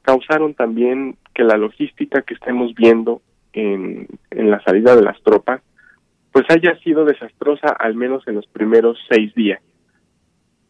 causaron 0.08 0.54
también 0.54 1.18
que 1.34 1.44
la 1.44 1.58
logística 1.58 2.22
que 2.22 2.32
estemos 2.32 2.74
viendo 2.74 3.20
en, 3.52 4.08
en 4.30 4.50
la 4.50 4.58
salida 4.62 4.96
de 4.96 5.02
las 5.02 5.20
tropas, 5.22 5.60
pues 6.32 6.46
haya 6.48 6.78
sido 6.78 7.04
desastrosa 7.04 7.68
al 7.68 7.94
menos 7.94 8.26
en 8.26 8.36
los 8.36 8.46
primeros 8.46 8.96
seis 9.10 9.34
días. 9.34 9.60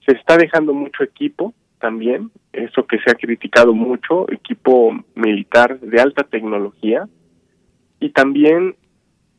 Se 0.05 0.16
está 0.16 0.36
dejando 0.36 0.74
mucho 0.74 1.05
equipo 1.05 1.55
también, 1.78 2.32
eso 2.52 2.85
que 2.85 2.98
se 2.98 3.12
ha 3.12 3.15
criticado 3.15 3.74
mucho, 3.74 4.28
equipo 4.32 4.93
militar 5.15 5.78
de 5.78 6.01
alta 6.01 6.24
tecnología, 6.24 7.09
y 8.01 8.10
también 8.10 8.74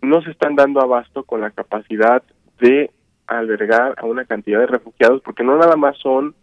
no 0.02 0.22
se 0.22 0.32
están 0.32 0.56
dando 0.56 0.80
abasto 0.80 1.26
con 1.26 1.42
la 1.42 1.52
capacidad 1.52 2.24
de 2.62 2.90
albergar 3.28 3.96
a 3.98 4.06
una 4.06 4.24
cantidad 4.24 4.62
de 4.62 4.68
refugiados, 4.68 5.22
porque 5.24 5.44
no 5.44 5.58
nada 5.58 5.76
más 5.76 5.98
son 5.98 6.36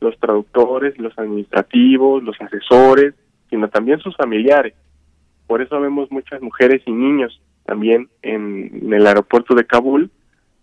los 0.00 0.18
traductores, 0.18 0.98
los 0.98 1.16
administrativos, 1.18 2.22
los 2.22 2.40
asesores, 2.40 3.14
sino 3.48 3.68
también 3.68 4.00
sus 4.00 4.16
familiares. 4.16 4.74
Por 5.46 5.62
eso 5.62 5.80
vemos 5.80 6.10
muchas 6.10 6.40
mujeres 6.40 6.82
y 6.86 6.92
niños 6.92 7.40
también 7.64 8.08
en, 8.22 8.92
el 8.92 9.06
aeropuerto 9.06 9.54
de 9.54 9.66
Kabul, 9.66 10.10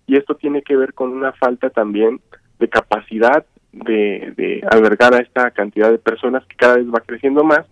y 0.07 0.15
esto 0.17 0.35
tiene 0.35 0.61
que 0.61 0.75
ver 0.75 0.93
con 0.93 1.11
una 1.11 1.33
falta 1.33 1.69
también 1.69 2.19
de 2.59 2.69
capacidad 2.69 3.45
de, 3.71 4.33
de 4.35 4.65
albergar 4.69 5.13
a 5.13 5.19
esta 5.19 5.51
cantidad 5.51 5.91
de 5.91 5.99
personas 5.99 6.45
que 6.45 6.55
cada 6.55 6.77
vez 6.77 6.87
va 6.87 7.01
creciendo 7.01 7.43
más, 7.43 7.65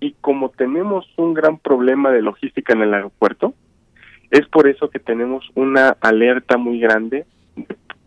y 0.00 0.12
como 0.20 0.50
tenemos 0.50 1.06
un 1.16 1.34
gran 1.34 1.58
problema 1.58 2.10
de 2.10 2.22
logística 2.22 2.72
en 2.72 2.82
el 2.82 2.94
aeropuerto, 2.94 3.54
es 4.30 4.46
por 4.46 4.68
eso 4.68 4.88
que 4.88 4.98
tenemos 4.98 5.50
una 5.54 5.96
alerta 6.00 6.56
muy 6.56 6.78
grande 6.78 7.18
de 7.18 7.26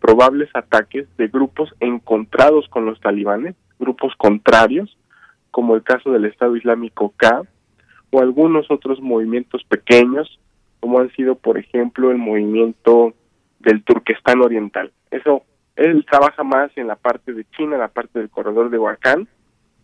probables 0.04 0.50
ataques 0.52 1.06
de 1.16 1.28
grupos 1.28 1.74
encontrados 1.80 2.68
con 2.68 2.84
los 2.84 3.00
talibanes, 3.00 3.54
grupos 3.78 4.12
contrarios, 4.18 4.98
como 5.50 5.74
el 5.76 5.82
caso 5.82 6.12
del 6.12 6.26
Estado 6.26 6.56
Islámico 6.56 7.14
K, 7.16 7.40
o 8.10 8.20
algunos 8.20 8.70
otros 8.70 9.00
movimientos 9.00 9.64
pequeños, 9.64 10.38
como 10.80 11.00
han 11.00 11.10
sido, 11.12 11.36
por 11.36 11.56
ejemplo, 11.56 12.10
el 12.10 12.18
movimiento 12.18 13.14
del 13.60 13.82
Turquestán 13.82 14.42
Oriental. 14.42 14.92
Eso, 15.10 15.42
él 15.74 16.04
trabaja 16.04 16.44
más 16.44 16.70
en 16.76 16.86
la 16.86 16.96
parte 16.96 17.32
de 17.32 17.46
China, 17.56 17.76
en 17.76 17.80
la 17.80 17.88
parte 17.88 18.18
del 18.18 18.28
corredor 18.28 18.68
de 18.68 18.78
Huacán, 18.78 19.26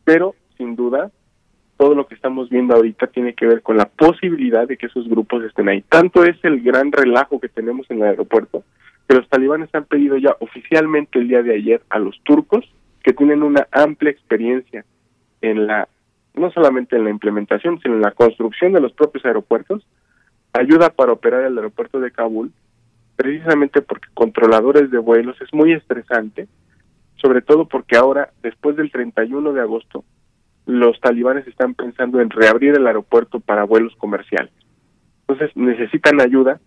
pero 0.05 0.35
sin 0.59 0.77
duda 0.77 1.11
todo 1.79 1.95
lo 1.95 2.07
que 2.07 2.15
estamos 2.15 2.51
viendo 2.51 2.77
ahorita 2.77 3.07
tiene 3.07 3.33
que 3.33 3.47
ver 3.47 3.63
con 3.63 3.79
la 3.79 3.87
posibilidad 3.87 4.69
de 4.69 4.77
que 4.77 4.85
esos 4.85 5.09
grupos 5.09 5.45
estén 5.45 5.71
ahí. 5.71 5.81
Tanto 5.81 6.25
es 6.25 6.37
el 6.43 6.61
gran 6.61 6.93
relajo 6.93 7.41
que 7.41 7.49
tenemos 7.49 7.91
en 7.91 8.03
el 8.03 8.09
aeropuerto, 8.09 8.65
que 9.11 9.17
los 9.17 9.29
talibanes 9.29 9.69
han 9.75 9.87
pedido 9.87 10.19
ya 10.19 10.37
oficialmente 10.39 11.19
el 11.19 11.27
día 11.27 11.43
de 11.43 11.53
ayer 11.53 11.83
a 11.91 11.99
los 11.99 12.23
turcos, 12.23 12.65
que 13.03 13.13
tienen 13.13 13.43
una 13.43 13.67
amplia 13.73 14.13
experiencia 14.13 14.85
en 15.41 15.67
la, 15.67 15.89
no 16.35 16.53
solamente 16.53 16.95
en 16.95 17.03
la 17.03 17.11
implementación, 17.11 17.81
sino 17.81 17.97
en 17.97 18.03
la 18.03 18.13
construcción 18.13 18.73
de 18.73 18.81
los 18.81 18.93
propios 18.93 19.25
aeropuertos, 19.25 19.85
ayuda 20.53 20.91
para 20.91 21.11
operar 21.11 21.43
el 21.43 21.57
aeropuerto 21.57 21.99
de 21.99 22.13
Kabul, 22.13 22.53
precisamente 23.17 23.83
porque 23.83 24.07
controladores 24.15 24.93
de 24.93 24.99
vuelos 24.99 25.37
es 25.41 25.53
muy 25.53 25.73
estresante, 25.73 26.47
sobre 27.17 27.43
todo 27.43 27.67
porque 27.67 27.97
ahora, 27.97 28.31
después 28.45 28.77
del 28.77 28.93
31 28.93 29.53
de 29.53 29.61
agosto, 29.61 30.05
los 30.67 31.01
talibanes 31.01 31.49
están 31.49 31.75
pensando 31.75 32.21
en 32.21 32.31
reabrir 32.31 32.77
el 32.77 32.87
aeropuerto 32.87 33.41
para 33.41 33.65
vuelos 33.65 33.93
comerciales. 33.97 34.53
Entonces 35.27 35.51
necesitan 35.57 36.21
ayuda 36.21 36.61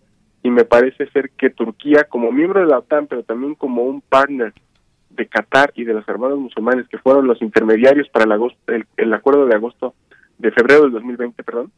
y 0.44 0.50
me 0.50 0.66
parece 0.66 1.08
ser 1.08 1.30
que 1.30 1.48
Turquía, 1.48 2.04
como 2.04 2.30
miembro 2.30 2.60
de 2.60 2.66
la 2.66 2.78
OTAN, 2.78 3.06
pero 3.06 3.22
también 3.22 3.54
como 3.54 3.82
un 3.82 4.02
partner 4.02 4.52
de 5.08 5.26
Qatar 5.26 5.72
y 5.74 5.84
de 5.84 5.94
los 5.94 6.06
hermanos 6.06 6.38
musulmanes, 6.38 6.86
que 6.88 6.98
fueron 6.98 7.26
los 7.26 7.40
intermediarios 7.40 8.10
para 8.10 8.26
el, 8.26 8.32
agosto, 8.32 8.58
el, 8.98 9.14
acuerdo 9.14 9.46
de 9.46 9.54
agosto, 9.54 9.94
de 10.36 10.50
febrero 10.50 10.82
del 10.82 10.92
2020, 10.92 11.42
perdón, 11.44 11.72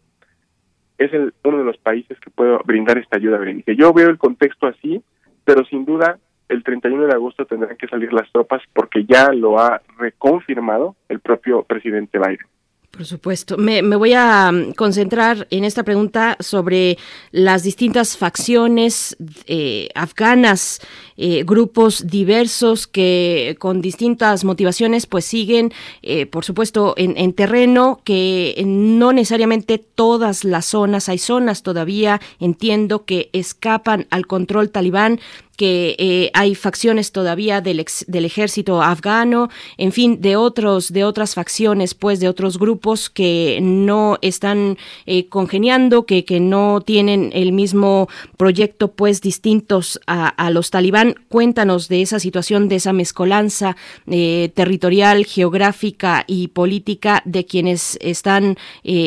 es 0.99 1.13
el, 1.13 1.33
uno 1.45 1.59
de 1.59 1.65
los 1.65 1.77
países 1.79 2.19
que 2.19 2.31
puede 2.31 2.59
brindar 2.65 2.99
esta 2.99 3.19
ayuda, 3.19 3.39
Berenice. 3.39 3.77
Yo 3.77 3.93
veo 3.93 4.09
el 4.09 4.19
contexto 4.19 4.67
así, 4.67 5.01
pero 5.45 5.65
sin 5.67 5.85
duda 5.85 6.19
el 6.49 6.65
31 6.65 7.07
de 7.07 7.13
agosto 7.13 7.47
tendrán 7.47 7.77
que 7.77 7.87
salir 7.87 8.13
las 8.13 8.31
tropas 8.33 8.63
porque 8.73 9.05
ya 9.05 9.31
lo 9.33 9.61
ha 9.61 9.81
reconfirmado 9.97 10.97
el 11.09 11.21
propio 11.21 11.63
presidente 11.63 12.19
Biden. 12.19 12.49
Por 12.97 13.05
supuesto. 13.05 13.59
Me, 13.59 13.83
voy 13.83 14.15
a 14.15 14.51
mm, 14.51 14.73
concentrar 14.73 15.47
en 15.51 15.65
esta 15.65 15.83
pregunta 15.83 16.39
sobre 16.41 16.97
las 17.31 17.63
distintas 17.63 18.17
facciones 18.17 19.19
eh, 19.47 19.91
afganas, 19.95 20.81
eh, 21.19 21.45
grupos 21.45 22.07
diversos 22.07 22.87
que 22.87 23.57
con 23.59 23.83
distintas 23.83 24.45
motivaciones 24.45 25.07
pues 25.07 25.27
siguen, 25.27 25.75
eh, 26.03 26.25
por 26.25 26.47
supuesto, 26.47 26.95
en, 26.97 27.19
en, 27.19 27.35
terreno, 27.35 28.01
que 28.03 28.63
no 28.65 29.13
necesariamente 29.13 29.77
todas 29.77 30.45
las 30.45 30.65
zonas, 30.65 31.11
hay 31.11 31.19
zonas 31.19 31.63
todavía, 31.63 32.23
entiendo, 32.41 33.05
que 33.05 33.29
escapan 33.35 34.07
al 34.09 34.27
control 34.27 34.71
talibán 34.71 35.21
que 35.57 35.97
eh, 35.99 36.31
hay 36.35 36.55
facciones 36.55 37.13
todavía 37.13 37.61
del, 37.61 37.85
del 38.07 38.25
ejército 38.25 38.83
afgano, 38.83 39.49
en 39.79 39.93
fin, 39.93 40.21
de 40.21 40.37
otros, 40.37 40.93
de 40.93 41.05
otras 41.05 41.35
facciones, 41.35 41.95
pues, 41.95 42.21
de 42.21 42.29
otros 42.29 42.59
grupos 42.59 43.11
que 43.11 43.59
no 43.63 44.19
están 44.23 44.77
eh, 45.07 45.29
congeniando, 45.29 46.05
que, 46.05 46.25
que 46.25 46.41
no 46.41 46.81
tienen 46.81 47.31
el 47.33 47.53
mismo 47.53 48.09
proyecto, 48.37 48.89
pues, 48.89 49.21
distintos 49.21 50.01
a, 50.07 50.29
a 50.29 50.51
los 50.51 50.71
talibán. 50.71 51.15
Cuéntanos 51.29 51.89
de 51.89 52.03
esa 52.03 52.21
situación, 52.21 52.69
de 52.69 52.77
esa 52.77 52.93
mezcolanza 52.93 53.77
eh, 54.07 54.51
territorial, 54.55 55.25
geográfica 55.25 56.25
y 56.27 56.49
política 56.49 57.23
de 57.25 57.45
quienes 57.47 57.99
están 58.01 58.57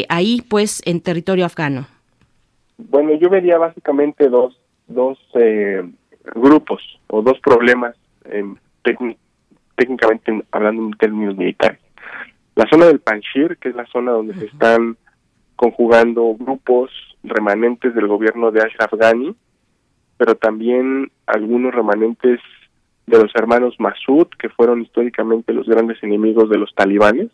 ahí, 0.09 0.41
pues, 0.47 0.81
en 0.85 1.01
territorio 1.01 1.45
afgano. 1.45 1.87
Bueno, 2.77 3.13
yo 3.19 3.29
vería 3.29 3.57
básicamente 3.57 4.29
dos, 4.29 4.57
dos 4.87 5.17
grupos 6.35 6.81
o 7.07 7.21
dos 7.21 7.39
problemas 7.39 7.95
técnicamente 9.75 10.43
hablando 10.51 10.83
en 10.83 10.91
términos 10.91 11.37
militares. 11.37 11.79
La 12.55 12.67
zona 12.69 12.87
del 12.87 12.99
Panjshir, 12.99 13.57
que 13.57 13.69
es 13.69 13.75
la 13.75 13.85
zona 13.85 14.11
donde 14.11 14.35
se 14.35 14.45
están 14.47 14.97
conjugando 15.55 16.35
grupos 16.37 16.91
remanentes 17.23 17.95
del 17.95 18.07
gobierno 18.07 18.51
de 18.51 18.61
Ashraf 18.61 18.93
Ghani, 18.93 19.35
pero 20.17 20.35
también 20.35 21.11
algunos 21.25 21.73
remanentes 21.73 22.39
de 23.07 23.17
los 23.17 23.33
hermanos 23.35 23.75
Masud, 23.79 24.27
que 24.37 24.49
fueron 24.49 24.81
históricamente 24.81 25.53
los 25.53 25.67
grandes 25.67 26.01
enemigos 26.03 26.49
de 26.49 26.57
los 26.57 26.73
talibanes. 26.75 27.29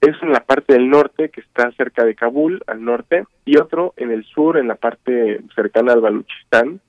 Es 0.00 0.14
en 0.22 0.32
la 0.32 0.44
parte 0.44 0.74
del 0.74 0.90
norte, 0.90 1.30
que 1.30 1.40
está 1.40 1.72
cerca 1.72 2.04
de 2.04 2.14
Kabul, 2.14 2.62
al 2.66 2.84
norte, 2.84 3.24
y 3.44 3.56
otro 3.56 3.94
en 3.96 4.10
el 4.10 4.24
sur, 4.24 4.58
en 4.58 4.68
la 4.68 4.74
parte 4.74 5.40
cercana 5.54 5.92
al 5.92 6.00
Baluchistán, 6.00 6.80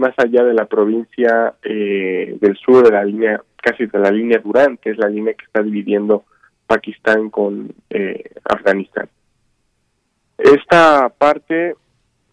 más 0.00 0.14
allá 0.16 0.42
de 0.42 0.54
la 0.54 0.64
provincia 0.64 1.54
eh, 1.62 2.36
del 2.40 2.56
sur 2.56 2.82
de 2.82 2.90
la 2.90 3.04
línea, 3.04 3.40
casi 3.62 3.86
de 3.86 3.98
la 3.98 4.10
línea 4.10 4.38
Durán, 4.38 4.78
que 4.78 4.90
es 4.90 4.98
la 4.98 5.08
línea 5.08 5.34
que 5.34 5.44
está 5.44 5.62
dividiendo 5.62 6.24
Pakistán 6.66 7.30
con 7.30 7.72
eh, 7.90 8.30
Afganistán. 8.44 9.08
Esta 10.38 11.10
parte 11.10 11.76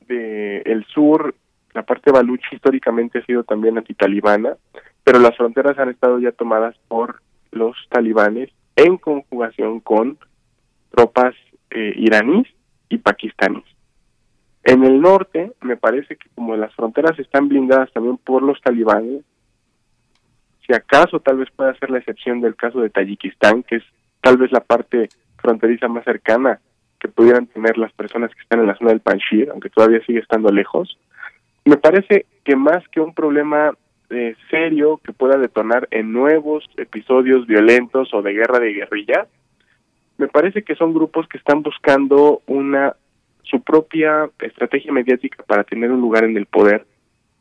del 0.08 0.62
el 0.66 0.86
sur, 0.86 1.36
la 1.74 1.84
parte 1.84 2.12
baluchi 2.12 2.56
históricamente 2.56 3.20
ha 3.20 3.26
sido 3.26 3.44
también 3.44 3.78
antitalibana, 3.78 4.56
pero 5.04 5.20
las 5.20 5.36
fronteras 5.36 5.78
han 5.78 5.90
estado 5.90 6.20
ya 6.20 6.32
tomadas 6.32 6.76
por 6.88 7.22
los 7.52 7.76
talibanes 7.90 8.50
en 8.76 8.98
conjugación 8.98 9.82
con 9.82 10.18
tropas 10.92 11.36
eh, 11.72 11.94
iraníes 11.98 12.48
y 12.90 12.98
pakistaníes. 12.98 13.77
En 14.68 14.84
el 14.84 15.00
norte, 15.00 15.54
me 15.62 15.78
parece 15.78 16.18
que 16.18 16.28
como 16.36 16.58
las 16.58 16.76
fronteras 16.76 17.18
están 17.20 17.48
blindadas 17.48 17.90
también 17.94 18.18
por 18.18 18.44
los 18.44 18.60
talibanes, 18.60 19.24
si 20.66 20.74
acaso 20.74 21.22
tal 21.22 21.38
vez 21.38 21.50
pueda 21.56 21.74
ser 21.76 21.90
la 21.90 22.00
excepción 22.00 22.42
del 22.42 22.58
caso 22.58 22.82
de 22.82 22.90
Tayikistán, 22.90 23.64
que 23.64 23.78
es 23.78 23.84
tal 24.20 24.36
vez 24.36 24.52
la 24.52 24.60
parte 24.60 25.08
fronteriza 25.38 25.88
más 25.88 26.04
cercana 26.04 26.60
que 27.00 27.08
pudieran 27.08 27.48
tener 27.48 27.78
las 27.78 27.94
personas 27.94 28.36
que 28.36 28.42
están 28.42 28.60
en 28.60 28.68
la 28.68 28.76
zona 28.76 28.90
del 28.90 29.00
Panjshir, 29.00 29.52
aunque 29.52 29.70
todavía 29.70 30.04
sigue 30.06 30.20
estando 30.20 30.50
lejos, 30.50 31.00
me 31.64 31.78
parece 31.78 32.26
que 32.44 32.58
más 32.58 32.86
que 32.90 33.00
un 33.00 33.14
problema 33.14 33.72
eh, 34.10 34.36
serio 34.50 35.00
que 35.02 35.14
pueda 35.14 35.38
detonar 35.38 35.88
en 35.92 36.12
nuevos 36.12 36.66
episodios 36.76 37.48
violentos 37.48 38.14
o 38.14 38.22
de 38.22 38.34
guerra 38.34 38.60
de 38.60 38.74
guerrilla, 38.74 39.28
me 40.18 40.28
parece 40.28 40.64
que 40.64 40.76
son 40.76 40.94
grupos 40.94 41.26
que 41.30 41.38
están 41.38 41.64
buscando 41.64 42.42
una 42.48 42.98
su 43.50 43.62
propia 43.62 44.30
estrategia 44.40 44.92
mediática 44.92 45.44
para 45.44 45.64
tener 45.64 45.92
un 45.92 46.02
lugar 46.02 46.24
en 46.24 46.38
el 46.38 46.46
poder 46.46 46.86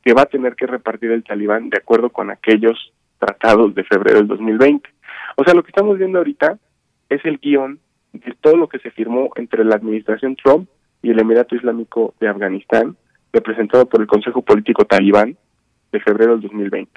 que 0.05 0.15
va 0.15 0.23
a 0.23 0.27
tener 0.27 0.55
que 0.55 0.67
repartir 0.67 1.11
el 1.11 1.25
talibán 1.25 1.69
de 1.69 1.79
acuerdo 1.79 2.11
con 2.11 2.31
aquellos 2.31 2.93
tratados 3.19 3.75
de 3.75 3.85
febrero 3.85 4.19
del 4.19 4.29
2020. 4.29 4.89
O 5.37 5.45
sea, 5.45 5.55
lo 5.55 5.63
que 5.63 5.71
estamos 5.71 5.99
viendo 5.99 6.19
ahorita 6.19 6.59
es 7.09 7.25
el 7.25 7.39
guion 7.39 7.81
de 8.13 8.35
todo 8.41 8.57
lo 8.57 8.69
que 8.69 8.79
se 8.79 8.91
firmó 8.91 9.31
entre 9.37 9.65
la 9.65 9.77
administración 9.77 10.37
Trump 10.37 10.69
y 11.03 11.11
el 11.11 11.19
Emirato 11.19 11.57
Islámico 11.57 12.15
de 12.21 12.29
Afganistán, 12.29 12.97
representado 13.33 13.87
por 13.87 14.01
el 14.01 14.07
Consejo 14.07 14.43
Político 14.43 14.85
Talibán 14.85 15.37
de 15.93 16.01
febrero 16.01 16.33
del 16.33 16.43
2020. 16.43 16.91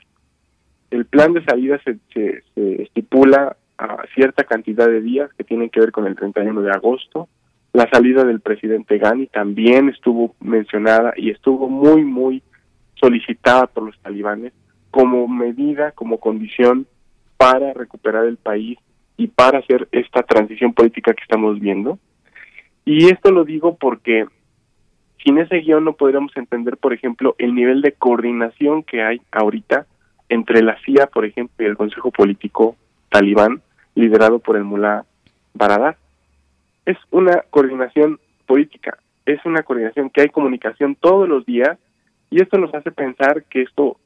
El 0.91 1.05
plan 1.05 1.33
de 1.33 1.43
salida 1.43 1.79
se, 1.83 1.97
se, 2.13 2.43
se 2.53 2.83
estipula 2.83 3.57
a 3.77 4.03
cierta 4.13 4.43
cantidad 4.43 4.87
de 4.87 5.01
días 5.01 5.31
que 5.37 5.43
tienen 5.43 5.69
que 5.69 5.79
ver 5.79 5.91
con 5.91 6.05
el 6.05 6.15
31 6.15 6.61
de 6.61 6.71
agosto, 6.71 7.29
la 7.73 7.87
salida 7.89 8.23
del 8.23 8.39
presidente 8.39 8.97
Ghani 8.97 9.27
también 9.27 9.89
estuvo 9.89 10.35
mencionada 10.39 11.13
y 11.15 11.29
estuvo 11.29 11.69
muy, 11.69 12.03
muy 12.03 12.41
solicitada 12.95 13.67
por 13.67 13.83
los 13.83 13.99
talibanes 13.99 14.53
como 14.91 15.27
medida, 15.27 15.91
como 15.91 16.19
condición 16.19 16.87
para 17.37 17.73
recuperar 17.73 18.25
el 18.25 18.37
país 18.37 18.77
y 19.17 19.27
para 19.27 19.59
hacer 19.59 19.87
esta 19.91 20.23
transición 20.23 20.73
política 20.73 21.13
que 21.13 21.21
estamos 21.21 21.59
viendo. 21.59 21.99
Y 22.85 23.05
esto 23.11 23.31
lo 23.31 23.43
digo 23.43 23.75
porque 23.75 24.25
Sin 25.23 25.37
ese 25.37 25.57
guion 25.57 25.83
no 25.83 25.93
podríamos 25.93 26.31
entender, 26.37 26.77
por 26.77 26.93
ejemplo, 26.93 27.35
el 27.37 27.53
nivel 27.53 27.81
de 27.81 27.91
coordinación 27.91 28.83
que 28.83 29.03
hay 29.03 29.21
ahorita 29.31 29.85
entre 30.29 30.63
la 30.63 30.77
CIA, 30.85 31.07
por 31.07 31.25
ejemplo, 31.25 31.55
y 31.59 31.69
el 31.69 31.75
Consejo 31.75 32.09
Político 32.09 32.77
Talibán, 33.09 33.61
liderado 33.95 34.39
por 34.39 34.55
el 34.55 34.63
mullah 34.63 35.03
Baradar. 35.53 35.97
Es 36.89 36.97
una 37.11 37.43
coordinación 37.51 38.19
política, 38.47 38.97
es 39.27 39.45
una 39.45 39.61
coordinación 39.61 40.09
que 40.09 40.21
hay 40.21 40.29
comunicación 40.29 40.95
todos 40.95 41.29
los 41.29 41.45
días 41.45 41.77
y 42.31 42.41
esto 42.41 42.57
nos 42.57 42.73
hace 42.73 42.89
pensar 42.89 43.43
que 43.43 43.61
esto 43.61 43.97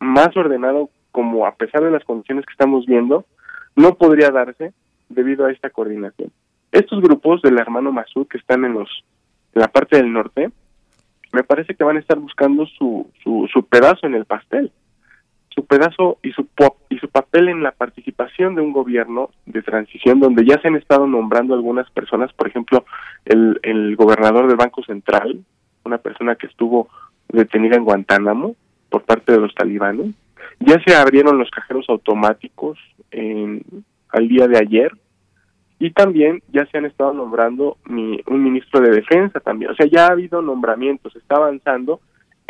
más 0.00 0.36
ordenado, 0.36 0.90
como 1.12 1.46
a 1.46 1.54
pesar 1.54 1.84
de 1.84 1.92
las 1.92 2.02
condiciones 2.02 2.44
que 2.44 2.50
estamos 2.50 2.84
viendo, 2.84 3.26
no 3.76 3.94
podría 3.94 4.30
darse 4.30 4.72
debido 5.08 5.46
a 5.46 5.52
esta 5.52 5.70
coordinación. 5.70 6.32
Estos 6.72 7.00
grupos 7.00 7.42
del 7.42 7.60
hermano 7.60 7.92
Masud 7.92 8.26
que 8.26 8.38
están 8.38 8.64
en 8.64 8.72
los 8.72 8.88
en 9.54 9.60
la 9.60 9.68
parte 9.68 9.98
del 9.98 10.12
norte, 10.12 10.50
me 11.32 11.44
parece 11.44 11.76
que 11.76 11.84
van 11.84 11.96
a 11.96 12.00
estar 12.00 12.18
buscando 12.18 12.66
su, 12.66 13.08
su, 13.22 13.48
su 13.52 13.64
pedazo 13.66 14.08
en 14.08 14.14
el 14.14 14.24
pastel 14.24 14.72
su 15.54 15.66
pedazo 15.66 16.18
y 16.22 16.32
su 16.32 16.46
y 16.88 16.98
su 16.98 17.08
papel 17.08 17.48
en 17.48 17.62
la 17.62 17.72
participación 17.72 18.54
de 18.54 18.62
un 18.62 18.72
gobierno 18.72 19.30
de 19.46 19.62
transición 19.62 20.20
donde 20.20 20.44
ya 20.44 20.60
se 20.60 20.68
han 20.68 20.76
estado 20.76 21.06
nombrando 21.06 21.54
algunas 21.54 21.90
personas, 21.90 22.32
por 22.32 22.48
ejemplo, 22.48 22.84
el, 23.24 23.58
el 23.62 23.96
gobernador 23.96 24.46
del 24.46 24.56
Banco 24.56 24.82
Central, 24.82 25.44
una 25.84 25.98
persona 25.98 26.36
que 26.36 26.46
estuvo 26.46 26.88
detenida 27.28 27.76
en 27.76 27.84
Guantánamo 27.84 28.56
por 28.88 29.02
parte 29.02 29.32
de 29.32 29.40
los 29.40 29.54
talibanes. 29.54 30.14
Ya 30.60 30.80
se 30.84 30.94
abrieron 30.94 31.38
los 31.38 31.50
cajeros 31.50 31.86
automáticos 31.88 32.78
en, 33.10 33.62
al 34.10 34.28
día 34.28 34.46
de 34.46 34.58
ayer 34.58 34.92
y 35.78 35.90
también 35.90 36.42
ya 36.52 36.64
se 36.66 36.78
han 36.78 36.84
estado 36.84 37.12
nombrando 37.12 37.78
mi, 37.86 38.20
un 38.26 38.44
ministro 38.44 38.80
de 38.80 38.90
defensa 38.90 39.40
también. 39.40 39.72
O 39.72 39.74
sea, 39.74 39.86
ya 39.86 40.06
ha 40.06 40.12
habido 40.12 40.40
nombramientos, 40.40 41.16
está 41.16 41.36
avanzando 41.36 42.00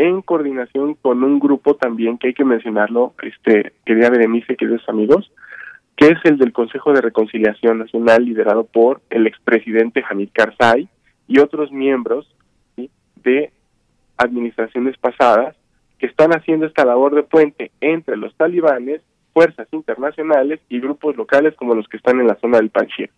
en 0.03 0.21
coordinación 0.21 0.95
con 0.95 1.23
un 1.23 1.39
grupo 1.39 1.77
también 1.77 2.19
que 2.19 2.29
hay 2.29 2.35
que 2.35 2.45
mencionarlo, 2.45 3.15
este, 3.23 3.73
querida 3.85 4.11
Berenice, 4.11 4.57
queridos 4.57 4.83
amigos, 4.89 5.31
que 5.97 6.09
es 6.09 6.19
el 6.25 6.39
del 6.39 6.53
Consejo 6.53 6.93
de 6.93 7.01
Reconciliación 7.01 7.79
Nacional 7.79 8.25
liderado 8.25 8.65
por 8.65 9.01
el 9.11 9.29
expresidente 9.29 10.03
Hamid 10.09 10.31
Karzai 10.33 10.89
y 11.29 11.39
otros 11.39 11.71
miembros 11.71 12.35
de 13.23 13.53
administraciones 14.17 14.99
pasadas 14.99 15.55
que 16.01 16.07
están 16.07 16.33
haciendo 16.33 16.67
esta 16.67 16.85
labor 16.85 17.15
de 17.15 17.23
puente 17.23 17.71
entre 17.81 18.17
los 18.17 18.35
talibanes, 18.35 19.03
fuerzas 19.33 19.69
internacionales 19.71 20.59
y 20.69 20.81
grupos 20.81 21.17
locales 21.17 21.55
como 21.55 21.77
los 21.77 21.87
que 21.87 21.97
están 21.97 22.19
en 22.19 22.27
la 22.27 22.35
zona 22.41 22.59
del 22.59 22.71
Panjshir. 22.71 23.11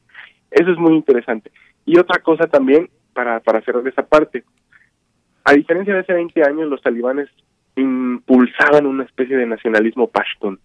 Eso 0.51 0.71
es 0.71 0.79
muy 0.79 0.95
interesante. 0.95 1.51
Y 1.87 1.99
otra 1.99 2.21
cosa 2.21 2.47
también, 2.47 2.91
para, 3.15 3.41
para 3.41 3.63
cerrar 3.63 3.89
esa 3.89 4.05
parte, 4.07 4.45
a 5.45 5.53
diferencia 5.53 5.93
de 5.93 6.01
hace 6.01 6.15
20 6.15 6.43
años, 6.43 6.71
los 6.71 6.81
talibanes 6.81 7.29
impulsaban 7.77 8.87
una 8.87 9.05
especie 9.05 9.37
de 9.37 9.47
nacionalismo 9.47 10.09
pashtun, 10.09 10.59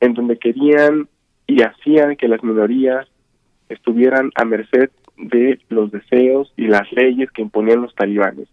en 0.00 0.14
donde 0.14 0.38
querían 0.38 1.08
y 1.46 1.62
hacían 1.62 2.16
que 2.16 2.26
las 2.26 2.42
minorías 2.42 3.06
estuvieran 3.68 4.30
a 4.34 4.44
merced 4.44 4.90
de 5.16 5.60
los 5.68 5.92
deseos 5.92 6.52
y 6.56 6.66
las 6.66 6.90
leyes 6.92 7.30
que 7.30 7.42
imponían 7.42 7.82
los 7.82 7.94
talibanes. 7.94 8.48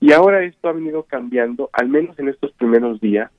Y 0.00 0.12
ahora 0.12 0.42
esto 0.42 0.68
ha 0.68 0.72
venido 0.72 1.04
cambiando, 1.04 1.70
al 1.72 1.88
menos 1.88 2.18
en 2.18 2.28
estos 2.28 2.50
primeros 2.52 3.00
días, 3.00 3.30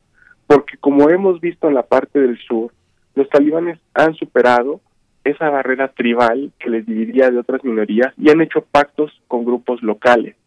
porque 0.47 0.77
como 0.77 1.09
hemos 1.09 1.41
visto 1.41 1.67
en 1.67 1.73
la 1.73 1.83
parte 1.83 2.19
del 2.21 2.37
sur, 2.39 2.71
los 3.15 3.29
talibanes 3.29 3.79
han 3.93 4.13
superado 4.13 4.79
esa 5.25 5.49
barrera 5.49 5.89
tribal 5.89 6.53
que 6.57 6.69
les 6.69 6.85
dividía 6.85 7.29
de 7.29 7.39
otras 7.39 7.65
minorías 7.65 8.13
y 8.17 8.29
han 8.29 8.39
hecho 8.39 8.61
pactos 8.61 9.11
con 9.27 9.43
grupos 9.43 9.83
locales 9.83 10.37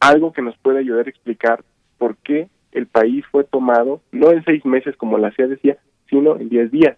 algo 0.00 0.32
que 0.32 0.42
nos 0.42 0.56
puede 0.58 0.80
ayudar 0.80 1.06
a 1.06 1.10
explicar 1.10 1.64
por 1.98 2.16
qué 2.18 2.48
el 2.72 2.86
país 2.86 3.24
fue 3.30 3.44
tomado 3.44 4.00
no 4.12 4.30
en 4.30 4.44
seis 4.44 4.64
meses 4.64 4.96
como 4.96 5.18
la 5.18 5.32
CIA 5.32 5.48
decía, 5.48 5.78
sino 6.08 6.36
en 6.36 6.48
diez 6.48 6.70
días, 6.70 6.96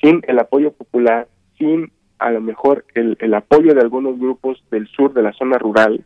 sin 0.00 0.22
el 0.26 0.38
apoyo 0.38 0.72
popular, 0.72 1.28
sin 1.58 1.92
a 2.18 2.30
lo 2.30 2.40
mejor 2.40 2.84
el, 2.94 3.16
el 3.20 3.34
apoyo 3.34 3.74
de 3.74 3.80
algunos 3.80 4.18
grupos 4.18 4.62
del 4.70 4.88
sur 4.88 5.12
de 5.12 5.22
la 5.22 5.32
zona 5.32 5.58
rural, 5.58 6.04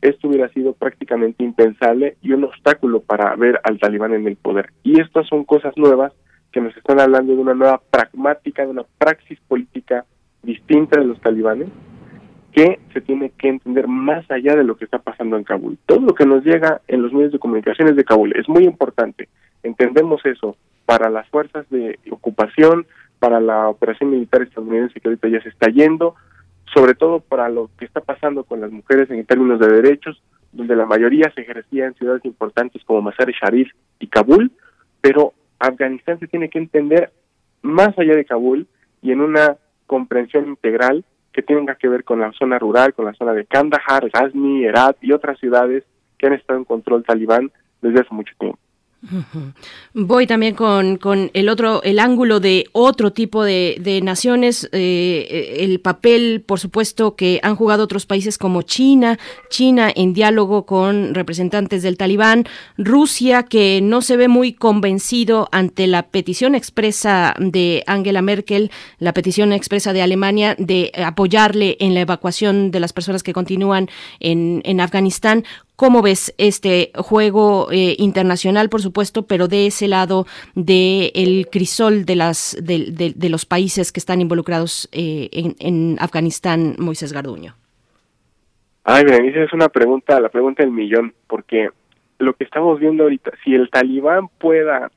esto 0.00 0.28
hubiera 0.28 0.48
sido 0.50 0.74
prácticamente 0.74 1.42
impensable 1.42 2.16
y 2.22 2.32
un 2.32 2.44
obstáculo 2.44 3.00
para 3.00 3.34
ver 3.34 3.60
al 3.64 3.78
talibán 3.78 4.14
en 4.14 4.26
el 4.28 4.36
poder. 4.36 4.70
Y 4.84 5.00
estas 5.00 5.26
son 5.26 5.44
cosas 5.44 5.76
nuevas 5.76 6.12
que 6.52 6.60
nos 6.60 6.76
están 6.76 7.00
hablando 7.00 7.34
de 7.34 7.40
una 7.40 7.54
nueva 7.54 7.80
pragmática, 7.90 8.64
de 8.64 8.70
una 8.70 8.84
praxis 8.98 9.38
política 9.48 10.04
distinta 10.42 11.00
de 11.00 11.06
los 11.06 11.20
talibanes, 11.20 11.68
que 12.52 12.80
se 12.92 13.00
tiene 13.00 13.30
que 13.30 13.48
entender 13.48 13.88
más 13.88 14.28
allá 14.30 14.56
de 14.56 14.64
lo 14.64 14.76
que 14.76 14.84
está 14.84 14.98
pasando 14.98 15.36
en 15.36 15.44
Kabul. 15.44 15.78
Todo 15.86 16.00
lo 16.00 16.14
que 16.14 16.26
nos 16.26 16.44
llega 16.44 16.80
en 16.88 17.02
los 17.02 17.12
medios 17.12 17.32
de 17.32 17.38
comunicaciones 17.38 17.96
de 17.96 18.04
Kabul 18.04 18.34
es 18.36 18.48
muy 18.48 18.64
importante. 18.64 19.28
Entendemos 19.62 20.24
eso 20.24 20.56
para 20.86 21.10
las 21.10 21.28
fuerzas 21.28 21.68
de 21.70 21.98
ocupación, 22.10 22.86
para 23.18 23.40
la 23.40 23.68
operación 23.68 24.10
militar 24.10 24.42
estadounidense 24.42 25.00
que 25.00 25.08
ahorita 25.08 25.28
ya 25.28 25.42
se 25.42 25.50
está 25.50 25.68
yendo, 25.68 26.14
sobre 26.72 26.94
todo 26.94 27.20
para 27.20 27.48
lo 27.48 27.70
que 27.78 27.84
está 27.84 28.00
pasando 28.00 28.44
con 28.44 28.60
las 28.60 28.70
mujeres 28.70 29.10
en 29.10 29.24
términos 29.26 29.60
de 29.60 29.68
derechos, 29.68 30.22
donde 30.52 30.76
la 30.76 30.86
mayoría 30.86 31.30
se 31.34 31.42
ejercía 31.42 31.86
en 31.86 31.94
ciudades 31.94 32.24
importantes 32.24 32.82
como 32.84 33.02
Mazar-e 33.02 33.32
Sharif 33.32 33.70
y 33.98 34.06
Kabul, 34.06 34.50
pero 35.00 35.34
Afganistán 35.58 36.18
se 36.18 36.26
tiene 36.26 36.48
que 36.48 36.58
entender 36.58 37.10
más 37.62 37.98
allá 37.98 38.14
de 38.14 38.24
Kabul 38.24 38.66
y 39.02 39.12
en 39.12 39.20
una 39.20 39.56
comprensión 39.86 40.48
integral 40.48 41.04
que 41.38 41.42
tenga 41.44 41.76
que 41.76 41.88
ver 41.88 42.02
con 42.02 42.18
la 42.18 42.32
zona 42.32 42.58
rural, 42.58 42.94
con 42.94 43.04
la 43.04 43.14
zona 43.14 43.32
de 43.32 43.46
Kandahar, 43.46 44.10
Ghazni, 44.10 44.64
Herat 44.64 44.96
y 45.02 45.12
otras 45.12 45.38
ciudades 45.38 45.84
que 46.18 46.26
han 46.26 46.32
estado 46.32 46.58
en 46.58 46.64
control 46.64 47.04
talibán 47.04 47.52
desde 47.80 48.00
hace 48.00 48.12
mucho 48.12 48.34
tiempo. 48.40 48.58
Voy 49.94 50.26
también 50.26 50.54
con, 50.54 50.96
con, 50.96 51.30
el 51.32 51.48
otro, 51.48 51.82
el 51.84 52.00
ángulo 52.00 52.40
de 52.40 52.66
otro 52.72 53.12
tipo 53.12 53.44
de, 53.44 53.76
de 53.80 54.00
naciones, 54.00 54.68
eh, 54.72 55.56
el 55.60 55.80
papel, 55.80 56.42
por 56.44 56.58
supuesto, 56.58 57.14
que 57.14 57.38
han 57.44 57.54
jugado 57.54 57.84
otros 57.84 58.06
países 58.06 58.38
como 58.38 58.62
China, 58.62 59.18
China 59.50 59.90
en 59.94 60.14
diálogo 60.14 60.66
con 60.66 61.14
representantes 61.14 61.82
del 61.82 61.96
Talibán, 61.96 62.44
Rusia, 62.76 63.44
que 63.44 63.80
no 63.82 64.02
se 64.02 64.16
ve 64.16 64.26
muy 64.26 64.52
convencido 64.52 65.48
ante 65.52 65.86
la 65.86 66.02
petición 66.02 66.56
expresa 66.56 67.34
de 67.38 67.84
Angela 67.86 68.20
Merkel, 68.20 68.70
la 68.98 69.14
petición 69.14 69.52
expresa 69.52 69.92
de 69.92 70.02
Alemania 70.02 70.56
de 70.58 70.90
apoyarle 71.04 71.76
en 71.78 71.94
la 71.94 72.00
evacuación 72.00 72.72
de 72.72 72.80
las 72.80 72.92
personas 72.92 73.22
que 73.22 73.32
continúan 73.32 73.88
en, 74.18 74.60
en 74.64 74.80
Afganistán. 74.80 75.44
¿Cómo 75.78 76.02
ves 76.02 76.34
este 76.38 76.90
juego 76.96 77.70
eh, 77.70 77.94
internacional, 77.98 78.68
por 78.68 78.82
supuesto, 78.82 79.28
pero 79.28 79.46
de 79.46 79.68
ese 79.68 79.86
lado 79.86 80.26
del 80.56 81.12
el 81.14 81.46
crisol 81.52 82.04
de, 82.04 82.16
las, 82.16 82.56
de, 82.60 83.12
de, 83.14 83.28
los 83.28 83.46
países 83.46 83.92
que 83.92 84.00
están 84.00 84.20
involucrados 84.20 84.88
eh, 84.90 85.30
en, 85.60 85.96
Afganistán, 86.00 86.74
Moisés 86.80 87.12
Garduño? 87.12 87.54
Ay, 88.82 89.04
Berenice, 89.04 89.44
es 89.44 89.52
una 89.52 89.68
pregunta, 89.68 90.18
la 90.18 90.30
pregunta 90.30 90.64
del 90.64 90.72
millón, 90.72 91.14
porque 91.28 91.68
lo 92.18 92.34
que 92.34 92.42
estamos 92.42 92.80
viendo 92.80 93.04
ahorita, 93.04 93.30
si 93.44 93.54
el 93.54 93.70
talibán 93.70 94.26
pueda 94.36 94.90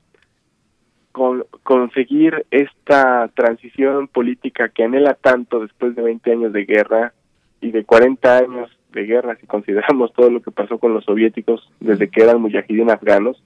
con, 1.12 1.46
conseguir 1.62 2.48
esta 2.50 3.28
transición 3.36 4.08
política 4.08 4.70
que 4.70 4.86
anhela 4.86 5.14
tanto 5.14 5.60
después 5.60 5.96
de 5.96 6.02
20 6.02 6.32
años 6.32 6.54
de 6.54 6.66
guerra 6.66 7.14
y 7.62 7.70
de 7.70 7.84
40 7.84 8.38
años 8.40 8.72
de 8.92 9.06
guerra, 9.06 9.38
si 9.40 9.48
consideramos 9.48 10.14
todo 10.14 10.30
lo 10.30 10.42
que 10.42 10.52
pasó 10.52 10.78
con 10.78 10.94
los 10.94 11.06
soviéticos 11.06 11.70
desde 11.80 12.10
que 12.10 12.24
eran 12.24 12.42
mujahidín 12.42 12.90
afganos, 12.90 13.42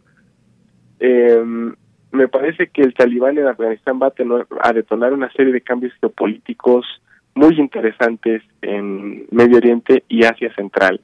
eh, 0.99 1.43
me 2.11 2.27
parece 2.27 2.67
que 2.67 2.81
el 2.81 2.93
talibán 2.93 3.37
en 3.37 3.47
Afganistán 3.47 3.99
va 4.01 4.13
a, 4.61 4.73
detonar 4.73 5.13
una 5.13 5.31
serie 5.33 5.53
de 5.53 5.61
cambios 5.61 5.93
geopolíticos 5.99 6.85
muy 7.35 7.59
interesantes 7.59 8.41
en 8.61 9.25
Medio 9.31 9.57
Oriente 9.57 10.03
y 10.07 10.23
Asia 10.23 10.53
Central. 10.55 11.01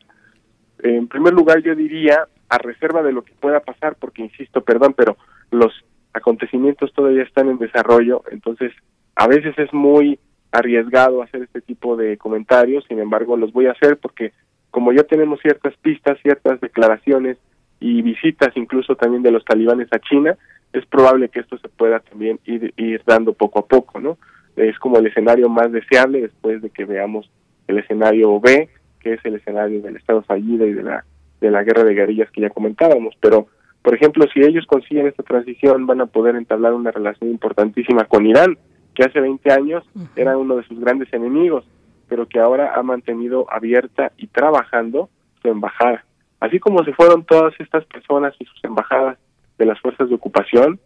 En 0.81 1.07
primer 1.07 1.33
lugar, 1.33 1.61
yo 1.61 1.75
diría, 1.75 2.27
a 2.49 2.57
reserva 2.57 3.03
de 3.03 3.11
lo 3.11 3.23
que 3.23 3.33
pueda 3.33 3.59
pasar, 3.59 3.95
porque 3.99 4.21
insisto, 4.21 4.61
perdón, 4.61 4.93
pero 4.95 5.17
los 5.51 5.73
acontecimientos 6.13 6.93
todavía 6.93 7.23
están 7.23 7.49
en 7.49 7.57
desarrollo, 7.57 8.23
entonces 8.31 8.71
a 9.15 9.27
veces 9.27 9.57
es 9.57 9.71
muy 9.73 10.19
arriesgado 10.51 11.21
hacer 11.21 11.43
este 11.43 11.61
tipo 11.61 11.95
de 11.95 12.17
comentarios, 12.17 12.83
sin 12.87 12.99
embargo 12.99 13.37
los 13.37 13.53
voy 13.53 13.67
a 13.67 13.71
hacer 13.71 13.97
porque 13.97 14.33
como 14.69 14.93
ya 14.93 15.03
tenemos 15.03 15.39
ciertas 15.41 15.75
pistas, 15.77 16.17
ciertas 16.21 16.59
declaraciones 16.61 17.37
y 17.79 18.01
visitas 18.01 18.55
incluso 18.55 18.95
también 18.95 19.23
de 19.23 19.31
los 19.31 19.43
talibanes 19.45 19.87
a 19.91 19.99
China, 19.99 20.37
es 20.73 20.85
probable 20.85 21.29
que 21.29 21.41
esto 21.41 21.57
se 21.57 21.67
pueda 21.67 21.99
también 21.99 22.39
ir, 22.45 23.01
dando 23.05 23.33
poco 23.33 23.59
a 23.59 23.65
poco, 23.65 23.99
¿no? 23.99 24.17
Es 24.55 24.77
como 24.79 24.97
el 24.97 25.07
escenario 25.07 25.49
más 25.49 25.71
deseable 25.71 26.21
después 26.21 26.61
de 26.61 26.69
que 26.69 26.85
veamos 26.85 27.29
el 27.67 27.79
escenario 27.79 28.39
B, 28.39 28.69
que 28.99 29.13
es 29.13 29.25
el 29.25 29.35
escenario 29.35 29.81
del 29.81 29.97
Estado 29.97 30.21
fallido 30.21 30.65
y 30.65 30.73
de 30.73 30.83
la, 30.83 31.03
de 31.41 31.51
la 31.51 31.63
guerra 31.63 31.83
de 31.83 31.93
guerrillas 31.93 32.29
que 32.31 32.41
ya 32.41 32.49
comentábamos. 32.49 33.15
Pero, 33.19 33.47
por 33.81 33.95
ejemplo, 33.95 34.25
si 34.33 34.41
ellos 34.41 34.65
consiguen 34.67 35.07
esta 35.07 35.23
transición, 35.23 35.87
van 35.87 36.01
a 36.01 36.05
poder 36.05 36.35
entablar 36.35 36.73
una 36.73 36.91
relación 36.91 37.29
importantísima 37.31 38.05
con 38.05 38.25
Irán, 38.25 38.57
que 38.93 39.03
hace 39.03 39.19
20 39.19 39.51
años 39.51 39.83
era 40.15 40.37
uno 40.37 40.57
de 40.57 40.63
sus 40.63 40.79
grandes 40.79 41.11
enemigos, 41.13 41.65
pero 42.07 42.27
que 42.27 42.39
ahora 42.39 42.73
ha 42.75 42.83
mantenido 42.83 43.45
abierta 43.49 44.11
y 44.17 44.27
trabajando 44.27 45.09
su 45.41 45.47
embajada. 45.47 46.03
Así 46.39 46.59
como 46.59 46.83
se 46.83 46.93
fueron 46.93 47.23
todas 47.23 47.53
estas 47.59 47.85
personas 47.85 48.33
y 48.39 48.45
sus 48.45 48.63
embajadas 48.63 49.17
de 49.57 49.65
las 49.65 49.79
fuerzas 49.79 50.09
de 50.09 50.15
ocupación, 50.15 50.79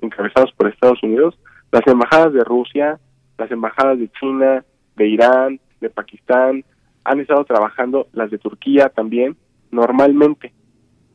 encabezados 0.00 0.52
por 0.52 0.68
Estados 0.68 1.02
Unidos, 1.02 1.38
las 1.72 1.86
embajadas 1.86 2.32
de 2.32 2.44
Rusia, 2.44 2.98
las 3.36 3.50
embajadas 3.50 3.98
de 3.98 4.08
China, 4.12 4.64
de 4.96 5.08
Irán, 5.08 5.60
de 5.80 5.90
Pakistán, 5.90 6.64
han 7.04 7.20
estado 7.20 7.44
trabajando, 7.44 8.06
las 8.12 8.30
de 8.30 8.38
Turquía 8.38 8.88
también, 8.88 9.36
normalmente, 9.70 10.52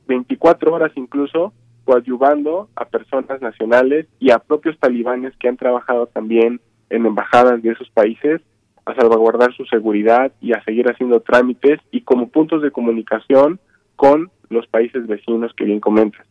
24 0.07 0.73
horas 0.73 0.91
incluso, 0.95 1.53
coadyuvando 1.89 2.69
a 2.75 2.85
personas 2.85 3.41
nacionales 3.41 4.05
y 4.19 4.29
a 4.29 4.37
propios 4.37 4.77
talibanes 4.77 5.35
que 5.37 5.47
han 5.47 5.57
trabajado 5.57 6.05
también 6.05 6.61
en 6.91 7.05
embajadas 7.07 7.63
de 7.63 7.71
esos 7.71 7.89
países 7.89 8.41
a 8.85 8.93
salvaguardar 8.93 9.55
su 9.55 9.65
seguridad 9.65 10.31
y 10.39 10.53
a 10.53 10.63
seguir 10.63 10.87
haciendo 10.87 11.19
trámites 11.21 11.79
y 11.89 12.01
como 12.01 12.29
puntos 12.29 12.61
de 12.61 12.69
comunicación 12.69 13.59
con 13.95 14.29
los 14.49 14.67
países 14.67 15.07
vecinos 15.07 15.51
que 15.55 15.65
bien 15.65 15.79
comentas. 15.79 16.27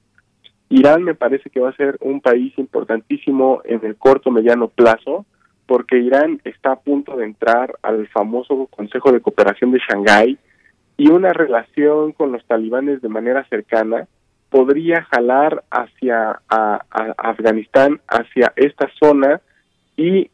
Irán 0.68 1.02
me 1.02 1.16
parece 1.16 1.50
que 1.50 1.58
va 1.58 1.70
a 1.70 1.76
ser 1.76 1.98
un 2.02 2.20
país 2.20 2.56
importantísimo 2.56 3.60
en 3.64 3.84
el 3.84 3.96
corto 3.96 4.30
mediano 4.30 4.68
plazo 4.68 5.26
porque 5.66 5.98
Irán 5.98 6.40
está 6.44 6.70
a 6.70 6.80
punto 6.80 7.16
de 7.16 7.24
entrar 7.24 7.74
al 7.82 8.06
famoso 8.08 8.68
Consejo 8.70 9.10
de 9.10 9.20
Cooperación 9.20 9.72
de 9.72 9.80
Shanghái 9.80 10.38
y 10.96 11.08
una 11.08 11.32
relación 11.32 12.12
con 12.12 12.30
los 12.30 12.44
talibanes 12.44 13.02
de 13.02 13.08
manera 13.08 13.44
cercana 13.48 14.06
podría 14.50 15.02
jalar 15.04 15.64
hacia 15.70 16.40
a, 16.48 16.84
Afganistán, 17.18 18.00
hacia 18.08 18.52
esta 18.56 18.88
zona 19.00 19.40
y 19.96 20.30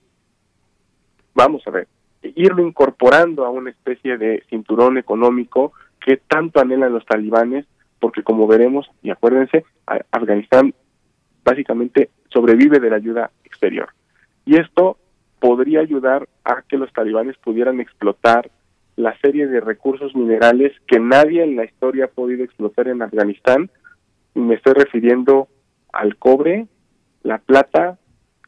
vamos 1.35 1.67
a 1.67 1.71
ver, 1.71 1.89
irlo 2.23 2.67
incorporando 2.67 3.45
a 3.45 3.51
una 3.51 3.71
especie 3.71 4.17
de 4.19 4.43
cinturón 4.49 4.99
económico 4.99 5.73
que 6.01 6.17
tanto 6.17 6.61
anhelan 6.61 6.93
los 6.93 7.05
talibanes, 7.07 7.67
porque 7.99 8.23
como 8.23 8.47
veremos, 8.47 8.89
y 9.03 9.11
acuérdense, 9.11 9.65
Afganistán 10.11 10.75
básicamente 11.43 12.11
sobrevive 12.29 12.79
de 12.79 12.91
la 12.91 12.97
ayuda 12.97 13.31
exterior. 13.45 13.89
Y 14.45 14.57
esto 14.57 14.99
podría 15.41 15.81
ayudar 15.81 16.29
a 16.45 16.63
que 16.63 16.77
los 16.77 16.93
talibanes 16.93 17.37
pudieran 17.39 17.81
explotar 17.81 18.51
la 18.97 19.17
serie 19.19 19.47
de 19.47 19.61
recursos 19.61 20.15
minerales 20.15 20.73
que 20.87 20.99
nadie 21.01 21.43
en 21.43 21.57
la 21.57 21.65
historia 21.65 22.07
ha 22.07 22.09
podido 22.09 22.45
explotar 22.45 22.89
en 22.89 23.03
Afganistán. 23.03 23.71
Y 24.35 24.41
me 24.41 24.55
estoy 24.55 24.75
refiriendo 24.75 25.49
al 25.93 26.17
cobre, 26.17 26.67
la 27.23 27.39
plata 27.39 27.99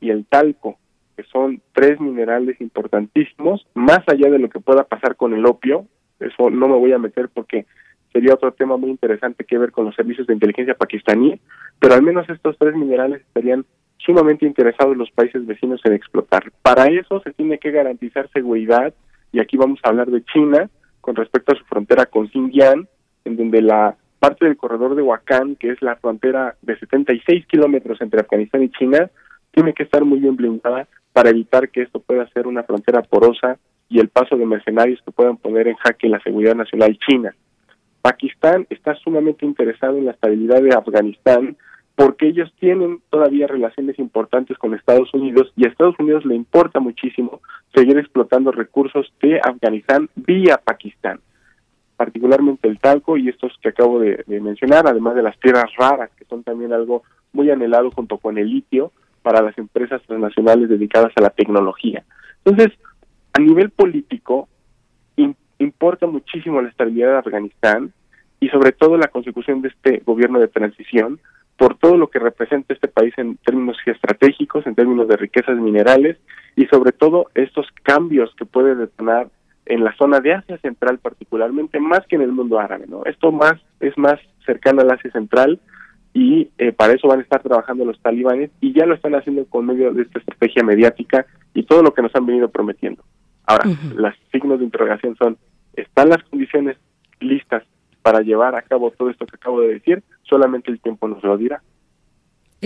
y 0.00 0.10
el 0.10 0.26
talco 0.26 0.78
que 1.16 1.24
son 1.24 1.62
tres 1.72 1.98
minerales 1.98 2.60
importantísimos, 2.60 3.66
más 3.74 4.00
allá 4.06 4.30
de 4.30 4.38
lo 4.38 4.50
que 4.50 4.60
pueda 4.60 4.84
pasar 4.84 5.16
con 5.16 5.32
el 5.32 5.46
opio, 5.46 5.86
eso 6.20 6.50
no 6.50 6.68
me 6.68 6.76
voy 6.76 6.92
a 6.92 6.98
meter 6.98 7.30
porque 7.30 7.66
sería 8.12 8.34
otro 8.34 8.52
tema 8.52 8.76
muy 8.76 8.90
interesante 8.90 9.44
que 9.44 9.58
ver 9.58 9.72
con 9.72 9.86
los 9.86 9.94
servicios 9.94 10.26
de 10.26 10.34
inteligencia 10.34 10.74
pakistaní, 10.74 11.40
pero 11.80 11.94
al 11.94 12.02
menos 12.02 12.28
estos 12.28 12.56
tres 12.58 12.74
minerales 12.74 13.22
estarían 13.22 13.64
sumamente 13.96 14.46
interesados 14.46 14.96
los 14.96 15.10
países 15.10 15.46
vecinos 15.46 15.80
en 15.84 15.94
explotar. 15.94 16.52
Para 16.62 16.86
eso 16.86 17.20
se 17.20 17.32
tiene 17.32 17.58
que 17.58 17.70
garantizar 17.70 18.30
seguridad, 18.30 18.94
y 19.32 19.40
aquí 19.40 19.56
vamos 19.56 19.80
a 19.82 19.88
hablar 19.88 20.10
de 20.10 20.22
China 20.24 20.68
con 21.00 21.16
respecto 21.16 21.52
a 21.52 21.58
su 21.58 21.64
frontera 21.64 22.06
con 22.06 22.28
Xinjiang, 22.28 22.86
en 23.24 23.36
donde 23.36 23.62
la 23.62 23.96
parte 24.26 24.44
del 24.44 24.56
corredor 24.56 24.96
de 24.96 25.02
Huacán, 25.02 25.54
que 25.54 25.70
es 25.70 25.80
la 25.80 25.94
frontera 25.94 26.56
de 26.60 26.76
76 26.76 27.46
kilómetros 27.46 28.00
entre 28.00 28.20
Afganistán 28.20 28.64
y 28.64 28.70
China, 28.70 29.08
tiene 29.52 29.72
que 29.72 29.84
estar 29.84 30.04
muy 30.04 30.18
bien 30.18 30.34
blindada 30.34 30.88
para 31.12 31.30
evitar 31.30 31.68
que 31.68 31.82
esto 31.82 32.00
pueda 32.00 32.28
ser 32.30 32.48
una 32.48 32.64
frontera 32.64 33.02
porosa 33.02 33.56
y 33.88 34.00
el 34.00 34.08
paso 34.08 34.36
de 34.36 34.44
mercenarios 34.44 35.00
que 35.04 35.12
puedan 35.12 35.36
poner 35.36 35.68
en 35.68 35.76
jaque 35.76 36.08
la 36.08 36.18
seguridad 36.18 36.56
nacional 36.56 36.98
china. 37.08 37.36
Pakistán 38.02 38.66
está 38.68 38.96
sumamente 38.96 39.46
interesado 39.46 39.96
en 39.96 40.06
la 40.06 40.10
estabilidad 40.10 40.60
de 40.60 40.74
Afganistán 40.74 41.56
porque 41.94 42.26
ellos 42.26 42.52
tienen 42.58 43.02
todavía 43.10 43.46
relaciones 43.46 43.96
importantes 44.00 44.58
con 44.58 44.74
Estados 44.74 45.14
Unidos 45.14 45.52
y 45.54 45.66
a 45.66 45.68
Estados 45.68 45.94
Unidos 46.00 46.24
le 46.24 46.34
importa 46.34 46.80
muchísimo 46.80 47.42
seguir 47.72 47.96
explotando 47.96 48.50
recursos 48.50 49.06
de 49.22 49.38
Afganistán 49.38 50.10
vía 50.16 50.60
Pakistán, 50.64 51.20
particularmente 51.96 52.68
el 52.68 52.78
talco 52.78 53.16
y 53.16 53.28
estos 53.28 53.52
que 53.62 53.70
acabo 53.70 53.98
de, 54.00 54.24
mencionar, 54.40 54.86
además 54.86 55.14
de 55.14 55.22
las 55.22 55.38
tierras 55.40 55.70
raras, 55.76 56.10
que 56.16 56.24
son 56.26 56.42
también 56.42 56.72
algo 56.72 57.02
muy 57.32 57.50
anhelado 57.50 57.90
junto 57.90 58.18
con 58.18 58.38
el 58.38 58.50
litio, 58.50 58.92
para 59.22 59.42
las 59.42 59.58
empresas 59.58 60.00
transnacionales 60.06 60.68
dedicadas 60.68 61.12
a 61.16 61.20
la 61.20 61.30
tecnología. 61.30 62.04
Entonces, 62.44 62.78
a 63.32 63.40
nivel 63.40 63.70
político, 63.70 64.48
importa 65.58 66.06
muchísimo 66.06 66.60
la 66.60 66.68
estabilidad 66.68 67.12
de 67.12 67.18
Afganistán 67.18 67.92
y 68.40 68.48
sobre 68.48 68.72
todo 68.72 68.96
la 68.96 69.08
consecución 69.08 69.62
de 69.62 69.68
este 69.68 70.02
gobierno 70.04 70.38
de 70.38 70.48
transición 70.48 71.18
por 71.56 71.78
todo 71.78 71.96
lo 71.96 72.08
que 72.08 72.18
representa 72.18 72.74
este 72.74 72.88
país 72.88 73.14
en 73.16 73.38
términos 73.38 73.78
estratégicos, 73.86 74.66
en 74.66 74.74
términos 74.74 75.08
de 75.08 75.16
riquezas 75.16 75.56
minerales 75.56 76.18
y 76.54 76.66
sobre 76.66 76.92
todo 76.92 77.26
estos 77.34 77.66
cambios 77.82 78.34
que 78.36 78.44
puede 78.44 78.74
detonar 78.74 79.28
en 79.66 79.84
la 79.84 79.94
zona 79.96 80.20
de 80.20 80.34
Asia 80.34 80.58
Central 80.58 80.98
particularmente, 80.98 81.80
más 81.80 82.06
que 82.06 82.16
en 82.16 82.22
el 82.22 82.32
mundo 82.32 82.58
árabe, 82.58 82.86
¿no? 82.88 83.04
Esto 83.04 83.32
más 83.32 83.54
es 83.80 83.96
más 83.98 84.18
cercano 84.44 84.80
al 84.80 84.90
Asia 84.90 85.10
Central 85.10 85.60
y 86.14 86.48
eh, 86.56 86.72
para 86.72 86.94
eso 86.94 87.08
van 87.08 87.18
a 87.18 87.22
estar 87.22 87.42
trabajando 87.42 87.84
los 87.84 88.00
talibanes 88.00 88.50
y 88.60 88.72
ya 88.72 88.86
lo 88.86 88.94
están 88.94 89.14
haciendo 89.14 89.44
con 89.46 89.66
medio 89.66 89.92
de 89.92 90.02
esta 90.02 90.20
estrategia 90.20 90.62
mediática 90.62 91.26
y 91.52 91.64
todo 91.64 91.82
lo 91.82 91.92
que 91.92 92.02
nos 92.02 92.14
han 92.14 92.24
venido 92.24 92.48
prometiendo. 92.48 93.02
Ahora, 93.44 93.64
los 93.94 94.14
signos 94.32 94.58
de 94.58 94.64
interrogación 94.64 95.14
son, 95.16 95.36
¿están 95.74 96.08
las 96.08 96.22
condiciones 96.24 96.76
listas 97.20 97.64
para 98.02 98.20
llevar 98.20 98.56
a 98.56 98.62
cabo 98.62 98.90
todo 98.92 99.10
esto 99.10 99.26
que 99.26 99.36
acabo 99.36 99.60
de 99.60 99.74
decir? 99.74 100.02
Solamente 100.22 100.70
el 100.70 100.80
tiempo 100.80 101.06
nos 101.06 101.22
lo 101.22 101.36
dirá. 101.36 101.62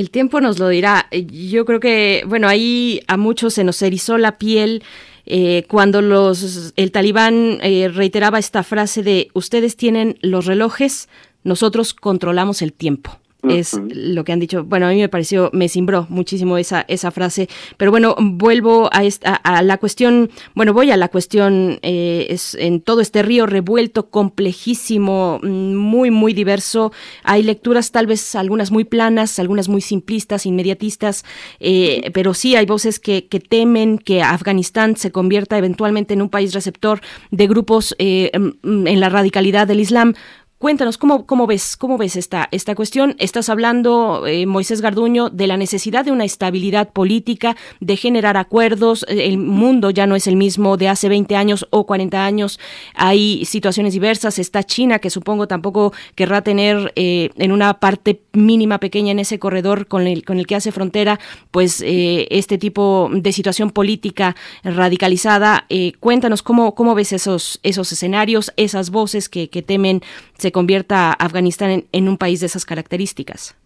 El 0.01 0.09
tiempo 0.09 0.41
nos 0.41 0.59
lo 0.59 0.69
dirá. 0.69 1.11
Yo 1.13 1.67
creo 1.67 1.79
que, 1.79 2.25
bueno, 2.27 2.49
ahí 2.49 3.03
a 3.07 3.19
muchos 3.19 3.53
se 3.53 3.65
nos 3.65 3.83
erizó 3.83 4.17
la 4.17 4.39
piel 4.39 4.83
eh, 5.27 5.67
cuando 5.69 6.01
los 6.01 6.73
el 6.77 6.91
talibán 6.91 7.59
eh, 7.61 7.91
reiteraba 7.93 8.39
esta 8.39 8.63
frase 8.63 9.03
de 9.03 9.29
ustedes 9.35 9.77
tienen 9.77 10.17
los 10.23 10.47
relojes, 10.47 11.11
nosotros 11.45 11.93
controlamos 11.93 12.63
el 12.63 12.73
tiempo 12.73 13.21
es 13.49 13.81
lo 13.89 14.25
que 14.25 14.33
han 14.33 14.41
dicho. 14.41 14.65
Bueno, 14.65 14.87
a 14.87 14.91
mí 14.91 14.99
me 14.99 15.09
pareció, 15.09 15.51
me 15.53 15.69
cimbró 15.69 16.07
muchísimo 16.09 16.59
esa, 16.59 16.85
esa 16.89 17.11
frase. 17.11 17.49
Pero 17.77 17.91
bueno, 17.91 18.15
vuelvo 18.19 18.89
a, 18.93 19.05
esta, 19.05 19.35
a 19.35 19.63
la 19.63 19.79
cuestión, 19.79 20.31
bueno, 20.55 20.73
voy 20.73 20.91
a 20.91 20.97
la 20.97 21.09
cuestión, 21.09 21.79
eh, 21.83 22.27
es 22.31 22.55
en 22.55 22.81
todo 22.81 23.01
este 23.01 23.23
río 23.23 23.47
revuelto, 23.47 24.11
complejísimo, 24.11 25.41
mm, 25.43 25.75
muy, 25.75 26.11
muy 26.11 26.33
diverso. 26.33 26.93
Hay 27.23 27.43
lecturas 27.43 27.93
tal 27.93 28.07
vez 28.07 28.35
algunas 28.35 28.71
muy 28.71 28.85
planas, 28.85 29.39
algunas 29.39 29.69
muy 29.69 29.81
simplistas, 29.81 30.47
inmediatistas, 30.47 31.25
eh, 31.61 32.11
pero 32.13 32.35
sí 32.35 32.57
hay 32.57 32.67
voces 32.67 33.01
que, 33.01 33.27
que, 33.27 33.41
temen 33.41 33.99
que 33.99 34.23
Afganistán 34.23 34.97
se 34.97 35.11
convierta 35.11 35.59
eventualmente 35.59 36.15
en 36.15 36.23
un 36.23 36.29
país 36.29 36.55
receptor 36.55 37.01
de 37.31 37.47
grupos 37.47 37.95
eh, 37.99 38.31
mm, 38.39 38.87
en 38.87 39.01
la 39.01 39.09
radicalidad 39.09 39.67
del 39.67 39.81
Islam. 39.81 40.15
Cuéntanos, 40.61 40.99
¿cómo, 40.99 41.47
ves, 41.47 41.75
cómo 41.75 41.97
ves 41.97 42.17
esta, 42.17 42.47
esta 42.51 42.75
cuestión? 42.75 43.17
Estás 43.19 43.49
hablando, 43.49 44.27
eh, 44.27 44.45
Moisés 44.45 44.83
Garduño, 44.83 45.31
de 45.31 45.47
la 45.47 45.57
necesidad 45.57 46.05
de 46.05 46.13
una 46.13 46.27
estabilidad 46.27 46.91
política, 46.91 47.57
de 47.81 47.97
generar 47.97 48.37
acuerdos. 48.37 49.07
Eh, 49.09 49.25
el 49.25 49.39
mundo 49.39 49.89
ya 49.89 50.07
no 50.07 50.17
es 50.17 50.27
el 50.27 50.37
mismo 50.37 50.77
de 50.77 50.89
hace 50.89 51.09
20 51.09 51.35
años 51.35 51.67
o 51.71 51.87
40 51.87 52.23
años. 52.23 52.61
Hay 52.95 53.47
situaciones 53.47 53.95
diversas. 53.95 54.39
Está 54.39 54.63
China, 54.63 54.99
que 54.99 55.09
supongo 55.09 55.49
tampoco 55.49 55.95
querrá 56.15 56.43
tener 56.43 56.93
eh, 56.95 57.31
en 57.37 57.53
una 57.53 57.81
parte 57.81 58.21
mínima, 58.35 58.77
pequeña 58.81 59.13
en 59.13 59.21
ese 59.21 59.39
corredor 59.39 59.87
con 59.87 60.07
el, 60.07 60.27
con 60.27 60.39
el 60.39 60.47
que 60.47 60.57
hace 60.57 60.73
frontera, 60.73 61.19
pues 61.53 61.83
este 61.83 62.59
tipo 62.59 63.09
de 63.11 63.33
situación 63.33 63.71
política 63.71 64.37
radicalizada. 64.63 65.65
cuéntanos 66.01 66.43
cómo, 66.43 66.75
cómo 66.75 66.95
ves 66.95 67.15
esos, 67.15 67.61
esos 67.63 67.91
escenarios, 67.93 68.53
esas 68.59 68.91
voces 68.91 69.31
que 69.31 69.49
temen 69.67 70.03
se 70.41 70.53
convierta 70.53 71.13
Afganistán 71.13 71.85
en, 71.93 72.09
un 72.09 72.17
país 72.17 72.41
de 72.41 72.47
esas 72.47 72.65
características? 72.65 73.57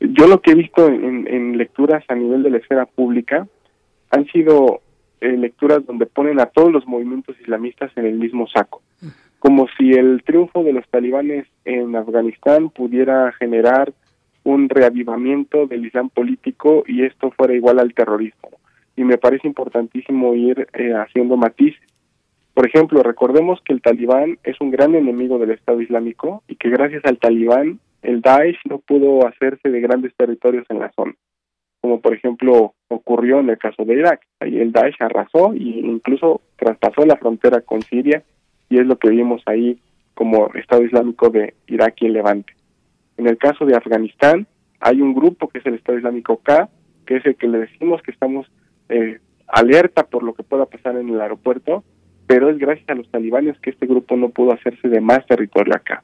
Yo 0.00 0.26
lo 0.26 0.40
que 0.40 0.52
he 0.52 0.54
visto 0.54 0.86
en, 0.86 1.56
lecturas 1.56 2.04
a 2.08 2.14
nivel 2.14 2.42
de 2.42 2.50
la 2.50 2.58
esfera 2.58 2.86
pública 2.86 3.46
han 4.10 4.26
sido 4.26 4.82
eh, 5.20 5.36
lecturas 5.36 5.84
donde 5.86 6.06
ponen 6.06 6.38
a 6.38 6.46
todos 6.46 6.70
los 6.70 6.86
movimientos 6.86 7.34
islamistas 7.40 7.90
en 7.96 8.06
el 8.06 8.18
mismo 8.18 8.46
saco, 8.46 8.82
como 9.38 9.66
si 9.78 9.92
el 9.92 10.22
triunfo 10.24 10.62
de 10.62 10.74
los 10.74 10.86
talibanes 10.88 11.46
en 11.64 11.96
Afganistán 11.96 12.68
pudiera 12.70 13.32
generar 13.32 13.92
un 14.46 14.68
reavivamiento 14.68 15.66
del 15.66 15.86
islam 15.86 16.08
político 16.08 16.84
y 16.86 17.02
esto 17.02 17.32
fuera 17.32 17.54
igual 17.54 17.80
al 17.80 17.94
terrorismo. 17.94 18.50
Y 18.96 19.02
me 19.02 19.18
parece 19.18 19.48
importantísimo 19.48 20.34
ir 20.34 20.68
eh, 20.72 20.92
haciendo 20.94 21.36
matices. 21.36 21.80
Por 22.56 22.66
ejemplo, 22.66 23.02
recordemos 23.02 23.60
que 23.66 23.74
el 23.74 23.82
talibán 23.82 24.38
es 24.42 24.58
un 24.62 24.70
gran 24.70 24.94
enemigo 24.94 25.38
del 25.38 25.50
Estado 25.50 25.82
Islámico 25.82 26.42
y 26.48 26.56
que 26.56 26.70
gracias 26.70 27.04
al 27.04 27.18
talibán 27.18 27.80
el 28.00 28.22
Daesh 28.22 28.56
no 28.64 28.78
pudo 28.78 29.26
hacerse 29.26 29.68
de 29.68 29.78
grandes 29.82 30.16
territorios 30.16 30.64
en 30.70 30.78
la 30.78 30.90
zona, 30.92 31.12
como 31.82 32.00
por 32.00 32.14
ejemplo 32.14 32.72
ocurrió 32.88 33.40
en 33.40 33.50
el 33.50 33.58
caso 33.58 33.84
de 33.84 33.96
Irak. 33.96 34.22
Ahí 34.40 34.58
el 34.58 34.72
Daesh 34.72 34.96
arrasó 35.00 35.52
e 35.52 35.58
incluso 35.58 36.40
traspasó 36.56 37.04
la 37.04 37.18
frontera 37.18 37.60
con 37.60 37.82
Siria 37.82 38.22
y 38.70 38.78
es 38.78 38.86
lo 38.86 38.96
que 38.96 39.10
vimos 39.10 39.42
ahí 39.44 39.78
como 40.14 40.50
Estado 40.54 40.82
Islámico 40.82 41.28
de 41.28 41.52
Irak 41.66 41.96
y 42.00 42.06
el 42.06 42.14
Levante. 42.14 42.54
En 43.18 43.26
el 43.26 43.36
caso 43.36 43.66
de 43.66 43.76
Afganistán, 43.76 44.46
hay 44.80 45.02
un 45.02 45.12
grupo 45.12 45.48
que 45.48 45.58
es 45.58 45.66
el 45.66 45.74
Estado 45.74 45.98
Islámico 45.98 46.38
K, 46.38 46.70
que 47.04 47.16
es 47.16 47.26
el 47.26 47.36
que 47.36 47.48
le 47.48 47.58
decimos 47.58 48.00
que 48.00 48.12
estamos 48.12 48.50
eh, 48.88 49.18
alerta 49.46 50.04
por 50.04 50.22
lo 50.22 50.32
que 50.32 50.42
pueda 50.42 50.64
pasar 50.64 50.96
en 50.96 51.10
el 51.10 51.20
aeropuerto, 51.20 51.84
pero 52.26 52.50
es 52.50 52.58
gracias 52.58 52.88
a 52.88 52.94
los 52.94 53.08
talibanes 53.10 53.58
que 53.60 53.70
este 53.70 53.86
grupo 53.86 54.16
no 54.16 54.30
pudo 54.30 54.52
hacerse 54.52 54.88
de 54.88 55.00
más 55.00 55.24
territorio 55.26 55.74
acá. 55.74 56.02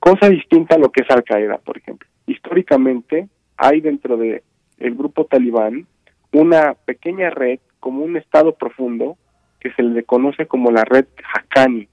Cosa 0.00 0.28
distinta 0.28 0.76
a 0.76 0.78
lo 0.78 0.90
que 0.90 1.02
es 1.02 1.10
Al 1.10 1.24
Qaeda, 1.24 1.58
por 1.58 1.78
ejemplo. 1.78 2.08
Históricamente 2.26 3.28
hay 3.56 3.80
dentro 3.80 4.16
de 4.16 4.42
el 4.78 4.94
grupo 4.94 5.24
talibán 5.24 5.86
una 6.32 6.74
pequeña 6.74 7.30
red 7.30 7.58
como 7.80 8.04
un 8.04 8.16
estado 8.16 8.54
profundo 8.54 9.16
que 9.60 9.72
se 9.72 9.82
le 9.82 10.04
conoce 10.04 10.46
como 10.46 10.70
la 10.70 10.84
red 10.84 11.06
Haqqani. 11.34 11.88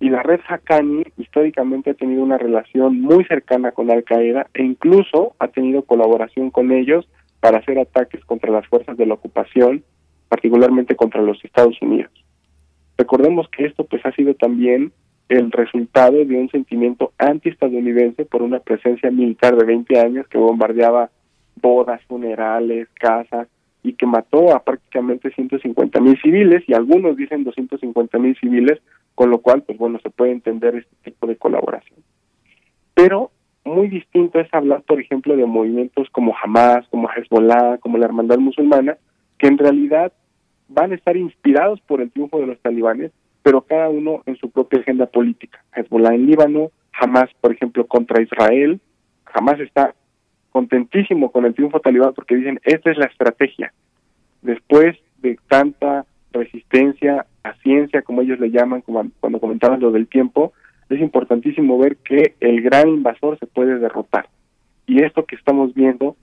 Y 0.00 0.10
la 0.10 0.22
red 0.22 0.40
Haqqani 0.48 1.02
históricamente 1.16 1.90
ha 1.90 1.94
tenido 1.94 2.22
una 2.22 2.38
relación 2.38 3.00
muy 3.00 3.24
cercana 3.24 3.72
con 3.72 3.90
Al 3.90 4.04
Qaeda 4.04 4.46
e 4.54 4.62
incluso 4.62 5.34
ha 5.40 5.48
tenido 5.48 5.82
colaboración 5.82 6.50
con 6.50 6.70
ellos 6.70 7.08
para 7.40 7.58
hacer 7.58 7.78
ataques 7.78 8.24
contra 8.24 8.52
las 8.52 8.66
fuerzas 8.68 8.96
de 8.96 9.06
la 9.06 9.14
ocupación, 9.14 9.82
particularmente 10.28 10.94
contra 10.96 11.20
los 11.20 11.44
Estados 11.44 11.76
Unidos. 11.82 12.12
Recordemos 12.98 13.48
que 13.48 13.64
esto 13.64 13.84
pues 13.84 14.04
ha 14.04 14.12
sido 14.12 14.34
también 14.34 14.92
el 15.28 15.52
resultado 15.52 16.24
de 16.24 16.36
un 16.36 16.50
sentimiento 16.50 17.12
antiestadounidense 17.18 18.24
por 18.24 18.42
una 18.42 18.58
presencia 18.58 19.10
militar 19.10 19.56
de 19.56 19.64
20 19.64 20.00
años 20.00 20.26
que 20.28 20.38
bombardeaba 20.38 21.10
bodas, 21.62 22.02
funerales, 22.04 22.88
casas 22.94 23.48
y 23.82 23.92
que 23.92 24.06
mató 24.06 24.54
a 24.54 24.64
prácticamente 24.64 25.30
150 25.30 26.00
mil 26.00 26.20
civiles 26.20 26.64
y 26.66 26.74
algunos 26.74 27.16
dicen 27.16 27.44
250 27.44 28.18
mil 28.18 28.36
civiles, 28.36 28.80
con 29.14 29.30
lo 29.30 29.38
cual, 29.38 29.62
pues 29.62 29.78
bueno, 29.78 30.00
se 30.02 30.10
puede 30.10 30.32
entender 30.32 30.74
este 30.76 31.10
tipo 31.10 31.26
de 31.26 31.36
colaboración. 31.36 32.00
Pero 32.94 33.30
muy 33.64 33.88
distinto 33.88 34.40
es 34.40 34.52
hablar, 34.52 34.82
por 34.82 35.00
ejemplo, 35.00 35.36
de 35.36 35.46
movimientos 35.46 36.08
como 36.10 36.34
Hamas, 36.42 36.88
como 36.88 37.08
Hezbollah, 37.08 37.78
como 37.78 37.98
la 37.98 38.06
Hermandad 38.06 38.38
Musulmana, 38.38 38.96
que 39.38 39.46
en 39.46 39.58
realidad 39.58 40.12
van 40.68 40.92
a 40.92 40.94
estar 40.94 41.16
inspirados 41.16 41.80
por 41.80 42.00
el 42.00 42.10
triunfo 42.10 42.38
de 42.38 42.46
los 42.46 42.60
talibanes, 42.60 43.12
pero 43.42 43.62
cada 43.62 43.88
uno 43.88 44.22
en 44.26 44.36
su 44.36 44.50
propia 44.50 44.80
agenda 44.80 45.06
política. 45.06 45.64
Hezbollah 45.74 46.14
en 46.14 46.26
Líbano, 46.26 46.70
Hamas, 46.92 47.30
por 47.40 47.52
ejemplo, 47.52 47.86
contra 47.86 48.22
Israel. 48.22 48.80
Hamas 49.32 49.60
está 49.60 49.94
contentísimo 50.50 51.30
con 51.30 51.44
el 51.44 51.54
triunfo 51.54 51.80
talibán 51.80 52.14
porque 52.14 52.36
dicen, 52.36 52.60
esta 52.64 52.90
es 52.90 52.98
la 52.98 53.06
estrategia. 53.06 53.72
Después 54.42 54.96
de 55.18 55.38
tanta 55.48 56.06
resistencia 56.32 57.26
a 57.42 57.54
ciencia, 57.62 58.02
como 58.02 58.22
ellos 58.22 58.38
le 58.38 58.50
llaman, 58.50 58.82
como 58.82 59.04
cuando 59.20 59.40
comentaban 59.40 59.80
lo 59.80 59.90
del 59.90 60.08
tiempo, 60.08 60.52
es 60.88 61.00
importantísimo 61.00 61.78
ver 61.78 61.96
que 61.98 62.34
el 62.40 62.62
gran 62.62 62.88
invasor 62.88 63.38
se 63.38 63.46
puede 63.46 63.78
derrotar. 63.78 64.28
Y 64.86 65.02
esto 65.02 65.26
que 65.26 65.36
estamos 65.36 65.74
viendo 65.74 66.16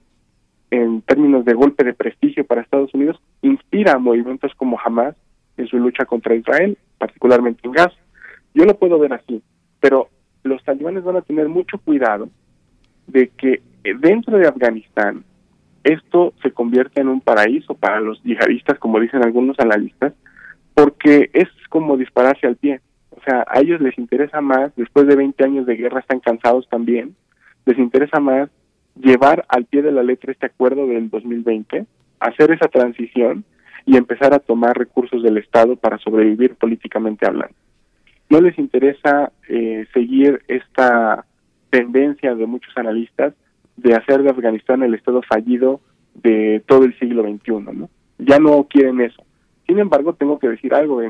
en 0.75 1.01
términos 1.01 1.45
de 1.45 1.53
golpe 1.53 1.83
de 1.83 1.93
prestigio 1.93 2.45
para 2.45 2.61
Estados 2.61 2.93
Unidos 2.93 3.21
inspira 3.41 3.93
a 3.93 3.99
movimientos 3.99 4.53
como 4.55 4.79
Hamas 4.83 5.15
en 5.57 5.67
su 5.67 5.77
lucha 5.77 6.05
contra 6.05 6.35
Israel, 6.35 6.77
particularmente 6.97 7.61
en 7.63 7.71
Gaza. 7.71 7.95
Yo 8.53 8.65
lo 8.65 8.77
puedo 8.77 8.99
ver 8.99 9.13
así, 9.13 9.41
pero 9.79 10.09
los 10.43 10.63
talibanes 10.63 11.03
van 11.03 11.17
a 11.17 11.21
tener 11.21 11.49
mucho 11.49 11.77
cuidado 11.79 12.29
de 13.07 13.29
que 13.29 13.61
dentro 13.99 14.37
de 14.37 14.47
Afganistán 14.47 15.23
esto 15.83 16.33
se 16.41 16.51
convierta 16.51 17.01
en 17.01 17.09
un 17.09 17.21
paraíso 17.21 17.75
para 17.75 17.99
los 17.99 18.21
yihadistas, 18.23 18.79
como 18.79 18.99
dicen 18.99 19.23
algunos 19.23 19.59
analistas, 19.59 20.13
porque 20.73 21.29
es 21.33 21.47
como 21.69 21.95
dispararse 21.95 22.47
al 22.47 22.55
pie. 22.55 22.81
O 23.11 23.21
sea, 23.21 23.45
a 23.47 23.59
ellos 23.59 23.79
les 23.81 23.97
interesa 23.97 24.41
más, 24.41 24.75
después 24.75 25.07
de 25.07 25.15
20 25.15 25.43
años 25.43 25.65
de 25.65 25.75
guerra 25.75 25.99
están 25.99 26.19
cansados 26.19 26.67
también, 26.69 27.15
les 27.65 27.77
interesa 27.77 28.19
más 28.19 28.49
llevar 28.99 29.45
al 29.49 29.65
pie 29.65 29.81
de 29.81 29.91
la 29.91 30.03
letra 30.03 30.31
este 30.31 30.45
acuerdo 30.45 30.87
del 30.87 31.09
2020, 31.09 31.85
hacer 32.19 32.51
esa 32.51 32.67
transición 32.67 33.43
y 33.85 33.97
empezar 33.97 34.33
a 34.33 34.39
tomar 34.39 34.77
recursos 34.77 35.21
del 35.21 35.37
Estado 35.37 35.75
para 35.75 35.97
sobrevivir 35.99 36.55
políticamente 36.55 37.27
hablando. 37.27 37.55
No 38.29 38.41
les 38.41 38.57
interesa 38.57 39.31
eh, 39.47 39.85
seguir 39.93 40.41
esta 40.47 41.25
tendencia 41.69 42.33
de 42.33 42.45
muchos 42.47 42.75
analistas 42.77 43.33
de 43.77 43.93
hacer 43.93 44.23
de 44.23 44.29
Afganistán 44.29 44.81
el 44.81 44.95
Estado 44.95 45.21
fallido 45.21 45.81
de 46.15 46.63
todo 46.65 46.85
el 46.85 46.97
siglo 46.97 47.23
XXI, 47.23 47.51
¿no? 47.73 47.89
Ya 48.17 48.39
no 48.39 48.63
quieren 48.63 49.01
eso. 49.01 49.23
Sin 49.67 49.79
embargo, 49.79 50.13
tengo 50.13 50.39
que 50.39 50.47
decir 50.47 50.73
algo, 50.73 51.01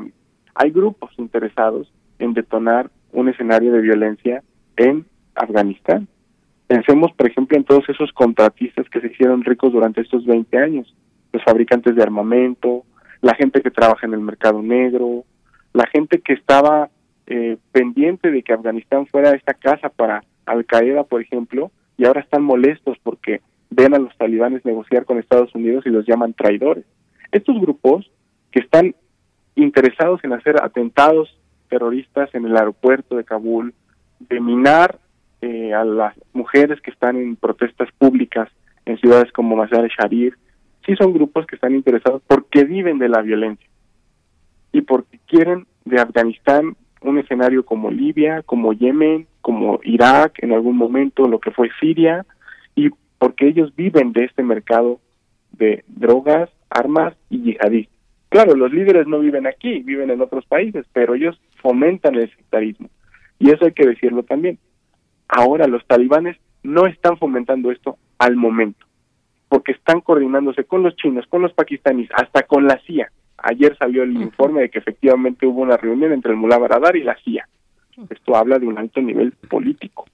hay 0.54 0.70
grupos 0.70 1.10
interesados 1.18 1.92
en 2.18 2.34
detonar 2.34 2.90
un 3.12 3.28
escenario 3.28 3.72
de 3.72 3.80
violencia 3.80 4.42
en 4.76 5.06
Afganistán. 5.34 6.08
Pensemos, 6.66 7.12
por 7.12 7.28
ejemplo, 7.28 7.56
en 7.56 7.64
todos 7.64 7.88
esos 7.88 8.12
contratistas 8.12 8.88
que 8.88 9.00
se 9.00 9.06
hicieron 9.06 9.44
ricos 9.44 9.72
durante 9.72 10.00
estos 10.00 10.26
20 10.26 10.58
años, 10.58 10.94
los 11.32 11.42
fabricantes 11.44 11.94
de 11.94 12.02
armamento, 12.02 12.84
la 13.20 13.34
gente 13.34 13.62
que 13.62 13.70
trabaja 13.70 14.06
en 14.06 14.14
el 14.14 14.20
mercado 14.20 14.62
negro, 14.62 15.24
la 15.72 15.86
gente 15.86 16.20
que 16.20 16.32
estaba 16.32 16.90
eh, 17.26 17.56
pendiente 17.72 18.30
de 18.30 18.42
que 18.42 18.52
Afganistán 18.52 19.06
fuera 19.06 19.30
esta 19.30 19.54
casa 19.54 19.88
para 19.88 20.24
Al 20.44 20.64
Qaeda, 20.64 21.04
por 21.04 21.20
ejemplo, 21.20 21.70
y 21.96 22.04
ahora 22.04 22.20
están 22.20 22.42
molestos 22.42 22.96
porque 23.02 23.40
ven 23.70 23.94
a 23.94 23.98
los 23.98 24.16
talibanes 24.16 24.64
negociar 24.64 25.04
con 25.04 25.18
Estados 25.18 25.54
Unidos 25.54 25.84
y 25.86 25.90
los 25.90 26.06
llaman 26.06 26.34
traidores. 26.34 26.84
Estos 27.32 27.60
grupos 27.60 28.10
que 28.50 28.60
están 28.60 28.94
interesados 29.54 30.22
en 30.24 30.32
hacer 30.32 30.56
atentados 30.62 31.36
terroristas 31.68 32.34
en 32.34 32.44
el 32.44 32.56
aeropuerto 32.56 33.16
de 33.16 33.24
Kabul, 33.24 33.74
de 34.20 34.40
minar 34.40 34.98
eh, 35.42 35.72
a 35.72 35.84
las 35.84 36.14
mujeres 36.32 36.80
que 36.80 36.90
están 36.90 37.16
en 37.16 37.36
protestas 37.36 37.88
públicas 37.98 38.48
en 38.84 38.98
ciudades 38.98 39.32
como 39.32 39.56
Mazar-e-Sharif, 39.56 40.34
sí 40.84 40.94
son 40.96 41.12
grupos 41.12 41.46
que 41.46 41.56
están 41.56 41.74
interesados 41.74 42.22
porque 42.26 42.64
viven 42.64 42.98
de 42.98 43.08
la 43.08 43.22
violencia 43.22 43.68
y 44.72 44.82
porque 44.82 45.18
quieren 45.26 45.66
de 45.84 46.00
Afganistán 46.00 46.76
un 47.00 47.18
escenario 47.18 47.64
como 47.64 47.90
Libia, 47.90 48.42
como 48.42 48.72
Yemen, 48.72 49.26
como 49.40 49.80
Irak 49.84 50.42
en 50.42 50.52
algún 50.52 50.76
momento, 50.76 51.28
lo 51.28 51.38
que 51.38 51.50
fue 51.50 51.70
Siria, 51.80 52.26
y 52.74 52.90
porque 53.18 53.48
ellos 53.48 53.74
viven 53.76 54.12
de 54.12 54.24
este 54.24 54.42
mercado 54.42 55.00
de 55.52 55.84
drogas, 55.86 56.50
armas 56.68 57.14
y 57.30 57.40
yihadistas. 57.42 57.96
Claro, 58.28 58.54
los 58.54 58.72
líderes 58.72 59.06
no 59.06 59.20
viven 59.20 59.46
aquí, 59.46 59.80
viven 59.80 60.10
en 60.10 60.20
otros 60.20 60.44
países, 60.46 60.84
pero 60.92 61.14
ellos 61.14 61.40
fomentan 61.62 62.16
el 62.16 62.28
sectarismo. 62.30 62.88
Y 63.38 63.50
eso 63.50 63.64
hay 63.66 63.72
que 63.72 63.86
decirlo 63.86 64.24
también. 64.24 64.58
Ahora 65.28 65.66
los 65.66 65.84
talibanes 65.86 66.36
no 66.62 66.86
están 66.86 67.16
fomentando 67.16 67.70
esto 67.70 67.98
al 68.18 68.36
momento, 68.36 68.86
porque 69.48 69.72
están 69.72 70.00
coordinándose 70.00 70.64
con 70.64 70.82
los 70.82 70.96
chinos, 70.96 71.26
con 71.28 71.42
los 71.42 71.52
pakistaníes, 71.52 72.10
hasta 72.14 72.42
con 72.42 72.66
la 72.66 72.80
CIA. 72.86 73.10
Ayer 73.38 73.76
salió 73.76 74.02
el 74.02 74.16
informe 74.16 74.62
de 74.62 74.70
que 74.70 74.78
efectivamente 74.78 75.46
hubo 75.46 75.62
una 75.62 75.76
reunión 75.76 76.12
entre 76.12 76.32
el 76.32 76.38
Mullah 76.38 76.58
Baradar 76.58 76.96
y 76.96 77.02
la 77.02 77.16
CIA. 77.22 77.48
Esto 78.10 78.36
habla 78.36 78.58
de 78.58 78.66
un 78.66 78.78
alto 78.78 79.00
nivel 79.00 79.32
político. 79.48 80.06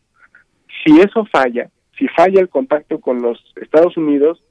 Si 0.85 1.01
eso 1.01 1.25
falla, 1.27 1.71
si 1.99 2.09
falla 2.09 2.41
el 2.41 2.49
contacto 2.49 3.01
con 3.01 3.23
los 3.23 3.39
Estados 3.57 3.97
Unidos, 3.97 4.43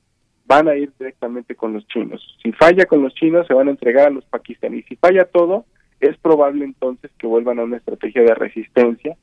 van 0.45 0.67
a 0.67 0.75
ir 0.75 0.91
directamente 0.97 1.55
con 1.55 1.73
los 1.73 1.87
chinos. 1.87 2.21
Si 2.41 2.51
falla 2.51 2.85
con 2.85 3.01
los 3.03 3.13
chinos, 3.13 3.47
se 3.47 3.53
van 3.53 3.67
a 3.67 3.71
entregar 3.71 4.07
a 4.07 4.11
los 4.11 4.25
pakistaníes. 4.25 4.85
Si 4.85 4.95
falla 4.95 5.25
todo, 5.25 5.65
es 5.99 6.17
probable 6.17 6.65
entonces 6.65 7.11
que 7.17 7.27
vuelvan 7.27 7.59
a 7.59 7.63
una 7.63 7.77
estrategia 7.77 8.23
de 8.23 8.35
resistencia 8.35 9.15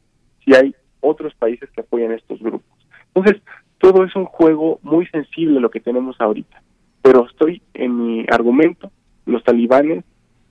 si 0.44 0.54
hay 0.54 0.74
otros 1.00 1.34
países 1.34 1.70
que 1.70 1.80
apoyan 1.80 2.12
estos 2.12 2.40
grupos. 2.40 2.78
Entonces, 3.14 3.42
todo 3.78 4.04
es 4.04 4.14
un 4.16 4.24
juego 4.24 4.80
muy 4.82 5.06
sensible 5.06 5.60
lo 5.60 5.70
que 5.70 5.80
tenemos 5.80 6.20
ahorita. 6.20 6.62
Pero 7.02 7.26
estoy 7.26 7.62
en 7.74 7.96
mi 7.96 8.26
argumento, 8.28 8.90
los 9.24 9.42
talibanes, 9.44 10.04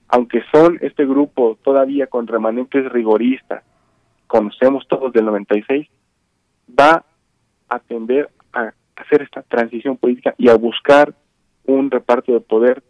aunque 0.08 0.42
son 0.52 0.78
este 0.80 1.04
grupo 1.04 1.58
todavía 1.62 2.06
con 2.06 2.26
remanentes 2.26 2.90
rigoristas, 2.90 3.62
conocemos 4.26 4.86
todos 4.88 5.12
del 5.12 5.26
96, 5.26 5.88
va 6.78 7.04
a 7.68 7.78
tender 7.80 8.30
a 8.52 8.72
hacer 8.96 9.22
esta 9.22 9.42
transición 9.42 9.96
política 9.96 10.34
y 10.38 10.48
a 10.48 10.56
buscar 10.56 11.14
un 11.64 11.90
reparto 11.90 12.32
de 12.32 12.40
poder, 12.40 12.82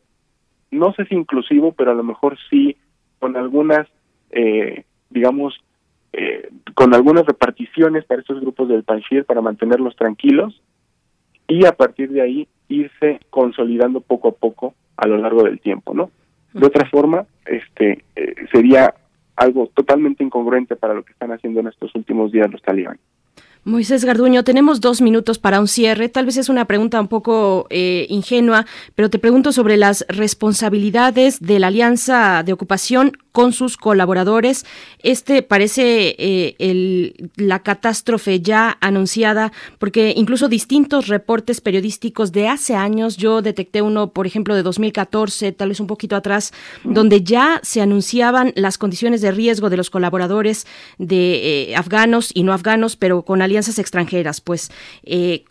no 0.70 0.92
sé 0.94 1.04
si 1.06 1.14
inclusivo, 1.14 1.72
pero 1.72 1.90
a 1.90 1.94
lo 1.94 2.04
mejor 2.04 2.38
sí 2.48 2.76
con 3.18 3.36
algunas, 3.36 3.88
eh, 4.30 4.84
digamos, 5.10 5.58
eh, 6.12 6.48
con 6.74 6.94
algunas 6.94 7.26
reparticiones 7.26 8.04
para 8.04 8.20
estos 8.20 8.40
grupos 8.40 8.68
del 8.68 8.84
Panshir 8.84 9.24
para 9.24 9.40
mantenerlos 9.40 9.96
tranquilos 9.96 10.62
y 11.46 11.64
a 11.66 11.72
partir 11.72 12.10
de 12.10 12.22
ahí 12.22 12.48
irse 12.68 13.20
consolidando 13.30 14.00
poco 14.00 14.28
a 14.28 14.32
poco 14.32 14.74
a 14.96 15.06
lo 15.06 15.18
largo 15.18 15.42
del 15.44 15.60
tiempo, 15.60 15.94
¿no? 15.94 16.10
De 16.52 16.66
otra 16.66 16.88
forma, 16.88 17.26
este 17.46 18.04
eh, 18.16 18.34
sería 18.52 18.94
algo 19.36 19.68
totalmente 19.68 20.24
incongruente 20.24 20.76
para 20.76 20.94
lo 20.94 21.04
que 21.04 21.12
están 21.12 21.30
haciendo 21.32 21.60
en 21.60 21.68
estos 21.68 21.94
últimos 21.94 22.32
días 22.32 22.50
los 22.50 22.62
talibanes. 22.62 23.00
Moisés 23.64 24.04
Garduño, 24.04 24.44
tenemos 24.44 24.80
dos 24.80 25.00
minutos 25.00 25.38
para 25.38 25.60
un 25.60 25.68
cierre. 25.68 26.08
Tal 26.08 26.26
vez 26.26 26.36
es 26.36 26.48
una 26.48 26.64
pregunta 26.64 27.00
un 27.00 27.08
poco 27.08 27.66
eh, 27.70 28.06
ingenua, 28.08 28.66
pero 28.94 29.10
te 29.10 29.18
pregunto 29.18 29.52
sobre 29.52 29.76
las 29.76 30.04
responsabilidades 30.08 31.40
de 31.40 31.58
la 31.58 31.66
Alianza 31.66 32.42
de 32.44 32.52
Ocupación 32.52 33.16
con 33.32 33.52
sus 33.52 33.76
colaboradores. 33.76 34.64
Este 35.02 35.42
parece 35.42 36.16
eh, 36.18 36.56
el, 36.58 37.30
la 37.36 37.62
catástrofe 37.62 38.40
ya 38.40 38.76
anunciada, 38.80 39.52
porque 39.78 40.12
incluso 40.16 40.48
distintos 40.48 41.06
reportes 41.06 41.60
periodísticos 41.60 42.32
de 42.32 42.48
hace 42.48 42.74
años, 42.74 43.16
yo 43.16 43.42
detecté 43.42 43.82
uno, 43.82 44.12
por 44.12 44.26
ejemplo, 44.26 44.54
de 44.54 44.62
2014, 44.62 45.52
tal 45.52 45.68
vez 45.68 45.78
un 45.78 45.86
poquito 45.86 46.16
atrás, 46.16 46.52
donde 46.84 47.22
ya 47.22 47.60
se 47.62 47.80
anunciaban 47.80 48.52
las 48.56 48.78
condiciones 48.78 49.20
de 49.20 49.30
riesgo 49.30 49.70
de 49.70 49.76
los 49.76 49.90
colaboradores 49.90 50.66
de 50.98 51.70
eh, 51.70 51.76
afganos 51.76 52.30
y 52.34 52.42
no 52.42 52.52
afganos, 52.52 52.96
pero 52.96 53.22
con 53.22 53.42
alianzas 53.48 53.78
extranjeras. 53.78 54.40
Pues 54.40 54.70
eh, 55.04 55.44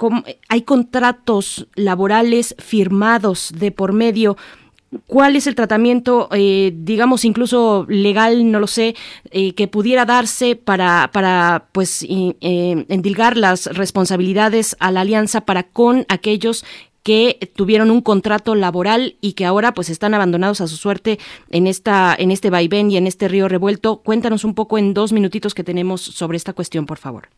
hay 0.50 0.62
contratos 0.62 1.68
laborales 1.76 2.56
firmados 2.60 3.52
de 3.56 3.72
por 3.72 3.94
medio 3.94 4.38
¿Cuál 5.06 5.36
es 5.36 5.48
el 5.48 5.56
tratamiento, 5.56 6.30
eh, 6.32 6.72
digamos, 6.74 7.26
incluso 7.26 7.86
legal, 7.90 8.50
no 8.50 8.62
lo 8.62 8.68
sé, 8.68 8.96
eh, 9.32 9.54
que 9.54 9.68
pudiera 9.68 10.06
darse 10.06 10.56
para, 10.56 11.10
para 11.12 11.68
pues, 11.74 12.04
eh, 12.04 12.36
endilgar 12.40 13.36
las 13.36 13.66
responsabilidades 13.66 14.78
a 14.80 14.92
la 14.92 15.02
alianza 15.02 15.42
para 15.42 15.64
con 15.64 16.06
aquellos 16.08 16.64
que 17.04 17.52
tuvieron 17.56 17.92
un 17.92 18.02
contrato 18.02 18.56
laboral 18.56 19.16
y 19.20 19.34
que 19.34 19.46
ahora 19.46 19.74
pues 19.74 19.90
están 19.90 20.14
abandonados 20.14 20.62
a 20.62 20.68
su 20.68 20.76
suerte 20.76 21.20
en 21.50 21.66
esta 21.66 22.14
en 22.18 22.32
este 22.32 22.50
vaivén 22.50 22.92
y 22.92 22.98
en 22.98 23.08
este 23.08 23.30
río 23.30 23.48
revuelto. 23.48 23.98
Cuéntanos 24.04 24.44
un 24.44 24.56
poco 24.56 24.78
en 24.78 24.94
dos 24.94 25.14
minutitos 25.14 25.54
que 25.54 25.64
tenemos 25.64 26.02
sobre 26.02 26.36
esta 26.36 26.52
cuestión, 26.52 26.86
por 26.86 26.98
favor. 26.98 27.30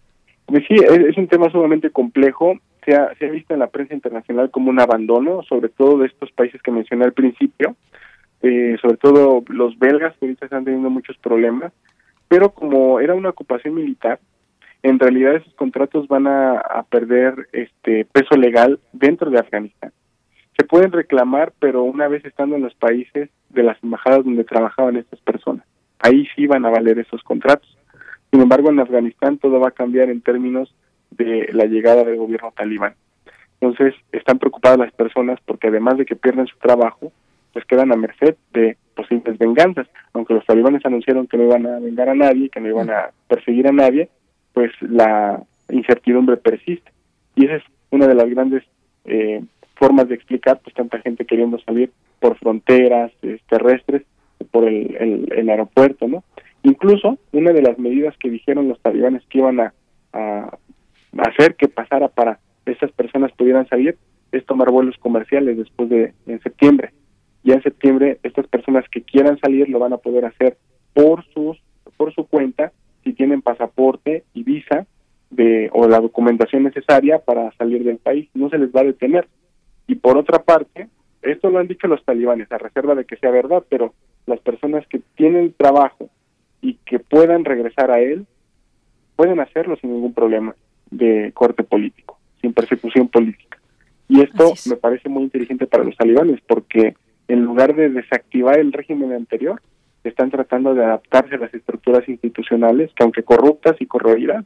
Pues 0.49 0.63
sí, 0.67 0.75
es 0.75 1.17
un 1.17 1.27
tema 1.27 1.49
sumamente 1.51 1.91
complejo 1.91 2.55
se 3.17 3.25
ha, 3.25 3.31
visto 3.31 3.53
en 3.53 3.59
la 3.59 3.67
prensa 3.67 3.93
internacional 3.93 4.49
como 4.51 4.69
un 4.69 4.79
abandono, 4.79 5.43
sobre 5.43 5.69
todo 5.69 5.99
de 5.99 6.07
estos 6.07 6.31
países 6.31 6.61
que 6.61 6.71
mencioné 6.71 7.05
al 7.05 7.13
principio, 7.13 7.75
eh, 8.41 8.77
sobre 8.81 8.97
todo 8.97 9.43
los 9.47 9.77
belgas 9.77 10.15
que 10.17 10.25
ahorita 10.25 10.45
están 10.45 10.65
teniendo 10.65 10.89
muchos 10.89 11.17
problemas, 11.17 11.73
pero 12.27 12.49
como 12.49 12.99
era 12.99 13.15
una 13.15 13.29
ocupación 13.29 13.75
militar, 13.75 14.19
en 14.81 14.97
realidad 14.97 15.35
esos 15.35 15.53
contratos 15.55 16.07
van 16.07 16.25
a, 16.27 16.83
perder 16.89 17.49
este 17.51 18.05
peso 18.05 18.35
legal 18.35 18.79
dentro 18.93 19.29
de 19.29 19.39
Afganistán. 19.39 19.91
Se 20.57 20.65
pueden 20.65 20.91
reclamar, 20.91 21.53
pero 21.59 21.83
una 21.83 22.07
vez 22.07 22.23
estando 22.25 22.55
en 22.55 22.63
los 22.63 22.73
países 22.75 23.29
de 23.49 23.63
las 23.63 23.81
embajadas 23.83 24.23
donde 24.23 24.45
trabajaban 24.45 24.95
estas 24.95 25.19
personas, 25.19 25.65
ahí 25.99 26.27
sí 26.35 26.47
van 26.47 26.65
a 26.65 26.69
valer 26.69 26.97
esos 26.97 27.21
contratos. 27.23 27.78
Sin 28.31 28.41
embargo, 28.41 28.69
en 28.69 28.79
Afganistán 28.79 29.37
todo 29.37 29.59
va 29.59 29.69
a 29.69 29.71
cambiar 29.71 30.09
en 30.09 30.21
términos 30.21 30.73
de 31.11 31.49
la 31.53 31.65
llegada 31.65 32.03
del 32.03 32.17
gobierno 32.17 32.53
talibán. 32.55 32.95
Entonces, 33.61 33.93
están 34.11 34.39
preocupadas 34.39 34.77
las 34.77 34.93
personas 34.93 35.39
porque 35.45 35.67
además 35.67 35.97
de 35.97 36.05
que 36.05 36.15
pierden 36.15 36.47
su 36.47 36.57
trabajo, 36.57 37.11
pues 37.53 37.65
quedan 37.65 37.91
a 37.91 37.95
merced 37.95 38.35
de 38.53 38.77
posibles 38.95 39.37
venganzas. 39.37 39.87
Aunque 40.13 40.33
los 40.33 40.45
talibanes 40.45 40.85
anunciaron 40.85 41.27
que 41.27 41.37
no 41.37 41.43
iban 41.43 41.65
a 41.65 41.79
vengar 41.79 42.09
a 42.09 42.15
nadie, 42.15 42.49
que 42.49 42.59
no 42.59 42.69
iban 42.69 42.89
a 42.89 43.11
perseguir 43.27 43.67
a 43.67 43.71
nadie, 43.71 44.09
pues 44.53 44.71
la 44.81 45.41
incertidumbre 45.69 46.37
persiste. 46.37 46.91
Y 47.35 47.45
esa 47.45 47.55
es 47.55 47.63
una 47.91 48.07
de 48.07 48.15
las 48.15 48.29
grandes 48.29 48.63
eh, 49.05 49.43
formas 49.75 50.07
de 50.07 50.15
explicar 50.15 50.59
pues 50.63 50.75
tanta 50.75 50.99
gente 50.99 51.25
queriendo 51.25 51.59
salir 51.59 51.91
por 52.19 52.37
fronteras 52.37 53.11
eh, 53.21 53.39
terrestres, 53.49 54.03
por 54.51 54.65
el, 54.65 55.31
el, 55.35 55.49
aeropuerto, 55.49 56.07
¿no? 56.07 56.23
Incluso 56.63 57.17
una 57.31 57.51
de 57.51 57.61
las 57.61 57.77
medidas 57.79 58.15
que 58.17 58.29
dijeron 58.29 58.67
los 58.67 58.79
talibanes 58.81 59.23
que 59.27 59.39
iban 59.39 59.59
a 59.59 59.73
hacer 61.17 61.55
que 61.55 61.67
pasara 61.67 62.07
para 62.07 62.39
esas 62.65 62.91
personas 62.91 63.31
pudieran 63.33 63.67
salir 63.67 63.97
es 64.31 64.45
tomar 64.45 64.69
vuelos 64.69 64.95
comerciales 64.99 65.57
después 65.57 65.89
de 65.89 66.13
en 66.27 66.41
septiembre. 66.41 66.91
Ya 67.43 67.55
en 67.55 67.63
septiembre 67.63 68.19
estas 68.23 68.47
personas 68.47 68.85
que 68.89 69.01
quieran 69.01 69.39
salir 69.39 69.69
lo 69.69 69.79
van 69.79 69.93
a 69.93 69.97
poder 69.97 70.25
hacer 70.25 70.57
por 70.93 71.25
sus 71.33 71.61
por 71.97 72.13
su 72.13 72.25
cuenta 72.27 72.71
si 73.03 73.13
tienen 73.13 73.41
pasaporte 73.41 74.23
y 74.33 74.43
visa 74.43 74.85
de 75.29 75.69
o 75.73 75.87
la 75.87 75.99
documentación 75.99 76.63
necesaria 76.63 77.19
para 77.19 77.51
salir 77.53 77.83
del 77.83 77.97
país, 77.97 78.29
no 78.33 78.49
se 78.49 78.57
les 78.57 78.69
va 78.73 78.81
a 78.81 78.85
detener. 78.85 79.27
Y 79.87 79.95
por 79.95 80.17
otra 80.17 80.39
parte, 80.39 80.87
esto 81.21 81.49
lo 81.49 81.59
han 81.59 81.67
dicho 81.67 81.87
los 81.87 82.03
talibanes 82.03 82.51
a 82.51 82.57
reserva 82.57 82.95
de 82.95 83.05
que 83.05 83.17
sea 83.17 83.31
verdad, 83.31 83.63
pero 83.69 83.93
las 84.25 84.39
personas 84.39 84.85
que 84.87 85.01
tienen 85.15 85.53
trabajo 85.57 86.09
y 86.61 86.75
que 86.85 86.99
puedan 86.99 87.45
regresar 87.45 87.91
a 87.91 87.99
él 87.99 88.25
pueden 89.15 89.39
hacerlo 89.39 89.75
sin 89.77 89.91
ningún 89.91 90.13
problema 90.13 90.55
de 90.91 91.31
corte 91.33 91.63
político, 91.63 92.17
sin 92.41 92.53
persecución 92.53 93.09
política. 93.09 93.57
Y 94.07 94.21
esto 94.21 94.53
me 94.69 94.75
parece 94.75 95.09
muy 95.09 95.23
inteligente 95.23 95.67
para 95.67 95.83
los 95.83 95.95
talibanes, 95.97 96.39
porque 96.47 96.95
en 97.27 97.43
lugar 97.43 97.75
de 97.75 97.89
desactivar 97.89 98.57
el 98.57 98.73
régimen 98.73 99.11
anterior, 99.13 99.61
están 100.03 100.31
tratando 100.31 100.73
de 100.73 100.85
adaptarse 100.85 101.35
a 101.35 101.39
las 101.39 101.53
estructuras 101.53 102.07
institucionales, 102.07 102.91
que 102.95 103.03
aunque 103.03 103.23
corruptas 103.23 103.75
y 103.81 103.85
corroídas, 103.85 104.45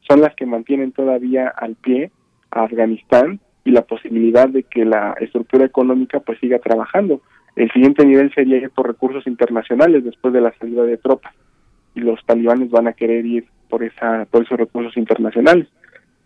son 0.00 0.20
las 0.20 0.34
que 0.34 0.46
mantienen 0.46 0.92
todavía 0.92 1.48
al 1.48 1.76
pie 1.76 2.10
a 2.50 2.64
Afganistán 2.64 3.40
y 3.64 3.70
la 3.70 3.82
posibilidad 3.82 4.48
de 4.48 4.64
que 4.64 4.84
la 4.84 5.14
estructura 5.20 5.64
económica 5.64 6.20
pues 6.20 6.40
siga 6.40 6.58
trabajando. 6.58 7.20
El 7.54 7.70
siguiente 7.70 8.04
nivel 8.04 8.32
sería 8.34 8.56
ir 8.56 8.70
por 8.70 8.88
recursos 8.88 9.26
internacionales 9.26 10.04
después 10.04 10.34
de 10.34 10.40
la 10.40 10.52
salida 10.58 10.82
de 10.82 10.96
tropas 10.96 11.34
y 11.98 12.04
los 12.04 12.24
talibanes 12.24 12.70
van 12.70 12.88
a 12.88 12.92
querer 12.92 13.26
ir 13.26 13.46
por 13.68 13.82
esa 13.82 14.26
por 14.30 14.42
esos 14.44 14.58
recursos 14.58 14.96
internacionales. 14.96 15.66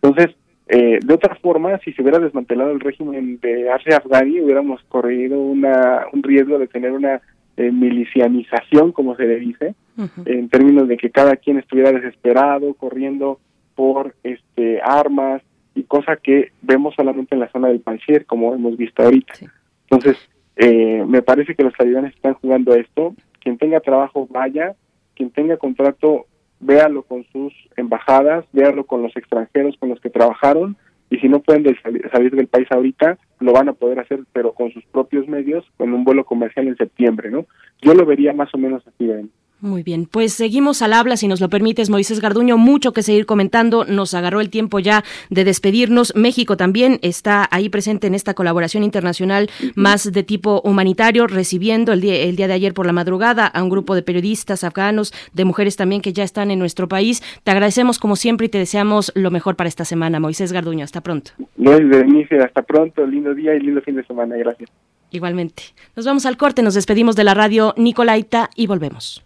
Entonces, 0.01 0.35
eh, 0.69 0.99
de 1.03 1.15
otra 1.15 1.35
forma, 1.37 1.79
si 1.79 1.93
se 1.93 2.03
hubiera 2.03 2.19
desmantelado 2.19 2.71
el 2.71 2.81
régimen 2.81 3.39
de 3.41 3.71
Arce 3.71 3.95
Afghani, 3.95 4.41
hubiéramos 4.41 4.83
corrido 4.89 5.41
una, 5.41 6.07
un 6.13 6.23
riesgo 6.23 6.59
de 6.59 6.69
tener 6.69 6.93
una 6.93 7.21
eh, 7.57 7.71
milicianización, 7.71 8.93
como 8.93 9.15
se 9.17 9.27
le 9.27 9.39
dice, 9.39 9.75
en 10.25 10.49
términos 10.49 10.89
de 10.89 10.97
que 10.97 11.11
cada 11.11 11.37
quien 11.37 11.59
estuviera 11.59 11.93
desesperado, 11.93 12.73
corriendo 12.75 13.39
por 13.75 14.15
este 14.23 14.81
armas 14.83 15.43
y 15.75 15.83
cosa 15.83 16.17
que 16.17 16.53
vemos 16.63 16.95
solamente 16.95 17.35
en 17.35 17.41
la 17.41 17.51
zona 17.51 17.69
del 17.69 17.81
Panjshir, 17.81 18.25
como 18.25 18.55
hemos 18.55 18.77
visto 18.77 19.03
ahorita. 19.03 19.35
Entonces, 19.91 20.17
eh, 20.57 21.05
me 21.07 21.23
parece 21.23 21.55
que 21.55 21.63
los 21.63 21.75
talibanes 21.75 22.15
están 22.15 22.35
jugando 22.35 22.73
a 22.73 22.79
esto. 22.79 23.15
Quien 23.41 23.59
tenga 23.59 23.81
trabajo, 23.81 24.27
vaya. 24.31 24.75
Quien 25.15 25.31
tenga 25.31 25.57
contrato, 25.57 26.27
véalo 26.61 27.03
con 27.03 27.25
sus 27.33 27.53
embajadas, 27.77 28.45
véalo 28.53 28.85
con 28.87 29.03
los 29.03 29.17
extranjeros 29.17 29.77
con 29.79 29.89
los 29.89 30.01
que 30.01 30.11
trabajaron 30.11 30.77
y 31.13 31.19
si 31.19 31.29
no 31.29 31.41
pueden 31.41 31.65
salir 32.11 32.35
del 32.35 32.47
país 32.47 32.67
ahorita, 32.71 33.19
lo 33.41 33.53
van 33.53 33.69
a 33.69 33.75
poder 33.75 34.01
hacer, 34.01 34.21
pero 34.33 34.55
con 34.55 34.73
sus 34.73 34.83
propios 34.87 35.29
medios, 35.29 35.63
con 35.77 35.93
un 35.93 36.05
vuelo 36.05 36.25
comercial 36.25 36.69
en 36.69 36.77
septiembre, 36.77 37.31
¿no? 37.31 37.45
Yo 37.83 37.93
lo 37.93 38.07
vería 38.07 38.33
más 38.33 38.55
o 38.55 38.59
menos 38.59 38.83
así, 38.87 39.07
¿ven? 39.07 39.31
Muy 39.63 39.85
bien, 39.85 40.09
pues 40.11 40.33
seguimos 40.33 40.83
al 40.83 40.93
habla, 40.93 41.17
si 41.17 41.29
nos 41.29 41.41
lo 41.41 41.49
permites, 41.49 41.89
Moisés 41.89 42.19
Garduño, 42.19 42.59
mucho 42.59 42.93
que 42.93 43.05
seguir 43.05 43.27
comentando, 43.27 43.85
nos 43.85 44.13
agarró 44.13 44.41
el 44.41 44.51
tiempo 44.51 44.81
ya 44.81 45.05
de 45.31 45.45
despedirnos. 45.45 46.17
México 46.17 46.57
también 46.57 46.99
está 47.03 47.47
ahí 47.49 47.69
presente 47.69 48.09
en 48.09 48.17
esta 48.17 48.35
colaboración 48.35 48.83
internacional 48.83 49.49
más 49.77 50.11
de 50.11 50.25
tipo 50.25 50.61
humanitario, 50.65 51.29
recibiendo 51.29 51.93
el 51.93 52.01
día, 52.01 52.17
el 52.23 52.35
día 52.35 52.49
de 52.49 52.55
ayer 52.55 52.75
por 52.75 52.87
la 52.87 52.93
madrugada 52.93 53.47
a 53.47 53.63
un 53.63 53.71
grupo 53.71 53.95
de 53.95 54.03
periodistas 54.03 54.65
afganos, 54.65 55.15
de 55.33 55.45
mujeres 55.45 55.77
también 55.77 56.03
que 56.03 56.13
ya 56.13 56.25
están 56.25 56.51
en 56.51 56.59
nuestro 56.59 56.89
país. 56.89 57.23
Te 57.45 57.53
agradecemos 57.53 58.01
como 58.01 58.17
siempre 58.17 58.47
y 58.47 58.49
te 58.49 58.59
deseamos 58.59 59.13
lo 59.15 59.31
mejor 59.31 59.55
para 59.55 59.69
esta 59.69 59.85
semana, 59.85 60.19
Moisés 60.19 60.51
Garduño. 60.51 60.83
Hasta 60.83 61.03
pronto. 61.03 61.31
hasta 62.43 62.63
pronto, 62.63 63.07
lindo 63.07 63.33
día 63.33 63.55
y 63.55 63.61
lindo 63.61 63.81
fin 63.81 63.95
de 63.95 64.05
semana, 64.05 64.37
gracias. 64.39 64.71
Igualmente. 65.13 65.63
Nos 65.95 66.05
vamos 66.05 66.27
al 66.27 66.37
corte, 66.37 66.63
nos 66.63 66.75
despedimos 66.75 67.15
de 67.15 67.23
la 67.23 67.35
radio 67.35 67.75
Nicolaita 67.77 68.51
y 68.57 68.67
volvemos. 68.67 69.23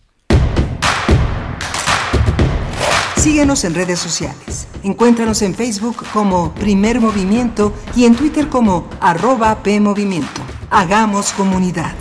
Síguenos 3.27 3.65
en 3.65 3.75
redes 3.75 3.99
sociales. 3.99 4.69
Encuéntranos 4.85 5.43
en 5.43 5.53
Facebook 5.53 5.97
como 6.13 6.55
Primer 6.55 7.01
Movimiento 7.01 7.73
y 7.97 8.05
en 8.05 8.15
Twitter 8.15 8.49
como 8.49 8.87
arroba 9.01 9.65
PMovimiento. 9.65 10.43
Hagamos 10.71 11.33
comunidad. 11.33 11.93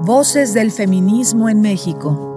Voces 0.00 0.54
del 0.54 0.72
feminismo 0.72 1.50
en 1.50 1.60
México. 1.60 2.32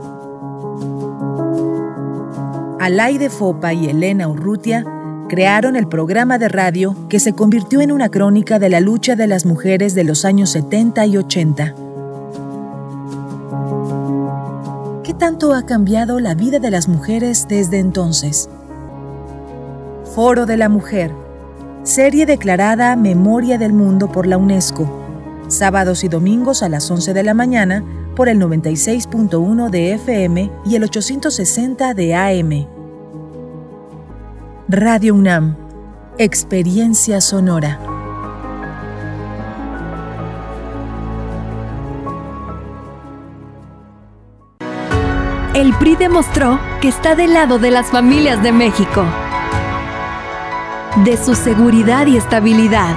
Alaide 2.82 3.30
Fopa 3.30 3.72
y 3.72 3.86
Elena 3.86 4.28
Urrutia 4.28 4.84
crearon 5.30 5.78
el 5.78 5.88
programa 5.88 6.38
de 6.38 6.50
radio 6.50 6.94
que 7.08 7.22
se 7.22 7.32
convirtió 7.32 7.80
en 7.80 7.94
una 7.94 8.10
crónica 8.10 8.60
de 8.60 8.68
la 8.68 8.82
lucha 8.82 9.16
de 9.16 9.28
las 9.28 9.46
mujeres 9.46 9.96
de 9.96 10.04
los 10.04 10.26
años 10.26 10.50
70 10.50 11.06
y 11.06 11.16
80. 11.16 11.76
¿Qué 15.06 15.14
tanto 15.14 15.54
ha 15.54 15.66
cambiado 15.66 16.20
la 16.20 16.36
vida 16.36 16.60
de 16.60 16.72
las 16.72 16.90
mujeres 16.90 17.48
desde 17.48 17.80
entonces? 17.80 18.50
Foro 20.14 20.46
de 20.46 20.58
la 20.58 20.68
Mujer, 20.68 21.14
serie 21.84 22.26
declarada 22.26 22.96
Memoria 22.98 23.58
del 23.58 23.72
Mundo 23.72 24.12
por 24.12 24.28
la 24.28 24.38
UNESCO, 24.38 24.90
sábados 25.48 26.04
y 26.04 26.10
domingos 26.10 26.64
a 26.64 26.70
las 26.70 26.90
11 26.92 27.14
de 27.14 27.24
la 27.24 27.34
mañana 27.34 27.86
por 28.16 28.28
el 28.28 28.40
96.1 28.40 29.70
de 29.70 29.94
FM 29.94 30.52
y 30.66 30.76
el 30.76 30.84
860 30.84 31.94
de 31.94 32.16
AM. 32.16 32.79
Radio 34.72 35.16
UNAM, 35.16 35.56
Experiencia 36.20 37.22
Sonora. 37.22 37.80
El 45.56 45.74
PRI 45.74 45.96
demostró 45.96 46.60
que 46.82 46.88
está 46.88 47.16
del 47.16 47.34
lado 47.34 47.58
de 47.58 47.72
las 47.72 47.88
familias 47.88 48.44
de 48.44 48.52
México, 48.52 49.04
de 51.04 51.18
su 51.18 51.34
seguridad 51.34 52.06
y 52.06 52.18
estabilidad, 52.18 52.96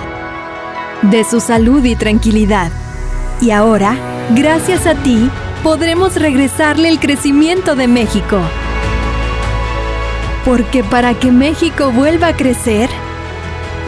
de 1.01 1.25
su 1.25 1.41
salud 1.41 1.83
y 1.87 1.97
tranquilidad. 1.97 2.71
Y 3.41 3.51
ahora, 3.51 3.97
gracias 4.37 4.87
a 4.87 4.95
ti, 4.95 5.31
podremos 5.63 6.17
regresarle 6.17 6.91
el 6.91 7.01
crecimiento 7.01 7.77
de 7.77 7.89
México. 7.89 8.43
Porque 10.45 10.83
para 10.83 11.15
que 11.15 11.31
México 11.31 11.93
vuelva 11.93 12.29
a 12.29 12.37
crecer, 12.37 12.91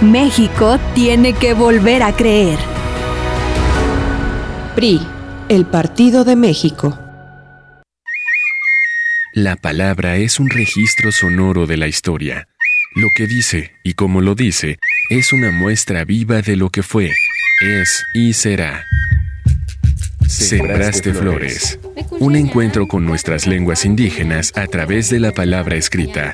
México 0.00 0.78
tiene 0.94 1.32
que 1.32 1.52
volver 1.52 2.02
a 2.02 2.14
creer. 2.14 2.58
PRI, 4.76 5.00
el 5.48 5.66
Partido 5.66 6.24
de 6.24 6.36
México. 6.36 6.98
La 9.32 9.56
palabra 9.56 10.16
es 10.16 10.38
un 10.38 10.48
registro 10.48 11.10
sonoro 11.10 11.66
de 11.66 11.76
la 11.76 11.88
historia. 11.88 12.48
Lo 12.94 13.08
que 13.16 13.26
dice 13.26 13.72
y 13.82 13.94
como 13.94 14.20
lo 14.20 14.36
dice 14.36 14.78
es 15.10 15.32
una 15.32 15.50
muestra 15.50 16.04
viva 16.04 16.40
de 16.40 16.54
lo 16.54 16.70
que 16.70 16.84
fue, 16.84 17.10
es 17.60 18.04
y 18.14 18.32
será. 18.32 18.84
Sembraste 20.28 21.12
Flores. 21.12 21.78
Un 22.24 22.36
encuentro 22.36 22.88
con 22.88 23.04
nuestras 23.04 23.46
lenguas 23.46 23.84
indígenas 23.84 24.50
a 24.56 24.66
través 24.66 25.10
de 25.10 25.20
la 25.20 25.32
palabra 25.32 25.76
escrita. 25.76 26.32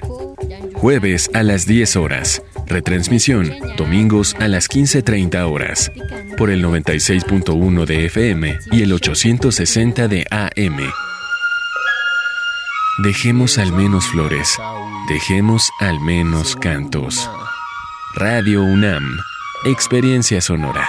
Jueves 0.74 1.28
a 1.34 1.42
las 1.42 1.66
10 1.66 1.96
horas. 1.96 2.44
Retransmisión 2.66 3.52
domingos 3.76 4.36
a 4.38 4.46
las 4.46 4.70
15.30 4.70 5.50
horas. 5.50 5.90
Por 6.38 6.50
el 6.50 6.64
96.1 6.64 7.86
de 7.86 8.06
FM 8.06 8.56
y 8.70 8.82
el 8.82 8.92
860 8.92 10.06
de 10.06 10.24
AM. 10.30 10.78
Dejemos 13.02 13.58
al 13.58 13.72
menos 13.72 14.06
flores. 14.06 14.56
Dejemos 15.08 15.72
al 15.80 15.98
menos 15.98 16.54
cantos. 16.54 17.28
Radio 18.14 18.62
UNAM. 18.62 19.18
Experiencia 19.64 20.40
sonora. 20.40 20.88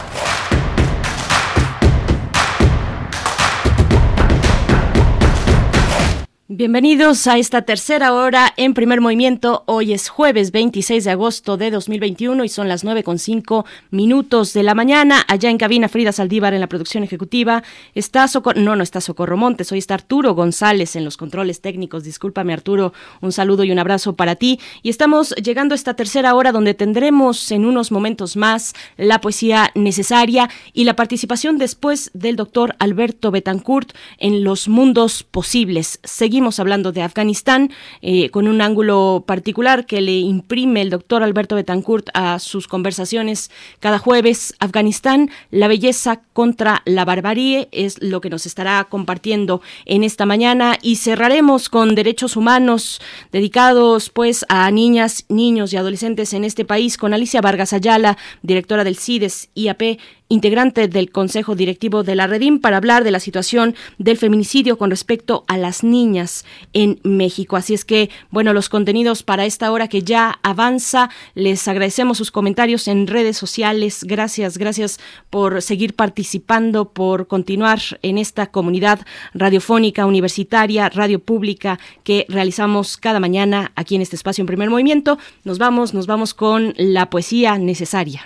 Bienvenidos 6.53 7.27
a 7.27 7.37
esta 7.37 7.61
tercera 7.61 8.13
hora 8.13 8.53
en 8.57 8.73
primer 8.73 8.99
movimiento. 8.99 9.63
Hoy 9.67 9.93
es 9.93 10.09
jueves 10.09 10.51
26 10.51 11.05
de 11.05 11.11
agosto 11.11 11.55
de 11.55 11.71
2021 11.71 12.43
y 12.43 12.49
son 12.49 12.67
las 12.67 12.83
9 12.83 13.03
con 13.03 13.19
5 13.19 13.65
minutos 13.89 14.51
de 14.51 14.61
la 14.61 14.75
mañana. 14.75 15.23
Allá 15.29 15.49
en 15.49 15.57
cabina 15.57 15.87
Frida 15.87 16.11
Saldívar 16.11 16.53
en 16.53 16.59
la 16.59 16.67
producción 16.67 17.05
ejecutiva. 17.05 17.63
Está 17.95 18.27
Socorro, 18.27 18.59
no, 18.59 18.75
no 18.75 18.83
está 18.83 18.99
Socorro 18.99 19.37
Montes, 19.37 19.71
hoy 19.71 19.77
está 19.77 19.93
Arturo 19.93 20.35
González 20.35 20.97
en 20.97 21.05
los 21.05 21.15
controles 21.15 21.61
técnicos. 21.61 22.03
Discúlpame 22.03 22.51
Arturo, 22.51 22.91
un 23.21 23.31
saludo 23.31 23.63
y 23.63 23.71
un 23.71 23.79
abrazo 23.79 24.17
para 24.17 24.35
ti. 24.35 24.59
Y 24.83 24.89
estamos 24.89 25.33
llegando 25.35 25.73
a 25.73 25.77
esta 25.77 25.93
tercera 25.93 26.35
hora 26.35 26.51
donde 26.51 26.73
tendremos 26.73 27.49
en 27.53 27.63
unos 27.63 27.93
momentos 27.93 28.35
más 28.35 28.73
la 28.97 29.21
poesía 29.21 29.71
necesaria 29.73 30.49
y 30.73 30.83
la 30.83 30.97
participación 30.97 31.57
después 31.57 32.11
del 32.13 32.35
doctor 32.35 32.75
Alberto 32.77 33.31
Betancourt 33.31 33.93
en 34.17 34.43
los 34.43 34.67
mundos 34.67 35.23
posibles. 35.23 36.01
Seguimos 36.03 36.41
hablando 36.59 36.91
de 36.91 37.01
Afganistán 37.01 37.71
eh, 38.01 38.29
con 38.29 38.47
un 38.47 38.61
ángulo 38.61 39.23
particular 39.25 39.85
que 39.85 40.01
le 40.01 40.17
imprime 40.17 40.81
el 40.81 40.89
doctor 40.89 41.23
Alberto 41.23 41.55
Betancourt 41.55 42.09
a 42.13 42.39
sus 42.39 42.67
conversaciones 42.67 43.51
cada 43.79 43.99
jueves. 43.99 44.55
Afganistán, 44.59 45.29
la 45.49 45.67
belleza 45.67 46.21
contra 46.33 46.81
la 46.85 47.05
barbarie 47.05 47.69
es 47.71 48.01
lo 48.01 48.21
que 48.21 48.29
nos 48.29 48.45
estará 48.45 48.83
compartiendo 48.85 49.61
en 49.85 50.03
esta 50.03 50.25
mañana 50.25 50.77
y 50.81 50.97
cerraremos 50.97 51.69
con 51.69 51.95
derechos 51.95 52.35
humanos 52.35 53.01
dedicados 53.31 54.09
pues 54.09 54.45
a 54.49 54.69
niñas, 54.71 55.25
niños 55.29 55.73
y 55.73 55.77
adolescentes 55.77 56.33
en 56.33 56.43
este 56.43 56.65
país 56.65 56.97
con 56.97 57.13
Alicia 57.13 57.41
Vargas 57.41 57.73
Ayala, 57.73 58.17
directora 58.41 58.83
del 58.83 58.97
CIDES 58.97 59.49
IAP 59.55 59.99
integrante 60.31 60.87
del 60.87 61.11
Consejo 61.11 61.55
Directivo 61.55 62.03
de 62.03 62.15
la 62.15 62.25
Redim, 62.25 62.59
para 62.59 62.77
hablar 62.77 63.03
de 63.03 63.11
la 63.11 63.19
situación 63.19 63.75
del 63.97 64.17
feminicidio 64.17 64.77
con 64.77 64.89
respecto 64.89 65.43
a 65.47 65.57
las 65.57 65.83
niñas 65.83 66.45
en 66.73 66.99
México. 67.03 67.57
Así 67.57 67.73
es 67.73 67.83
que, 67.83 68.09
bueno, 68.29 68.53
los 68.53 68.69
contenidos 68.69 69.23
para 69.23 69.45
esta 69.45 69.71
hora 69.71 69.89
que 69.89 70.03
ya 70.03 70.39
avanza, 70.41 71.09
les 71.35 71.67
agradecemos 71.67 72.17
sus 72.17 72.31
comentarios 72.31 72.87
en 72.87 73.07
redes 73.07 73.37
sociales. 73.37 74.05
Gracias, 74.05 74.57
gracias 74.57 74.99
por 75.29 75.61
seguir 75.61 75.95
participando, 75.95 76.89
por 76.93 77.27
continuar 77.27 77.79
en 78.01 78.17
esta 78.17 78.47
comunidad 78.47 79.01
radiofónica 79.33 80.05
universitaria, 80.05 80.87
radio 80.89 81.19
pública 81.19 81.77
que 82.03 82.25
realizamos 82.29 82.95
cada 82.95 83.19
mañana 83.19 83.73
aquí 83.75 83.95
en 83.95 84.01
este 84.01 84.15
espacio 84.15 84.41
en 84.41 84.47
primer 84.47 84.69
movimiento. 84.69 85.17
Nos 85.43 85.57
vamos, 85.57 85.93
nos 85.93 86.07
vamos 86.07 86.33
con 86.33 86.73
la 86.77 87.09
poesía 87.09 87.57
necesaria. 87.57 88.25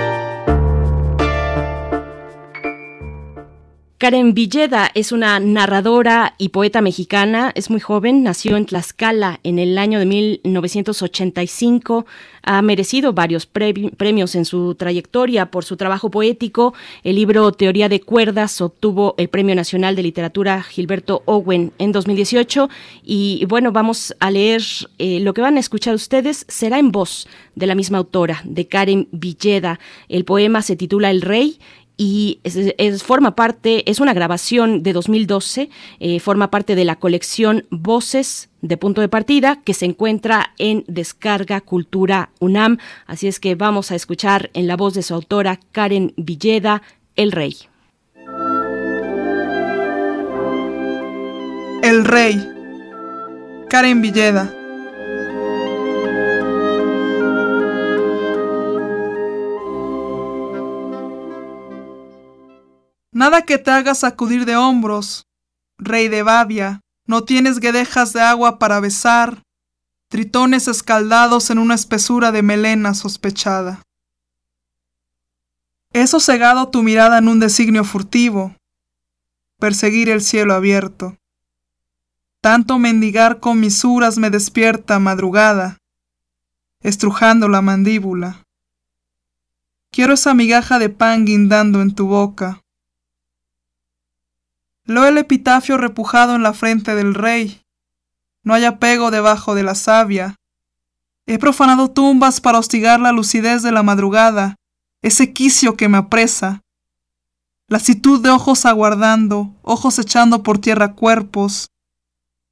Karen 4.01 4.33
Villeda 4.33 4.89
es 4.95 5.11
una 5.11 5.39
narradora 5.39 6.33
y 6.39 6.49
poeta 6.49 6.81
mexicana, 6.81 7.51
es 7.53 7.69
muy 7.69 7.79
joven, 7.79 8.23
nació 8.23 8.57
en 8.57 8.65
Tlaxcala 8.65 9.39
en 9.43 9.59
el 9.59 9.77
año 9.77 9.99
de 9.99 10.07
1985, 10.07 12.07
ha 12.41 12.63
merecido 12.63 13.13
varios 13.13 13.45
premios 13.45 14.33
en 14.33 14.45
su 14.45 14.73
trayectoria 14.73 15.51
por 15.51 15.65
su 15.65 15.77
trabajo 15.77 16.09
poético. 16.09 16.73
El 17.03 17.17
libro 17.17 17.51
Teoría 17.51 17.89
de 17.89 18.01
Cuerdas 18.01 18.59
obtuvo 18.61 19.13
el 19.19 19.29
Premio 19.29 19.53
Nacional 19.53 19.95
de 19.95 20.01
Literatura 20.01 20.63
Gilberto 20.63 21.21
Owen 21.25 21.71
en 21.77 21.91
2018 21.91 22.69
y 23.03 23.45
bueno, 23.45 23.71
vamos 23.71 24.15
a 24.19 24.31
leer 24.31 24.63
eh, 24.97 25.19
lo 25.19 25.35
que 25.35 25.41
van 25.41 25.57
a 25.57 25.59
escuchar 25.59 25.93
ustedes, 25.93 26.43
será 26.47 26.79
en 26.79 26.91
voz 26.91 27.27
de 27.53 27.67
la 27.67 27.75
misma 27.75 27.99
autora, 27.99 28.41
de 28.45 28.65
Karen 28.65 29.09
Villeda. 29.11 29.79
El 30.09 30.25
poema 30.25 30.63
se 30.63 30.75
titula 30.75 31.11
El 31.11 31.21
Rey 31.21 31.59
y 32.03 32.39
es, 32.43 33.03
forma 33.03 33.35
parte, 33.35 33.87
es 33.87 33.99
una 33.99 34.15
grabación 34.15 34.81
de 34.81 34.91
2012, 34.91 35.69
eh, 35.99 36.19
forma 36.19 36.49
parte 36.49 36.73
de 36.73 36.83
la 36.83 36.95
colección 36.95 37.67
Voces 37.69 38.49
de 38.63 38.75
Punto 38.75 39.01
de 39.01 39.07
Partida 39.07 39.61
que 39.63 39.75
se 39.75 39.85
encuentra 39.85 40.55
en 40.57 40.83
Descarga 40.87 41.61
Cultura 41.61 42.31
UNAM. 42.39 42.79
Así 43.05 43.27
es 43.27 43.39
que 43.39 43.53
vamos 43.53 43.91
a 43.91 43.95
escuchar 43.95 44.49
en 44.55 44.65
la 44.65 44.77
voz 44.77 44.95
de 44.95 45.03
su 45.03 45.13
autora 45.13 45.59
Karen 45.71 46.15
Villeda, 46.17 46.81
El 47.15 47.31
Rey. 47.31 47.55
El 51.83 52.03
Rey. 52.03 52.49
Karen 53.69 54.01
Villeda. 54.01 54.60
Nada 63.13 63.41
que 63.41 63.57
te 63.57 63.71
haga 63.71 63.93
sacudir 63.93 64.45
de 64.45 64.55
hombros, 64.55 65.27
rey 65.77 66.07
de 66.07 66.23
Babia, 66.23 66.79
no 67.05 67.25
tienes 67.25 67.59
guedejas 67.59 68.13
de 68.13 68.21
agua 68.21 68.57
para 68.57 68.79
besar, 68.79 69.43
tritones 70.07 70.69
escaldados 70.69 71.49
en 71.49 71.59
una 71.59 71.75
espesura 71.75 72.31
de 72.31 72.41
melena 72.41 72.93
sospechada. 72.93 73.81
He 75.91 76.07
sosegado 76.07 76.69
tu 76.69 76.83
mirada 76.83 77.17
en 77.17 77.27
un 77.27 77.41
designio 77.41 77.83
furtivo, 77.83 78.55
perseguir 79.59 80.09
el 80.09 80.21
cielo 80.21 80.53
abierto. 80.53 81.17
Tanto 82.39 82.79
mendigar 82.79 83.41
con 83.41 83.59
misuras 83.59 84.17
me 84.17 84.29
despierta 84.29 84.99
madrugada, 84.99 85.79
estrujando 86.79 87.49
la 87.49 87.61
mandíbula. 87.61 88.45
Quiero 89.91 90.13
esa 90.13 90.33
migaja 90.33 90.79
de 90.79 90.87
pan 90.87 91.25
guindando 91.25 91.81
en 91.81 91.93
tu 91.93 92.07
boca. 92.07 92.60
Lo 94.91 95.05
el 95.05 95.17
epitafio 95.17 95.77
repujado 95.77 96.35
en 96.35 96.43
la 96.43 96.51
frente 96.51 96.95
del 96.95 97.13
rey. 97.13 97.61
No 98.43 98.53
hay 98.53 98.65
apego 98.65 99.09
debajo 99.09 99.55
de 99.55 99.63
la 99.63 99.73
savia. 99.73 100.35
He 101.25 101.39
profanado 101.39 101.89
tumbas 101.89 102.41
para 102.41 102.59
hostigar 102.59 102.99
la 102.99 103.13
lucidez 103.13 103.63
de 103.63 103.71
la 103.71 103.83
madrugada, 103.83 104.57
ese 105.01 105.31
quicio 105.31 105.77
que 105.77 105.87
me 105.87 105.97
apresa. 105.97 106.59
Lasitud 107.69 108.21
de 108.21 108.31
ojos 108.31 108.65
aguardando, 108.65 109.55
ojos 109.61 109.97
echando 109.97 110.43
por 110.43 110.59
tierra 110.59 110.91
cuerpos, 110.93 111.69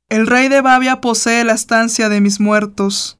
el 0.07 0.25
rey 0.25 0.47
de 0.47 0.61
Babia 0.61 1.01
posee 1.01 1.43
la 1.43 1.51
estancia 1.51 2.07
de 2.07 2.21
mis 2.21 2.39
muertos. 2.39 3.19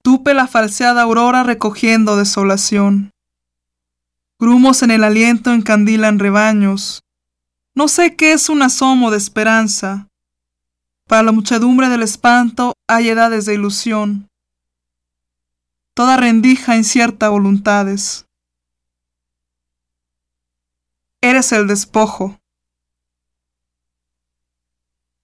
Tupe 0.00 0.32
la 0.32 0.46
falseada 0.46 1.02
aurora 1.02 1.42
recogiendo 1.42 2.16
desolación. 2.16 3.10
Grumos 4.38 4.82
en 4.82 4.92
el 4.92 5.04
aliento 5.04 5.52
encandilan 5.52 6.18
rebaños. 6.18 7.02
No 7.80 7.88
sé 7.88 8.14
qué 8.14 8.32
es 8.32 8.50
un 8.50 8.60
asomo 8.60 9.10
de 9.10 9.16
esperanza. 9.16 10.06
Para 11.08 11.22
la 11.22 11.32
muchedumbre 11.32 11.88
del 11.88 12.02
espanto 12.02 12.74
hay 12.86 13.08
edades 13.08 13.46
de 13.46 13.54
ilusión. 13.54 14.28
Toda 15.94 16.18
rendija 16.18 16.76
incierta 16.76 17.30
voluntades. 17.30 18.26
Eres 21.22 21.52
el 21.52 21.66
despojo. 21.68 22.38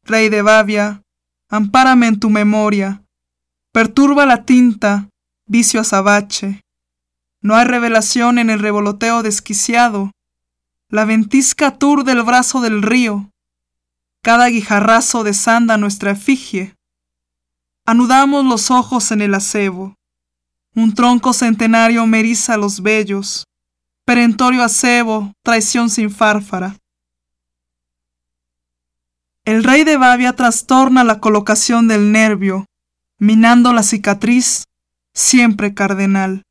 Rey 0.05 0.31
de 0.31 0.41
Babia, 0.41 1.03
ampárame 1.51 2.07
en 2.07 2.19
tu 2.19 2.31
memoria, 2.31 3.03
perturba 3.71 4.25
la 4.25 4.47
tinta, 4.47 5.11
vicio 5.45 5.83
azabache. 5.83 6.63
No 7.43 7.55
hay 7.55 7.67
revelación 7.67 8.39
en 8.39 8.49
el 8.49 8.61
revoloteo 8.61 9.23
desquiciado, 9.23 10.13
la 10.89 11.05
ventisca 11.05 11.69
aturde 11.69 12.13
el 12.13 12.23
brazo 12.23 12.61
del 12.61 12.83
río, 12.83 13.31
cada 14.23 14.49
guijarrazo 14.49 15.25
desanda 15.25 15.77
nuestra 15.77 16.13
efigie. 16.13 16.75
Anudamos 17.85 18.45
los 18.45 18.71
ojos 18.71 19.11
en 19.13 19.21
el 19.21 19.35
acebo, 19.35 19.95
un 20.75 20.95
tronco 20.95 21.33
centenario 21.33 22.07
meriza 22.07 22.57
los 22.57 22.83
vellos, 22.83 23.47
perentorio 24.05 24.63
acebo, 24.63 25.33
traición 25.43 25.91
sin 25.91 26.11
fárfara. 26.11 26.77
El 29.45 29.65
rey 29.65 29.85
de 29.85 29.97
Babia 29.97 30.35
trastorna 30.35 31.03
la 31.03 31.21
colocación 31.21 31.89
del 31.89 32.13
nervio, 32.13 32.67
minando 33.19 33.73
la 33.73 33.83
cicatriz, 33.83 34.65
siempre 35.15 35.73
cardenal. 35.73 36.43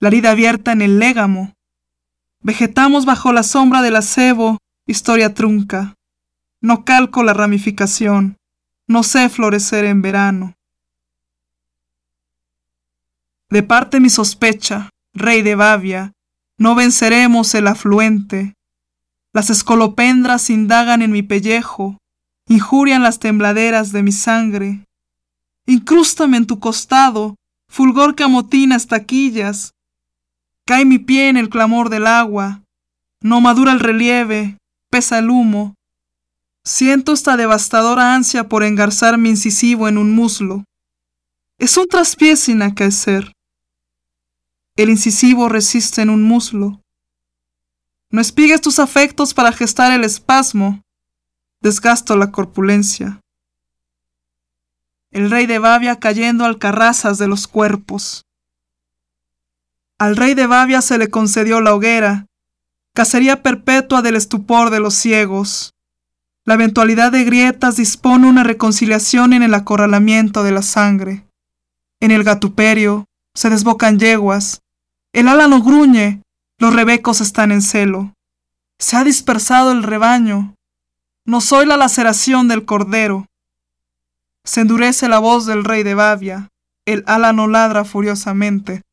La 0.00 0.08
herida 0.08 0.32
abierta 0.32 0.72
en 0.72 0.82
el 0.82 0.98
légamo. 0.98 1.53
Vegetamos 2.44 3.06
bajo 3.06 3.32
la 3.32 3.42
sombra 3.42 3.80
del 3.80 3.96
acebo, 3.96 4.58
historia 4.86 5.32
trunca. 5.32 5.94
No 6.60 6.84
calco 6.84 7.22
la 7.22 7.32
ramificación, 7.32 8.36
no 8.86 9.02
sé 9.02 9.30
florecer 9.30 9.86
en 9.86 10.02
verano. 10.02 10.54
De 13.48 13.62
parte 13.62 13.98
mi 13.98 14.10
sospecha, 14.10 14.90
rey 15.14 15.40
de 15.40 15.54
Babia, 15.54 16.12
no 16.58 16.74
venceremos 16.74 17.54
el 17.54 17.66
afluente. 17.66 18.52
Las 19.32 19.48
escolopendras 19.48 20.50
indagan 20.50 21.00
en 21.00 21.12
mi 21.12 21.22
pellejo, 21.22 21.96
injurian 22.46 23.02
las 23.02 23.20
tembladeras 23.20 23.90
de 23.90 24.02
mi 24.02 24.12
sangre. 24.12 24.84
Incrústame 25.64 26.36
en 26.36 26.46
tu 26.46 26.60
costado, 26.60 27.36
fulgor 27.68 28.14
que 28.14 28.24
amotina. 28.24 28.76
Cae 30.66 30.84
mi 30.84 30.98
pie 30.98 31.28
en 31.28 31.36
el 31.36 31.48
clamor 31.50 31.90
del 31.90 32.06
agua, 32.06 32.62
no 33.20 33.40
madura 33.40 33.72
el 33.72 33.80
relieve, 33.80 34.58
pesa 34.90 35.18
el 35.18 35.30
humo. 35.30 35.74
Siento 36.64 37.12
esta 37.12 37.36
devastadora 37.36 38.14
ansia 38.14 38.48
por 38.48 38.62
engarzar 38.62 39.18
mi 39.18 39.30
incisivo 39.30 39.88
en 39.88 39.98
un 39.98 40.14
muslo. 40.14 40.64
Es 41.58 41.76
un 41.76 41.86
traspié 41.86 42.36
sin 42.36 42.62
acaecer. 42.62 43.32
El 44.76 44.90
incisivo 44.90 45.48
resiste 45.48 46.02
en 46.02 46.10
un 46.10 46.22
muslo. 46.22 46.80
No 48.10 48.20
espigues 48.20 48.60
tus 48.60 48.78
afectos 48.78 49.34
para 49.34 49.52
gestar 49.52 49.92
el 49.92 50.04
espasmo 50.04 50.84
desgasto 51.64 52.14
la 52.18 52.30
corpulencia. 52.30 53.20
El 55.10 55.30
rey 55.30 55.46
de 55.46 55.58
Babia 55.58 55.98
cayendo 55.98 56.44
alcarrazas 56.44 57.16
de 57.16 57.26
los 57.26 57.48
cuerpos. 57.48 58.23
Al 60.04 60.16
rey 60.16 60.34
de 60.34 60.46
Babia 60.46 60.82
se 60.82 60.98
le 60.98 61.08
concedió 61.08 61.62
la 61.62 61.74
hoguera, 61.74 62.26
cacería 62.94 63.42
perpetua 63.42 64.02
del 64.02 64.16
estupor 64.16 64.68
de 64.68 64.78
los 64.78 64.94
ciegos. 64.94 65.72
La 66.44 66.52
eventualidad 66.52 67.10
de 67.10 67.24
grietas 67.24 67.76
dispone 67.76 68.28
una 68.28 68.44
reconciliación 68.44 69.32
en 69.32 69.42
el 69.42 69.54
acorralamiento 69.54 70.42
de 70.42 70.52
la 70.52 70.60
sangre. 70.60 71.26
En 72.02 72.10
el 72.10 72.22
gatuperio 72.22 73.06
se 73.34 73.48
desbocan 73.48 73.98
yeguas, 73.98 74.60
el 75.14 75.26
álano 75.26 75.62
gruñe, 75.62 76.20
los 76.58 76.74
rebecos 76.74 77.22
están 77.22 77.50
en 77.50 77.62
celo. 77.62 78.12
Se 78.78 78.98
ha 78.98 79.04
dispersado 79.04 79.72
el 79.72 79.82
rebaño, 79.82 80.54
no 81.26 81.40
soy 81.40 81.64
la 81.64 81.78
laceración 81.78 82.46
del 82.46 82.66
cordero. 82.66 83.24
Se 84.44 84.60
endurece 84.60 85.08
la 85.08 85.18
voz 85.18 85.46
del 85.46 85.64
rey 85.64 85.82
de 85.82 85.94
Babia, 85.94 86.50
el 86.84 87.04
álano 87.06 87.46
ladra 87.46 87.86
furiosamente. 87.86 88.83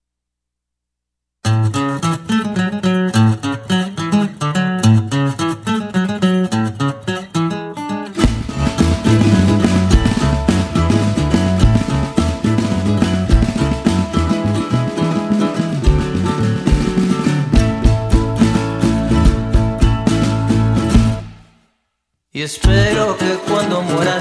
Y 22.42 22.44
espero 22.44 23.18
que 23.18 23.38
cuando 23.48 23.82
muera 23.82 24.20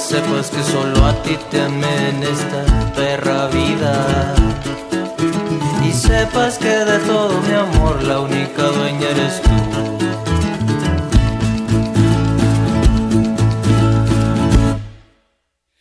sepas 0.00 0.50
que 0.50 0.62
solo 0.62 1.04
a 1.04 1.12
ti 1.22 1.36
te 1.50 1.60
amé 1.60 2.08
en 2.08 2.22
esta 2.22 2.64
perra 2.94 3.48
vida. 3.48 4.34
Y 5.86 5.92
sepas 5.92 6.58
que 6.58 6.68
de 6.68 6.98
todo 7.00 7.40
mi 7.42 7.54
amor 7.54 8.02
la 8.02 8.20
única 8.20 8.62
dueña 8.62 9.08
eres 9.08 9.42
tú. 9.42 9.50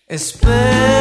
Espero 0.07 0.98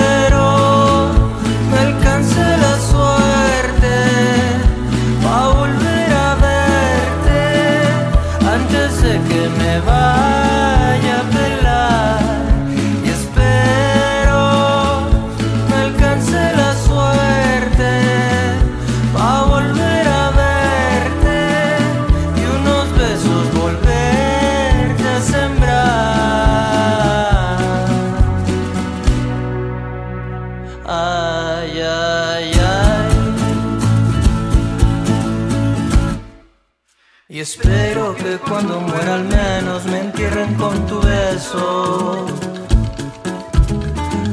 al 39.08 39.24
menos 39.24 39.84
me 39.86 40.00
entierren 40.00 40.54
con 40.54 40.86
tu 40.86 41.00
beso. 41.00 42.26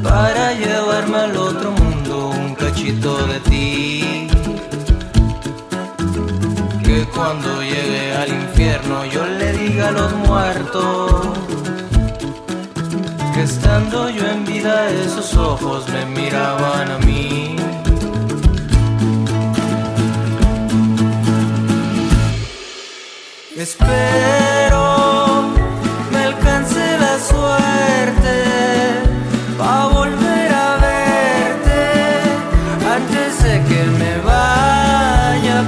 Para 0.03 0.53
llevarme 0.53 1.17
al 1.17 1.37
otro 1.37 1.71
mundo 1.71 2.29
un 2.29 2.55
cachito 2.55 3.25
de 3.27 3.39
ti. 3.41 4.27
Que 6.83 7.05
cuando 7.15 7.61
llegue 7.61 8.15
al 8.15 8.29
infierno 8.29 9.05
yo 9.05 9.25
le 9.25 9.51
diga 9.53 9.87
a 9.87 9.91
los 9.91 10.13
muertos 10.13 11.27
que 13.33 13.43
estando 13.43 14.09
yo 14.09 14.25
en 14.27 14.45
vida 14.45 14.89
esos 14.89 15.35
ojos 15.35 15.87
me 15.89 16.05
miraban 16.05 16.91
a 16.91 16.97
mí. 16.99 17.55
Espero 23.57 24.54
me 33.87 34.17
vaya 34.19 35.61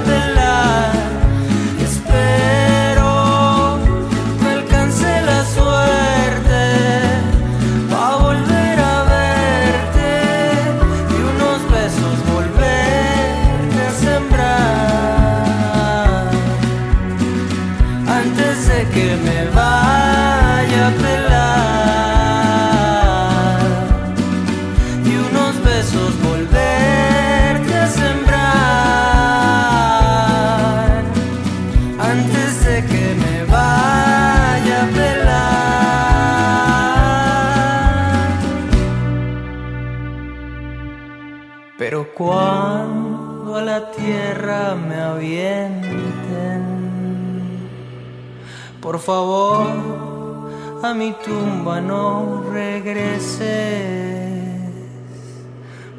tumba 51.28 51.80
no 51.80 52.42
regreses. 52.52 53.48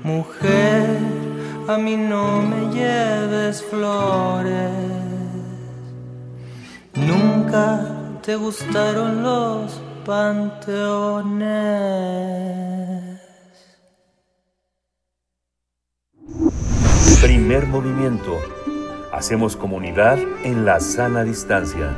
Mujer, 0.04 0.98
a 1.68 1.78
mí 1.78 1.96
no 1.96 2.42
me 2.42 2.74
lleves 2.74 3.64
flores. 3.64 4.72
Nunca 6.96 7.66
te 8.24 8.36
gustaron 8.36 9.24
los 9.24 9.80
panteones. 10.06 11.50
Primer 17.22 17.68
movimiento. 17.68 18.40
Hacemos 19.12 19.56
comunidad 19.56 20.18
en 20.44 20.66
la 20.66 20.80
sana 20.80 21.24
distancia. 21.24 21.96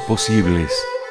Posibles. 0.00 1.01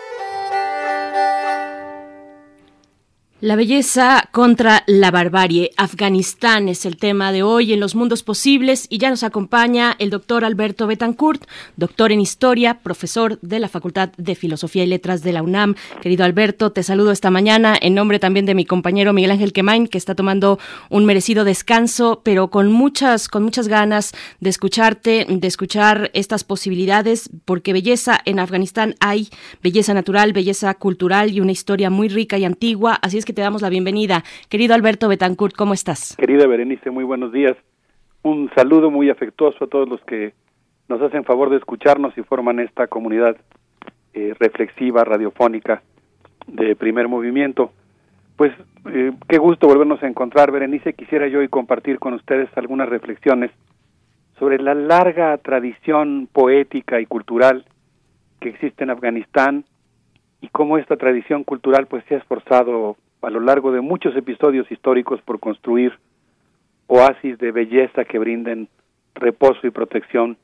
La 3.42 3.56
belleza 3.56 4.30
contra 4.32 4.84
la 4.86 5.10
barbarie. 5.10 5.72
Afganistán 5.76 6.70
es 6.70 6.86
el 6.86 6.98
tema 6.98 7.32
de 7.32 7.42
hoy 7.42 7.74
en 7.74 7.80
los 7.80 7.96
mundos 7.96 8.22
posibles 8.22 8.86
y 8.88 9.00
ya 9.00 9.10
nos 9.10 9.24
acompaña 9.24 9.96
el 9.98 10.12
doctor 10.12 10.46
Alberto 10.46 10.86
Betancourt, 10.86 11.46
doctor 11.76 12.12
en 12.12 12.22
historia, 12.22 12.82
profesor 12.84 13.40
de 13.42 13.58
la 13.58 13.68
Facultad 13.68 14.10
de 14.16 14.36
Filosofía 14.36 14.84
y 14.84 14.88
Letras 14.88 15.24
de 15.24 15.34
la 15.34 15.42
UNAM. 15.42 15.74
Querido 16.04 16.24
Alberto, 16.24 16.72
te 16.72 16.84
saludo 16.84 17.12
esta 17.12 17.32
mañana 17.32 17.76
en 17.82 17.96
nombre 17.96 18.20
también 18.20 18.46
de 18.46 18.54
mi 18.54 18.64
compañero 18.64 19.12
Miguel 19.12 19.32
Ángel 19.32 19.54
Quemain, 19.54 19.88
que 19.88 19.98
está 19.98 20.14
tomando 20.14 20.60
un 20.92 21.06
merecido 21.06 21.44
descanso, 21.44 22.22
pero 22.24 22.52
con 22.52 22.72
muchas, 22.72 23.28
con 23.28 23.42
muchas 23.42 23.68
ganas 23.68 24.12
de 24.40 24.52
escucharte, 24.52 25.26
de 25.28 25.48
escuchar 25.48 26.12
estas 26.14 26.44
posibilidades, 26.44 27.32
porque 27.46 27.74
belleza 27.74 28.22
en 28.24 28.38
Afganistán 28.38 28.94
hay 29.00 29.30
belleza 29.64 29.96
natural, 29.96 30.32
belleza 30.32 30.72
cultural 30.76 31.32
y 31.32 31.40
una 31.40 31.54
historia 31.54 31.90
muy 31.90 32.08
rica 32.08 32.38
y 32.38 32.46
antigua. 32.46 33.00
Así 33.02 33.18
es 33.18 33.26
que 33.26 33.31
te 33.34 33.42
damos 33.42 33.62
la 33.62 33.70
bienvenida. 33.70 34.24
Querido 34.50 34.74
Alberto 34.76 35.08
Betancourt, 35.08 35.56
¿cómo 35.56 35.74
estás? 35.74 36.16
Querida 36.18 36.48
Berenice, 36.48 36.92
muy 36.92 37.04
buenos 37.04 37.32
días. 37.32 37.56
Un 38.24 38.52
saludo 38.56 38.92
muy 38.92 39.10
afectuoso 39.10 39.66
a 39.66 39.68
todos 39.68 39.90
los 39.90 40.02
que 40.02 40.34
nos 40.88 41.02
hacen 41.02 41.24
favor 41.24 41.50
de 41.50 41.58
escucharnos 41.58 42.18
y 42.18 42.22
forman 42.24 42.60
esta 42.60 42.88
comunidad 42.88 43.38
eh, 44.14 44.34
reflexiva, 44.40 45.04
radiofónica 45.04 45.82
de 46.48 46.76
primer 46.76 47.08
movimiento. 47.08 47.72
Pues 48.36 48.52
eh, 48.92 49.12
qué 49.28 49.38
gusto 49.38 49.68
volvernos 49.68 50.02
a 50.04 50.08
encontrar, 50.08 50.52
Berenice. 50.52 50.94
Quisiera 50.94 51.28
yo 51.28 51.40
hoy 51.40 51.48
compartir 51.48 52.00
con 52.00 52.14
ustedes 52.14 52.50
algunas 52.56 52.90
reflexiones 52.90 53.52
sobre 54.38 54.60
la 54.60 54.74
larga 54.74 55.38
tradición 55.38 56.28
poética 56.32 57.00
y 57.00 57.06
cultural 57.06 57.66
que 58.40 58.50
existe 58.50 58.84
en 58.84 58.90
Afganistán 58.90 59.66
y 60.42 60.50
cómo 60.50 60.78
esta 60.78 60.98
tradición 60.98 61.44
cultural 61.44 61.88
pues 61.88 62.04
se 62.10 62.16
ha 62.16 62.18
esforzado 62.18 62.98
a 63.22 63.30
lo 63.30 63.40
largo 63.40 63.72
de 63.72 63.82
muchos 63.82 64.16
episodios 64.16 64.72
históricos 64.72 65.22
por 65.22 65.40
construir 65.40 65.94
oasis 66.88 67.38
de 67.38 67.52
belleza 67.52 68.06
que 68.06 68.20
brinden 68.20 68.68
reposo 69.16 69.66
y 69.66 69.70
protección 69.70 70.38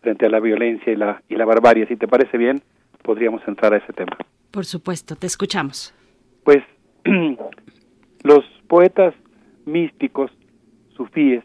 frente 0.00 0.26
a 0.26 0.30
la 0.30 0.40
violencia 0.40 0.92
y 0.92 0.96
la, 0.96 1.22
y 1.28 1.36
la 1.36 1.44
barbarie. 1.44 1.86
Si 1.86 1.96
te 1.96 2.08
parece 2.08 2.38
bien, 2.38 2.62
podríamos 3.02 3.46
entrar 3.46 3.74
a 3.74 3.78
ese 3.78 3.92
tema. 3.92 4.16
Por 4.50 4.64
supuesto, 4.64 5.16
te 5.16 5.26
escuchamos. 5.26 5.94
Pues 6.44 6.62
los 8.22 8.44
poetas 8.66 9.14
místicos, 9.66 10.30
sufíes, 10.96 11.44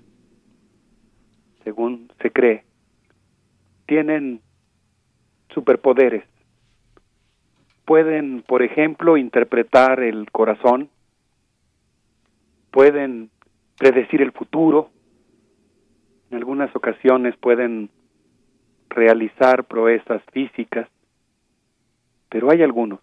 según 1.63 2.11
se 2.21 2.31
cree, 2.31 2.63
tienen 3.87 4.41
superpoderes 5.53 6.23
pueden, 7.85 8.43
por 8.47 8.63
ejemplo, 8.63 9.15
interpretar 9.15 10.01
el 10.01 10.29
corazón, 10.31 10.89
pueden 12.71 13.29
predecir 13.77 14.21
el 14.21 14.31
futuro, 14.31 14.89
en 16.31 16.37
algunas 16.37 16.75
ocasiones 16.75 17.35
pueden 17.37 17.89
realizar 18.89 19.65
proezas 19.65 20.21
físicas, 20.33 20.89
pero 22.29 22.49
hay 22.49 22.63
algunos, 22.63 22.99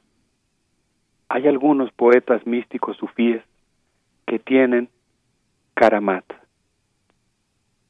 hay 1.29 1.47
algunos 1.47 1.91
poetas 1.93 2.47
místicos 2.47 2.97
sufíes 2.97 3.43
que 4.27 4.39
tienen 4.39 4.89
karamat, 5.75 6.25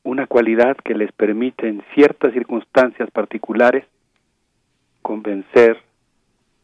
una 0.04 0.26
cualidad 0.26 0.76
que 0.84 0.94
les 0.94 1.10
permite 1.12 1.68
en 1.68 1.82
ciertas 1.94 2.32
circunstancias 2.32 3.10
particulares 3.10 3.86
convencer 5.00 5.80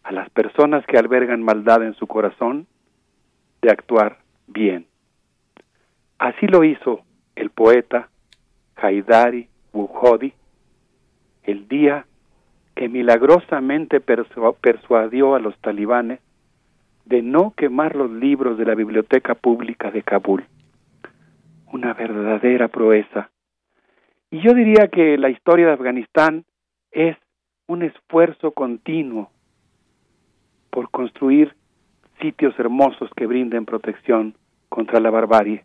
a 0.09 0.13
las 0.13 0.31
personas 0.31 0.87
que 0.87 0.97
albergan 0.97 1.43
maldad 1.43 1.83
en 1.83 1.93
su 1.93 2.07
corazón 2.07 2.67
de 3.61 3.71
actuar 3.71 4.17
bien. 4.47 4.87
Así 6.19 6.47
lo 6.47 6.65
hizo 6.65 7.03
el 7.37 7.51
poeta 7.51 8.09
Haidari 8.77 9.49
Bukhodi 9.71 10.33
el 11.43 11.69
día 11.69 12.07
que 12.75 12.89
milagrosamente 12.89 14.01
persuadió 14.01 15.35
a 15.35 15.41
los 15.41 15.59
talibanes 15.59 16.21
de 17.05 17.21
no 17.21 17.53
quemar 17.55 17.95
los 17.95 18.11
libros 18.11 18.57
de 18.57 18.65
la 18.65 18.75
biblioteca 18.75 19.35
pública 19.35 19.91
de 19.91 20.03
Kabul. 20.03 20.47
Una 21.71 21.93
verdadera 21.93 22.69
proeza. 22.69 23.31
Y 24.31 24.41
yo 24.41 24.55
diría 24.55 24.89
que 24.89 25.19
la 25.19 25.29
historia 25.29 25.67
de 25.67 25.73
Afganistán 25.73 26.47
es 26.93 27.19
un 27.67 27.83
esfuerzo 27.83 28.53
continuo 28.53 29.31
por 30.79 30.91
construir 30.91 31.57
sitios 32.21 32.57
hermosos 32.57 33.11
que 33.17 33.27
brinden 33.27 33.65
protección 33.65 34.37
contra 34.69 35.01
la 35.01 35.11
barbarie. 35.11 35.65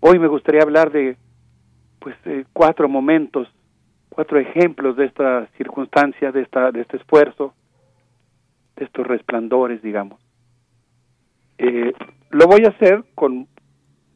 Hoy 0.00 0.18
me 0.18 0.26
gustaría 0.26 0.62
hablar 0.62 0.90
de 0.90 1.16
pues 2.00 2.16
cuatro 2.52 2.88
momentos, 2.88 3.46
cuatro 4.08 4.40
ejemplos 4.40 4.96
de 4.96 5.04
esta 5.04 5.46
circunstancia, 5.56 6.32
de 6.32 6.42
esta 6.42 6.72
de 6.72 6.80
este 6.80 6.96
esfuerzo, 6.96 7.54
de 8.74 8.86
estos 8.86 9.06
resplandores, 9.06 9.80
digamos. 9.80 10.20
Eh, 11.58 11.92
lo 12.30 12.46
voy 12.48 12.64
a 12.64 12.70
hacer 12.70 13.04
con 13.14 13.46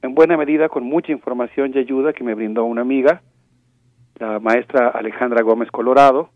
en 0.02 0.12
buena 0.16 0.36
medida 0.36 0.68
con 0.68 0.82
mucha 0.82 1.12
información 1.12 1.70
y 1.72 1.78
ayuda 1.78 2.12
que 2.12 2.24
me 2.24 2.34
brindó 2.34 2.64
una 2.64 2.80
amiga, 2.80 3.22
la 4.18 4.40
maestra 4.40 4.88
Alejandra 4.88 5.44
Gómez 5.44 5.70
Colorado, 5.70 6.30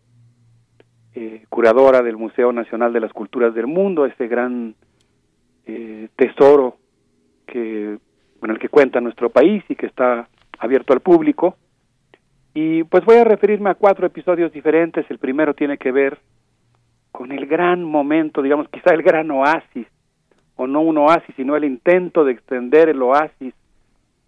eh, 1.13 1.45
curadora 1.49 2.01
del 2.01 2.17
Museo 2.17 2.51
Nacional 2.51 2.93
de 2.93 3.01
las 3.01 3.13
Culturas 3.13 3.53
del 3.53 3.67
Mundo, 3.67 4.05
este 4.05 4.27
gran 4.27 4.75
eh, 5.65 6.07
tesoro 6.15 6.77
que 7.45 7.97
con 8.39 8.49
el 8.49 8.57
que 8.57 8.69
cuenta 8.69 9.01
nuestro 9.01 9.29
país 9.29 9.63
y 9.69 9.75
que 9.75 9.85
está 9.85 10.27
abierto 10.57 10.93
al 10.93 11.01
público. 11.01 11.57
Y 12.53 12.83
pues 12.85 13.05
voy 13.05 13.17
a 13.17 13.23
referirme 13.23 13.69
a 13.69 13.75
cuatro 13.75 14.07
episodios 14.07 14.51
diferentes. 14.51 15.05
El 15.09 15.19
primero 15.19 15.53
tiene 15.53 15.77
que 15.77 15.91
ver 15.91 16.17
con 17.11 17.31
el 17.31 17.45
gran 17.45 17.83
momento, 17.83 18.41
digamos, 18.41 18.67
quizá 18.69 18.93
el 18.93 19.03
gran 19.03 19.29
oasis, 19.29 19.85
o 20.55 20.65
no 20.65 20.81
un 20.81 20.97
oasis, 20.97 21.35
sino 21.35 21.55
el 21.55 21.65
intento 21.65 22.23
de 22.23 22.31
extender 22.31 22.89
el 22.89 23.01
oasis 23.01 23.53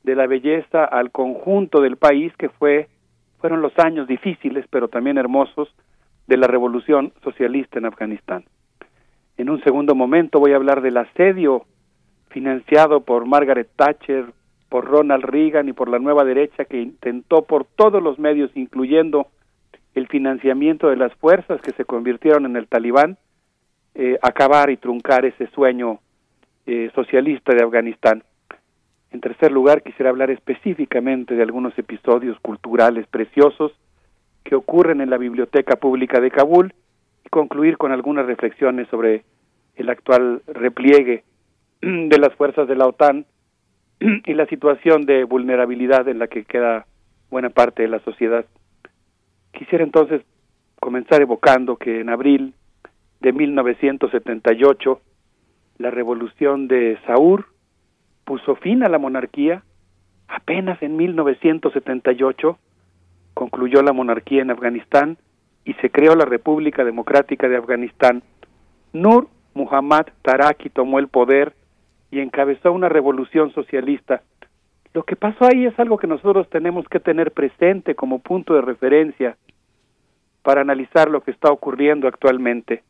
de 0.03 0.15
la 0.15 0.27
belleza 0.27 0.85
al 0.85 1.11
conjunto 1.11 1.81
del 1.81 1.97
país 1.97 2.33
que 2.37 2.49
fue 2.49 2.87
fueron 3.39 3.61
los 3.61 3.77
años 3.79 4.07
difíciles 4.07 4.65
pero 4.69 4.87
también 4.87 5.17
hermosos 5.17 5.73
de 6.27 6.37
la 6.37 6.47
revolución 6.47 7.13
socialista 7.23 7.79
en 7.79 7.85
Afganistán. 7.85 8.45
En 9.37 9.49
un 9.49 9.61
segundo 9.63 9.95
momento 9.95 10.39
voy 10.39 10.53
a 10.53 10.57
hablar 10.57 10.81
del 10.81 10.97
asedio 10.97 11.65
financiado 12.29 13.01
por 13.01 13.25
Margaret 13.25 13.69
Thatcher, 13.75 14.25
por 14.69 14.85
Ronald 14.85 15.23
Reagan 15.23 15.69
y 15.69 15.73
por 15.73 15.89
la 15.89 15.99
nueva 15.99 16.23
derecha 16.23 16.65
que 16.65 16.81
intentó 16.81 17.43
por 17.43 17.65
todos 17.65 18.01
los 18.01 18.17
medios, 18.17 18.51
incluyendo 18.55 19.27
el 19.93 20.07
financiamiento 20.07 20.89
de 20.89 20.97
las 20.97 21.13
fuerzas 21.15 21.61
que 21.61 21.71
se 21.71 21.85
convirtieron 21.85 22.45
en 22.45 22.55
el 22.55 22.67
talibán, 22.67 23.17
eh, 23.93 24.17
acabar 24.23 24.71
y 24.71 24.77
truncar 24.77 25.25
ese 25.25 25.47
sueño 25.47 25.99
eh, 26.65 26.89
socialista 26.95 27.53
de 27.53 27.63
Afganistán. 27.63 28.23
En 29.11 29.21
tercer 29.21 29.51
lugar, 29.51 29.83
quisiera 29.83 30.09
hablar 30.09 30.31
específicamente 30.31 31.35
de 31.35 31.43
algunos 31.43 31.77
episodios 31.77 32.39
culturales 32.39 33.05
preciosos 33.07 33.71
que 34.43 34.55
ocurren 34.55 35.01
en 35.01 35.09
la 35.09 35.17
Biblioteca 35.17 35.75
Pública 35.75 36.19
de 36.19 36.31
Kabul 36.31 36.73
y 37.25 37.29
concluir 37.29 37.77
con 37.77 37.91
algunas 37.91 38.25
reflexiones 38.25 38.87
sobre 38.89 39.23
el 39.75 39.89
actual 39.89 40.41
repliegue 40.47 41.23
de 41.81 42.17
las 42.19 42.33
fuerzas 42.35 42.67
de 42.67 42.75
la 42.75 42.87
OTAN 42.87 43.25
y 43.99 44.33
la 44.33 44.45
situación 44.47 45.05
de 45.05 45.23
vulnerabilidad 45.23 46.07
en 46.07 46.19
la 46.19 46.27
que 46.27 46.43
queda 46.43 46.85
buena 47.29 47.49
parte 47.49 47.83
de 47.83 47.89
la 47.89 47.99
sociedad. 47.99 48.45
Quisiera 49.51 49.83
entonces 49.83 50.21
comenzar 50.79 51.21
evocando 51.21 51.77
que 51.77 52.01
en 52.01 52.09
abril 52.09 52.53
de 53.21 53.31
1978 53.31 55.01
la 55.77 55.91
revolución 55.91 56.67
de 56.67 56.97
Saur 57.07 57.45
puso 58.25 58.55
fin 58.55 58.83
a 58.83 58.89
la 58.89 58.99
monarquía. 58.99 59.63
Apenas 60.27 60.81
en 60.81 60.95
1978 60.97 62.57
concluyó 63.33 63.81
la 63.81 63.93
monarquía 63.93 64.41
en 64.41 64.51
Afganistán 64.51 65.17
y 65.65 65.73
se 65.75 65.89
creó 65.89 66.15
la 66.15 66.25
República 66.25 66.83
Democrática 66.83 67.47
de 67.47 67.57
Afganistán. 67.57 68.23
Nur 68.91 69.27
Muhammad 69.53 70.07
Taraki 70.21 70.69
tomó 70.69 70.99
el 70.99 71.07
poder 71.07 71.53
y 72.11 72.19
encabezó 72.19 72.71
una 72.71 72.89
revolución 72.89 73.51
socialista. 73.53 74.21
Lo 74.93 75.03
que 75.03 75.15
pasó 75.15 75.45
ahí 75.45 75.65
es 75.65 75.77
algo 75.79 75.97
que 75.97 76.07
nosotros 76.07 76.49
tenemos 76.49 76.87
que 76.87 76.99
tener 76.99 77.31
presente 77.31 77.95
como 77.95 78.19
punto 78.19 78.53
de 78.53 78.61
referencia 78.61 79.37
para 80.43 80.61
analizar 80.61 81.09
lo 81.09 81.21
que 81.21 81.31
está 81.31 81.51
ocurriendo 81.51 82.07
actualmente. 82.07 82.83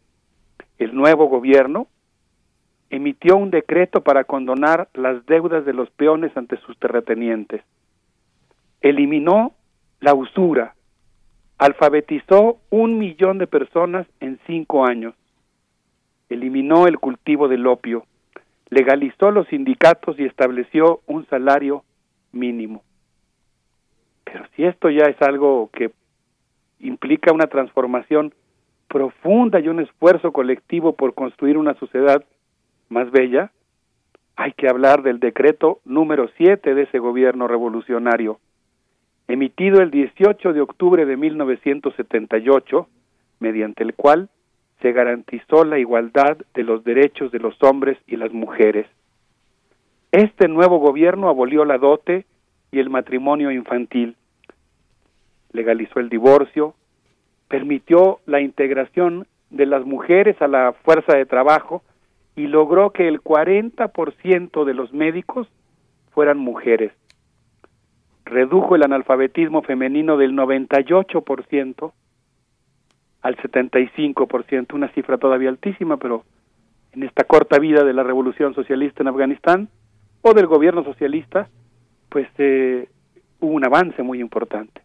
El 0.77 0.93
nuevo 0.95 1.27
gobierno 1.27 1.87
emitió 2.89 3.37
un 3.37 3.51
decreto 3.51 4.01
para 4.01 4.23
condonar 4.25 4.89
las 4.93 5.25
deudas 5.25 5.65
de 5.65 5.73
los 5.73 5.89
peones 5.91 6.35
ante 6.35 6.57
sus 6.57 6.77
terratenientes. 6.77 7.61
Eliminó 8.81 9.53
la 10.03 10.13
usura. 10.13 10.75
Alfabetizó 11.57 12.57
un 12.69 12.97
millón 12.97 13.37
de 13.37 13.47
personas 13.47 14.05
en 14.19 14.37
cinco 14.45 14.85
años. 14.85 15.15
Eliminó 16.29 16.87
el 16.87 16.99
cultivo 16.99 17.47
del 17.47 17.65
opio. 17.67 18.05
Legalizó 18.69 19.31
los 19.31 19.47
sindicatos 19.47 20.19
y 20.19 20.25
estableció 20.25 20.99
un 21.07 21.25
salario 21.27 21.85
mínimo. 22.33 22.83
Pero 24.25 24.43
si 24.55 24.65
esto 24.65 24.89
ya 24.89 25.05
es 25.05 25.21
algo 25.21 25.69
que 25.71 25.91
implica 26.79 27.31
una 27.31 27.47
transformación 27.47 28.33
profunda 28.89 29.61
y 29.61 29.69
un 29.69 29.79
esfuerzo 29.79 30.33
colectivo 30.33 30.93
por 30.93 31.13
construir 31.13 31.57
una 31.57 31.75
sociedad 31.75 32.25
más 32.89 33.09
bella, 33.09 33.51
hay 34.35 34.51
que 34.51 34.67
hablar 34.67 35.01
del 35.01 35.21
decreto 35.21 35.79
número 35.85 36.29
7 36.35 36.75
de 36.75 36.81
ese 36.81 36.99
gobierno 36.99 37.47
revolucionario, 37.47 38.39
emitido 39.27 39.81
el 39.81 39.91
18 39.91 40.53
de 40.53 40.61
octubre 40.61 41.05
de 41.05 41.17
1978, 41.17 42.87
mediante 43.39 43.83
el 43.83 43.93
cual 43.93 44.29
se 44.81 44.91
garantizó 44.91 45.63
la 45.63 45.79
igualdad 45.79 46.37
de 46.53 46.63
los 46.63 46.83
derechos 46.83 47.31
de 47.31 47.39
los 47.39 47.55
hombres 47.63 47.97
y 48.05 48.17
las 48.17 48.31
mujeres. 48.33 48.85
Este 50.11 50.47
nuevo 50.47 50.77
gobierno 50.77 51.29
abolió 51.29 51.65
la 51.65 51.77
dote 51.77 52.25
y 52.71 52.79
el 52.79 52.89
matrimonio 52.89 53.51
infantil, 53.51 54.15
legalizó 55.51 55.99
el 55.99 56.09
divorcio, 56.09 56.75
permitió 57.47 58.19
la 58.25 58.41
integración 58.41 59.27
de 59.49 59.65
las 59.65 59.85
mujeres 59.85 60.41
a 60.41 60.47
la 60.47 60.73
fuerza 60.83 61.15
de 61.15 61.25
trabajo 61.25 61.83
y 62.35 62.47
logró 62.47 62.91
que 62.91 63.07
el 63.07 63.21
40% 63.21 64.65
de 64.65 64.73
los 64.73 64.91
médicos 64.91 65.47
fueran 66.11 66.39
mujeres. 66.39 66.91
Redujo 68.25 68.75
el 68.75 68.83
analfabetismo 68.83 69.61
femenino 69.61 70.17
del 70.17 70.33
98% 70.33 71.91
al 73.21 73.37
75%, 73.37 74.73
una 74.73 74.89
cifra 74.89 75.17
todavía 75.17 75.49
altísima, 75.49 75.97
pero 75.97 76.23
en 76.91 77.03
esta 77.03 77.23
corta 77.23 77.59
vida 77.59 77.83
de 77.83 77.93
la 77.93 78.03
revolución 78.03 78.53
socialista 78.53 79.01
en 79.01 79.07
Afganistán 79.07 79.69
o 80.21 80.33
del 80.33 80.47
gobierno 80.47 80.83
socialista, 80.83 81.49
pues 82.09 82.27
eh, 82.37 82.87
hubo 83.39 83.53
un 83.53 83.65
avance 83.65 84.03
muy 84.03 84.19
importante. 84.19 84.81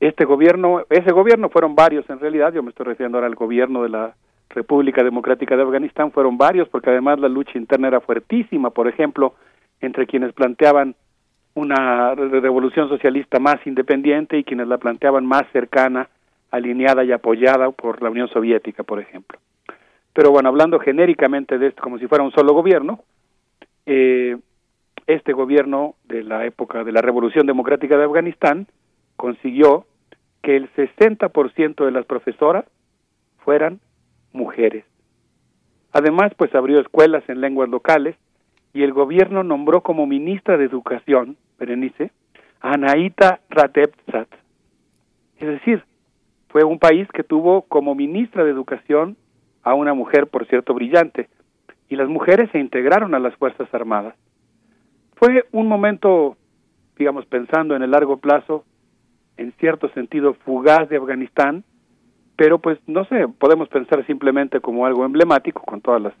Este 0.00 0.24
gobierno, 0.24 0.82
ese 0.90 1.12
gobierno 1.12 1.48
fueron 1.48 1.74
varios 1.74 2.08
en 2.10 2.20
realidad, 2.20 2.52
yo 2.52 2.62
me 2.62 2.70
estoy 2.70 2.86
refiriendo 2.86 3.18
ahora 3.18 3.28
al 3.28 3.34
gobierno 3.34 3.82
de 3.82 3.88
la 3.88 4.14
República 4.50 5.02
Democrática 5.02 5.56
de 5.56 5.62
Afganistán 5.62 6.12
fueron 6.12 6.36
varios, 6.36 6.68
porque 6.68 6.90
además 6.90 7.18
la 7.18 7.28
lucha 7.28 7.58
interna 7.58 7.88
era 7.88 8.00
fuertísima, 8.00 8.70
por 8.70 8.88
ejemplo, 8.88 9.34
entre 9.80 10.06
quienes 10.06 10.32
planteaban 10.32 10.94
una 11.54 12.14
revolución 12.14 12.88
socialista 12.88 13.38
más 13.38 13.56
independiente 13.66 14.38
y 14.38 14.44
quienes 14.44 14.68
la 14.68 14.78
planteaban 14.78 15.26
más 15.26 15.44
cercana, 15.52 16.08
alineada 16.50 17.04
y 17.04 17.12
apoyada 17.12 17.70
por 17.70 18.02
la 18.02 18.10
Unión 18.10 18.28
Soviética, 18.28 18.82
por 18.82 19.00
ejemplo. 19.00 19.38
Pero 20.12 20.30
bueno, 20.30 20.48
hablando 20.48 20.78
genéricamente 20.78 21.58
de 21.58 21.68
esto 21.68 21.82
como 21.82 21.98
si 21.98 22.06
fuera 22.06 22.24
un 22.24 22.32
solo 22.32 22.52
gobierno, 22.52 23.00
eh, 23.86 24.36
este 25.06 25.32
gobierno 25.32 25.94
de 26.04 26.22
la 26.22 26.44
época 26.46 26.84
de 26.84 26.92
la 26.92 27.00
Revolución 27.00 27.46
Democrática 27.46 27.96
de 27.96 28.04
Afganistán 28.04 28.66
consiguió 29.16 29.86
que 30.42 30.56
el 30.56 30.70
60% 30.74 31.84
de 31.84 31.90
las 31.90 32.06
profesoras 32.06 32.64
fueran 33.38 33.80
mujeres. 34.32 34.84
Además, 35.92 36.32
pues 36.36 36.54
abrió 36.54 36.80
escuelas 36.80 37.22
en 37.28 37.40
lenguas 37.40 37.68
locales 37.68 38.16
y 38.74 38.82
el 38.82 38.92
gobierno 38.92 39.42
nombró 39.42 39.82
como 39.82 40.06
ministra 40.06 40.56
de 40.56 40.64
Educación, 40.64 41.36
Berenice, 41.58 42.10
a 42.60 42.72
Ratepzat. 43.50 44.28
Es 45.38 45.48
decir, 45.48 45.84
fue 46.48 46.64
un 46.64 46.78
país 46.78 47.08
que 47.12 47.24
tuvo 47.24 47.62
como 47.62 47.94
ministra 47.94 48.44
de 48.44 48.50
Educación 48.50 49.16
a 49.62 49.74
una 49.74 49.94
mujer, 49.94 50.26
por 50.28 50.46
cierto, 50.46 50.74
brillante, 50.74 51.28
y 51.88 51.96
las 51.96 52.08
mujeres 52.08 52.50
se 52.52 52.58
integraron 52.58 53.14
a 53.14 53.18
las 53.18 53.34
Fuerzas 53.36 53.72
Armadas. 53.74 54.14
Fue 55.16 55.44
un 55.52 55.66
momento, 55.66 56.36
digamos, 56.96 57.26
pensando 57.26 57.76
en 57.76 57.82
el 57.82 57.90
largo 57.90 58.16
plazo, 58.18 58.64
en 59.36 59.52
cierto 59.52 59.88
sentido 59.90 60.34
fugaz 60.34 60.88
de 60.88 60.96
Afganistán, 60.96 61.64
pero 62.36 62.58
pues 62.58 62.78
no 62.86 63.04
sé, 63.04 63.28
podemos 63.38 63.68
pensar 63.68 64.04
simplemente 64.06 64.60
como 64.60 64.86
algo 64.86 65.04
emblemático 65.04 65.62
con 65.62 65.80
todas 65.80 66.02
las 66.02 66.14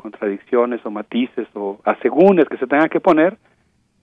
contradicciones 0.00 0.80
o 0.84 0.90
matices 0.90 1.46
o 1.54 1.78
asegúnes 1.84 2.48
que 2.48 2.56
se 2.56 2.66
tengan 2.66 2.88
que 2.88 3.00
poner 3.00 3.36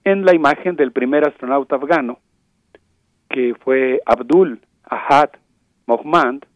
en 0.04 0.24
la 0.24 0.34
imagen 0.34 0.76
del 0.76 0.92
primer 0.92 1.26
astronauta 1.26 1.76
afgano, 1.76 2.18
que 3.28 3.54
fue 3.64 4.00
Abdul 4.06 4.60
Ahad 4.84 5.30
Mohmand, 5.86 6.46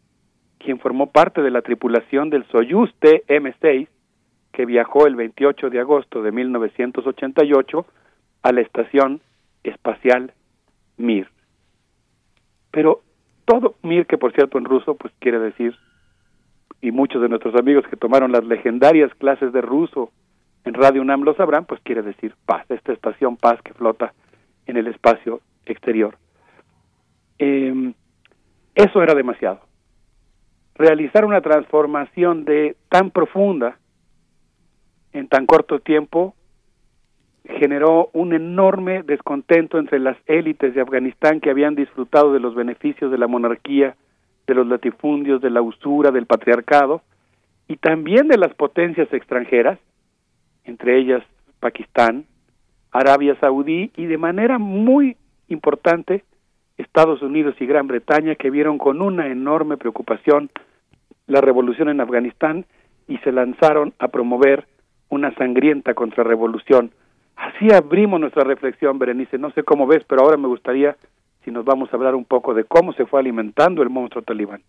quien 0.59 0.79
formó 0.79 1.11
parte 1.11 1.41
de 1.41 1.51
la 1.51 1.61
tripulación 1.61 2.29
del 2.29 2.45
Soyuz 2.45 2.89
TM-6, 3.01 3.89
que 4.53 4.65
viajó 4.65 5.07
el 5.07 5.15
28 5.15 5.69
de 5.69 5.79
agosto 5.79 6.23
de 6.23 6.31
1988 6.31 7.85
a 8.43 8.51
la 8.53 8.61
estación 8.61 9.19
espacial 9.63 10.31
Mir. 10.95 11.27
Pero 12.71 13.01
todo 13.45 13.75
Mir, 13.83 14.05
que 14.05 14.17
por 14.17 14.31
cierto 14.33 14.57
en 14.57 14.65
ruso 14.65 14.95
pues 14.95 15.13
quiere 15.19 15.39
decir, 15.39 15.75
y 16.83 16.91
muchos 16.91 17.21
de 17.21 17.29
nuestros 17.29 17.55
amigos 17.55 17.85
que 17.89 17.95
tomaron 17.95 18.33
las 18.33 18.43
legendarias 18.43 19.09
clases 19.15 19.53
de 19.53 19.61
ruso 19.61 20.11
en 20.65 20.73
Radio 20.73 21.01
UNAM 21.01 21.21
lo 21.21 21.33
sabrán, 21.33 21.63
pues 21.63 21.79
quiere 21.81 22.01
decir 22.01 22.35
paz, 22.45 22.69
esta 22.69 22.91
estación 22.91 23.37
paz 23.37 23.61
que 23.61 23.73
flota 23.73 24.13
en 24.65 24.75
el 24.75 24.87
espacio 24.87 25.39
exterior. 25.65 26.17
Eh, 27.39 27.93
eso 28.75 29.01
era 29.01 29.15
demasiado. 29.15 29.61
Realizar 30.75 31.23
una 31.23 31.39
transformación 31.39 32.43
de 32.43 32.75
tan 32.89 33.11
profunda 33.11 33.77
en 35.13 35.29
tan 35.29 35.45
corto 35.45 35.79
tiempo 35.79 36.35
generó 37.59 38.09
un 38.11 38.33
enorme 38.33 39.03
descontento 39.03 39.79
entre 39.79 39.99
las 39.99 40.17
élites 40.25 40.75
de 40.75 40.81
Afganistán 40.81 41.39
que 41.39 41.49
habían 41.49 41.75
disfrutado 41.75 42.33
de 42.33 42.41
los 42.41 42.55
beneficios 42.55 43.09
de 43.09 43.17
la 43.17 43.27
monarquía 43.27 43.95
de 44.47 44.53
los 44.53 44.67
latifundios, 44.67 45.41
de 45.41 45.49
la 45.49 45.61
usura, 45.61 46.11
del 46.11 46.25
patriarcado 46.25 47.01
y 47.67 47.77
también 47.77 48.27
de 48.27 48.37
las 48.37 48.53
potencias 48.53 49.11
extranjeras, 49.13 49.79
entre 50.65 50.99
ellas 50.99 51.23
Pakistán, 51.59 52.25
Arabia 52.91 53.37
Saudí 53.39 53.91
y 53.95 54.05
de 54.05 54.17
manera 54.17 54.57
muy 54.57 55.17
importante 55.47 56.23
Estados 56.77 57.21
Unidos 57.21 57.55
y 57.59 57.65
Gran 57.65 57.87
Bretaña 57.87 58.35
que 58.35 58.49
vieron 58.49 58.77
con 58.77 59.01
una 59.01 59.27
enorme 59.27 59.77
preocupación 59.77 60.49
la 61.27 61.41
revolución 61.41 61.89
en 61.89 62.01
Afganistán 62.01 62.65
y 63.07 63.17
se 63.19 63.31
lanzaron 63.31 63.93
a 63.99 64.09
promover 64.09 64.67
una 65.09 65.33
sangrienta 65.35 65.93
contrarrevolución. 65.93 66.91
Así 67.35 67.71
abrimos 67.73 68.19
nuestra 68.19 68.43
reflexión, 68.43 68.99
Berenice. 68.99 69.37
No 69.37 69.51
sé 69.51 69.63
cómo 69.63 69.87
ves, 69.87 70.03
pero 70.07 70.21
ahora 70.21 70.37
me 70.37 70.47
gustaría 70.47 70.95
si 71.43 71.51
nos 71.51 71.65
vamos 71.65 71.89
a 71.91 71.95
hablar 71.95 72.15
un 72.15 72.25
poco 72.25 72.53
de 72.53 72.63
cómo 72.63 72.93
se 72.93 73.05
fue 73.05 73.19
alimentando 73.19 73.81
el 73.81 73.89
monstruo 73.89 74.23
talibán. 74.23 74.61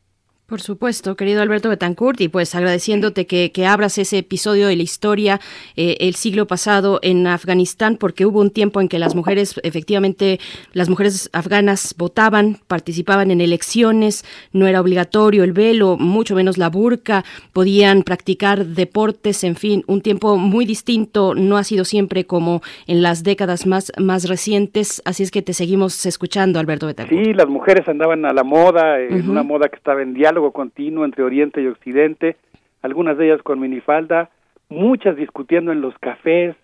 Por 0.47 0.60
supuesto, 0.60 1.16
querido 1.16 1.40
Alberto 1.40 1.70
Betancourt, 1.70 2.20
y 2.20 2.28
pues 2.28 2.55
agradeciéndote 2.55 3.26
que, 3.26 3.50
que 3.50 3.64
abras 3.64 3.97
ese 3.97 4.18
episodio 4.18 4.66
de 4.68 4.76
la 4.76 4.82
historia 4.82 5.40
eh, 5.74 5.97
el 6.00 6.14
siglo 6.16 6.47
pasado 6.47 6.98
en 7.00 7.26
Afganistán, 7.26 7.97
porque 7.97 8.26
hubo 8.26 8.42
un 8.42 8.50
tiempo 8.50 8.82
en 8.82 8.89
que 8.89 8.98
las 8.98 9.14
mujeres, 9.14 9.58
efectivamente, 9.62 10.39
las 10.74 10.90
mujeres 10.90 11.31
afganas 11.32 11.94
votaban, 11.97 12.58
participaban 12.66 13.31
en 13.31 13.40
elecciones, 13.40 14.26
no 14.52 14.66
era 14.66 14.82
obligatorio 14.82 15.44
el 15.44 15.55
velo, 15.55 15.97
mucho 15.97 16.34
menos 16.34 16.58
la 16.58 16.68
burka, 16.68 17.24
podían 17.55 18.02
practicar 18.02 18.66
deportes, 18.66 19.44
en 19.44 19.56
fin, 19.56 19.82
un 19.86 20.02
tiempo 20.02 20.36
muy 20.36 20.66
distinto, 20.66 21.34
no 21.34 21.56
ha 21.56 21.64
sido 21.64 21.86
siempre 21.86 22.26
como 22.26 22.60
en 22.86 23.00
las 23.00 23.23
décadas 23.23 23.66
más, 23.66 23.92
más 23.98 24.28
recientes, 24.28 25.00
así 25.06 25.23
es 25.23 25.31
que 25.31 25.40
te 25.40 25.55
seguimos 25.55 26.05
escuchando, 26.05 26.58
Alberto 26.60 26.86
Betancourt. 26.86 27.24
Sí, 27.24 27.32
las 27.32 27.48
mujeres 27.48 27.89
andaban 27.89 28.26
a 28.26 28.34
la 28.34 28.44
moda, 28.44 29.00
en 29.00 29.31
una 29.31 29.42
moda 29.42 29.70
que 29.70 29.76
estaba 29.76 30.02
en 30.02 30.12
diálogo 30.12 30.33
continuo 30.52 31.04
entre 31.04 31.22
Oriente 31.22 31.62
y 31.62 31.66
Occidente, 31.66 32.36
algunas 32.82 33.16
de 33.16 33.26
ellas 33.26 33.42
con 33.42 33.60
minifalda, 33.60 34.30
muchas 34.68 35.16
discutiendo 35.16 35.72
en 35.72 35.80
los 35.80 35.96
cafés, 35.98 36.56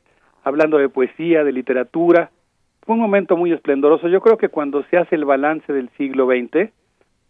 hablando 0.45 0.79
de 0.79 0.89
poesía, 0.89 1.45
de 1.45 1.53
literatura. 1.53 2.31
Fue 2.83 2.95
un 2.95 3.01
momento 3.01 3.37
muy 3.37 3.53
esplendoroso. 3.53 4.09
Yo 4.09 4.21
creo 4.21 4.37
que 4.37 4.49
cuando 4.49 4.83
se 4.85 4.97
hace 4.97 5.15
el 5.15 5.25
balance 5.25 5.73
del 5.73 5.91
siglo 5.97 6.27
XX 6.27 6.71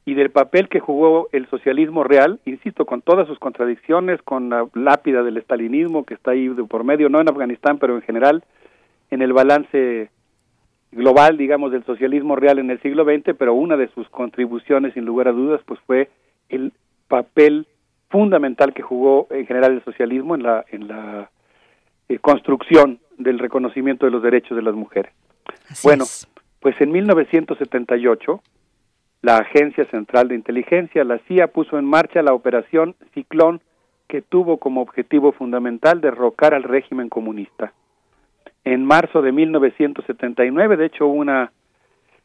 y 0.05 0.15
del 0.15 0.31
papel 0.31 0.69
que 0.69 0.81
jugó 0.81 1.29
el 1.33 1.49
socialismo 1.49 2.05
real, 2.05 2.41
insisto, 2.45 2.87
con 2.87 3.03
todas 3.03 3.27
sus 3.27 3.39
contradicciones, 3.39 4.23
con 4.23 4.49
la 4.49 4.67
lápida 4.75 5.23
del 5.23 5.37
estalinismo 5.37 6.05
que 6.05 6.15
está 6.15 6.33
ahí 6.33 6.49
por 6.49 6.85
medio, 6.85 7.09
no 7.09 7.21
en 7.21 7.29
Afganistán, 7.29 7.79
pero 7.79 7.97
en 7.97 8.03
general, 8.03 8.43
en 9.11 9.23
el 9.23 9.33
balance 9.33 10.11
global, 10.93 11.37
digamos, 11.37 11.71
del 11.73 11.85
socialismo 11.85 12.37
real 12.37 12.59
en 12.59 12.71
el 12.71 12.81
siglo 12.81 13.05
XX, 13.05 13.37
pero 13.39 13.55
una 13.55 13.77
de 13.77 13.89
sus 13.89 14.09
contribuciones, 14.09 14.95
sin 14.95 15.05
lugar 15.05 15.29
a 15.29 15.33
dudas, 15.33 15.61
pues 15.65 15.79
fue 15.87 16.09
el 16.51 16.73
papel 17.09 17.67
fundamental 18.09 18.75
que 18.75 18.83
jugó 18.83 19.27
en 19.31 19.47
general 19.47 19.73
el 19.73 19.85
socialismo 19.85 20.35
en 20.35 20.43
la 20.43 20.65
en 20.71 20.89
la 20.89 21.31
eh, 22.09 22.19
construcción 22.19 22.99
del 23.19 23.39
reconocimiento 23.39 24.07
de 24.07 24.13
los 24.13 24.23
derechos 24.23 24.57
de 24.57 24.63
las 24.63 24.75
mujeres. 24.75 25.13
bueno, 25.85 26.05
pues 26.61 26.81
en 26.81 26.93
1978 26.93 28.43
la 29.23 29.37
Agencia 29.37 29.85
Central 29.91 30.29
de 30.29 30.35
Inteligencia, 30.35 31.05
la 31.05 31.19
CIA, 31.29 31.49
puso 31.49 31.79
en 31.79 31.85
marcha 31.85 32.23
la 32.23 32.33
operación 32.33 32.97
Ciclón 33.13 33.61
que 34.09 34.23
tuvo 34.23 34.57
como 34.57 34.81
objetivo 34.81 35.33
fundamental 35.33 36.01
derrocar 36.01 36.55
al 36.55 36.63
régimen 36.63 37.09
comunista. 37.09 37.73
En 38.65 38.85
marzo 38.85 39.23
de 39.23 39.31
1979, 39.31 40.77
de 40.77 40.87
hecho, 40.87 41.07
una 41.07 41.53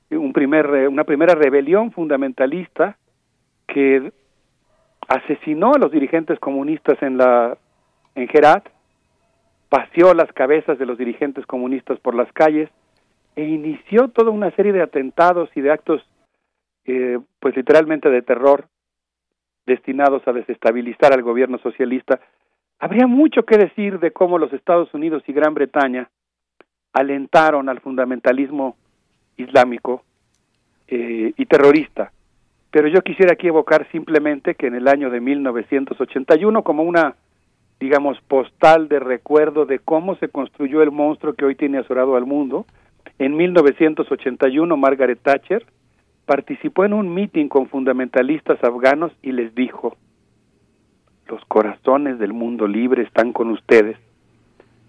un 0.10 0.34
primer 0.34 0.88
una 0.88 1.04
primera 1.04 1.36
rebelión 1.36 1.92
fundamentalista 1.92 2.98
que 3.68 4.12
asesinó 5.08 5.74
a 5.74 5.80
los 5.80 5.92
dirigentes 5.92 6.40
comunistas 6.40 7.02
en 7.02 7.18
la 7.18 7.58
en 8.16 8.30
paseó 9.70 10.14
las 10.14 10.32
cabezas 10.34 10.80
de 10.80 10.86
los 10.86 10.98
dirigentes 10.98 11.46
comunistas 11.46 12.00
por 12.00 12.16
las 12.16 12.32
calles 12.32 12.70
e 13.36 13.44
inició 13.44 14.08
toda 14.08 14.32
una 14.32 14.52
serie 14.52 14.72
de 14.72 14.82
atentados 14.82 15.50
y 15.56 15.62
de 15.62 15.72
actos 15.72 16.02
eh, 16.86 17.20
pues 17.40 17.56
literalmente 17.58 18.10
de 18.10 18.22
terror 18.22 18.68
destinados 19.66 20.26
a 20.28 20.32
desestabilizar 20.32 21.12
al 21.12 21.24
gobierno 21.24 21.58
socialista. 21.58 22.22
Habría 22.80 23.08
mucho 23.08 23.44
que 23.44 23.58
decir 23.58 24.00
de 24.00 24.12
cómo 24.12 24.38
los 24.38 24.54
Estados 24.54 24.94
Unidos 24.94 25.24
y 25.28 25.34
Gran 25.34 25.54
Bretaña 25.54 26.10
alentaron 26.94 27.68
al 27.68 27.82
fundamentalismo 27.82 28.78
islámico 29.36 30.04
eh, 30.88 31.34
y 31.36 31.46
terrorista 31.48 32.14
pero 32.76 32.90
yo 32.90 33.02
quisiera 33.04 33.32
aquí 33.32 33.48
evocar 33.48 33.88
simplemente 33.90 34.54
que 34.56 34.68
en 34.68 34.76
el 34.76 34.90
año 34.90 35.10
de 35.10 35.22
1981, 35.22 36.62
como 36.64 36.84
una, 36.84 37.16
digamos, 37.80 38.20
postal 38.28 38.90
de 38.90 39.00
recuerdo 39.00 39.66
de 39.66 39.80
cómo 39.80 40.18
se 40.18 40.28
construyó 40.28 40.82
el 40.82 40.92
monstruo 40.92 41.36
que 41.36 41.46
hoy 41.46 41.56
tiene 41.56 41.78
azorado 41.78 42.18
al 42.18 42.26
mundo, 42.26 42.66
en 43.18 43.38
1981 43.38 44.76
Margaret 44.76 45.18
Thatcher 45.22 45.66
participó 46.26 46.84
en 46.84 46.92
un 46.92 47.14
meeting 47.14 47.48
con 47.48 47.70
fundamentalistas 47.70 48.62
afganos 48.62 49.14
y 49.22 49.32
les 49.32 49.56
dijo, 49.56 49.96
los 51.30 51.46
corazones 51.46 52.20
del 52.20 52.34
mundo 52.34 52.68
libre 52.68 53.04
están 53.04 53.32
con 53.32 53.52
ustedes. 53.52 53.96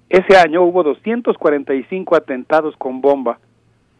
Ese 0.08 0.36
año 0.36 0.64
hubo 0.64 0.82
245 0.82 2.16
atentados 2.16 2.76
con 2.78 3.00
bomba 3.00 3.38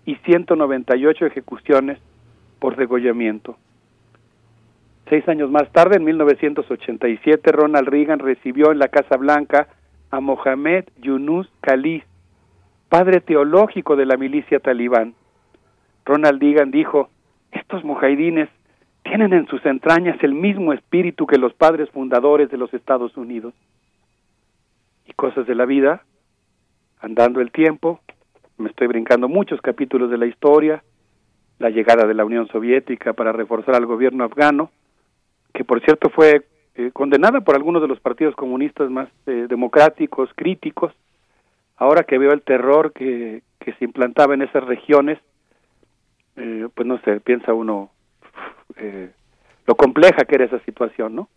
y 0.05 0.17
198 0.17 1.25
ejecuciones 1.25 2.01
por 2.59 2.75
degollamiento. 2.75 3.57
Seis 5.09 5.29
años 5.29 5.51
más 5.51 5.71
tarde, 5.71 5.97
en 5.97 6.05
1987, 6.05 7.53
Ronald 7.53 7.89
Reagan 7.89 8.19
recibió 8.19 8.73
en 8.73 8.81
la 8.81 8.89
Casa 8.89 9.17
Blanca 9.17 9.69
a 10.11 10.21
Mohamed 10.21 10.85
Yunus 10.99 11.49
Khalid, 11.61 12.03
padre 12.89 13.21
teológico 13.21 13.95
de 13.95 14.05
la 14.05 14.17
milicia 14.17 14.59
talibán. 14.59 15.15
Ronald 16.05 16.43
Reagan 16.43 16.73
dijo, 16.73 17.09
estos 17.53 17.85
mujahidines 17.85 18.49
tienen 19.05 19.33
en 19.33 19.47
sus 19.47 19.65
entrañas 19.65 20.17
el 20.23 20.35
mismo 20.35 20.73
espíritu 20.73 21.27
que 21.27 21.39
los 21.39 21.55
padres 21.55 21.89
fundadores 21.91 22.51
de 22.51 22.57
los 22.57 22.75
Estados 22.75 23.17
Unidos. 23.17 23.55
Y 25.07 25.13
cosas 25.13 25.47
de 25.47 25.55
la 25.55 25.67
vida, 25.67 26.03
andando 27.01 27.41
el 27.41 27.53
tiempo, 27.53 28.01
me 28.59 28.71
estoy 28.71 28.89
brincando 28.89 29.29
muchos 29.29 29.61
capítulos 29.61 30.11
de 30.11 30.19
la 30.19 30.27
historia, 30.27 30.83
la 31.61 31.71
llegada 31.71 32.09
de 32.09 32.15
la 32.15 32.25
Unión 32.25 32.49
Soviética 32.49 33.13
para 33.13 33.31
reforzar 33.31 33.77
al 33.77 33.87
gobierno 33.87 34.25
afgano, 34.25 34.71
que 35.57 35.65
por 35.65 35.81
cierto 35.81 36.11
fue 36.11 36.43
eh, 36.75 36.91
condenada 36.93 37.41
por 37.41 37.55
algunos 37.55 37.81
de 37.81 37.89
los 37.89 37.99
partidos 37.99 38.37
comunistas 38.37 38.91
más 38.91 39.09
eh, 39.27 39.47
democráticos, 39.49 40.29
críticos. 40.37 40.93
Ahora 41.79 42.05
que 42.05 42.19
veo 42.19 42.33
el 42.33 42.43
terror 42.43 42.93
que, 42.93 43.43
que 43.59 43.73
se 43.75 43.85
implantaba 43.87 44.35
en 44.35 44.43
esas 44.43 44.65
regiones, 44.65 45.19
eh, 46.37 46.69
pues 46.75 46.87
no 46.87 47.01
sé, 47.01 47.21
piensa 47.21 47.55
uno 47.55 47.91
lo 49.67 49.75
compleja 49.75 50.25
que 50.29 50.35
era 50.35 50.45
esa 50.45 50.61
situación, 50.61 51.15
¿no? 51.15 51.29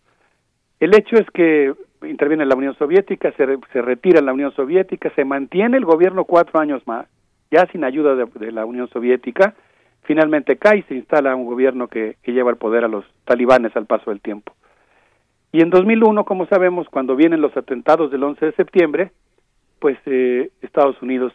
El 0.78 0.94
hecho 0.94 1.16
es 1.16 1.28
que 1.30 1.72
interviene 2.02 2.44
la 2.44 2.54
Unión 2.54 2.76
Soviética, 2.76 3.32
se, 3.32 3.58
se 3.72 3.80
retira 3.80 4.20
la 4.20 4.34
Unión 4.34 4.52
Soviética, 4.52 5.10
se 5.14 5.24
mantiene 5.24 5.78
el 5.78 5.86
gobierno 5.86 6.24
cuatro 6.24 6.60
años 6.60 6.86
más, 6.86 7.06
ya 7.50 7.66
sin 7.72 7.82
ayuda 7.82 8.14
de 8.14 8.52
la 8.52 8.66
Unión 8.66 8.88
Soviética, 8.88 9.54
Finalmente 10.02 10.56
cae 10.56 10.78
y 10.78 10.82
se 10.82 10.94
instala 10.94 11.36
un 11.36 11.46
gobierno 11.46 11.88
que, 11.88 12.16
lleva 12.24 12.50
el 12.50 12.56
poder 12.56 12.84
a 12.84 12.88
los 12.88 13.04
talibanes 13.24 13.74
al 13.76 13.86
paso 13.86 14.10
del 14.10 14.20
tiempo. 14.20 14.54
Y 15.52 15.62
en 15.62 15.70
2001, 15.70 16.24
como 16.24 16.46
sabemos, 16.46 16.88
cuando 16.88 17.16
vienen 17.16 17.40
los 17.40 17.56
atentados 17.56 18.10
del 18.10 18.22
11 18.22 18.46
de 18.46 18.52
septiembre, 18.52 19.12
pues 19.78 19.98
eh, 20.06 20.50
Estados 20.62 21.00
Unidos 21.02 21.32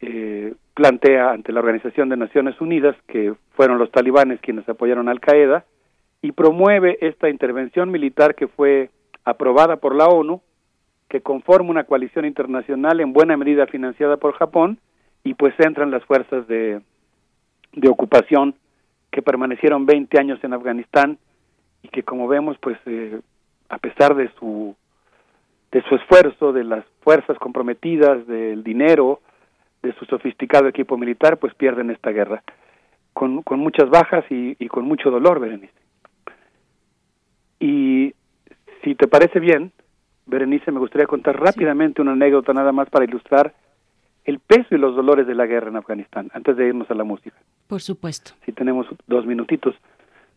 eh, 0.00 0.54
plantea 0.74 1.32
ante 1.32 1.52
la 1.52 1.60
Organización 1.60 2.08
de 2.08 2.16
Naciones 2.16 2.60
Unidas, 2.60 2.96
que 3.06 3.34
fueron 3.52 3.78
los 3.78 3.90
talibanes 3.90 4.40
quienes 4.40 4.68
apoyaron 4.68 5.08
a 5.08 5.10
Al 5.10 5.20
Qaeda, 5.20 5.64
y 6.22 6.32
promueve 6.32 6.98
esta 7.00 7.28
intervención 7.28 7.90
militar 7.90 8.34
que 8.34 8.46
fue 8.46 8.90
aprobada 9.24 9.76
por 9.76 9.94
la 9.94 10.06
ONU, 10.06 10.40
que 11.08 11.20
conforma 11.20 11.70
una 11.70 11.84
coalición 11.84 12.24
internacional 12.24 13.00
en 13.00 13.12
buena 13.12 13.36
medida 13.36 13.66
financiada 13.66 14.16
por 14.16 14.34
Japón, 14.34 14.78
y 15.24 15.34
pues 15.34 15.54
entran 15.58 15.90
las 15.90 16.04
fuerzas 16.04 16.46
de, 16.46 16.80
de 17.72 17.88
ocupación 17.88 18.54
que 19.10 19.22
permanecieron 19.22 19.86
20 19.86 20.18
años 20.18 20.42
en 20.42 20.52
Afganistán 20.52 21.18
y 21.82 21.88
que 21.88 22.02
como 22.02 22.28
vemos 22.28 22.56
pues 22.58 22.78
eh, 22.86 23.20
a 23.68 23.78
pesar 23.78 24.14
de 24.14 24.30
su 24.38 24.74
de 25.72 25.82
su 25.82 25.94
esfuerzo 25.94 26.52
de 26.52 26.64
las 26.64 26.84
fuerzas 27.00 27.38
comprometidas 27.38 28.26
del 28.26 28.62
dinero 28.64 29.20
de 29.82 29.92
su 29.94 30.04
sofisticado 30.06 30.68
equipo 30.68 30.96
militar 30.96 31.38
pues 31.38 31.54
pierden 31.54 31.90
esta 31.90 32.10
guerra 32.10 32.42
con, 33.12 33.42
con 33.42 33.60
muchas 33.60 33.88
bajas 33.88 34.24
y, 34.30 34.56
y 34.58 34.68
con 34.68 34.84
mucho 34.84 35.10
dolor 35.10 35.40
Berenice 35.40 35.72
y 37.58 38.14
si 38.82 38.94
te 38.94 39.08
parece 39.08 39.40
bien 39.40 39.72
Berenice 40.26 40.70
me 40.70 40.80
gustaría 40.80 41.06
contar 41.06 41.40
rápidamente 41.40 42.02
una 42.02 42.12
anécdota 42.12 42.52
nada 42.52 42.72
más 42.72 42.88
para 42.90 43.04
ilustrar 43.04 43.52
el 44.24 44.38
peso 44.38 44.74
y 44.74 44.78
los 44.78 44.94
dolores 44.94 45.26
de 45.26 45.34
la 45.34 45.46
guerra 45.46 45.68
en 45.68 45.76
Afganistán, 45.76 46.30
antes 46.32 46.56
de 46.56 46.68
irnos 46.68 46.90
a 46.90 46.94
la 46.94 47.04
música. 47.04 47.36
Por 47.70 47.80
supuesto. 47.80 48.32
Si 48.44 48.50
tenemos 48.50 48.88
dos 49.06 49.24
minutitos. 49.24 49.76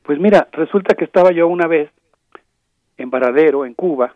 Pues 0.04 0.20
mira, 0.20 0.48
resulta 0.52 0.94
que 0.94 1.04
estaba 1.04 1.32
yo 1.32 1.48
una 1.48 1.66
vez 1.66 1.90
en 2.96 3.10
Varadero, 3.10 3.66
en 3.66 3.74
Cuba, 3.74 4.14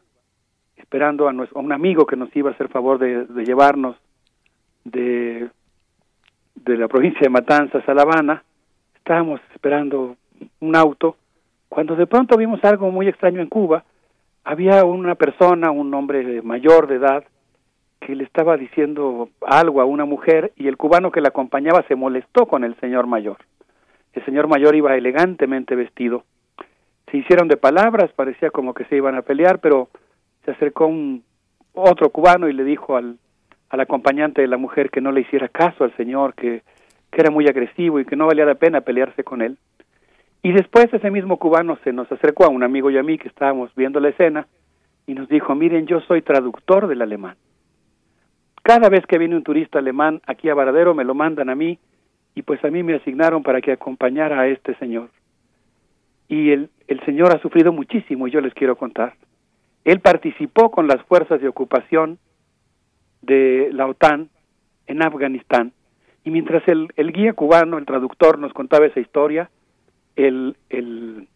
esperando 0.75 1.27
a, 1.27 1.33
nuestro, 1.33 1.57
a 1.57 1.63
un 1.63 1.73
amigo 1.73 2.05
que 2.05 2.15
nos 2.15 2.33
iba 2.35 2.51
a 2.51 2.53
hacer 2.53 2.69
favor 2.69 2.99
de, 2.99 3.25
de 3.25 3.43
llevarnos 3.43 3.95
de, 4.83 5.49
de 6.53 6.77
la 6.77 6.87
provincia 6.87 7.21
de 7.23 7.29
Matanzas 7.29 7.89
a 7.89 7.93
La 7.95 8.03
Habana. 8.03 8.43
Estábamos 8.95 9.41
esperando 9.51 10.15
un 10.59 10.75
auto, 10.75 11.17
cuando 11.69 11.95
de 11.95 12.05
pronto 12.05 12.37
vimos 12.37 12.63
algo 12.63 12.91
muy 12.91 13.07
extraño 13.07 13.41
en 13.41 13.47
Cuba. 13.47 13.83
Había 14.43 14.85
una 14.85 15.15
persona, 15.15 15.71
un 15.71 15.91
hombre 15.95 16.43
mayor 16.43 16.85
de 16.85 16.97
edad, 16.97 17.23
que 17.99 18.15
le 18.15 18.23
estaba 18.23 18.57
diciendo 18.57 19.29
algo 19.45 19.81
a 19.81 19.85
una 19.85 20.05
mujer 20.05 20.51
y 20.55 20.67
el 20.67 20.77
cubano 20.77 21.11
que 21.11 21.21
la 21.21 21.29
acompañaba 21.29 21.83
se 21.87 21.95
molestó 21.95 22.45
con 22.45 22.63
el 22.63 22.75
señor 22.79 23.07
mayor. 23.07 23.37
El 24.13 24.23
señor 24.25 24.47
mayor 24.47 24.75
iba 24.75 24.95
elegantemente 24.95 25.75
vestido. 25.75 26.23
Se 27.11 27.17
hicieron 27.17 27.47
de 27.47 27.57
palabras, 27.57 28.11
parecía 28.13 28.49
como 28.49 28.73
que 28.73 28.85
se 28.85 28.95
iban 28.95 29.15
a 29.15 29.21
pelear, 29.21 29.59
pero 29.59 29.89
se 30.45 30.51
acercó 30.51 30.87
un 30.87 31.23
otro 31.73 32.09
cubano 32.09 32.47
y 32.49 32.53
le 32.53 32.63
dijo 32.63 32.97
al, 32.97 33.17
acompañante 33.69 34.41
de 34.41 34.47
la 34.47 34.57
mujer 34.57 34.89
que 34.89 35.01
no 35.01 35.11
le 35.11 35.21
hiciera 35.21 35.49
caso 35.49 35.83
al 35.83 35.95
señor, 35.97 36.33
que, 36.33 36.63
que 37.11 37.21
era 37.21 37.31
muy 37.31 37.47
agresivo 37.47 37.99
y 37.99 38.05
que 38.05 38.15
no 38.15 38.27
valía 38.27 38.45
la 38.45 38.55
pena 38.55 38.81
pelearse 38.81 39.23
con 39.23 39.41
él. 39.41 39.57
Y 40.43 40.53
después 40.53 40.93
ese 40.93 41.11
mismo 41.11 41.37
cubano 41.37 41.77
se 41.83 41.91
nos 41.91 42.11
acercó 42.11 42.45
a 42.45 42.49
un 42.49 42.63
amigo 42.63 42.89
y 42.89 42.97
a 42.97 43.03
mí 43.03 43.17
que 43.17 43.27
estábamos 43.27 43.73
viendo 43.75 43.99
la 43.99 44.09
escena 44.09 44.47
y 45.05 45.13
nos 45.13 45.27
dijo, 45.29 45.55
miren, 45.55 45.87
yo 45.87 45.99
soy 46.01 46.21
traductor 46.21 46.87
del 46.87 47.01
alemán. 47.01 47.35
Cada 48.67 48.89
vez 48.89 49.05
que 49.05 49.17
viene 49.17 49.37
un 49.37 49.43
turista 49.43 49.79
alemán 49.79 50.21
aquí 50.27 50.49
a 50.49 50.53
Varadero 50.53 50.93
me 50.93 51.05
lo 51.05 51.15
mandan 51.15 51.49
a 51.49 51.55
mí 51.55 51.79
y 52.35 52.41
pues 52.41 52.61
a 52.65 52.69
mí 52.69 52.83
me 52.83 52.95
asignaron 52.95 53.41
para 53.41 53.61
que 53.61 53.71
acompañara 53.71 54.41
a 54.41 54.47
este 54.49 54.75
señor. 54.75 55.09
Y 56.27 56.51
el, 56.51 56.69
el 56.89 56.99
señor 57.05 57.33
ha 57.33 57.39
sufrido 57.41 57.71
muchísimo 57.71 58.27
y 58.27 58.31
yo 58.31 58.41
les 58.41 58.53
quiero 58.53 58.75
contar. 58.75 59.13
Él 59.85 60.01
participó 60.01 60.69
con 60.69 60.85
las 60.85 61.01
fuerzas 61.03 61.39
de 61.39 61.47
ocupación 61.47 62.19
de 63.21 63.69
la 63.71 63.87
OTAN 63.87 64.27
en 64.87 65.01
Afganistán 65.01 65.71
y 66.25 66.31
mientras 66.31 66.67
el, 66.67 66.89
el 66.97 67.13
guía 67.13 67.31
cubano, 67.31 67.77
el 67.77 67.85
traductor, 67.85 68.37
nos 68.37 68.51
contaba 68.51 68.85
esa 68.85 68.99
historia, 68.99 69.49
el, 70.17 70.57
el, 70.69 71.29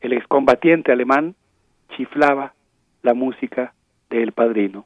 el 0.00 0.12
excombatiente 0.12 0.90
alemán 0.90 1.36
chiflaba 1.96 2.54
la 3.02 3.14
música 3.14 3.72
del 4.10 4.32
padrino. 4.32 4.84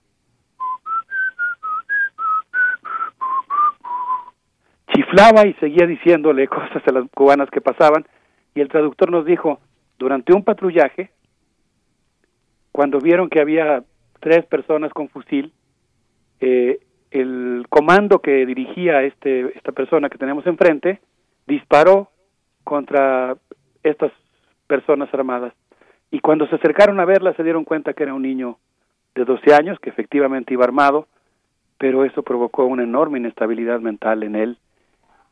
Chiflaba 4.99 5.47
y 5.47 5.55
seguía 5.55 5.87
diciéndole 5.87 6.49
cosas 6.49 6.83
a 6.85 6.93
las 6.93 7.09
cubanas 7.15 7.49
que 7.51 7.61
pasaban 7.61 8.05
y 8.53 8.61
el 8.61 8.69
traductor 8.69 9.13
nos 9.13 9.25
dijo, 9.25 9.61
durante 9.97 10.35
un 10.35 10.43
patrullaje, 10.43 11.11
cuando 12.73 12.99
vieron 12.99 13.29
que 13.29 13.41
había 13.41 13.85
tres 14.19 14.45
personas 14.47 14.93
con 14.93 15.09
fusil, 15.09 15.53
eh, 16.41 16.81
el 17.13 17.65
comando 17.69 18.19
que 18.19 18.45
dirigía 18.45 19.05
este, 19.05 19.57
esta 19.57 19.71
persona 19.71 20.09
que 20.09 20.19
tenemos 20.19 20.45
enfrente 20.49 21.01
disparó 21.47 22.11
contra 22.65 23.37
estas 23.85 24.11
personas 24.67 25.13
armadas. 25.15 25.55
Y 26.11 26.19
cuando 26.19 26.49
se 26.49 26.57
acercaron 26.57 26.99
a 26.99 27.05
verla 27.05 27.35
se 27.35 27.45
dieron 27.45 27.65
cuenta 27.65 27.93
que 27.93 28.03
era 28.03 28.15
un 28.15 28.23
niño 28.23 28.59
de 29.15 29.25
12 29.25 29.55
años, 29.55 29.79
que 29.79 29.91
efectivamente 29.91 30.55
iba 30.55 30.65
armado, 30.65 31.07
pero 31.79 32.05
eso 32.05 32.25
provocó 32.25 32.65
una 32.65 32.83
enorme 32.83 33.19
inestabilidad 33.19 33.79
mental 33.79 34.25
en 34.25 34.35
él 34.35 34.59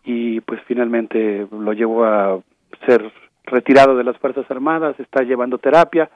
y 0.06 0.40
pues 0.40 0.60
finalmente 0.66 1.48
lo 1.50 1.72
llevó 1.72 2.04
a 2.04 2.38
ser 2.86 3.12
retirado 3.44 3.96
de 3.96 4.04
las 4.04 4.16
Fuerzas 4.18 4.48
Armadas, 4.48 4.98
está 5.00 5.24
llevando 5.24 5.58
terapia 5.58 6.08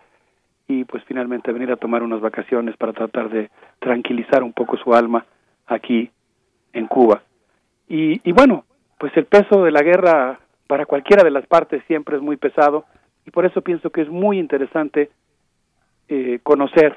y 0.68 0.84
pues 0.84 1.02
finalmente 1.04 1.52
venir 1.52 1.72
a 1.72 1.76
tomar 1.76 2.04
unas 2.04 2.20
vacaciones 2.20 2.76
para 2.76 2.92
tratar 2.92 3.28
de 3.28 3.50
tranquilizar 3.80 4.44
un 4.44 4.52
poco 4.52 4.76
su 4.76 4.94
alma 4.94 5.26
aquí 5.66 6.08
en 6.72 6.86
Cuba. 6.86 7.22
Y, 7.88 8.20
y 8.22 8.32
bueno, 8.32 8.64
pues 8.96 9.14
el 9.16 9.24
peso 9.24 9.64
de 9.64 9.72
la 9.72 9.82
guerra 9.82 10.38
para 10.68 10.86
cualquiera 10.86 11.24
de 11.24 11.32
las 11.32 11.46
partes 11.48 11.82
siempre 11.88 12.16
es 12.16 12.22
muy 12.22 12.36
pesado 12.36 12.84
y 13.26 13.32
por 13.32 13.44
eso 13.44 13.60
pienso 13.60 13.90
que 13.90 14.02
es 14.02 14.08
muy 14.08 14.38
interesante 14.38 15.10
eh, 16.08 16.38
conocer 16.44 16.96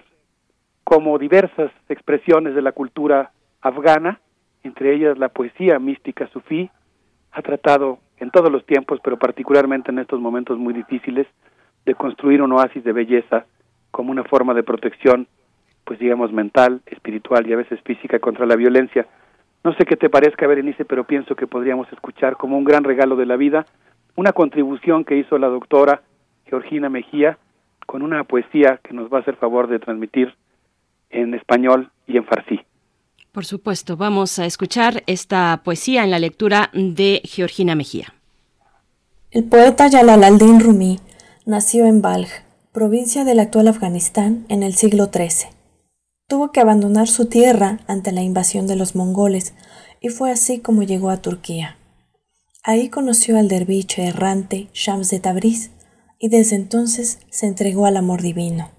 cómo 0.84 1.18
diversas 1.18 1.72
expresiones 1.90 2.54
de 2.54 2.62
la 2.62 2.72
cultura 2.72 3.32
afgana, 3.62 4.20
entre 4.64 4.94
ellas 4.94 5.18
la 5.18 5.30
poesía 5.30 5.80
mística 5.80 6.28
sufí, 6.28 6.70
ha 7.34 7.42
tratado 7.42 8.00
en 8.18 8.32
todos 8.32 8.52
los 8.52 8.66
tiempos, 8.66 9.00
pero 9.04 9.18
particularmente 9.18 9.92
en 9.92 10.00
estos 10.00 10.20
momentos 10.20 10.58
muy 10.58 10.74
difíciles, 10.74 11.28
de 11.86 11.96
construir 11.96 12.42
un 12.42 12.54
oasis 12.54 12.84
de 12.84 12.94
belleza 12.94 13.46
como 13.92 14.12
una 14.12 14.24
forma 14.24 14.54
de 14.54 14.64
protección, 14.64 15.28
pues 15.84 16.00
digamos 16.00 16.32
mental, 16.32 16.82
espiritual 16.86 17.46
y 17.46 17.54
a 17.54 17.58
veces 17.58 17.82
física 17.82 18.20
contra 18.20 18.46
la 18.46 18.56
violencia. 18.56 19.06
No 19.64 19.74
sé 19.74 19.86
qué 19.86 19.98
te 19.98 20.10
parezca, 20.10 20.48
Berenice, 20.48 20.86
pero 20.86 21.04
pienso 21.04 21.36
que 21.36 21.48
podríamos 21.48 21.92
escuchar 21.92 22.38
como 22.38 22.58
un 22.58 22.64
gran 22.64 22.84
regalo 22.84 23.16
de 23.16 23.26
la 23.26 23.36
vida 23.36 23.66
una 24.16 24.32
contribución 24.32 25.06
que 25.06 25.18
hizo 25.18 25.38
la 25.38 25.48
doctora 25.48 26.02
Georgina 26.46 26.90
Mejía 26.90 27.38
con 27.86 28.02
una 28.02 28.24
poesía 28.24 28.80
que 28.84 28.94
nos 28.94 29.12
va 29.12 29.18
a 29.18 29.22
hacer 29.22 29.36
favor 29.36 29.68
de 29.68 29.80
transmitir 29.80 30.34
en 31.10 31.34
español 31.34 31.90
y 32.08 32.18
en 32.18 32.26
farsi. 32.26 32.62
Por 33.34 33.46
supuesto, 33.46 33.98
vamos 33.98 34.38
a 34.38 34.46
escuchar 34.46 35.02
esta 35.08 35.60
poesía 35.66 36.04
en 36.04 36.12
la 36.12 36.20
lectura 36.20 36.70
de 36.72 37.20
Georgina 37.26 37.74
Mejía. 37.74 38.14
El 39.32 39.46
poeta 39.46 39.90
Jalal 39.90 40.40
Rumi 40.40 41.00
nació 41.44 41.88
en 41.88 42.04
Balj, 42.04 42.30
provincia 42.72 43.24
del 43.24 43.40
actual 43.40 43.70
Afganistán, 43.70 44.46
en 44.50 44.62
el 44.62 44.76
siglo 44.76 45.10
XIII. 45.12 45.50
Tuvo 46.28 46.52
que 46.52 46.60
abandonar 46.60 47.08
su 47.08 47.26
tierra 47.26 47.80
ante 47.88 48.12
la 48.12 48.22
invasión 48.22 48.68
de 48.68 48.76
los 48.76 48.94
mongoles 48.94 49.56
y 50.00 50.10
fue 50.10 50.30
así 50.30 50.60
como 50.60 50.84
llegó 50.84 51.10
a 51.10 51.24
Turquía. 51.24 51.78
Ahí 52.62 52.90
conoció 52.90 53.40
al 53.40 53.48
derviche 53.48 54.06
errante 54.06 54.70
Shams 54.76 55.10
de 55.10 55.20
Tabriz 55.20 55.72
y 56.20 56.30
desde 56.30 56.56
entonces 56.56 57.18
se 57.32 57.48
entregó 57.48 57.88
al 57.88 57.98
amor 57.98 58.22
divino. 58.22 58.70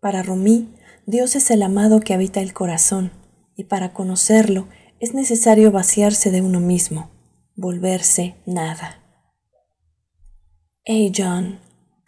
Para 0.00 0.22
Rumi, 0.22 0.70
Dios 1.04 1.36
es 1.36 1.50
el 1.50 1.62
amado 1.62 2.00
que 2.00 2.14
habita 2.14 2.40
el 2.40 2.54
corazón 2.54 3.19
y 3.60 3.64
para 3.64 3.92
conocerlo 3.92 4.68
es 5.00 5.12
necesario 5.12 5.70
vaciarse 5.70 6.30
de 6.30 6.40
uno 6.40 6.60
mismo, 6.60 7.10
volverse 7.56 8.36
nada. 8.46 8.88
Ey 10.84 11.10
John, 11.12 11.58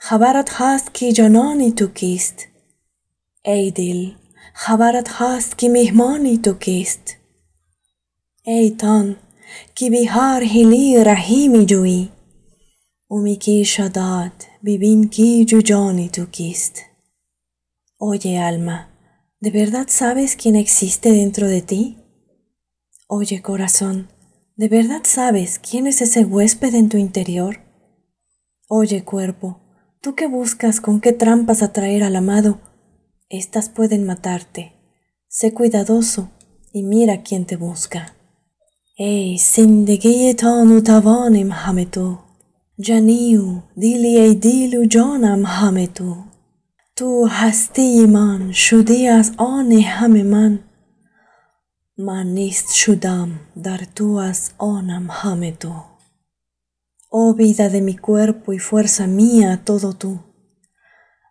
Habarat 0.09 0.49
hast 0.59 0.89
ki 0.95 1.13
Jononi 1.13 1.73
tukist. 1.73 2.49
Ey 3.45 3.71
Dil, 3.71 4.17
Habarat 4.65 5.09
hast 5.21 5.57
ki 5.59 5.69
Mihmoni 5.69 6.39
tukist. 6.39 7.19
Ey 8.47 8.71
Ton, 8.71 9.19
ki 9.75 9.91
Bihar 9.91 10.43
hili 10.43 11.05
Rahimi 11.05 11.67
jui. 11.67 12.09
Umi 13.11 13.37
ki 13.39 13.63
Shadat, 13.65 14.49
Bibin 14.65 15.11
ki 15.11 15.45
Jujoni 15.45 16.09
tukist. 16.11 16.75
Oye 18.01 18.41
alma, 18.43 18.92
¿de 19.42 19.52
verdad 19.52 19.88
sabes 19.90 20.36
quién 20.36 20.56
existe 20.56 21.12
dentro 21.12 21.48
de 21.48 21.62
ti? 21.62 21.98
Oye 23.08 23.42
corazón, 23.42 24.10
¿de 24.56 24.68
verdad 24.68 25.02
sabes 25.04 25.60
quién 25.60 25.88
es 25.88 26.02
ese 26.02 26.26
huésped 26.26 26.74
en 26.76 26.90
tu 26.90 26.98
interior? 26.98 27.60
Oye 28.68 29.04
cuerpo, 29.04 29.62
tú 30.02 30.16
que 30.16 30.28
buscas 30.28 30.82
con 30.82 31.02
qué 31.02 31.14
trampas 31.14 31.64
atraer 31.64 32.04
al 32.04 32.16
amado, 32.16 32.60
estas 33.30 33.70
pueden 33.70 34.06
matarte. 34.06 34.74
Sé 35.28 35.54
cuidadoso 35.54 36.32
y 36.72 36.84
mira 36.84 37.24
quién 37.24 37.46
te 37.46 37.58
busca. 37.58 38.14
ای 39.00 39.38
زندگی 39.38 40.34
تان 40.34 40.72
و 40.72 40.82
توانم 40.82 41.52
همه 41.52 41.86
تو 41.86 42.18
جنی 42.80 43.38
و 43.38 43.62
دیلی 43.78 44.20
ای 44.20 44.36
دیل 44.36 44.78
و 44.78 44.86
جانم 44.86 45.46
همه 45.46 45.88
تو 45.88 46.16
تو 46.96 47.26
هستی 47.26 48.06
من 48.06 48.52
شدی 48.52 49.08
از 49.08 49.32
آن 49.38 49.72
همه 49.72 50.24
من 50.24 50.60
من 51.98 52.28
نیست 52.28 52.74
شدم 52.74 53.40
در 53.64 53.78
تو 53.96 54.12
از 54.12 54.52
آنم 54.58 55.08
همه 55.12 55.52
تو 55.52 55.98
Oh 57.10 57.34
vida 57.36 57.70
de 57.70 57.82
mi 57.82 57.96
cuerpo 57.96 58.52
y 58.52 58.60
fuerza 58.60 59.08
mía, 59.08 59.62
todo 59.64 59.94
tú. 59.94 60.20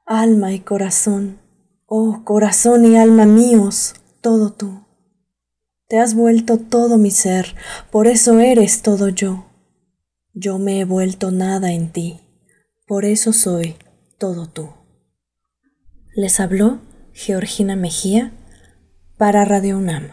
Alma 0.07 0.53
y 0.53 0.61
corazón, 0.61 1.39
oh 1.85 2.23
corazón 2.25 2.87
y 2.87 2.97
alma 2.97 3.27
míos, 3.27 3.95
todo 4.23 4.53
tú. 4.53 4.87
Te 5.87 5.99
has 5.99 6.15
vuelto 6.15 6.59
todo 6.59 6.97
mi 6.97 7.11
ser, 7.11 7.55
por 7.91 8.07
eso 8.07 8.41
eres 8.41 8.81
todo 8.81 9.11
yo. 9.11 9.47
Yo 10.33 10.59
me 10.59 10.81
he 10.81 10.85
vuelto 10.85 11.31
nada 11.31 11.73
en 11.73 11.93
ti, 11.93 12.21
por 12.87 13.05
eso 13.05 13.35
soy 13.35 13.77
todo 14.19 14.49
tú. 14.49 14.71
Les 16.14 16.42
habló 16.42 16.80
Georgina 17.14 17.78
Mejía 17.78 18.32
para 19.18 19.46
Radio 19.46 19.78
UNAM. 19.78 20.10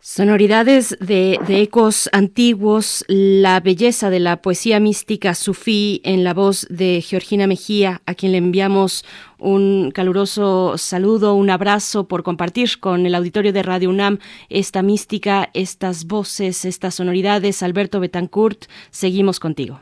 Sonoridades 0.00 0.96
de, 0.98 1.38
ecos 1.46 2.08
antiguos, 2.14 3.04
la 3.06 3.60
belleza 3.60 4.08
de 4.08 4.18
la 4.18 4.38
poesía 4.38 4.80
mística 4.80 5.34
sufí 5.34 6.00
en 6.04 6.24
la 6.24 6.32
voz 6.32 6.66
de 6.70 7.02
Georgina 7.02 7.46
Mejía, 7.46 8.00
a 8.06 8.14
quien 8.14 8.32
le 8.32 8.38
enviamos 8.38 9.04
un 9.38 9.90
caluroso 9.90 10.78
saludo, 10.78 11.34
un 11.34 11.50
abrazo 11.50 12.08
por 12.08 12.22
compartir 12.22 12.80
con 12.80 13.04
el 13.04 13.14
auditorio 13.14 13.52
de 13.52 13.62
Radio 13.62 13.90
UNAM 13.90 14.20
esta 14.48 14.82
mística, 14.82 15.50
estas 15.52 16.06
voces, 16.06 16.64
estas 16.64 16.94
sonoridades. 16.94 17.62
Alberto 17.62 18.00
Betancourt, 18.00 18.64
seguimos 18.88 19.38
contigo. 19.38 19.80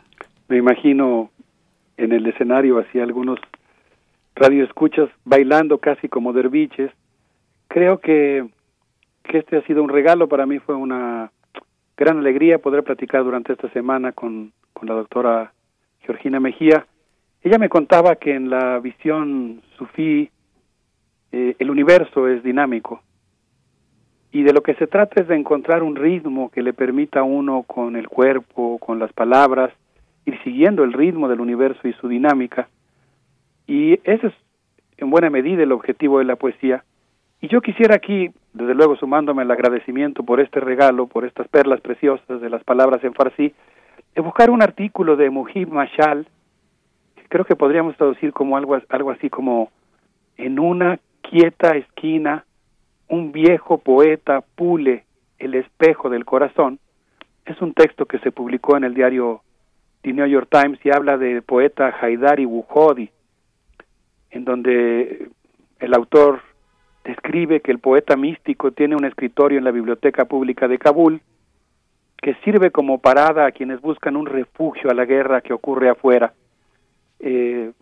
Me 0.48 0.56
imagino 0.56 1.30
en 1.96 2.10
el 2.12 2.26
escenario 2.26 2.78
así 2.78 2.98
algunos 2.98 3.38
radioescuchas 4.34 5.10
bailando 5.24 5.78
casi 5.78 6.08
como 6.08 6.32
derviches. 6.32 6.90
Creo 7.68 7.98
que 7.98 8.48
que 9.22 9.38
este 9.38 9.56
ha 9.56 9.62
sido 9.62 9.82
un 9.82 9.88
regalo 9.88 10.28
para 10.28 10.46
mí, 10.46 10.58
fue 10.58 10.74
una 10.74 11.30
gran 11.96 12.18
alegría 12.18 12.58
poder 12.58 12.82
platicar 12.82 13.22
durante 13.22 13.52
esta 13.52 13.68
semana 13.70 14.12
con, 14.12 14.52
con 14.72 14.88
la 14.88 14.94
doctora 14.94 15.52
Georgina 16.00 16.40
Mejía. 16.40 16.86
Ella 17.42 17.58
me 17.58 17.68
contaba 17.68 18.16
que 18.16 18.34
en 18.34 18.50
la 18.50 18.78
visión 18.80 19.62
sufí 19.76 20.30
eh, 21.32 21.54
el 21.58 21.70
universo 21.70 22.28
es 22.28 22.42
dinámico 22.42 23.02
y 24.32 24.42
de 24.42 24.52
lo 24.52 24.62
que 24.62 24.74
se 24.74 24.86
trata 24.86 25.20
es 25.20 25.28
de 25.28 25.36
encontrar 25.36 25.82
un 25.82 25.96
ritmo 25.96 26.50
que 26.50 26.62
le 26.62 26.72
permita 26.72 27.20
a 27.20 27.24
uno 27.24 27.64
con 27.64 27.96
el 27.96 28.08
cuerpo, 28.08 28.78
con 28.78 28.98
las 28.98 29.12
palabras, 29.12 29.72
ir 30.24 30.38
siguiendo 30.44 30.84
el 30.84 30.92
ritmo 30.92 31.28
del 31.28 31.40
universo 31.40 31.88
y 31.88 31.92
su 31.94 32.08
dinámica. 32.08 32.68
Y 33.70 34.00
ese 34.02 34.26
es 34.26 34.34
en 34.96 35.10
buena 35.10 35.30
medida 35.30 35.62
el 35.62 35.70
objetivo 35.70 36.18
de 36.18 36.24
la 36.24 36.34
poesía. 36.34 36.82
Y 37.40 37.46
yo 37.46 37.60
quisiera 37.60 37.94
aquí 37.94 38.32
desde 38.52 38.74
luego 38.74 38.96
sumándome 38.96 39.44
el 39.44 39.50
agradecimiento 39.52 40.24
por 40.24 40.40
este 40.40 40.58
regalo, 40.58 41.06
por 41.06 41.24
estas 41.24 41.46
perlas 41.46 41.80
preciosas 41.80 42.40
de 42.40 42.50
las 42.50 42.64
palabras 42.64 43.04
en 43.04 43.14
farsi, 43.14 43.54
buscar 44.16 44.50
un 44.50 44.60
artículo 44.60 45.14
de 45.14 45.30
Mujib 45.30 45.68
Mashal, 45.68 46.26
que 47.14 47.28
creo 47.28 47.44
que 47.44 47.54
podríamos 47.54 47.96
traducir 47.96 48.32
como 48.32 48.56
algo, 48.56 48.76
algo 48.88 49.12
así 49.12 49.30
como 49.30 49.70
en 50.36 50.58
una 50.58 50.98
quieta 51.22 51.76
esquina 51.76 52.44
un 53.06 53.30
viejo 53.30 53.78
poeta 53.78 54.42
pule 54.56 55.04
el 55.38 55.54
espejo 55.54 56.10
del 56.10 56.24
corazón. 56.24 56.80
Es 57.46 57.62
un 57.62 57.72
texto 57.74 58.06
que 58.06 58.18
se 58.18 58.32
publicó 58.32 58.76
en 58.76 58.82
el 58.82 58.94
diario 58.94 59.42
The 60.02 60.12
New 60.12 60.26
York 60.26 60.48
Times 60.50 60.84
y 60.84 60.90
habla 60.90 61.18
del 61.18 61.42
poeta 61.42 61.94
Haidari 62.00 62.46
Wuhodi, 62.46 63.10
en 64.30 64.44
donde 64.44 65.28
el 65.78 65.94
autor 65.94 66.40
describe 67.04 67.60
que 67.60 67.72
el 67.72 67.78
poeta 67.78 68.16
místico 68.16 68.72
tiene 68.72 68.96
un 68.96 69.04
escritorio 69.04 69.58
en 69.58 69.64
la 69.64 69.70
Biblioteca 69.70 70.24
Pública 70.24 70.68
de 70.68 70.78
Kabul 70.78 71.20
que 72.20 72.34
sirve 72.44 72.70
como 72.70 72.98
parada 72.98 73.46
a 73.46 73.52
quienes 73.52 73.80
buscan 73.80 74.16
un 74.16 74.26
refugio 74.26 74.90
a 74.90 74.94
la 74.94 75.06
guerra 75.06 75.40
que 75.40 75.54
ocurre 75.54 75.88
afuera. 75.88 76.34
Eh, 77.18 77.72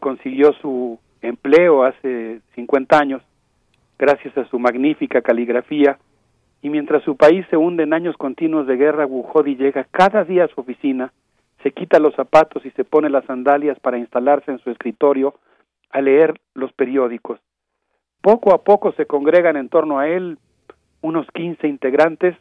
consiguió 0.00 0.52
su 0.54 0.98
empleo 1.20 1.84
hace 1.84 2.40
50 2.54 2.98
años 2.98 3.22
gracias 3.98 4.36
a 4.36 4.44
su 4.46 4.58
magnífica 4.58 5.22
caligrafía 5.22 5.98
y 6.60 6.70
mientras 6.70 7.02
su 7.02 7.16
país 7.16 7.44
se 7.50 7.56
hunde 7.56 7.82
en 7.82 7.92
años 7.92 8.16
continuos 8.16 8.66
de 8.66 8.76
guerra, 8.76 9.06
Wuhodi 9.06 9.56
llega 9.56 9.86
cada 9.90 10.24
día 10.24 10.44
a 10.44 10.48
su 10.48 10.60
oficina, 10.60 11.12
se 11.62 11.72
quita 11.72 11.98
los 11.98 12.14
zapatos 12.14 12.64
y 12.66 12.70
se 12.70 12.84
pone 12.84 13.08
las 13.08 13.24
sandalias 13.24 13.78
para 13.80 13.98
instalarse 13.98 14.50
en 14.50 14.58
su 14.58 14.70
escritorio 14.70 15.34
a 15.90 16.00
leer 16.00 16.40
los 16.54 16.72
periódicos. 16.72 17.38
Poco 18.20 18.54
a 18.54 18.62
poco 18.62 18.92
se 18.92 19.06
congregan 19.06 19.56
en 19.56 19.68
torno 19.68 19.98
a 19.98 20.08
él 20.08 20.38
unos 21.00 21.26
15 21.32 21.66
integrantes 21.66 22.36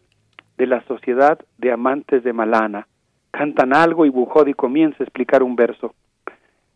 de 0.57 0.67
la 0.67 0.83
Sociedad 0.83 1.39
de 1.57 1.71
Amantes 1.71 2.23
de 2.23 2.33
Malana. 2.33 2.87
Cantan 3.31 3.73
algo 3.73 4.05
y 4.05 4.09
Bujodi 4.09 4.53
comienza 4.53 4.97
a 4.99 5.05
explicar 5.05 5.41
un 5.43 5.55
verso. 5.55 5.93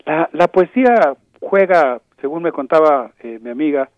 La, 0.06 0.48
poesía 0.48 1.16
juega, 1.40 2.02
según 2.22 2.44
me 2.44 2.52
contaba 2.52 3.12
eh, 3.20 3.40
mi 3.42 3.50
amiga 3.50 3.90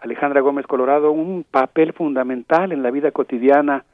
Alejandra 0.00 0.40
Gómez 0.40 0.66
Colorado, 0.66 1.10
un 1.12 1.44
papel 1.50 1.92
fundamental 1.92 2.72
en 2.72 2.82
la 2.82 2.90
vida 2.90 3.10
cotidiana 3.10 3.84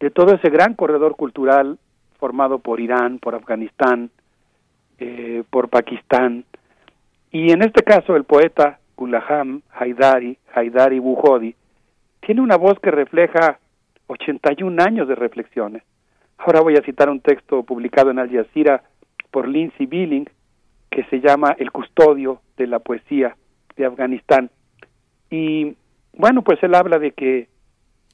de 0.00 0.10
todo 0.10 0.34
ese 0.34 0.50
gran 0.50 0.74
corredor 0.74 1.16
cultural 1.16 1.78
formado 2.22 2.60
por 2.60 2.78
Irán, 2.78 3.18
por 3.18 3.34
Afganistán, 3.34 4.08
eh, 5.00 5.42
por 5.50 5.68
Pakistán, 5.68 6.44
y 7.32 7.50
en 7.50 7.62
este 7.62 7.82
caso 7.82 8.14
el 8.14 8.22
poeta 8.22 8.78
Gulaham 8.96 9.62
Haidari, 9.72 10.38
Haidari 10.54 11.00
Buhodi, 11.00 11.56
tiene 12.24 12.40
una 12.40 12.54
voz 12.54 12.78
que 12.78 12.92
refleja 12.92 13.58
81 14.06 14.80
años 14.80 15.08
de 15.08 15.16
reflexiones. 15.16 15.82
Ahora 16.38 16.60
voy 16.60 16.76
a 16.76 16.82
citar 16.82 17.10
un 17.10 17.18
texto 17.18 17.64
publicado 17.64 18.12
en 18.12 18.20
Al 18.20 18.30
Jazeera 18.30 18.84
por 19.32 19.48
Lindsay 19.48 19.86
Billing 19.86 20.28
que 20.92 21.02
se 21.06 21.18
llama 21.18 21.56
El 21.58 21.72
custodio 21.72 22.40
de 22.56 22.68
la 22.68 22.78
poesía 22.78 23.34
de 23.74 23.86
Afganistán. 23.86 24.48
Y 25.28 25.74
bueno, 26.12 26.42
pues 26.42 26.62
él 26.62 26.76
habla 26.76 27.00
de 27.00 27.10
que 27.10 27.48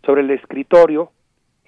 sobre 0.02 0.22
el 0.22 0.30
escritorio, 0.30 1.10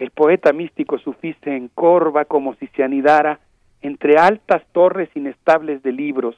el 0.00 0.10
poeta 0.10 0.52
místico 0.54 0.98
sufí 0.98 1.34
se 1.44 1.54
encorva 1.54 2.24
como 2.24 2.54
si 2.54 2.66
se 2.68 2.82
anidara 2.82 3.38
entre 3.82 4.16
altas 4.16 4.62
torres 4.72 5.10
inestables 5.14 5.82
de 5.82 5.92
libros 5.92 6.36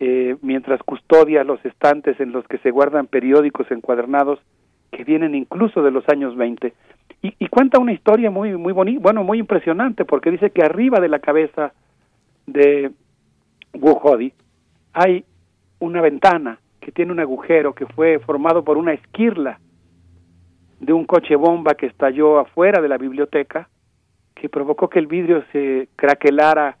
eh, 0.00 0.36
mientras 0.42 0.82
custodia 0.82 1.44
los 1.44 1.64
estantes 1.64 2.18
en 2.18 2.32
los 2.32 2.44
que 2.48 2.58
se 2.58 2.72
guardan 2.72 3.06
periódicos 3.06 3.70
encuadernados 3.70 4.40
que 4.90 5.04
vienen 5.04 5.36
incluso 5.36 5.82
de 5.82 5.92
los 5.92 6.06
años 6.08 6.36
20. 6.36 6.74
Y, 7.22 7.46
cuenta 7.46 7.78
una 7.78 7.92
historia 7.92 8.32
muy, 8.32 8.56
muy 8.56 8.72
bonita, 8.72 9.00
bueno, 9.00 9.22
muy 9.22 9.38
impresionante, 9.38 10.04
porque 10.04 10.32
dice 10.32 10.50
que 10.50 10.64
arriba 10.64 10.98
de 10.98 11.08
la 11.08 11.20
cabeza 11.20 11.72
de 12.46 12.90
Wuhodi 13.74 14.32
hay 14.92 15.24
una 15.78 16.00
ventana 16.00 16.58
que 16.80 16.90
tiene 16.90 17.12
un 17.12 17.20
agujero 17.20 17.74
que 17.74 17.86
fue 17.86 18.18
formado 18.18 18.64
por 18.64 18.76
una 18.76 18.92
esquirla 18.92 19.60
de 20.82 20.92
un 20.92 21.04
coche 21.04 21.36
bomba 21.36 21.74
que 21.74 21.86
estalló 21.86 22.40
afuera 22.40 22.82
de 22.82 22.88
la 22.88 22.98
biblioteca, 22.98 23.68
que 24.34 24.48
provocó 24.48 24.90
que 24.90 24.98
el 24.98 25.06
vidrio 25.06 25.44
se 25.52 25.88
craquelara 25.94 26.76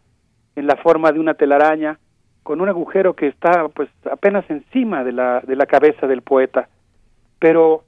en 0.56 0.66
la 0.66 0.74
forma 0.76 1.12
de 1.12 1.20
una 1.20 1.34
telaraña 1.34 2.00
con 2.42 2.60
un 2.60 2.68
agujero 2.68 3.14
que 3.14 3.28
está 3.28 3.68
pues 3.68 3.88
apenas 4.10 4.44
encima 4.50 5.04
de 5.04 5.12
la, 5.12 5.40
de 5.46 5.54
la 5.54 5.66
cabeza 5.66 6.08
del 6.08 6.22
poeta. 6.22 6.68
Pero 7.38 7.84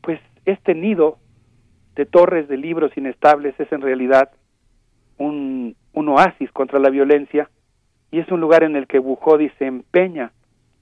pues 0.00 0.18
este 0.46 0.74
nido 0.74 1.18
de 1.94 2.06
torres 2.06 2.48
de 2.48 2.56
libros 2.56 2.96
inestables 2.96 3.54
es 3.60 3.70
en 3.70 3.82
realidad 3.82 4.30
un, 5.18 5.76
un 5.92 6.08
oasis 6.08 6.50
contra 6.52 6.78
la 6.78 6.88
violencia 6.88 7.50
y 8.10 8.20
es 8.20 8.32
un 8.32 8.40
lugar 8.40 8.64
en 8.64 8.76
el 8.76 8.86
que 8.86 8.98
Bujodi 8.98 9.50
se 9.58 9.66
empeña 9.66 10.32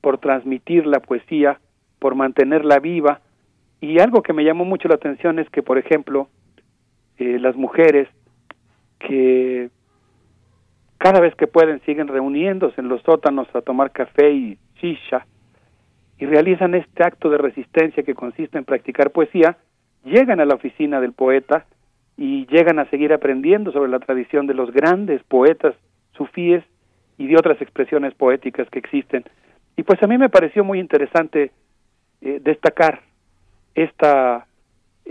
por 0.00 0.18
transmitir 0.18 0.86
la 0.86 1.00
poesía, 1.00 1.58
por 1.98 2.15
mantenerla 2.15 2.78
viva 2.78 3.23
y 3.81 4.00
algo 4.00 4.23
que 4.23 4.32
me 4.32 4.44
llamó 4.44 4.65
mucho 4.65 4.89
la 4.89 4.97
atención 4.97 5.39
es 5.39 5.48
que, 5.50 5.62
por 5.62 5.78
ejemplo, 5.78 6.28
eh, 7.18 7.39
las 7.39 7.57
mujeres 7.57 8.08
que 8.98 9.70
cada 10.98 11.20
vez 11.20 11.34
que 11.36 11.47
pueden 11.47 11.81
siguen 11.82 12.08
reuniéndose 12.08 12.81
en 12.81 12.89
los 12.89 13.02
sótanos 13.02 13.48
a 13.55 13.62
tomar 13.62 13.92
café 13.92 14.32
y 14.32 14.58
shisha 14.81 15.26
y 16.18 16.26
realizan 16.26 16.74
este 16.74 17.05
acto 17.05 17.31
de 17.31 17.39
resistencia 17.39 18.02
que 18.02 18.15
consiste 18.15 18.58
en 18.58 18.65
practicar 18.65 19.12
poesía, 19.12 19.57
llegan 20.05 20.40
a 20.40 20.44
la 20.44 20.57
oficina 20.57 21.00
del 21.00 21.12
poeta 21.12 21.66
y 22.16 22.47
llegan 22.47 22.81
a 22.81 22.90
seguir 22.90 23.12
aprendiendo 23.12 23.70
sobre 23.70 23.90
la 23.90 24.00
tradición 24.00 24.48
de 24.48 24.55
los 24.55 24.73
grandes 24.73 25.23
poetas 25.23 25.76
sufíes 26.15 26.65
y 27.16 27.28
de 27.28 27.36
otras 27.36 27.62
expresiones 27.62 28.15
poéticas 28.15 28.68
que 28.70 28.81
existen. 28.81 29.24
Y 29.76 29.84
pues 29.84 30.02
a 30.02 30.08
mí 30.08 30.18
me 30.18 30.28
pareció 30.28 30.65
muy 30.65 30.81
interesante 30.81 31.52
eh, 32.20 32.40
destacar 32.42 33.02
esta, 33.75 34.47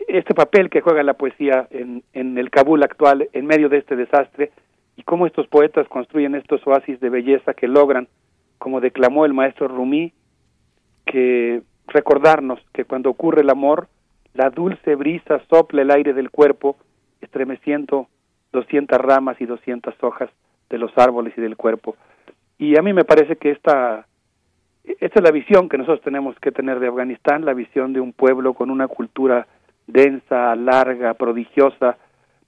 este 0.07 0.33
papel 0.33 0.69
que 0.69 0.81
juega 0.81 1.03
la 1.03 1.15
poesía 1.15 1.67
en, 1.71 2.03
el 2.13 2.49
Kabul 2.49 2.83
actual 2.83 3.29
en 3.33 3.45
medio 3.45 3.69
de 3.69 3.77
este 3.77 3.95
desastre 3.95 4.51
y 4.95 5.03
cómo 5.03 5.27
estos 5.27 5.47
poetas 5.47 5.87
construyen 5.87 6.35
estos 6.35 6.65
oasis 6.65 6.99
de 6.99 7.09
belleza 7.09 7.53
que 7.53 7.67
logran, 7.67 8.07
como 8.57 8.81
declamó 8.81 9.25
el 9.25 9.33
maestro 9.33 9.67
Rumi, 9.67 10.13
que 11.05 11.61
recordarnos 11.87 12.59
que 12.73 12.85
cuando 12.85 13.09
ocurre 13.09 13.41
el 13.41 13.49
amor, 13.49 13.87
la 14.33 14.49
dulce 14.49 14.95
brisa 14.95 15.41
sopla 15.49 15.81
el 15.81 15.91
aire 15.91 16.13
del 16.13 16.31
cuerpo, 16.31 16.77
estremeciendo 17.21 18.07
200 18.53 18.97
ramas 18.99 19.39
y 19.39 19.45
200 19.45 19.93
hojas 20.01 20.29
de 20.69 20.77
los 20.77 20.91
árboles 20.97 21.33
y 21.37 21.41
del 21.41 21.57
cuerpo. 21.57 21.95
Y 22.57 22.77
a 22.77 22.81
mí 22.81 22.93
me 22.93 23.05
parece 23.05 23.35
que 23.35 23.51
esta, 23.51 24.06
esta 24.99 25.19
es 25.19 25.23
la 25.23 25.31
visión 25.31 25.69
que 25.69 25.77
nosotros 25.77 26.01
tenemos 26.01 26.35
que 26.39 26.51
tener 26.51 26.79
de 26.79 26.87
Afganistán, 26.87 27.45
la 27.45 27.53
visión 27.53 27.93
de 27.93 27.99
un 27.99 28.13
pueblo 28.13 28.53
con 28.53 28.69
una 28.69 28.87
cultura 28.87 29.47
densa, 29.85 30.55
larga, 30.55 31.13
prodigiosa, 31.13 31.97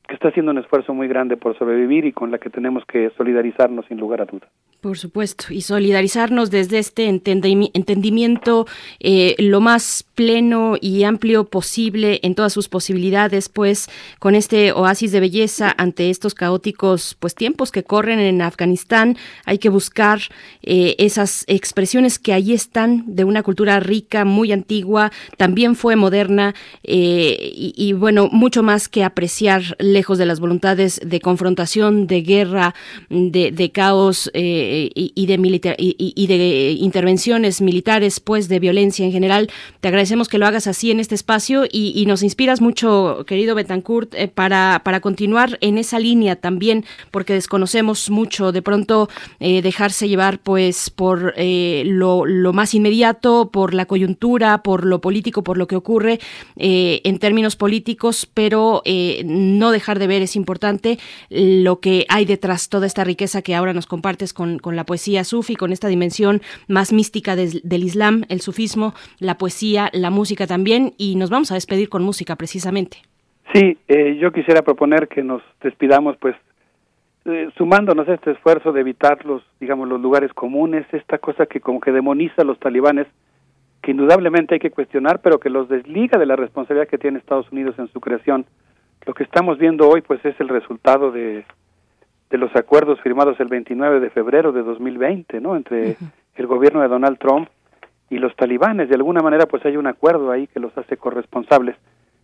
que 0.07 0.15
está 0.15 0.29
haciendo 0.29 0.51
un 0.51 0.57
esfuerzo 0.57 0.93
muy 0.93 1.07
grande 1.07 1.37
por 1.37 1.57
sobrevivir 1.57 2.05
y 2.05 2.13
con 2.13 2.31
la 2.31 2.37
que 2.39 2.49
tenemos 2.49 2.83
que 2.85 3.11
solidarizarnos 3.11 3.85
sin 3.85 3.99
lugar 3.99 4.21
a 4.21 4.25
dudas. 4.25 4.49
Por 4.81 4.97
supuesto, 4.97 5.47
y 5.49 5.59
solidarizarnos 5.59 6.51
desde 6.51 6.79
este 6.79 7.09
entendimiento 7.09 8.65
eh, 9.01 9.35
lo 9.37 9.59
más 9.59 10.05
pleno 10.15 10.75
y 10.79 11.03
amplio 11.03 11.45
posible 11.45 12.21
en 12.23 12.33
todas 12.33 12.53
sus 12.53 12.69
posibilidades, 12.69 13.49
pues 13.49 13.89
con 14.19 14.35
este 14.35 14.71
oasis 14.71 15.11
de 15.11 15.19
belleza 15.19 15.75
ante 15.77 16.09
estos 16.09 16.33
caóticos 16.33 17.17
pues 17.19 17.35
tiempos 17.35 17.73
que 17.73 17.83
corren 17.83 18.19
en 18.19 18.41
Afganistán, 18.41 19.17
hay 19.43 19.57
que 19.57 19.67
buscar 19.67 20.21
eh, 20.61 20.95
esas 20.97 21.43
expresiones 21.47 22.17
que 22.17 22.31
ahí 22.31 22.53
están 22.53 23.03
de 23.05 23.25
una 23.25 23.43
cultura 23.43 23.81
rica, 23.81 24.23
muy 24.23 24.53
antigua, 24.53 25.11
también 25.35 25.75
fue 25.75 25.97
moderna 25.97 26.55
eh, 26.83 27.51
y, 27.53 27.91
bueno, 27.93 28.29
mucho 28.31 28.63
más 28.63 28.87
que 28.87 29.03
apreciar 29.03 29.75
lejos 29.79 30.17
de 30.17 30.25
las 30.25 30.39
voluntades 30.39 31.01
de 31.03 31.19
confrontación, 31.19 32.07
de 32.07 32.21
guerra, 32.21 32.75
de, 33.09 33.71
caos 33.73 34.31
eh, 34.33 34.68
y, 34.69 35.25
de 35.25 35.85
y 35.87 36.27
de 36.27 36.71
intervenciones 36.79 37.61
militares, 37.61 38.19
pues 38.19 38.47
de 38.47 38.59
violencia 38.59 39.05
en 39.05 39.11
general. 39.11 39.49
Te 39.79 39.87
agradecemos 39.87 40.27
que 40.27 40.37
lo 40.37 40.45
hagas 40.45 40.67
así 40.67 40.91
en 40.91 40.99
este 40.99 41.15
espacio 41.15 41.65
y, 41.69 42.05
nos 42.07 42.23
inspiras 42.23 42.61
mucho, 42.61 43.23
querido 43.27 43.55
Betancourt, 43.55 44.13
eh, 44.15 44.27
para, 44.27 44.81
para 44.83 44.99
continuar 44.99 45.57
en 45.61 45.77
esa 45.77 45.99
línea 45.99 46.35
también, 46.35 46.85
porque 47.11 47.33
desconocemos 47.33 48.09
mucho, 48.09 48.51
de 48.51 48.61
pronto 48.61 49.09
eh, 49.39 49.61
dejarse 49.61 50.07
llevar 50.07 50.39
pues 50.39 50.89
por 50.89 51.33
eh, 51.37 51.83
lo, 51.85 52.25
más 52.53 52.73
inmediato, 52.73 53.49
por 53.51 53.73
la 53.73 53.85
coyuntura, 53.85 54.63
por 54.63 54.85
lo 54.85 55.01
político, 55.01 55.43
por 55.43 55.57
lo 55.57 55.67
que 55.67 55.75
ocurre 55.75 56.19
en 56.55 57.19
términos 57.19 57.55
políticos, 57.55 58.27
pero 58.33 58.81
no 59.25 59.71
dejar 59.71 59.99
de 59.99 60.07
ver 60.07 60.21
es 60.21 60.35
importante 60.35 60.99
lo 61.29 61.79
que 61.79 62.05
hay 62.09 62.25
detrás, 62.25 62.69
toda 62.69 62.87
esta 62.87 63.03
riqueza 63.03 63.41
que 63.41 63.55
ahora 63.55 63.73
nos 63.73 63.85
compartes 63.85 64.33
con, 64.33 64.58
con 64.61 64.75
la 64.75 64.83
poesía 64.83 65.23
sufi, 65.23 65.55
con 65.55 65.71
esta 65.71 65.87
dimensión 65.87 66.41
más 66.67 66.93
mística 66.93 67.35
del 67.35 67.83
Islam, 67.83 68.23
el 68.29 68.41
sufismo, 68.41 68.93
la 69.19 69.37
poesía, 69.37 69.89
la 69.93 70.09
música 70.09 70.47
también, 70.47 70.93
y 70.97 71.15
nos 71.15 71.29
vamos 71.29 71.51
a 71.51 71.55
despedir 71.55 71.89
con 71.89 72.03
música 72.03 72.35
precisamente. 72.35 72.97
Sí, 73.53 73.77
eh, 73.87 74.17
yo 74.19 74.31
quisiera 74.31 74.61
proponer 74.61 75.07
que 75.07 75.23
nos 75.23 75.41
despidamos, 75.61 76.17
pues, 76.17 76.35
eh, 77.25 77.49
sumándonos 77.57 78.07
a 78.07 78.13
este 78.13 78.31
esfuerzo 78.31 78.71
de 78.71 78.81
evitar 78.81 79.25
los, 79.25 79.43
digamos, 79.59 79.87
los 79.87 79.99
lugares 79.99 80.31
comunes, 80.33 80.85
esta 80.91 81.17
cosa 81.17 81.45
que 81.47 81.59
como 81.59 81.79
que 81.79 81.91
demoniza 81.91 82.43
a 82.43 82.45
los 82.45 82.59
talibanes, 82.59 83.07
que 83.81 83.91
indudablemente 83.91 84.55
hay 84.55 84.59
que 84.59 84.71
cuestionar, 84.71 85.21
pero 85.21 85.39
que 85.39 85.49
los 85.49 85.67
desliga 85.67 86.19
de 86.19 86.25
la 86.25 86.35
responsabilidad 86.35 86.87
que 86.87 86.97
tiene 86.97 87.17
Estados 87.17 87.51
Unidos 87.51 87.75
en 87.79 87.87
su 87.87 87.99
creación. 87.99 88.45
Lo 89.05 89.13
que 89.13 89.23
estamos 89.23 89.57
viendo 89.57 89.89
hoy, 89.89 90.01
pues, 90.01 90.23
es 90.25 90.39
el 90.39 90.49
resultado 90.49 91.11
de, 91.11 91.43
de 92.29 92.37
los 92.37 92.55
acuerdos 92.55 93.01
firmados 93.01 93.39
el 93.39 93.47
29 93.47 93.99
de 93.99 94.09
febrero 94.09 94.51
de 94.51 94.61
2020, 94.63 95.41
¿no? 95.41 95.55
Entre 95.55 95.97
el 96.35 96.47
gobierno 96.47 96.81
de 96.81 96.87
Donald 96.87 97.17
Trump 97.17 97.49
y 98.09 98.17
los 98.17 98.35
talibanes. 98.35 98.89
De 98.89 98.95
alguna 98.95 99.21
manera, 99.21 99.45
pues 99.45 99.65
hay 99.65 99.77
un 99.77 99.87
acuerdo 99.87 100.31
ahí 100.31 100.47
que 100.47 100.59
los 100.59 100.75
hace 100.77 100.97
corresponsables. 100.97 101.75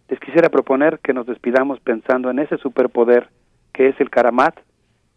Les 0.10 0.20
quisiera 0.20 0.50
proponer 0.50 1.00
que 1.00 1.14
nos 1.14 1.26
despidamos 1.26 1.80
pensando 1.80 2.30
en 2.30 2.40
ese 2.40 2.58
superpoder 2.58 3.30
que 3.74 3.90
es 3.90 4.00
el 4.00 4.10
Karamat, 4.10 4.56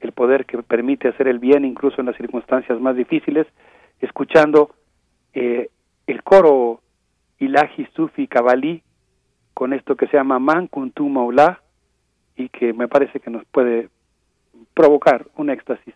el 0.01 0.13
poder 0.13 0.47
que 0.47 0.63
permite 0.63 1.09
hacer 1.09 1.29
el 1.29 1.39
bien 1.39 1.65
incluso 1.65 2.01
en 2.01 2.07
las 2.07 2.17
circunstancias 2.17 2.81
más 2.81 2.97
difíciles, 2.97 3.47
escuchando 4.01 4.71
eh, 5.35 5.69
el 6.07 6.23
coro 6.23 6.81
Ilahi 7.39 7.87
Sufi 7.95 8.27
Kabali 8.27 8.83
con 9.55 9.73
esto 9.73 9.97
que 9.97 10.07
se 10.07 10.17
llama 10.17 10.39
Man 10.39 10.67
Kuntu 10.69 11.09
Maulá 11.09 11.61
y 12.37 12.49
que 12.49 12.73
me 12.73 12.89
parece 12.89 13.21
que 13.21 13.31
nos 13.31 13.45
puede 13.47 13.89
provocar 14.75 15.27
un 15.37 15.51
éxtasis 15.51 15.95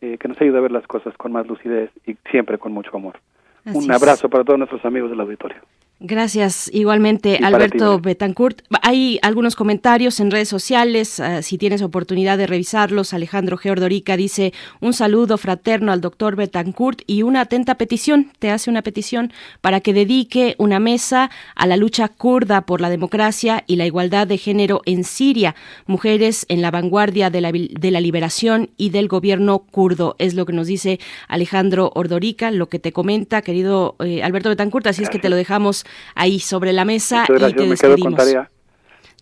eh, 0.00 0.16
que 0.18 0.28
nos 0.28 0.40
ayude 0.40 0.58
a 0.58 0.62
ver 0.62 0.70
las 0.70 0.86
cosas 0.86 1.16
con 1.16 1.32
más 1.32 1.46
lucidez 1.46 1.90
y 2.06 2.16
siempre 2.30 2.58
con 2.58 2.72
mucho 2.72 2.94
amor. 2.94 3.20
un 3.64 3.90
abrazo 3.92 4.28
para 4.28 4.44
todos 4.44 4.58
nuestros 4.58 4.84
amigos 4.84 5.10
del 5.10 5.20
auditorio. 5.20 5.58
Gracias, 6.00 6.70
igualmente, 6.72 7.40
Alberto 7.42 7.98
Betancourt. 7.98 8.62
Hay 8.82 9.18
algunos 9.20 9.56
comentarios 9.56 10.20
en 10.20 10.30
redes 10.30 10.48
sociales, 10.48 11.18
ah, 11.18 11.42
si 11.42 11.58
tienes 11.58 11.82
oportunidad 11.82 12.38
de 12.38 12.46
revisarlos. 12.46 13.12
Alejandro 13.12 13.56
Geordorica 13.56 14.16
dice 14.16 14.52
un 14.80 14.92
saludo 14.92 15.38
fraterno 15.38 15.90
al 15.90 16.00
doctor 16.00 16.36
Betancourt 16.36 17.02
y 17.08 17.22
una 17.22 17.40
atenta 17.40 17.74
petición, 17.74 18.30
te 18.38 18.52
hace 18.52 18.70
una 18.70 18.82
petición 18.82 19.32
para 19.60 19.80
que 19.80 19.92
dedique 19.92 20.54
una 20.58 20.78
mesa 20.78 21.32
a 21.56 21.66
la 21.66 21.76
lucha 21.76 22.06
kurda 22.06 22.60
por 22.60 22.80
la 22.80 22.90
democracia 22.90 23.64
y 23.66 23.74
la 23.74 23.84
igualdad 23.84 24.28
de 24.28 24.38
género 24.38 24.82
en 24.86 25.02
Siria, 25.02 25.56
mujeres 25.86 26.46
en 26.48 26.62
la 26.62 26.70
vanguardia 26.70 27.28
de 27.28 27.40
la, 27.40 27.50
de 27.50 27.90
la 27.90 28.00
liberación 28.00 28.70
y 28.76 28.90
del 28.90 29.08
gobierno 29.08 29.58
kurdo. 29.58 30.14
Es 30.20 30.34
lo 30.34 30.46
que 30.46 30.52
nos 30.52 30.68
dice 30.68 31.00
Alejandro 31.26 31.90
Ordorica, 31.96 32.52
lo 32.52 32.68
que 32.68 32.78
te 32.78 32.92
comenta, 32.92 33.42
querido 33.42 33.96
eh, 33.98 34.22
Alberto 34.22 34.48
Betancourt, 34.48 34.86
así 34.86 35.02
es 35.02 35.10
que 35.10 35.18
te 35.18 35.28
lo 35.28 35.34
dejamos 35.34 35.84
ahí 36.15 36.39
sobre 36.39 36.73
la 36.73 36.85
mesa 36.85 37.25
y 37.29 37.53
te 37.53 37.67
despedimos. 37.67 38.15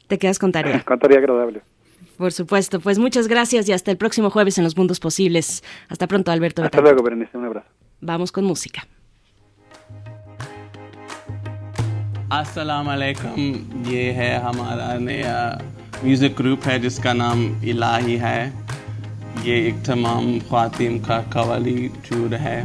Te 0.07 0.17
quedas 0.17 0.39
con 0.39 0.51
tarea. 0.51 0.83
Con 0.83 0.99
tarea 0.99 1.19
agradable. 1.19 1.61
Por 2.17 2.31
supuesto. 2.31 2.79
Pues 2.79 2.99
muchas 2.99 3.27
gracias 3.27 3.67
y 3.69 3.73
hasta 3.73 3.91
el 3.91 3.97
próximo 3.97 4.29
jueves 4.29 4.57
en 4.57 4.63
Los 4.63 4.75
Mundos 4.77 4.99
Posibles. 4.99 5.63
Hasta 5.89 6.07
pronto, 6.07 6.31
Alberto. 6.31 6.63
Hasta 6.63 6.81
luego, 6.81 7.01
Berenice. 7.01 7.37
Un 7.37 7.45
abrazo. 7.45 7.67
Vamos 8.01 8.31
con 8.31 8.45
música. 8.45 8.81
अस्सलाम 12.31 12.87
वालेकुम 12.87 13.31
ये 13.91 14.03
है 14.17 14.29
हमारा 14.43 14.87
नया 15.03 15.39
music 16.03 16.35
group 16.35 16.67
है 16.67 16.77
जिसका 16.79 17.13
नाम 17.13 17.39
इलाही 17.63 18.15
है 18.17 18.39
ये 19.45 19.55
एक 19.67 19.83
तमाम 19.85 20.39
ख़वातीम 20.39 20.97
का 21.07 21.17
कवाली 21.33 21.75
जूर 22.07 22.35
है 22.35 22.55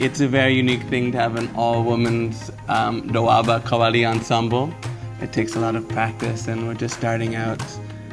It's 0.00 0.20
a 0.20 0.28
very 0.28 0.54
unique 0.54 0.82
thing 0.84 1.12
to 1.12 1.18
have 1.18 1.36
an 1.36 1.50
all 1.54 1.82
women's 1.84 2.50
um, 2.68 3.02
Doaba 3.10 3.60
Kawali 3.60 4.08
ensemble. 4.08 4.72
It 5.20 5.30
takes 5.34 5.56
a 5.56 5.60
lot 5.60 5.76
of 5.76 5.86
practice, 5.90 6.48
and 6.48 6.66
we're 6.66 6.72
just 6.72 6.96
starting 6.96 7.34
out 7.36 7.62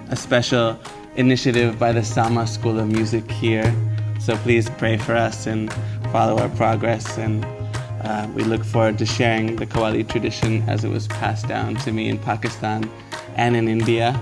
a 0.10 0.18
special 0.18 0.78
initiative 1.16 1.80
by 1.80 1.94
the 1.94 2.04
Sama 2.04 2.46
School 2.46 2.78
of 2.78 2.90
Music 2.90 3.32
here. 3.32 3.74
So 4.20 4.36
please 4.36 4.70
pray 4.72 4.98
for 4.98 5.16
us 5.16 5.48
and 5.48 5.72
follow 6.12 6.38
our 6.38 6.50
progress. 6.50 7.18
And 7.18 7.46
uh, 8.04 8.28
we 8.36 8.44
look 8.44 8.66
forward 8.66 8.98
to 8.98 9.06
sharing 9.06 9.56
the 9.56 9.66
Kawali 9.66 10.06
tradition 10.06 10.68
as 10.68 10.84
it 10.84 10.90
was 10.90 11.08
passed 11.08 11.48
down 11.48 11.76
to 11.78 11.94
me 11.94 12.10
in 12.10 12.20
Pakistan 12.20 12.92
and 13.38 13.56
in 13.56 13.70
India. 13.70 14.14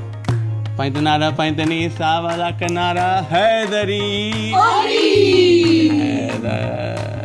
Paintanara, 0.78 1.36
paintani, 1.36 1.90
savala 1.90 2.56
kanara, 2.60 3.26
Haidari. 3.26 4.52
Haidari. 5.92 7.25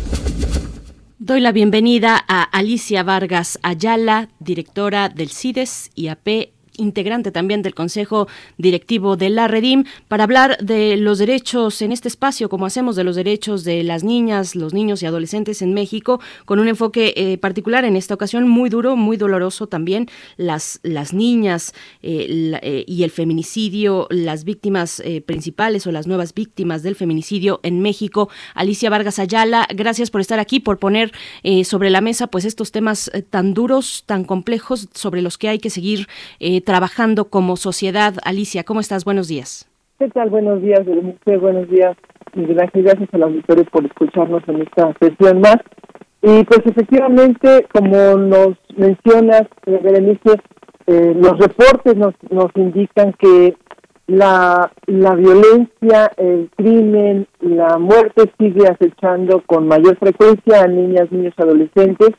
Doy 1.23 1.39
la 1.39 1.51
bienvenida 1.51 2.19
a 2.27 2.41
Alicia 2.41 3.03
Vargas 3.03 3.59
Ayala, 3.61 4.29
directora 4.39 5.07
del 5.07 5.29
CIDES 5.29 5.91
IAP 5.93 6.51
integrante 6.77 7.31
también 7.31 7.61
del 7.61 7.75
Consejo 7.75 8.27
Directivo 8.57 9.17
de 9.17 9.29
la 9.29 9.47
Redim, 9.47 9.85
para 10.07 10.23
hablar 10.23 10.57
de 10.57 10.97
los 10.97 11.19
derechos 11.19 11.81
en 11.81 11.91
este 11.91 12.07
espacio, 12.07 12.49
como 12.49 12.65
hacemos 12.65 12.95
de 12.95 13.03
los 13.03 13.15
derechos 13.15 13.63
de 13.63 13.83
las 13.83 14.03
niñas, 14.03 14.55
los 14.55 14.73
niños 14.73 15.03
y 15.03 15.05
adolescentes 15.05 15.61
en 15.61 15.73
México, 15.73 16.19
con 16.45 16.59
un 16.59 16.67
enfoque 16.67 17.13
eh, 17.15 17.37
particular 17.37 17.85
en 17.85 17.95
esta 17.95 18.13
ocasión 18.13 18.47
muy 18.47 18.69
duro, 18.69 18.95
muy 18.95 19.17
doloroso 19.17 19.67
también, 19.67 20.07
las, 20.37 20.79
las 20.83 21.13
niñas 21.13 21.73
eh, 22.01 22.59
eh, 22.61 22.83
y 22.87 23.03
el 23.03 23.11
feminicidio, 23.11 24.07
las 24.09 24.43
víctimas 24.43 25.01
principales 25.25 25.87
o 25.87 25.91
las 25.91 26.07
nuevas 26.07 26.33
víctimas 26.33 26.83
del 26.83 26.95
feminicidio 26.95 27.59
en 27.63 27.81
México. 27.81 28.29
Alicia 28.53 28.89
Vargas 28.89 29.19
Ayala, 29.19 29.67
gracias 29.73 30.09
por 30.11 30.21
estar 30.21 30.39
aquí, 30.39 30.59
por 30.59 30.77
poner 30.79 31.11
sobre 31.63 31.89
la 31.89 32.01
mesa 32.01 32.27
pues 32.27 32.45
estos 32.45 32.71
temas 32.71 33.11
tan 33.29 33.53
duros, 33.53 34.03
tan 34.05 34.23
complejos, 34.23 34.89
sobre 34.93 35.21
los 35.21 35.37
que 35.37 35.49
hay 35.49 35.59
que 35.59 35.69
seguir 35.69 36.07
trabajando 36.71 37.25
como 37.25 37.57
sociedad. 37.57 38.13
Alicia, 38.23 38.63
¿cómo 38.63 38.79
estás? 38.79 39.03
Buenos 39.03 39.27
días. 39.27 39.69
¿Qué 39.99 40.07
tal? 40.07 40.29
Buenos 40.29 40.61
días, 40.61 40.85
Berenice. 40.85 41.35
Buenos 41.35 41.69
días, 41.69 41.97
Miguel 42.33 42.61
Ángel. 42.61 42.83
Gracias 42.83 43.09
a 43.11 43.17
la 43.17 43.25
auditorio 43.25 43.65
por 43.65 43.85
escucharnos 43.85 44.41
en 44.47 44.61
esta 44.61 44.93
sesión 45.01 45.41
más. 45.41 45.57
Y 46.21 46.45
pues 46.45 46.61
efectivamente, 46.63 47.67
como 47.73 48.15
nos 48.15 48.55
mencionas, 48.77 49.47
eh, 49.65 49.81
Berenice, 49.83 50.39
eh, 50.87 51.13
los 51.13 51.37
reportes 51.39 51.97
nos, 51.97 52.13
nos 52.29 52.49
indican 52.55 53.11
que 53.19 53.53
la, 54.07 54.71
la 54.85 55.15
violencia, 55.15 56.09
el 56.15 56.49
crimen, 56.55 57.27
la 57.41 57.77
muerte 57.79 58.31
sigue 58.39 58.65
acechando 58.65 59.43
con 59.45 59.67
mayor 59.67 59.97
frecuencia 59.97 60.61
a 60.61 60.67
niñas, 60.67 61.11
niños, 61.11 61.33
adolescentes 61.35 62.11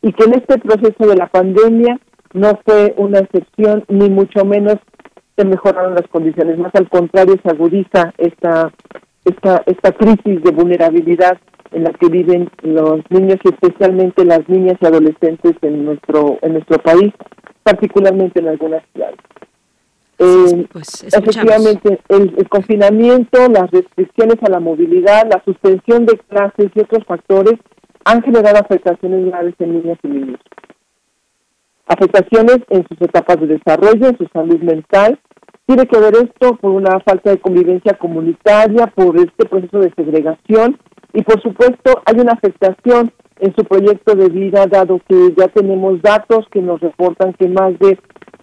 y 0.00 0.14
que 0.14 0.24
en 0.24 0.32
este 0.32 0.56
proceso 0.60 1.06
de 1.06 1.16
la 1.16 1.26
pandemia 1.26 2.00
no 2.32 2.60
fue 2.64 2.94
una 2.96 3.20
excepción, 3.20 3.84
ni 3.88 4.08
mucho 4.10 4.44
menos 4.44 4.76
se 5.36 5.44
mejoraron 5.44 5.94
las 5.94 6.06
condiciones, 6.08 6.58
más 6.58 6.74
al 6.74 6.88
contrario 6.88 7.36
se 7.42 7.50
agudiza 7.50 8.12
esta, 8.18 8.72
esta, 9.24 9.62
esta 9.66 9.92
crisis 9.92 10.42
de 10.42 10.50
vulnerabilidad 10.50 11.38
en 11.70 11.84
la 11.84 11.92
que 11.92 12.08
viven 12.08 12.50
los 12.62 13.00
niños 13.10 13.38
y 13.44 13.48
especialmente 13.48 14.24
las 14.24 14.48
niñas 14.48 14.76
y 14.80 14.86
adolescentes 14.86 15.54
en 15.62 15.84
nuestro, 15.84 16.38
en 16.42 16.54
nuestro 16.54 16.78
país, 16.78 17.12
particularmente 17.62 18.40
en 18.40 18.48
algunas 18.48 18.82
ciudades. 18.92 19.18
Eh, 20.20 20.66
pues, 20.72 21.04
efectivamente, 21.04 22.00
el, 22.08 22.34
el, 22.36 22.48
confinamiento, 22.48 23.48
las 23.48 23.70
restricciones 23.70 24.42
a 24.42 24.50
la 24.50 24.58
movilidad, 24.58 25.28
la 25.30 25.40
suspensión 25.44 26.06
de 26.06 26.18
clases 26.18 26.70
y 26.74 26.80
otros 26.80 27.04
factores 27.04 27.54
han 28.04 28.22
generado 28.22 28.58
afectaciones 28.58 29.26
graves 29.26 29.54
en 29.60 29.74
niñas 29.74 29.98
y 30.02 30.08
niños 30.08 30.40
afectaciones 31.88 32.58
en 32.70 32.86
sus 32.86 33.00
etapas 33.00 33.40
de 33.40 33.46
desarrollo, 33.46 34.08
en 34.08 34.18
su 34.18 34.26
salud 34.32 34.60
mental. 34.60 35.18
Tiene 35.66 35.86
que 35.86 35.98
ver 35.98 36.14
esto 36.14 36.56
por 36.56 36.70
una 36.70 37.00
falta 37.00 37.30
de 37.30 37.38
convivencia 37.38 37.94
comunitaria, 37.94 38.86
por 38.86 39.16
este 39.16 39.46
proceso 39.46 39.80
de 39.80 39.92
segregación 39.96 40.78
y 41.12 41.22
por 41.22 41.40
supuesto 41.42 42.02
hay 42.04 42.20
una 42.20 42.32
afectación 42.32 43.12
en 43.40 43.54
su 43.54 43.64
proyecto 43.64 44.14
de 44.14 44.28
vida, 44.28 44.66
dado 44.66 45.00
que 45.08 45.34
ya 45.36 45.48
tenemos 45.48 46.02
datos 46.02 46.46
que 46.50 46.60
nos 46.60 46.80
reportan 46.80 47.32
que 47.34 47.48
más 47.48 47.78
de 47.78 47.98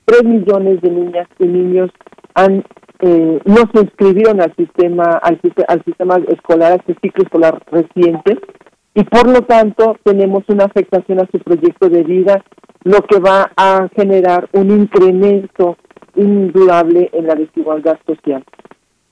3 0.05 0.23
millones 0.23 0.81
de 0.81 0.89
niñas 0.89 1.27
y 1.39 1.45
niños 1.45 1.91
han 2.33 2.63
eh, 3.01 3.39
no 3.43 3.57
se 3.73 3.81
inscribieron 3.81 4.41
al 4.41 4.55
sistema 4.55 5.03
al, 5.21 5.39
al 5.67 5.83
sistema 5.83 6.15
escolar, 6.29 6.71
a 6.71 6.75
este 6.75 6.95
ciclo 7.01 7.23
escolar 7.23 7.61
reciente, 7.69 8.39
y 8.95 9.03
por 9.03 9.27
lo 9.27 9.41
tanto 9.41 9.97
tenemos 10.03 10.43
una 10.47 10.65
afectación 10.65 11.19
a 11.19 11.27
su 11.31 11.37
proyecto 11.39 11.89
de 11.89 12.03
vida 12.03 12.43
lo 12.83 13.01
que 13.01 13.19
va 13.19 13.51
a 13.57 13.89
generar 13.95 14.47
un 14.53 14.71
incremento 14.71 15.77
indudable 16.15 17.09
en 17.13 17.27
la 17.27 17.35
desigualdad 17.35 17.99
social. 18.05 18.43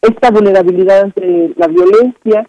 Esta 0.02 0.32
vulnerabilidad 0.32 1.02
ante 1.02 1.54
la 1.58 1.68
violencia 1.68 2.48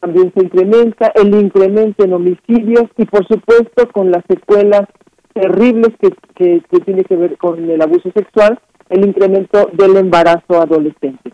también 0.00 0.32
se 0.36 0.44
incrementa, 0.44 1.12
el 1.14 1.34
incremento 1.34 2.04
en 2.04 2.12
homicidios 2.12 2.84
y 2.98 3.06
por 3.06 3.26
supuesto 3.26 3.88
con 3.90 4.10
las 4.10 4.22
secuelas 4.28 4.82
terribles 5.32 5.90
que, 5.98 6.10
que, 6.34 6.80
tiene 6.84 7.04
que 7.04 7.16
ver 7.16 7.38
con 7.38 7.70
el 7.70 7.80
abuso 7.80 8.10
sexual, 8.14 8.60
el 8.90 9.06
incremento 9.06 9.70
del 9.72 9.96
embarazo 9.96 10.60
adolescente. 10.60 11.32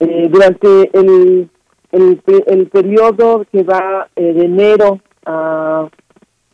Eh, 0.00 0.28
durante 0.30 0.90
el, 0.98 1.48
el, 1.92 2.20
el, 2.46 2.66
periodo 2.68 3.46
que 3.52 3.62
va 3.62 4.08
eh, 4.16 4.32
de 4.32 4.44
enero 4.44 5.00
a 5.24 5.88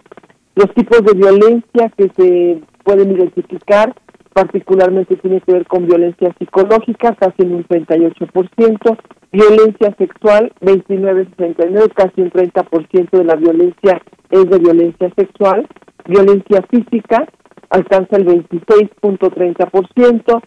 Los 0.55 0.73
tipos 0.73 1.03
de 1.03 1.13
violencia 1.13 1.91
que 1.97 2.09
se 2.15 2.61
pueden 2.83 3.11
identificar 3.11 3.93
particularmente 4.33 5.15
tiene 5.17 5.41
que 5.41 5.53
ver 5.53 5.65
con 5.65 5.87
violencia 5.87 6.33
psicológica, 6.37 7.15
casi 7.15 7.43
un 7.43 7.65
38%, 7.65 8.97
violencia 9.31 9.95
sexual, 9.97 10.53
29-69, 10.59 11.93
casi 11.93 12.21
un 12.21 12.31
30% 12.31 13.09
de 13.11 13.23
la 13.23 13.35
violencia 13.35 14.01
es 14.29 14.49
de 14.49 14.59
violencia 14.59 15.09
sexual, 15.15 15.67
violencia 16.05 16.61
física, 16.69 17.25
alcanza 17.69 18.17
el 18.17 18.25
26.30%, 18.25 20.41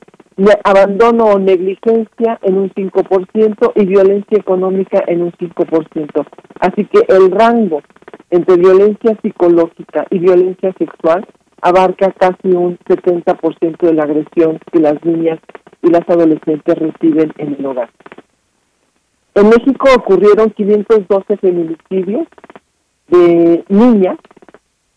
abandono 0.65 1.25
o 1.25 1.39
negligencia 1.39 2.39
en 2.43 2.59
un 2.59 2.71
5% 2.71 3.73
y 3.75 3.87
violencia 3.87 4.39
económica 4.39 5.03
en 5.07 5.23
un 5.23 5.33
5%. 5.33 6.27
Así 6.61 6.85
que 6.85 7.05
el 7.09 7.31
rango 7.31 7.83
entre 8.31 8.57
violencia 8.57 9.17
psicológica 9.23 10.07
y 10.11 10.19
violencia 10.19 10.73
sexual 10.79 11.27
abarca 11.61 12.13
casi 12.13 12.49
un 12.55 12.79
70% 12.79 13.79
de 13.79 13.95
la 13.95 14.05
agresión 14.05 14.61
que 14.73 14.81
las 14.81 15.03
niñas 15.05 15.41
y 15.83 15.91
las 15.91 16.09
adolescentes 16.09 16.79
reciben 16.79 17.33
en 17.39 17.57
el 17.59 17.67
hogar. 17.67 17.91
En 19.35 19.49
México 19.49 19.89
ocurrieron 19.97 20.51
512 20.51 21.37
feminicidios 21.37 22.27
de 23.09 23.65
niñas 23.69 24.19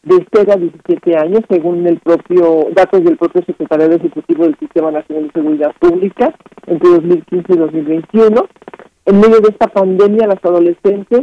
de 0.03 0.25
0 0.33 0.51
a 0.51 0.57
17 0.57 1.17
años, 1.17 1.41
según 1.49 1.85
el 1.85 1.99
propio 1.99 2.67
datos 2.75 3.03
del 3.03 3.17
propio 3.17 3.43
secretario 3.45 3.91
ejecutivo 3.91 4.43
del 4.43 4.57
Sistema 4.57 4.91
Nacional 4.91 5.27
de 5.27 5.31
Seguridad 5.33 5.75
Pública 5.79 6.33
entre 6.67 6.89
2015 6.89 7.53
y 7.53 7.57
2021. 7.57 8.47
En 9.05 9.19
medio 9.19 9.39
de 9.41 9.49
esta 9.49 9.67
pandemia, 9.67 10.27
las 10.27 10.43
adolescentes 10.43 11.21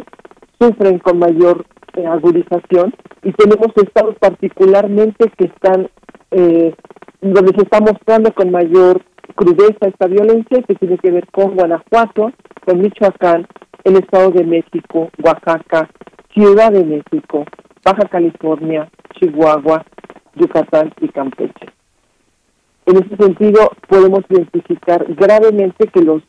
sufren 0.61 0.99
con 0.99 1.19
mayor 1.19 1.65
eh, 1.95 2.07
agudización 2.07 2.95
y 3.23 3.33
tenemos 3.33 3.69
estados 3.77 4.17
particularmente 4.21 5.31
que 5.37 5.47
están 5.47 5.89
eh, 6.31 6.75
donde 7.21 7.53
se 7.55 7.63
está 7.63 7.81
mostrando 7.81 8.33
con 8.33 8.51
mayor 8.51 9.03
crudeza 9.35 9.89
esta 9.89 10.07
violencia 10.07 10.63
que 10.67 10.75
tiene 10.75 10.99
que 10.99 11.11
ver 11.11 11.27
con 11.31 11.57
Guanajuato, 11.57 12.33
con 12.65 12.81
Michoacán, 12.81 13.47
el 13.85 13.97
Estado 13.97 14.31
de 14.31 14.45
México, 14.45 15.11
Oaxaca, 15.23 15.89
Ciudad 16.35 16.73
de 16.73 16.85
México, 16.85 17.45
Baja 17.85 18.09
California, 18.09 18.89
Chihuahua, 19.15 19.85
Yucatán 20.35 20.93
y 21.01 21.09
Campeche. 21.09 21.67
En 22.87 22.97
ese 22.97 23.17
sentido, 23.17 23.71
podemos 23.89 24.21
identificar 24.29 25.05
gravemente 25.15 25.89
que 25.89 26.01
los 26.01 26.23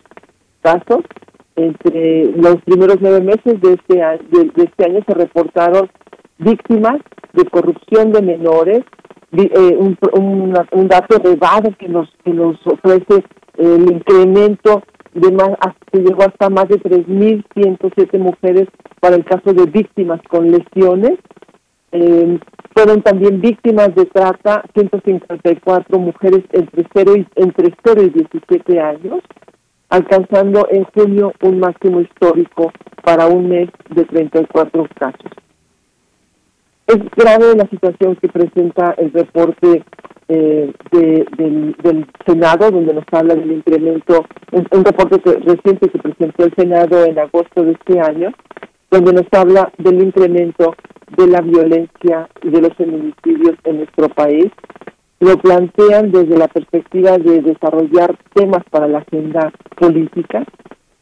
casos 0.61 1.03
entre 1.55 2.25
los 2.33 2.61
primeros 2.63 2.97
nueve 3.01 3.21
meses 3.21 3.61
de 3.61 3.73
este, 3.73 4.01
año, 4.01 4.21
de, 4.31 4.63
este 4.63 4.85
año 4.85 4.99
se 5.05 5.13
reportaron 5.13 5.89
víctimas 6.37 6.97
de 7.33 7.45
corrupción 7.45 8.11
de 8.11 8.21
menores, 8.21 8.81
eh, 9.31 9.77
un, 9.77 9.97
un, 10.71 10.87
dato 10.87 11.17
elevado 11.17 11.71
que 11.77 11.87
nos, 11.87 12.09
que 12.23 12.31
nos 12.31 12.57
ofrece 12.65 13.23
el 13.57 13.91
incremento 13.91 14.83
de 15.13 15.31
más, 15.31 15.51
que 15.91 15.99
llegó 15.99 16.23
hasta 16.23 16.49
más 16.49 16.67
de 16.67 16.79
3.107 16.79 18.19
mujeres 18.19 18.67
para 18.99 19.15
el 19.15 19.25
caso 19.25 19.53
de 19.53 19.65
víctimas 19.65 20.21
con 20.29 20.51
lesiones. 20.51 21.19
Eh, 21.91 22.39
fueron 22.75 23.01
también 23.01 23.41
víctimas 23.41 23.93
de 23.95 24.05
trata 24.05 24.63
154 24.73 25.99
mujeres 25.99 26.43
entre 26.51 26.85
0 26.93 27.15
y, 27.17 27.27
entre 27.35 27.73
0 27.83 28.03
y 28.03 28.09
17 28.09 28.79
años 28.79 29.23
alcanzando 29.89 30.67
en 30.69 30.83
junio 30.85 31.33
un 31.41 31.59
máximo 31.59 31.99
histórico 32.01 32.71
para 33.03 33.27
un 33.27 33.49
mes 33.49 33.69
de 33.89 34.05
34 34.05 34.87
casos. 34.95 35.31
Es 36.89 36.97
grave 37.15 37.55
la 37.55 37.69
situación 37.69 38.15
que 38.15 38.29
presenta 38.29 38.95
el 38.97 39.13
reporte 39.13 39.83
eh, 40.27 40.73
del, 40.91 42.07
Senado, 42.25 42.71
donde 42.71 42.95
nos 42.95 43.03
habla 43.11 43.35
del 43.35 43.51
incremento, 43.51 44.25
un, 44.51 44.83
reporte 44.83 45.21
reciente 45.39 45.87
que 45.87 45.99
presentó 45.99 46.45
el 46.45 46.55
Senado 46.55 47.05
en 47.05 47.19
agosto 47.19 47.63
de 47.63 47.73
este 47.73 47.99
año, 47.99 48.31
donde 48.89 49.13
nos 49.13 49.27
habla 49.33 49.71
del 49.77 50.01
incremento 50.01 50.75
de 51.15 51.27
la 51.27 51.41
violencia 51.41 52.27
y 52.41 52.49
de 52.49 52.61
los 52.61 52.73
feminicidios 52.73 53.55
en 53.65 53.77
nuestro 53.77 54.09
país. 54.09 54.47
Lo 55.19 55.37
plantean 55.37 56.11
desde 56.11 56.39
la 56.39 56.47
perspectiva 56.47 57.19
de 57.19 57.43
desarrollar 57.43 58.17
temas 58.33 58.63
para 58.71 58.87
la 58.87 58.99
agenda 58.99 59.53
política. 59.75 60.43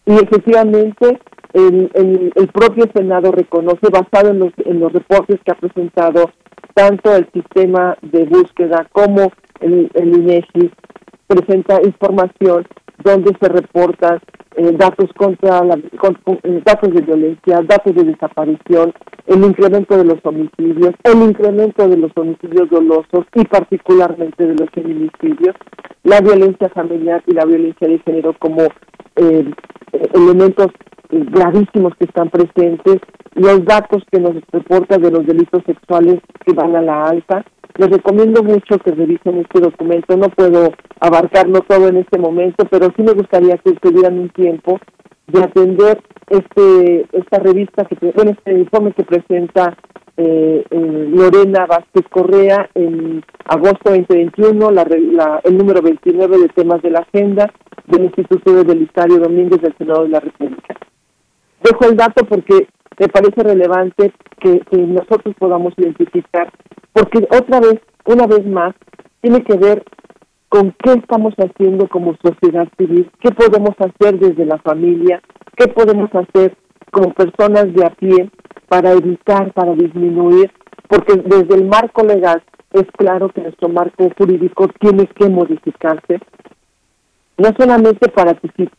Y 0.06 0.16
efectivamente 0.16 1.18
el, 1.54 1.90
el, 2.36 2.48
propio 2.50 2.86
Senado 2.94 3.32
reconoce, 3.32 3.88
basado 3.92 4.30
en 4.30 4.40
los, 4.40 4.54
en 4.66 4.80
los 4.80 4.92
reportes 4.92 5.40
que 5.44 5.52
ha 5.52 5.56
presentado 5.56 6.32
tanto 6.74 7.16
el 7.16 7.28
sistema 7.32 7.98
de 8.02 8.26
búsqueda 8.26 8.88
como 8.92 9.32
el, 9.62 9.90
el 9.94 10.16
INEGI, 10.16 10.72
presenta 11.28 11.82
información 11.84 12.66
donde 13.04 13.36
se 13.40 13.50
reportan 13.50 14.20
eh, 14.56 14.72
datos 14.72 15.12
contra 15.16 15.64
la, 15.64 15.76
eh, 15.76 16.62
datos 16.66 16.92
de 16.92 17.02
violencia, 17.02 17.62
datos 17.62 17.94
de 17.94 18.04
desaparición, 18.04 18.92
el 19.28 19.44
incremento 19.44 19.98
de 19.98 20.06
los 20.06 20.20
homicidios, 20.24 20.96
el 21.04 21.22
incremento 21.22 21.88
de 21.88 21.98
los 21.98 22.12
homicidios 22.16 22.70
dolosos 22.70 23.26
y 23.36 23.46
particularmente 23.46 24.48
de 24.48 24.56
los 24.56 24.70
feminicidios, 24.72 25.56
la 26.04 26.22
violencia 26.22 26.70
familiar 26.70 27.22
y 27.28 27.34
la 27.34 27.46
violencia 27.46 27.88
de 27.88 28.00
género 28.00 28.34
como 28.40 28.64
eh, 29.18 29.46
elementos 30.14 30.68
gravísimos 31.10 31.94
que 31.96 32.06
están 32.06 32.30
presentes, 32.30 32.98
los 33.34 33.64
datos 33.66 34.04
que 34.12 34.20
nos 34.20 34.36
reportan 34.52 35.02
de 35.02 35.12
los 35.12 35.26
delitos 35.26 35.64
sexuales 35.66 36.20
que 36.46 36.54
van 36.54 36.76
a 36.76 36.82
la 36.82 37.06
alta, 37.06 37.46
les 37.78 37.90
recomiendo 37.90 38.42
mucho 38.44 38.80
que 38.80 38.92
revisen 38.92 39.38
este 39.38 39.60
documento. 39.60 40.18
No 40.18 40.30
puedo 40.30 40.72
abarcarlo 41.00 41.62
todo 41.62 41.88
en 41.90 41.98
este 41.98 42.18
momento, 42.18 42.66
pero 42.70 42.88
sí 42.96 43.04
me 43.04 43.14
gustaría 43.14 43.58
que 43.58 43.74
tuvieran 43.74 44.18
un 44.18 44.30
tiempo 44.30 44.80
de 45.28 45.44
atender 45.44 46.02
este 46.30 47.06
esta 47.12 47.40
revista, 47.40 47.86
que 47.86 48.12
bueno, 48.16 48.32
este 48.32 48.54
informe 48.54 48.94
que 48.94 49.04
presenta 49.04 49.78
eh, 50.16 50.66
eh, 50.70 51.10
Lorena 51.14 51.68
Vázquez 51.68 52.06
Correa 52.10 52.70
en 52.74 53.24
agosto 53.46 53.92
2021, 53.92 54.72
la, 54.72 55.42
el 55.44 55.58
número 55.58 55.82
29 55.82 56.40
de 56.40 56.50
temas 56.50 56.82
de 56.82 56.90
la 56.90 57.00
agenda 57.00 57.52
del 57.86 58.06
Instituto 58.06 58.54
de 58.54 58.64
Belisario 58.64 59.20
Domínguez 59.20 59.62
del 59.62 59.78
Senado 59.78 60.04
de 60.04 60.10
la 60.10 60.20
República. 60.20 60.76
Dejo 61.62 61.86
el 61.86 61.98
dato 61.98 62.26
porque 62.26 62.68
me 63.00 63.08
parece 63.08 63.44
relevante 63.44 64.14
que, 64.40 64.62
nosotros 64.72 65.36
podamos 65.38 65.74
identificar, 65.78 66.52
porque 66.94 67.28
otra 67.32 67.60
vez, 67.60 67.80
una 68.06 68.28
vez 68.28 68.46
más, 68.46 68.74
tiene 69.22 69.44
que 69.44 69.58
ver 69.58 69.84
con 70.50 70.74
qué 70.84 70.94
estamos 70.94 71.34
haciendo 71.38 71.88
como 71.90 72.16
sociedad 72.24 72.68
civil, 72.78 73.12
qué 73.20 73.32
podemos 73.32 73.76
hacer 73.80 74.20
desde 74.20 74.46
la 74.46 74.58
familia, 74.60 75.22
qué 75.56 75.68
podemos 75.68 76.10
hacer 76.14 76.56
como 76.92 77.14
personas 77.14 77.74
de 77.74 77.86
a 77.86 77.90
pie 77.90 78.30
para 78.68 78.94
evitar, 78.94 79.52
para 79.54 79.74
disminuir, 79.74 80.52
porque 80.88 81.16
desde 81.16 81.56
el 81.56 81.66
marco 81.66 82.04
legal 82.04 82.42
es 82.72 82.86
claro 82.98 83.30
que 83.30 83.42
nuestro 83.42 83.70
marco 83.70 84.10
jurídico 84.18 84.68
tiene 84.80 85.08
que 85.08 85.30
modificarse, 85.30 86.20
no 87.38 87.50
solamente 87.58 88.10
para 88.10 88.34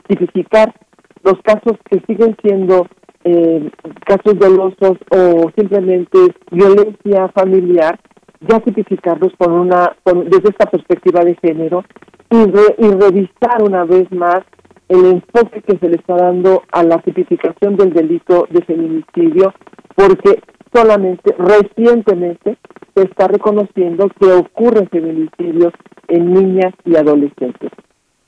tipificar 0.07 0.74
los 1.23 1.41
casos 1.43 1.79
que 1.91 2.01
siguen 2.07 2.37
siendo 2.43 2.87
eh, 3.25 3.71
casos 4.07 4.39
dolosos 4.39 4.99
o 5.11 5.51
simplemente 5.57 6.19
violencia 6.51 7.29
familiar, 7.35 7.99
ya 8.41 8.61
tipificarlos 8.61 9.33
con 9.37 9.53
una, 9.53 9.97
desde 10.05 10.51
esta 10.51 10.67
perspectiva 10.71 11.25
de 11.25 11.35
género 11.37 11.85
y, 12.31 12.37
y 12.37 12.91
revisar 12.91 13.63
una 13.63 13.85
vez 13.85 14.11
más 14.13 14.45
el 14.89 15.05
enfoque 15.05 15.63
que 15.63 15.77
se 15.79 15.89
le 15.89 15.97
está 15.97 16.17
dando 16.17 16.63
a 16.73 16.83
la 16.83 16.99
tipificación 16.99 17.77
del 17.77 17.93
delito 17.93 18.47
de 18.51 18.63
feminicidio, 18.63 19.53
porque 19.95 20.41
solamente 20.73 21.35
recientemente 21.39 22.57
se 22.95 23.03
está 23.03 23.29
reconociendo 23.29 24.09
que 24.21 24.33
ocurren 24.33 24.89
feminicidios 24.89 25.73
en 26.09 26.33
niñas 26.33 26.73
y 26.85 26.97
adolescentes. 26.97 27.71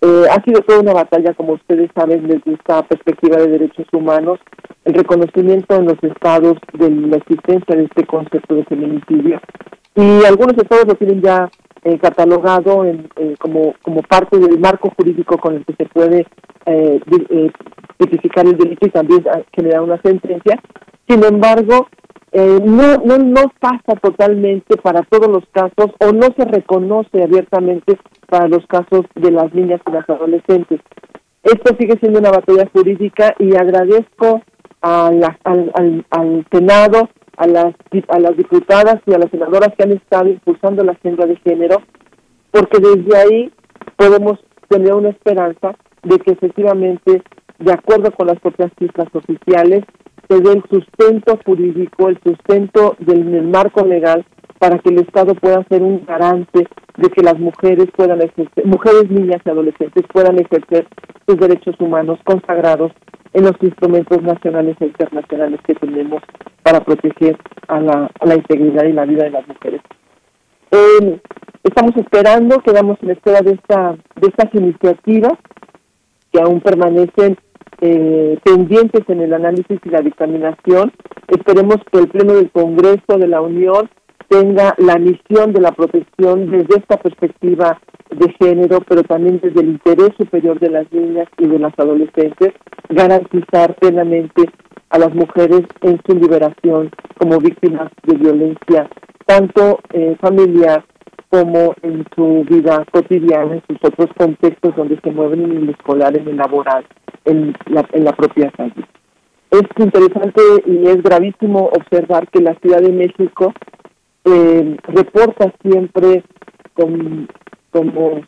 Eh, 0.03 0.25
ha 0.31 0.43
sido 0.45 0.63
toda 0.63 0.81
una 0.81 0.95
batalla, 0.95 1.35
como 1.35 1.55
ustedes 1.55 1.91
saben, 1.95 2.27
desde 2.27 2.55
esta 2.55 2.83
perspectiva 2.83 3.37
de 3.37 3.49
derechos 3.49 3.87
humanos, 3.93 4.41
el 4.85 4.95
reconocimiento 4.95 5.77
en 5.77 5.87
los 5.87 6.03
estados 6.03 6.57
de 6.73 6.91
la 6.91 7.17
existencia 7.17 7.77
de 7.77 7.85
este 7.85 8.07
concepto 8.07 8.55
de 8.55 8.65
feminicidio. 8.65 9.41
Y 9.95 10.25
algunos 10.25 10.57
estados 10.57 10.87
lo 10.87 10.95
tienen 10.95 11.21
ya 11.21 11.51
eh, 11.83 11.99
catalogado 11.99 12.85
en, 12.85 13.09
eh, 13.17 13.37
como, 13.39 13.75
parte 14.09 14.39
del 14.39 14.59
marco 14.59 14.93
jurídico 14.95 15.39
con 15.39 15.55
el 15.55 15.65
que 15.65 15.75
se 15.75 15.87
puede 15.87 16.27
eh, 16.67 17.01
tipificar 17.97 18.47
el 18.47 18.59
delito 18.59 18.87
y 18.87 18.91
también 18.91 19.25
generar 19.53 19.81
una 19.81 20.01
sentencia. 20.03 20.61
Sin 21.09 21.25
embargo, 21.25 21.89
no, 22.33 22.97
no, 23.05 23.19
no 23.19 23.53
pasa 23.59 23.99
totalmente 24.01 24.77
para 24.77 25.03
todos 25.03 25.29
los 25.29 25.45
casos 25.51 25.95
o 25.99 26.13
no 26.13 26.29
se 26.37 26.45
reconoce 26.45 27.23
abiertamente 27.23 27.99
para 28.29 28.47
los 28.47 28.65
casos 28.67 29.07
de 29.17 29.31
las 29.33 29.53
niñas 29.53 29.81
y 29.87 29.93
las 29.93 30.09
adolescentes. 30.09 30.81
Esto 31.43 31.75
sigue 31.79 31.99
siendo 31.99 32.21
una 32.21 32.31
batalla 32.31 32.69
jurídica 32.73 33.35
y 33.39 33.57
agradezco 33.57 34.43
a 34.83 35.09
al, 35.09 36.05
al, 36.11 36.47
Senado, 36.53 37.09
a 37.37 37.47
las, 37.47 37.75
a 38.09 38.19
las 38.21 38.37
diputadas 38.37 39.01
y 39.07 39.15
a 39.15 39.19
las 39.19 39.31
senadoras 39.31 39.71
que 39.77 39.85
han 39.85 39.93
estado 39.93 40.29
impulsando 40.29 40.85
la 40.85 40.93
agenda 40.93 41.27
de 41.27 41.37
género, 41.37 41.83
porque 42.51 42.79
desde 42.79 43.17
ahí 43.17 43.53
podemos 43.97 44.39
tener 44.69 44.95
una 44.95 45.11
esperanza 45.11 45.75
de 46.03 46.19
que 46.19 46.33
efectivamente, 46.33 47.23
de 47.59 47.73
acuerdo 47.73 48.13
con 48.13 48.27
las 48.27 48.39
propias 48.41 48.71
cifras 48.79 49.09
oficiales, 49.13 49.85
se 50.31 50.41
dé 50.41 50.53
el 50.53 50.63
sustento 50.71 51.41
jurídico, 51.45 52.09
el 52.09 52.21
sustento 52.23 52.95
del 53.01 53.49
marco 53.49 53.85
legal 53.85 54.25
para 54.61 54.79
que 54.79 54.91
el 54.91 55.01
Estado 55.01 55.35
pueda 55.35 55.65
ser 55.69 55.83
un 55.83 56.05
garante 56.07 56.69
de 56.97 57.09
que 57.09 57.23
las 57.23 57.37
mujeres 57.39 57.87
puedan 57.97 58.21
ejercer, 58.23 58.65
mujeres, 58.65 59.11
niñas 59.11 59.43
y 59.45 59.51
adolescentes 59.51 60.05
puedan 60.13 60.39
ejercer 60.39 60.87
sus 61.27 61.37
derechos 61.37 61.75
humanos 61.81 62.21
consagrados 62.25 62.93
en 63.33 63.45
los 63.45 63.55
instrumentos 63.61 64.23
nacionales 64.23 64.77
e 64.79 64.87
internacionales 64.87 65.61
que 65.67 65.75
tenemos 65.75 66.23
para 66.63 66.81
proteger 66.81 67.37
a 67.67 67.81
la, 67.81 68.35
integridad 68.37 68.85
y 68.85 68.93
la 68.93 69.07
vida 69.07 69.25
de 69.25 69.31
las 69.31 69.49
mujeres. 69.49 69.81
Eh, 70.71 71.21
estamos 71.65 71.97
esperando, 71.97 72.59
quedamos 72.61 72.99
en 73.03 73.11
espera 73.11 73.41
de 73.41 73.53
esta 73.53 73.97
de 74.15 74.29
estas 74.29 74.55
iniciativas 74.55 75.33
que 76.33 76.41
aún 76.41 76.61
permanecen 76.61 77.37
eh, 77.81 78.39
pendientes 78.45 79.03
en 79.09 79.21
el 79.21 79.33
análisis 79.33 79.81
y 79.85 79.89
la 79.89 80.01
dictaminación. 80.01 80.93
Esperemos 81.29 81.77
que 81.91 81.99
el 81.99 82.09
Pleno 82.09 82.35
del 82.35 82.51
Congreso 82.51 83.19
de 83.19 83.29
la 83.29 83.41
Unión 83.41 83.89
tenga 84.29 84.75
la 84.79 84.97
misión 84.97 85.53
de 85.53 85.61
la 85.61 85.73
protección 85.73 86.51
desde 86.51 86.77
esta 86.77 86.97
perspectiva 86.99 87.81
de 88.11 88.33
género, 88.39 88.81
pero 88.87 89.03
también 89.03 89.41
desde 89.43 89.61
el 89.61 89.71
interés 89.71 90.11
superior 90.17 90.59
de 90.61 90.71
las 90.71 90.93
niñas 90.93 91.29
y 91.39 91.47
de 91.47 91.59
las 91.59 91.73
adolescentes, 91.79 92.53
garantizar 92.89 93.75
plenamente 93.77 94.49
a 94.91 94.99
las 94.99 95.15
mujeres 95.15 95.63
en 95.83 96.01
su 96.07 96.17
liberación 96.17 96.91
como 97.19 97.39
víctimas 97.39 97.91
de 98.05 98.17
violencia, 98.17 98.89
tanto 99.27 99.81
eh, 99.93 100.17
familiar 100.21 100.85
como 101.29 101.75
en 101.83 102.05
su 102.15 102.45
vida 102.49 102.85
cotidiana, 102.93 103.55
en 103.55 103.63
sus 103.69 103.79
otros 103.85 104.11
contextos 104.17 104.75
donde 104.77 104.99
se 105.01 105.11
mueven 105.13 105.45
en 105.45 105.57
el 105.57 105.71
escolar, 105.71 106.17
en 106.17 106.27
el 106.27 106.37
laboral, 106.37 106.85
en 107.25 107.55
la, 107.67 107.87
en 107.93 108.05
la 108.05 108.13
propia 108.13 108.51
calle. 108.51 108.85
Es 109.51 109.63
interesante 109.79 110.41
y 110.67 110.87
es 110.87 111.03
gravísimo 111.03 111.71
observar 111.73 112.29
que 112.29 112.41
la 112.41 112.55
Ciudad 112.61 112.81
de 112.81 112.93
México 112.93 113.53
eh, 114.25 114.77
reporta 114.85 115.53
siempre 115.63 116.23
como, 116.75 117.27
como, 117.71 118.23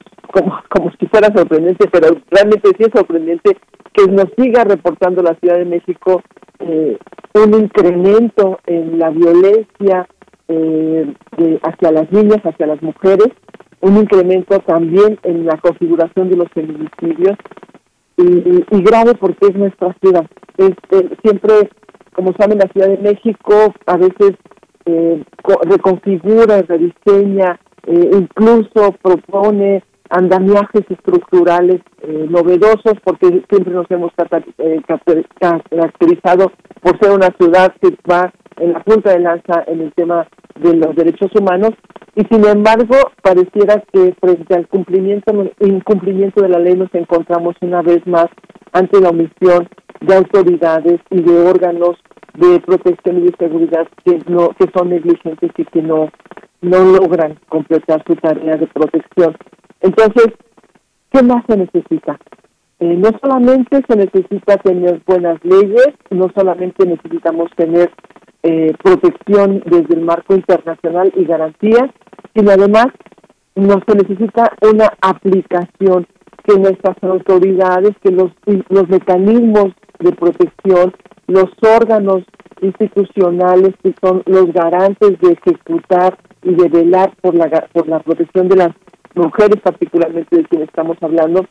como 0.68 0.90
si 0.98 1.06
fuera 1.06 1.28
sorprendente, 1.34 1.88
pero 1.92 2.16
realmente 2.30 2.70
sí 2.76 2.84
es 2.84 2.90
sorprendente 2.94 3.56
que 3.92 4.06
nos 4.06 4.26
siga 4.36 4.64
reportando 4.64 5.22
la 5.22 5.34
Ciudad 5.36 5.58
de 5.58 5.64
México 5.64 6.22
eh, 6.58 6.98
un 7.34 7.54
incremento 7.54 8.58
en 8.66 8.98
la 8.98 9.10
violencia 9.10 10.06
eh, 10.48 11.14
hacia 11.62 11.92
las 11.92 12.10
niñas, 12.12 12.38
hacia 12.44 12.66
las 12.66 12.82
mujeres, 12.82 13.28
un 13.80 13.96
incremento 13.96 14.58
también 14.60 15.18
en 15.22 15.46
la 15.46 15.56
configuración 15.58 16.30
de 16.30 16.36
los 16.36 16.48
feminicidios 16.52 17.36
y, 18.16 18.82
grave 18.82 19.14
porque 19.14 19.46
es 19.46 19.54
nuestra 19.54 19.94
ciudad. 20.00 20.26
Es, 20.56 20.70
siempre, 21.22 21.70
como 22.14 22.32
saben, 22.38 22.58
la 22.58 22.68
Ciudad 22.72 22.88
de 22.88 22.98
México 22.98 23.74
a 23.86 23.96
veces 23.96 24.32
eh, 24.84 25.22
reconfigura, 25.62 26.62
rediseña, 26.62 27.58
eh, 27.86 28.10
incluso 28.12 28.92
propone 29.02 29.82
andamiajes 30.12 30.82
estructurales 30.90 31.80
eh, 32.02 32.26
novedosos 32.28 33.00
porque 33.02 33.42
siempre 33.48 33.72
nos 33.72 33.90
hemos 33.90 34.12
eh, 34.58 34.80
caracterizado 34.86 36.52
por 36.82 36.98
ser 36.98 37.12
una 37.12 37.30
ciudad 37.38 37.74
que 37.80 37.96
va 38.10 38.30
en 38.58 38.74
la 38.74 38.80
punta 38.80 39.12
de 39.12 39.20
lanza 39.20 39.64
en 39.66 39.80
el 39.80 39.92
tema 39.94 40.28
de 40.56 40.74
los 40.74 40.94
derechos 40.94 41.30
humanos 41.34 41.70
y 42.14 42.24
sin 42.26 42.44
embargo 42.44 42.94
pareciera 43.22 43.82
que 43.90 44.14
frente 44.20 44.54
al 44.54 44.68
cumplimiento 44.68 45.32
incumplimiento 45.60 46.42
de 46.42 46.50
la 46.50 46.58
ley 46.58 46.74
nos 46.74 46.94
encontramos 46.94 47.56
una 47.62 47.80
vez 47.80 48.06
más 48.06 48.26
ante 48.72 49.00
la 49.00 49.08
omisión 49.08 49.66
de 50.02 50.14
autoridades 50.14 51.00
y 51.08 51.22
de 51.22 51.48
órganos 51.48 51.96
de 52.34 52.60
protección 52.60 53.18
y 53.18 53.30
de 53.30 53.36
seguridad 53.38 53.88
que 54.04 54.18
no 54.26 54.50
que 54.50 54.66
son 54.76 54.90
negligentes 54.90 55.50
y 55.56 55.64
que 55.64 55.80
no 55.80 56.10
no 56.60 56.84
logran 56.84 57.38
completar 57.48 58.04
su 58.06 58.14
tarea 58.16 58.56
de 58.56 58.66
protección 58.66 59.36
entonces, 59.82 60.28
¿qué 61.10 61.22
más 61.22 61.44
se 61.48 61.56
necesita? 61.56 62.18
Eh, 62.78 62.96
no 62.96 63.10
solamente 63.20 63.80
se 63.88 63.96
necesita 63.96 64.56
tener 64.56 65.02
buenas 65.06 65.38
leyes, 65.44 65.88
no 66.10 66.30
solamente 66.34 66.86
necesitamos 66.86 67.50
tener 67.56 67.90
eh, 68.42 68.72
protección 68.82 69.62
desde 69.66 69.94
el 69.94 70.00
marco 70.00 70.34
internacional 70.34 71.12
y 71.16 71.24
garantías, 71.24 71.90
sino 72.34 72.50
además 72.50 72.86
no 73.54 73.80
se 73.86 73.94
necesita 73.94 74.50
una 74.62 74.92
aplicación 75.00 76.06
que 76.44 76.58
nuestras 76.58 76.96
autoridades, 77.02 77.92
que 78.02 78.10
los, 78.10 78.32
los 78.68 78.88
mecanismos 78.88 79.72
de 80.00 80.12
protección, 80.12 80.92
los 81.28 81.50
órganos 81.62 82.24
institucionales 82.60 83.74
que 83.82 83.94
son 84.00 84.22
los 84.26 84.52
garantes 84.52 85.20
de 85.20 85.32
ejecutar 85.32 86.18
y 86.42 86.54
de 86.54 86.68
velar 86.68 87.12
por 87.20 87.34
la, 87.34 87.48
por 87.72 87.88
la 87.88 88.00
protección 88.00 88.48
de 88.48 88.56
las 88.56 88.70
mujeres 89.14 89.60
particularmente 89.62 90.36
de 90.36 90.44
quien 90.44 90.62
estamos 90.62 90.96
hablando 91.00 91.46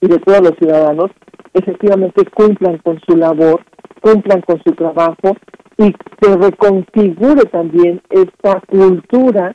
y 0.00 0.08
de 0.08 0.18
todos 0.18 0.40
los 0.40 0.52
ciudadanos, 0.58 1.10
efectivamente 1.54 2.24
cumplan 2.26 2.78
con 2.78 3.00
su 3.00 3.16
labor, 3.16 3.62
cumplan 4.00 4.42
con 4.42 4.62
su 4.62 4.72
trabajo 4.72 5.36
y 5.76 5.94
se 6.20 6.36
reconfigure 6.36 7.44
también 7.50 8.00
esta 8.10 8.60
cultura, 8.60 9.54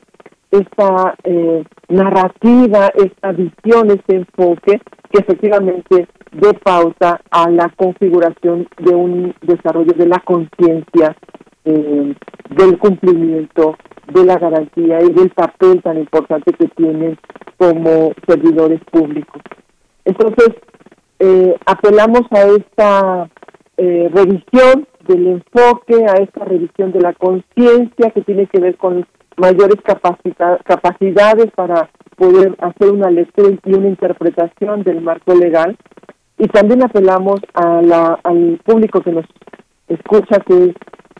esta 0.50 1.14
eh, 1.24 1.64
narrativa, 1.88 2.90
esta 2.94 3.32
visión, 3.32 3.90
este 3.90 4.16
enfoque 4.16 4.80
que 5.10 5.18
efectivamente 5.18 6.08
dé 6.32 6.54
pauta 6.54 7.20
a 7.30 7.50
la 7.50 7.68
configuración 7.76 8.68
de 8.78 8.94
un 8.94 9.34
desarrollo 9.42 9.92
de 9.96 10.06
la 10.06 10.18
conciencia, 10.20 11.16
eh, 11.64 12.14
del 12.50 12.78
cumplimiento 12.78 13.76
de 14.12 14.24
la 14.24 14.38
garantía 14.38 15.00
y 15.02 15.12
del 15.12 15.30
papel 15.30 15.82
tan 15.82 15.98
importante 15.98 16.52
que 16.52 16.68
tienen 16.68 17.18
como 17.56 18.12
servidores 18.26 18.80
públicos. 18.90 19.42
Entonces, 20.04 20.50
eh, 21.18 21.56
apelamos 21.66 22.22
a 22.30 22.42
esta 22.42 23.30
eh, 23.76 24.10
revisión 24.12 24.86
del 25.06 25.26
enfoque, 25.26 26.04
a 26.06 26.22
esta 26.22 26.44
revisión 26.44 26.92
de 26.92 27.00
la 27.00 27.12
conciencia 27.14 28.10
que 28.10 28.22
tiene 28.22 28.46
que 28.46 28.60
ver 28.60 28.76
con 28.76 29.06
mayores 29.36 29.76
capacidades 29.82 31.50
para 31.54 31.90
poder 32.16 32.56
hacer 32.60 32.92
una 32.92 33.10
lectura 33.10 33.56
y 33.64 33.74
una 33.74 33.88
interpretación 33.88 34.82
del 34.82 35.00
marco 35.00 35.34
legal. 35.34 35.76
Y 36.38 36.48
también 36.48 36.84
apelamos 36.84 37.40
a 37.54 37.82
la, 37.82 38.18
al 38.22 38.60
público 38.64 39.00
que 39.00 39.12
nos 39.12 39.26
escucha, 39.88 40.40
que 40.40 40.54
es 40.54 40.74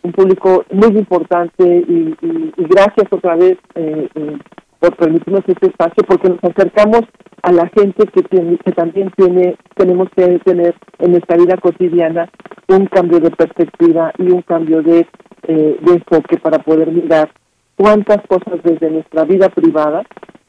un 0.04 0.12
público 0.12 0.64
muy 0.70 0.96
importante 0.98 1.64
y, 1.64 2.14
gracias 2.56 3.08
otra 3.10 3.36
vez 3.36 3.58
eh, 3.74 4.08
eh, 4.14 4.38
por 4.78 4.96
permitirnos 4.96 5.42
este 5.46 5.68
espacio 5.68 6.04
porque 6.06 6.28
nos 6.28 6.44
acercamos 6.44 7.00
a 7.42 7.52
la 7.52 7.66
gente 7.68 8.06
que, 8.06 8.22
que 8.22 8.72
también 8.72 9.10
tiene 9.16 9.56
tenemos 9.76 10.08
que 10.14 10.38
tener 10.40 10.74
en 10.98 11.12
nuestra 11.12 11.36
vida 11.36 11.56
cotidiana 11.56 12.30
un 12.68 12.86
cambio 12.86 13.18
de 13.20 13.30
perspectiva 13.30 14.12
y 14.18 14.30
un 14.30 14.42
cambio 14.42 14.82
de, 14.82 15.06
eh, 15.48 15.78
de 15.80 15.92
enfoque 15.92 16.38
para 16.38 16.58
poder 16.58 16.92
mirar 16.92 17.30
cuántas 17.76 18.18
cosas 18.26 18.62
desde 18.62 18.90
nuestra 18.90 19.24
vida 19.24 19.48
privada 19.48 20.04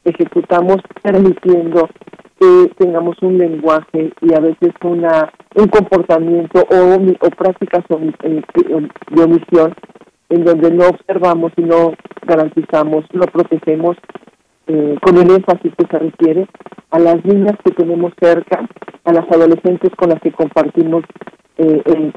ejecutamos 0.06 0.78
permitiendo 1.04 1.90
que 2.40 2.72
tengamos 2.78 3.18
un 3.22 3.38
lenguaje 3.38 4.14
y 4.22 4.34
a 4.34 4.40
veces 4.40 4.72
una 4.84 5.32
un 5.56 5.68
comportamiento 5.68 6.66
o, 6.70 6.96
o 6.96 7.30
prácticas 7.32 7.84
de 7.90 9.24
omisión 9.24 9.74
en 10.30 10.44
donde 10.44 10.72
no 10.72 10.88
observamos 10.88 11.52
y 11.58 11.62
no 11.62 11.94
garantizamos, 12.26 13.06
no 13.14 13.26
protegemos 13.26 13.96
eh, 14.68 14.96
con 15.02 15.18
el 15.18 15.30
énfasis 15.30 15.72
que 15.78 15.86
se 15.90 16.00
requiere 16.00 16.48
a 16.92 17.00
las 17.00 17.24
niñas 17.24 17.54
que 17.64 17.72
tenemos 17.72 18.14
cerca, 18.20 18.68
a 19.04 19.14
las 19.14 19.26
adolescentes 19.32 19.92
con 19.96 20.10
las 20.10 20.20
que 20.22 20.32
compartimos 20.32 21.04
eh, 21.58 21.82
en, 21.86 22.14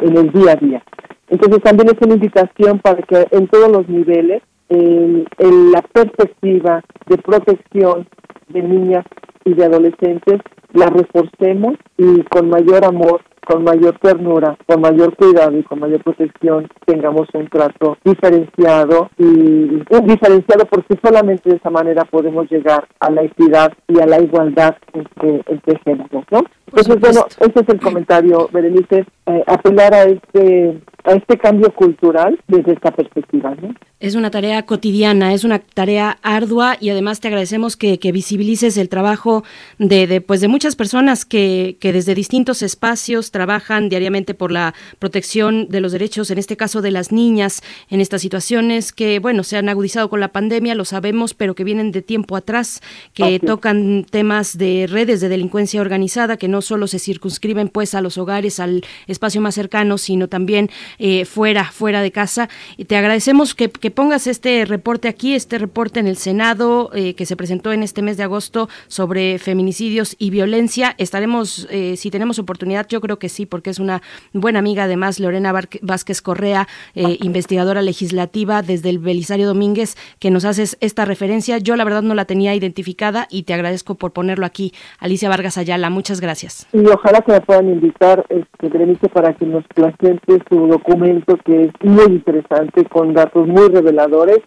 en, 0.00 0.16
el 0.16 0.32
día 0.32 0.52
a 0.52 0.56
día. 0.56 0.82
Entonces 1.28 1.62
también 1.62 1.88
es 1.88 2.00
una 2.00 2.14
invitación 2.14 2.78
para 2.78 3.02
que 3.02 3.26
en 3.30 3.46
todos 3.48 3.70
los 3.70 3.88
niveles, 3.88 4.42
en 4.70 5.72
la 5.72 5.82
perspectiva 5.82 6.82
de 7.06 7.18
protección 7.18 8.06
de 8.48 8.62
niñas 8.62 9.04
y 9.44 9.54
de 9.54 9.64
adolescentes 9.64 10.40
la 10.72 10.86
reforcemos 10.86 11.76
y 11.96 12.22
con 12.24 12.50
mayor 12.50 12.84
amor, 12.84 13.22
con 13.48 13.64
mayor 13.64 13.98
ternura, 13.98 14.56
con 14.66 14.82
mayor 14.82 15.16
cuidado 15.16 15.56
y 15.56 15.62
con 15.62 15.80
mayor 15.80 16.02
protección 16.04 16.68
tengamos 16.84 17.28
un 17.32 17.48
trato 17.48 17.96
diferenciado 18.04 19.08
y 19.16 19.82
diferenciado 20.02 20.66
porque 20.70 20.98
solamente 21.02 21.48
de 21.48 21.56
esa 21.56 21.70
manera 21.70 22.04
podemos 22.04 22.50
llegar 22.50 22.86
a 23.00 23.10
la 23.10 23.22
equidad 23.22 23.72
y 23.88 24.00
a 24.00 24.06
la 24.06 24.20
igualdad 24.20 24.76
entre, 24.92 25.42
entre 25.46 25.78
géneros, 25.78 26.24
¿no? 26.30 26.42
Entonces, 26.66 27.00
bueno, 27.00 27.24
ese 27.40 27.60
es 27.60 27.68
el 27.70 27.80
comentario, 27.80 28.50
Berenice, 28.52 29.06
eh, 29.24 29.44
apelar 29.46 29.94
a 29.94 30.02
este 30.02 30.78
a 31.08 31.12
este 31.12 31.38
cambio 31.38 31.72
cultural 31.74 32.38
desde 32.48 32.72
esta 32.72 32.90
perspectiva. 32.90 33.54
¿no? 33.60 33.74
Es 34.00 34.14
una 34.14 34.30
tarea 34.30 34.64
cotidiana, 34.66 35.32
es 35.32 35.44
una 35.44 35.58
tarea 35.58 36.18
ardua 36.22 36.76
y 36.80 36.90
además 36.90 37.20
te 37.20 37.28
agradecemos 37.28 37.76
que, 37.76 37.98
visibilices 38.12 38.76
el 38.76 38.88
trabajo 38.88 39.44
de, 39.78 40.06
de, 40.06 40.20
pues 40.20 40.40
de 40.40 40.48
muchas 40.48 40.76
personas 40.76 41.24
que, 41.24 41.76
que, 41.80 41.92
desde 41.92 42.14
distintos 42.14 42.62
espacios 42.62 43.30
trabajan 43.38 43.88
diariamente 43.88 44.34
por 44.34 44.50
la 44.50 44.74
protección 44.98 45.68
de 45.68 45.80
los 45.80 45.92
derechos, 45.92 46.32
en 46.32 46.38
este 46.38 46.56
caso 46.56 46.82
de 46.82 46.90
las 46.90 47.12
niñas, 47.12 47.62
en 47.88 48.00
estas 48.00 48.20
situaciones 48.20 48.92
que, 48.92 49.20
bueno, 49.20 49.44
se 49.44 49.56
han 49.56 49.68
agudizado 49.68 50.10
con 50.10 50.18
la 50.18 50.32
pandemia, 50.32 50.74
lo 50.74 50.84
sabemos, 50.84 51.34
pero 51.34 51.54
que 51.54 51.62
vienen 51.62 51.92
de 51.92 52.02
tiempo 52.02 52.34
atrás, 52.34 52.82
que 53.14 53.38
tocan 53.38 54.04
temas 54.10 54.58
de 54.58 54.88
redes 54.90 55.20
de 55.20 55.28
delincuencia 55.28 55.80
organizada, 55.80 56.36
que 56.36 56.48
no 56.48 56.60
solo 56.62 56.88
se 56.88 56.98
circunscriben 56.98 57.68
pues 57.68 57.94
a 57.94 58.00
los 58.00 58.18
hogares, 58.18 58.58
al 58.58 58.84
espacio 59.06 59.40
más 59.40 59.54
cercano, 59.54 59.98
sino 59.98 60.26
también 60.26 60.68
eh, 60.98 61.24
fuera, 61.24 61.70
fuera 61.70 62.02
de 62.02 62.10
casa. 62.10 62.48
Y 62.76 62.86
te 62.86 62.96
agradecemos 62.96 63.54
que, 63.54 63.68
pongas 63.68 64.26
este 64.26 64.64
reporte 64.64 65.06
aquí, 65.06 65.36
este 65.36 65.58
reporte 65.58 66.00
en 66.00 66.08
el 66.08 66.16
Senado 66.16 66.90
eh, 66.92 67.14
que 67.14 67.24
se 67.24 67.36
presentó 67.36 67.72
en 67.72 67.84
este 67.84 68.02
mes 68.02 68.16
de 68.16 68.24
agosto 68.24 68.68
sobre 68.88 69.38
feminicidios 69.38 70.16
y 70.18 70.30
violencia. 70.30 70.96
Estaremos, 70.98 71.68
eh, 71.70 71.94
si 71.96 72.10
tenemos 72.10 72.40
oportunidad, 72.40 72.88
yo 72.88 73.00
creo 73.00 73.20
que 73.20 73.27
sí, 73.28 73.46
porque 73.46 73.70
es 73.70 73.78
una 73.78 74.02
buena 74.32 74.58
amiga 74.58 74.84
además, 74.84 75.20
Lorena 75.20 75.52
Vázquez 75.82 76.22
Correa, 76.22 76.66
investigadora 76.94 77.82
legislativa 77.82 78.62
desde 78.62 78.90
el 78.90 78.98
Belisario 78.98 79.46
Domínguez, 79.46 79.96
que 80.18 80.30
nos 80.30 80.44
haces 80.44 80.76
esta 80.80 81.04
referencia. 81.04 81.58
Yo 81.58 81.76
la 81.76 81.84
verdad 81.84 82.02
no 82.02 82.14
la 82.14 82.24
tenía 82.24 82.54
identificada 82.54 83.26
y 83.30 83.42
te 83.44 83.54
agradezco 83.54 83.94
por 83.96 84.12
ponerlo 84.12 84.46
aquí. 84.46 84.72
Alicia 84.98 85.28
Vargas 85.28 85.58
Ayala, 85.58 85.90
muchas 85.90 86.20
gracias. 86.20 86.66
Y 86.72 86.86
ojalá 86.86 87.20
que 87.20 87.32
me 87.32 87.40
puedan 87.40 87.68
invitar, 87.68 88.24
este, 88.28 88.68
mucho 88.88 89.08
para 89.08 89.34
que 89.34 89.44
nos 89.44 89.64
presente 89.68 90.38
su 90.48 90.66
documento 90.66 91.36
que 91.44 91.64
es 91.64 91.72
muy 91.82 92.04
interesante 92.06 92.84
con 92.86 93.14
datos 93.14 93.46
muy 93.46 93.68
reveladores 93.68 94.38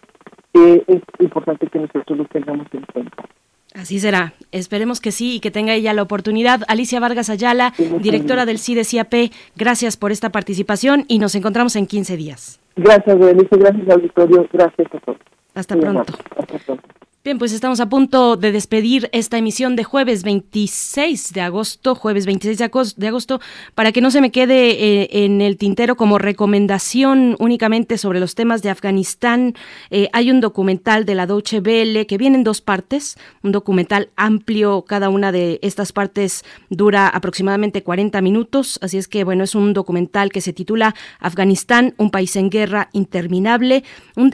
que 0.52 0.84
es 0.86 1.02
importante 1.18 1.66
que 1.66 1.78
nosotros 1.78 2.18
los 2.18 2.28
tengamos 2.28 2.66
en 2.72 2.84
cuenta. 2.92 3.24
Así 3.74 4.00
será. 4.00 4.34
Esperemos 4.50 5.00
que 5.00 5.12
sí 5.12 5.36
y 5.36 5.40
que 5.40 5.50
tenga 5.50 5.74
ella 5.74 5.94
la 5.94 6.02
oportunidad. 6.02 6.62
Alicia 6.68 7.00
Vargas 7.00 7.30
Ayala, 7.30 7.72
directora 8.00 8.44
del 8.44 8.58
CIDE-CIAP, 8.58 9.32
gracias 9.56 9.96
por 9.96 10.12
esta 10.12 10.30
participación 10.30 11.04
y 11.08 11.18
nos 11.18 11.34
encontramos 11.34 11.76
en 11.76 11.86
15 11.86 12.16
días. 12.16 12.60
Gracias, 12.76 13.18
Berenice. 13.18 13.56
Gracias, 13.56 13.88
auditorio. 13.88 14.48
Gracias 14.52 14.94
a 14.94 14.98
todos. 14.98 15.18
Hasta 15.54 15.76
pronto. 15.76 16.12
Hasta 16.36 16.58
pronto. 16.58 16.84
Bien, 17.24 17.38
pues 17.38 17.52
estamos 17.52 17.78
a 17.78 17.88
punto 17.88 18.36
de 18.36 18.50
despedir 18.50 19.08
esta 19.12 19.38
emisión 19.38 19.76
de 19.76 19.84
jueves 19.84 20.24
26 20.24 21.32
de 21.32 21.40
agosto, 21.40 21.94
jueves 21.94 22.26
26 22.26 22.58
de 22.96 23.06
agosto, 23.06 23.40
para 23.76 23.92
que 23.92 24.00
no 24.00 24.10
se 24.10 24.20
me 24.20 24.32
quede 24.32 24.70
eh, 24.72 25.24
en 25.24 25.40
el 25.40 25.56
tintero 25.56 25.94
como 25.94 26.18
recomendación 26.18 27.36
únicamente 27.38 27.96
sobre 27.96 28.18
los 28.18 28.34
temas 28.34 28.60
de 28.62 28.70
Afganistán. 28.70 29.54
Eh, 29.90 30.08
hay 30.12 30.32
un 30.32 30.40
documental 30.40 31.04
de 31.04 31.14
la 31.14 31.28
Deutsche 31.28 31.60
Welle 31.60 32.08
que 32.08 32.18
viene 32.18 32.38
en 32.38 32.42
dos 32.42 32.60
partes, 32.60 33.16
un 33.44 33.52
documental 33.52 34.10
amplio, 34.16 34.82
cada 34.82 35.08
una 35.08 35.30
de 35.30 35.60
estas 35.62 35.92
partes 35.92 36.44
dura 36.70 37.06
aproximadamente 37.06 37.84
40 37.84 38.20
minutos, 38.20 38.80
así 38.82 38.98
es 38.98 39.06
que 39.06 39.22
bueno, 39.22 39.44
es 39.44 39.54
un 39.54 39.74
documental 39.74 40.32
que 40.32 40.40
se 40.40 40.52
titula 40.52 40.96
Afganistán, 41.20 41.94
un 41.98 42.10
país 42.10 42.34
en 42.34 42.50
guerra 42.50 42.88
interminable. 42.92 43.84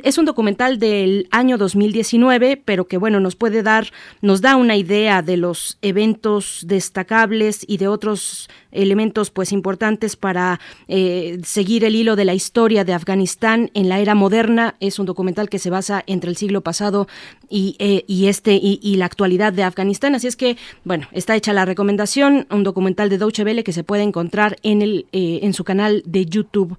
es 0.05 0.17
un 0.17 0.25
documental 0.25 0.79
del 0.79 1.29
año 1.31 1.59
2019, 1.59 2.63
pero 2.65 2.78
que 2.87 2.99
bueno, 2.99 3.21
nos 3.21 3.37
puede 3.37 3.63
dar, 3.63 3.89
nos 4.21 4.41
da 4.41 4.57
una 4.57 4.77
idea 4.77 5.23
de 5.23 5.37
los 5.37 5.79
eventos 5.83 6.65
destacables 6.67 7.65
y 7.67 7.79
de 7.79 7.89
otros 7.89 8.49
elementos 8.73 9.31
pues 9.31 9.53
importantes 9.53 10.17
para 10.17 10.61
eh, 10.89 11.39
seguir 11.45 11.85
el 11.85 11.97
hilo 11.97 12.17
de 12.17 12.25
la 12.25 12.35
historia 12.35 12.85
de 12.85 12.93
Afganistán 12.93 13.71
en 13.75 13.89
la 13.89 13.99
era 13.99 14.15
moderna. 14.15 14.77
Es 14.81 14.99
un 14.99 15.07
documental 15.07 15.49
que 15.49 15.59
se 15.59 15.71
basa 15.71 16.05
entre 16.07 16.31
el 16.31 16.37
siglo 16.37 16.61
pasado 16.61 17.09
y, 17.49 17.77
eh, 17.79 18.05
este 18.09 18.59
y, 18.61 18.97
la 18.97 19.07
actualidad 19.07 19.53
de 19.53 19.63
Afganistán. 19.63 20.15
Así 20.15 20.27
es 20.27 20.37
que, 20.37 20.57
bueno, 20.85 21.07
está 21.13 21.37
hecha 21.37 21.53
la 21.53 21.65
recomendación, 21.65 22.47
un 22.51 22.63
documental 22.63 23.09
de 23.09 23.19
Deutsche 23.19 23.45
Welle 23.45 23.65
que 23.65 23.73
se 23.73 23.85
puede 23.85 24.03
encontrar 24.03 24.57
en, 24.63 24.83
el, 24.83 25.07
eh, 25.13 25.41
en 25.43 25.55
su 25.55 25.65
canal 25.65 26.03
de 26.05 26.27
YouTube. 26.27 26.77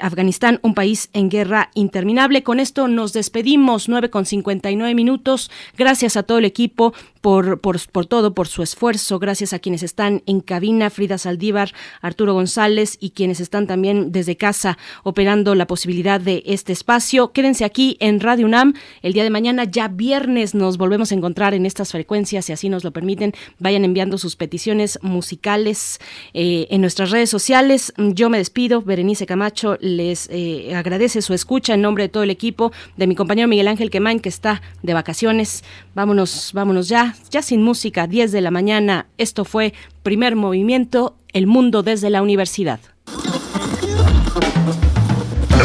Afganistán, 0.00 0.60
un 0.62 0.74
país 0.74 1.10
en 1.12 1.28
guerra 1.28 1.70
interminable. 1.74 2.42
Con 2.42 2.58
esto 2.58 2.88
nos 2.88 3.12
despedimos, 3.12 3.88
9 3.88 4.08
con 4.08 4.24
59 4.24 4.94
minutos. 4.94 5.33
Gracias 5.76 6.16
a 6.16 6.22
todo 6.22 6.38
el 6.38 6.44
equipo 6.44 6.94
por, 7.24 7.58
por, 7.58 8.04
todo, 8.04 8.34
por 8.34 8.48
su 8.48 8.62
esfuerzo. 8.62 9.18
Gracias 9.18 9.54
a 9.54 9.58
quienes 9.58 9.82
están 9.82 10.22
en 10.26 10.40
cabina, 10.40 10.90
Frida 10.90 11.16
Saldívar, 11.16 11.72
Arturo 12.02 12.34
González 12.34 12.98
y 13.00 13.12
quienes 13.12 13.40
están 13.40 13.66
también 13.66 14.12
desde 14.12 14.36
casa 14.36 14.76
operando 15.04 15.54
la 15.54 15.66
posibilidad 15.66 16.20
de 16.20 16.42
este 16.44 16.74
espacio. 16.74 17.32
Quédense 17.32 17.64
aquí 17.64 17.96
en 17.98 18.20
Radio 18.20 18.44
UNAM. 18.44 18.74
El 19.00 19.14
día 19.14 19.22
de 19.22 19.30
mañana, 19.30 19.64
ya 19.64 19.88
viernes, 19.88 20.54
nos 20.54 20.76
volvemos 20.76 21.12
a 21.12 21.14
encontrar 21.14 21.54
en 21.54 21.64
estas 21.64 21.92
frecuencias, 21.92 22.44
si 22.44 22.52
así 22.52 22.68
nos 22.68 22.84
lo 22.84 22.92
permiten. 22.92 23.32
Vayan 23.58 23.86
enviando 23.86 24.18
sus 24.18 24.36
peticiones 24.36 24.98
musicales 25.00 26.00
eh, 26.34 26.66
en 26.68 26.82
nuestras 26.82 27.10
redes 27.10 27.30
sociales. 27.30 27.94
Yo 27.96 28.28
me 28.28 28.36
despido. 28.36 28.82
Berenice 28.82 29.24
Camacho 29.24 29.78
les 29.80 30.28
eh, 30.30 30.74
agradece 30.74 31.22
su 31.22 31.32
escucha 31.32 31.72
en 31.72 31.80
nombre 31.80 32.04
de 32.04 32.08
todo 32.10 32.22
el 32.22 32.30
equipo, 32.30 32.70
de 32.98 33.06
mi 33.06 33.14
compañero 33.14 33.48
Miguel 33.48 33.68
Ángel 33.68 33.88
Quemain, 33.88 34.20
que 34.20 34.28
está 34.28 34.60
de 34.82 34.92
vacaciones. 34.92 35.64
Vámonos, 35.94 36.50
vámonos 36.52 36.88
ya 37.30 37.42
sin 37.42 37.62
música, 37.62 38.06
10 38.06 38.32
de 38.32 38.40
la 38.40 38.50
mañana. 38.50 39.06
Esto 39.18 39.44
fue 39.44 39.74
Primer 40.02 40.36
Movimiento, 40.36 41.16
El 41.32 41.46
Mundo 41.46 41.82
desde 41.82 42.10
la 42.10 42.22
Universidad. 42.22 42.80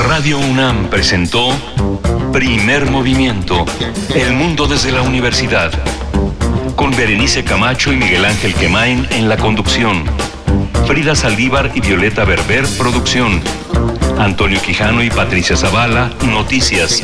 Radio 0.08 0.40
UNAM 0.40 0.90
presentó 0.90 1.50
Primer 2.32 2.90
Movimiento, 2.90 3.66
El 4.14 4.34
Mundo 4.34 4.68
desde 4.68 4.92
la 4.92 5.02
Universidad. 5.02 5.72
Con 6.76 6.92
Berenice 6.92 7.44
Camacho 7.44 7.92
y 7.92 7.98
Miguel 7.98 8.26
Ángel 8.26 8.53
Quemain 8.53 9.08
en 9.11 9.30
la 9.30 9.38
conducción. 9.38 10.03
Frida 10.88 11.16
Saldívar 11.16 11.72
y 11.76 11.82
Violeta 11.82 12.26
Berber, 12.26 12.66
producción. 12.78 13.42
Antonio 14.18 14.61
Quijano 14.61 15.03
y 15.03 15.10
Patricia 15.10 15.56
Zavala, 15.56 16.11
noticias. 16.26 17.03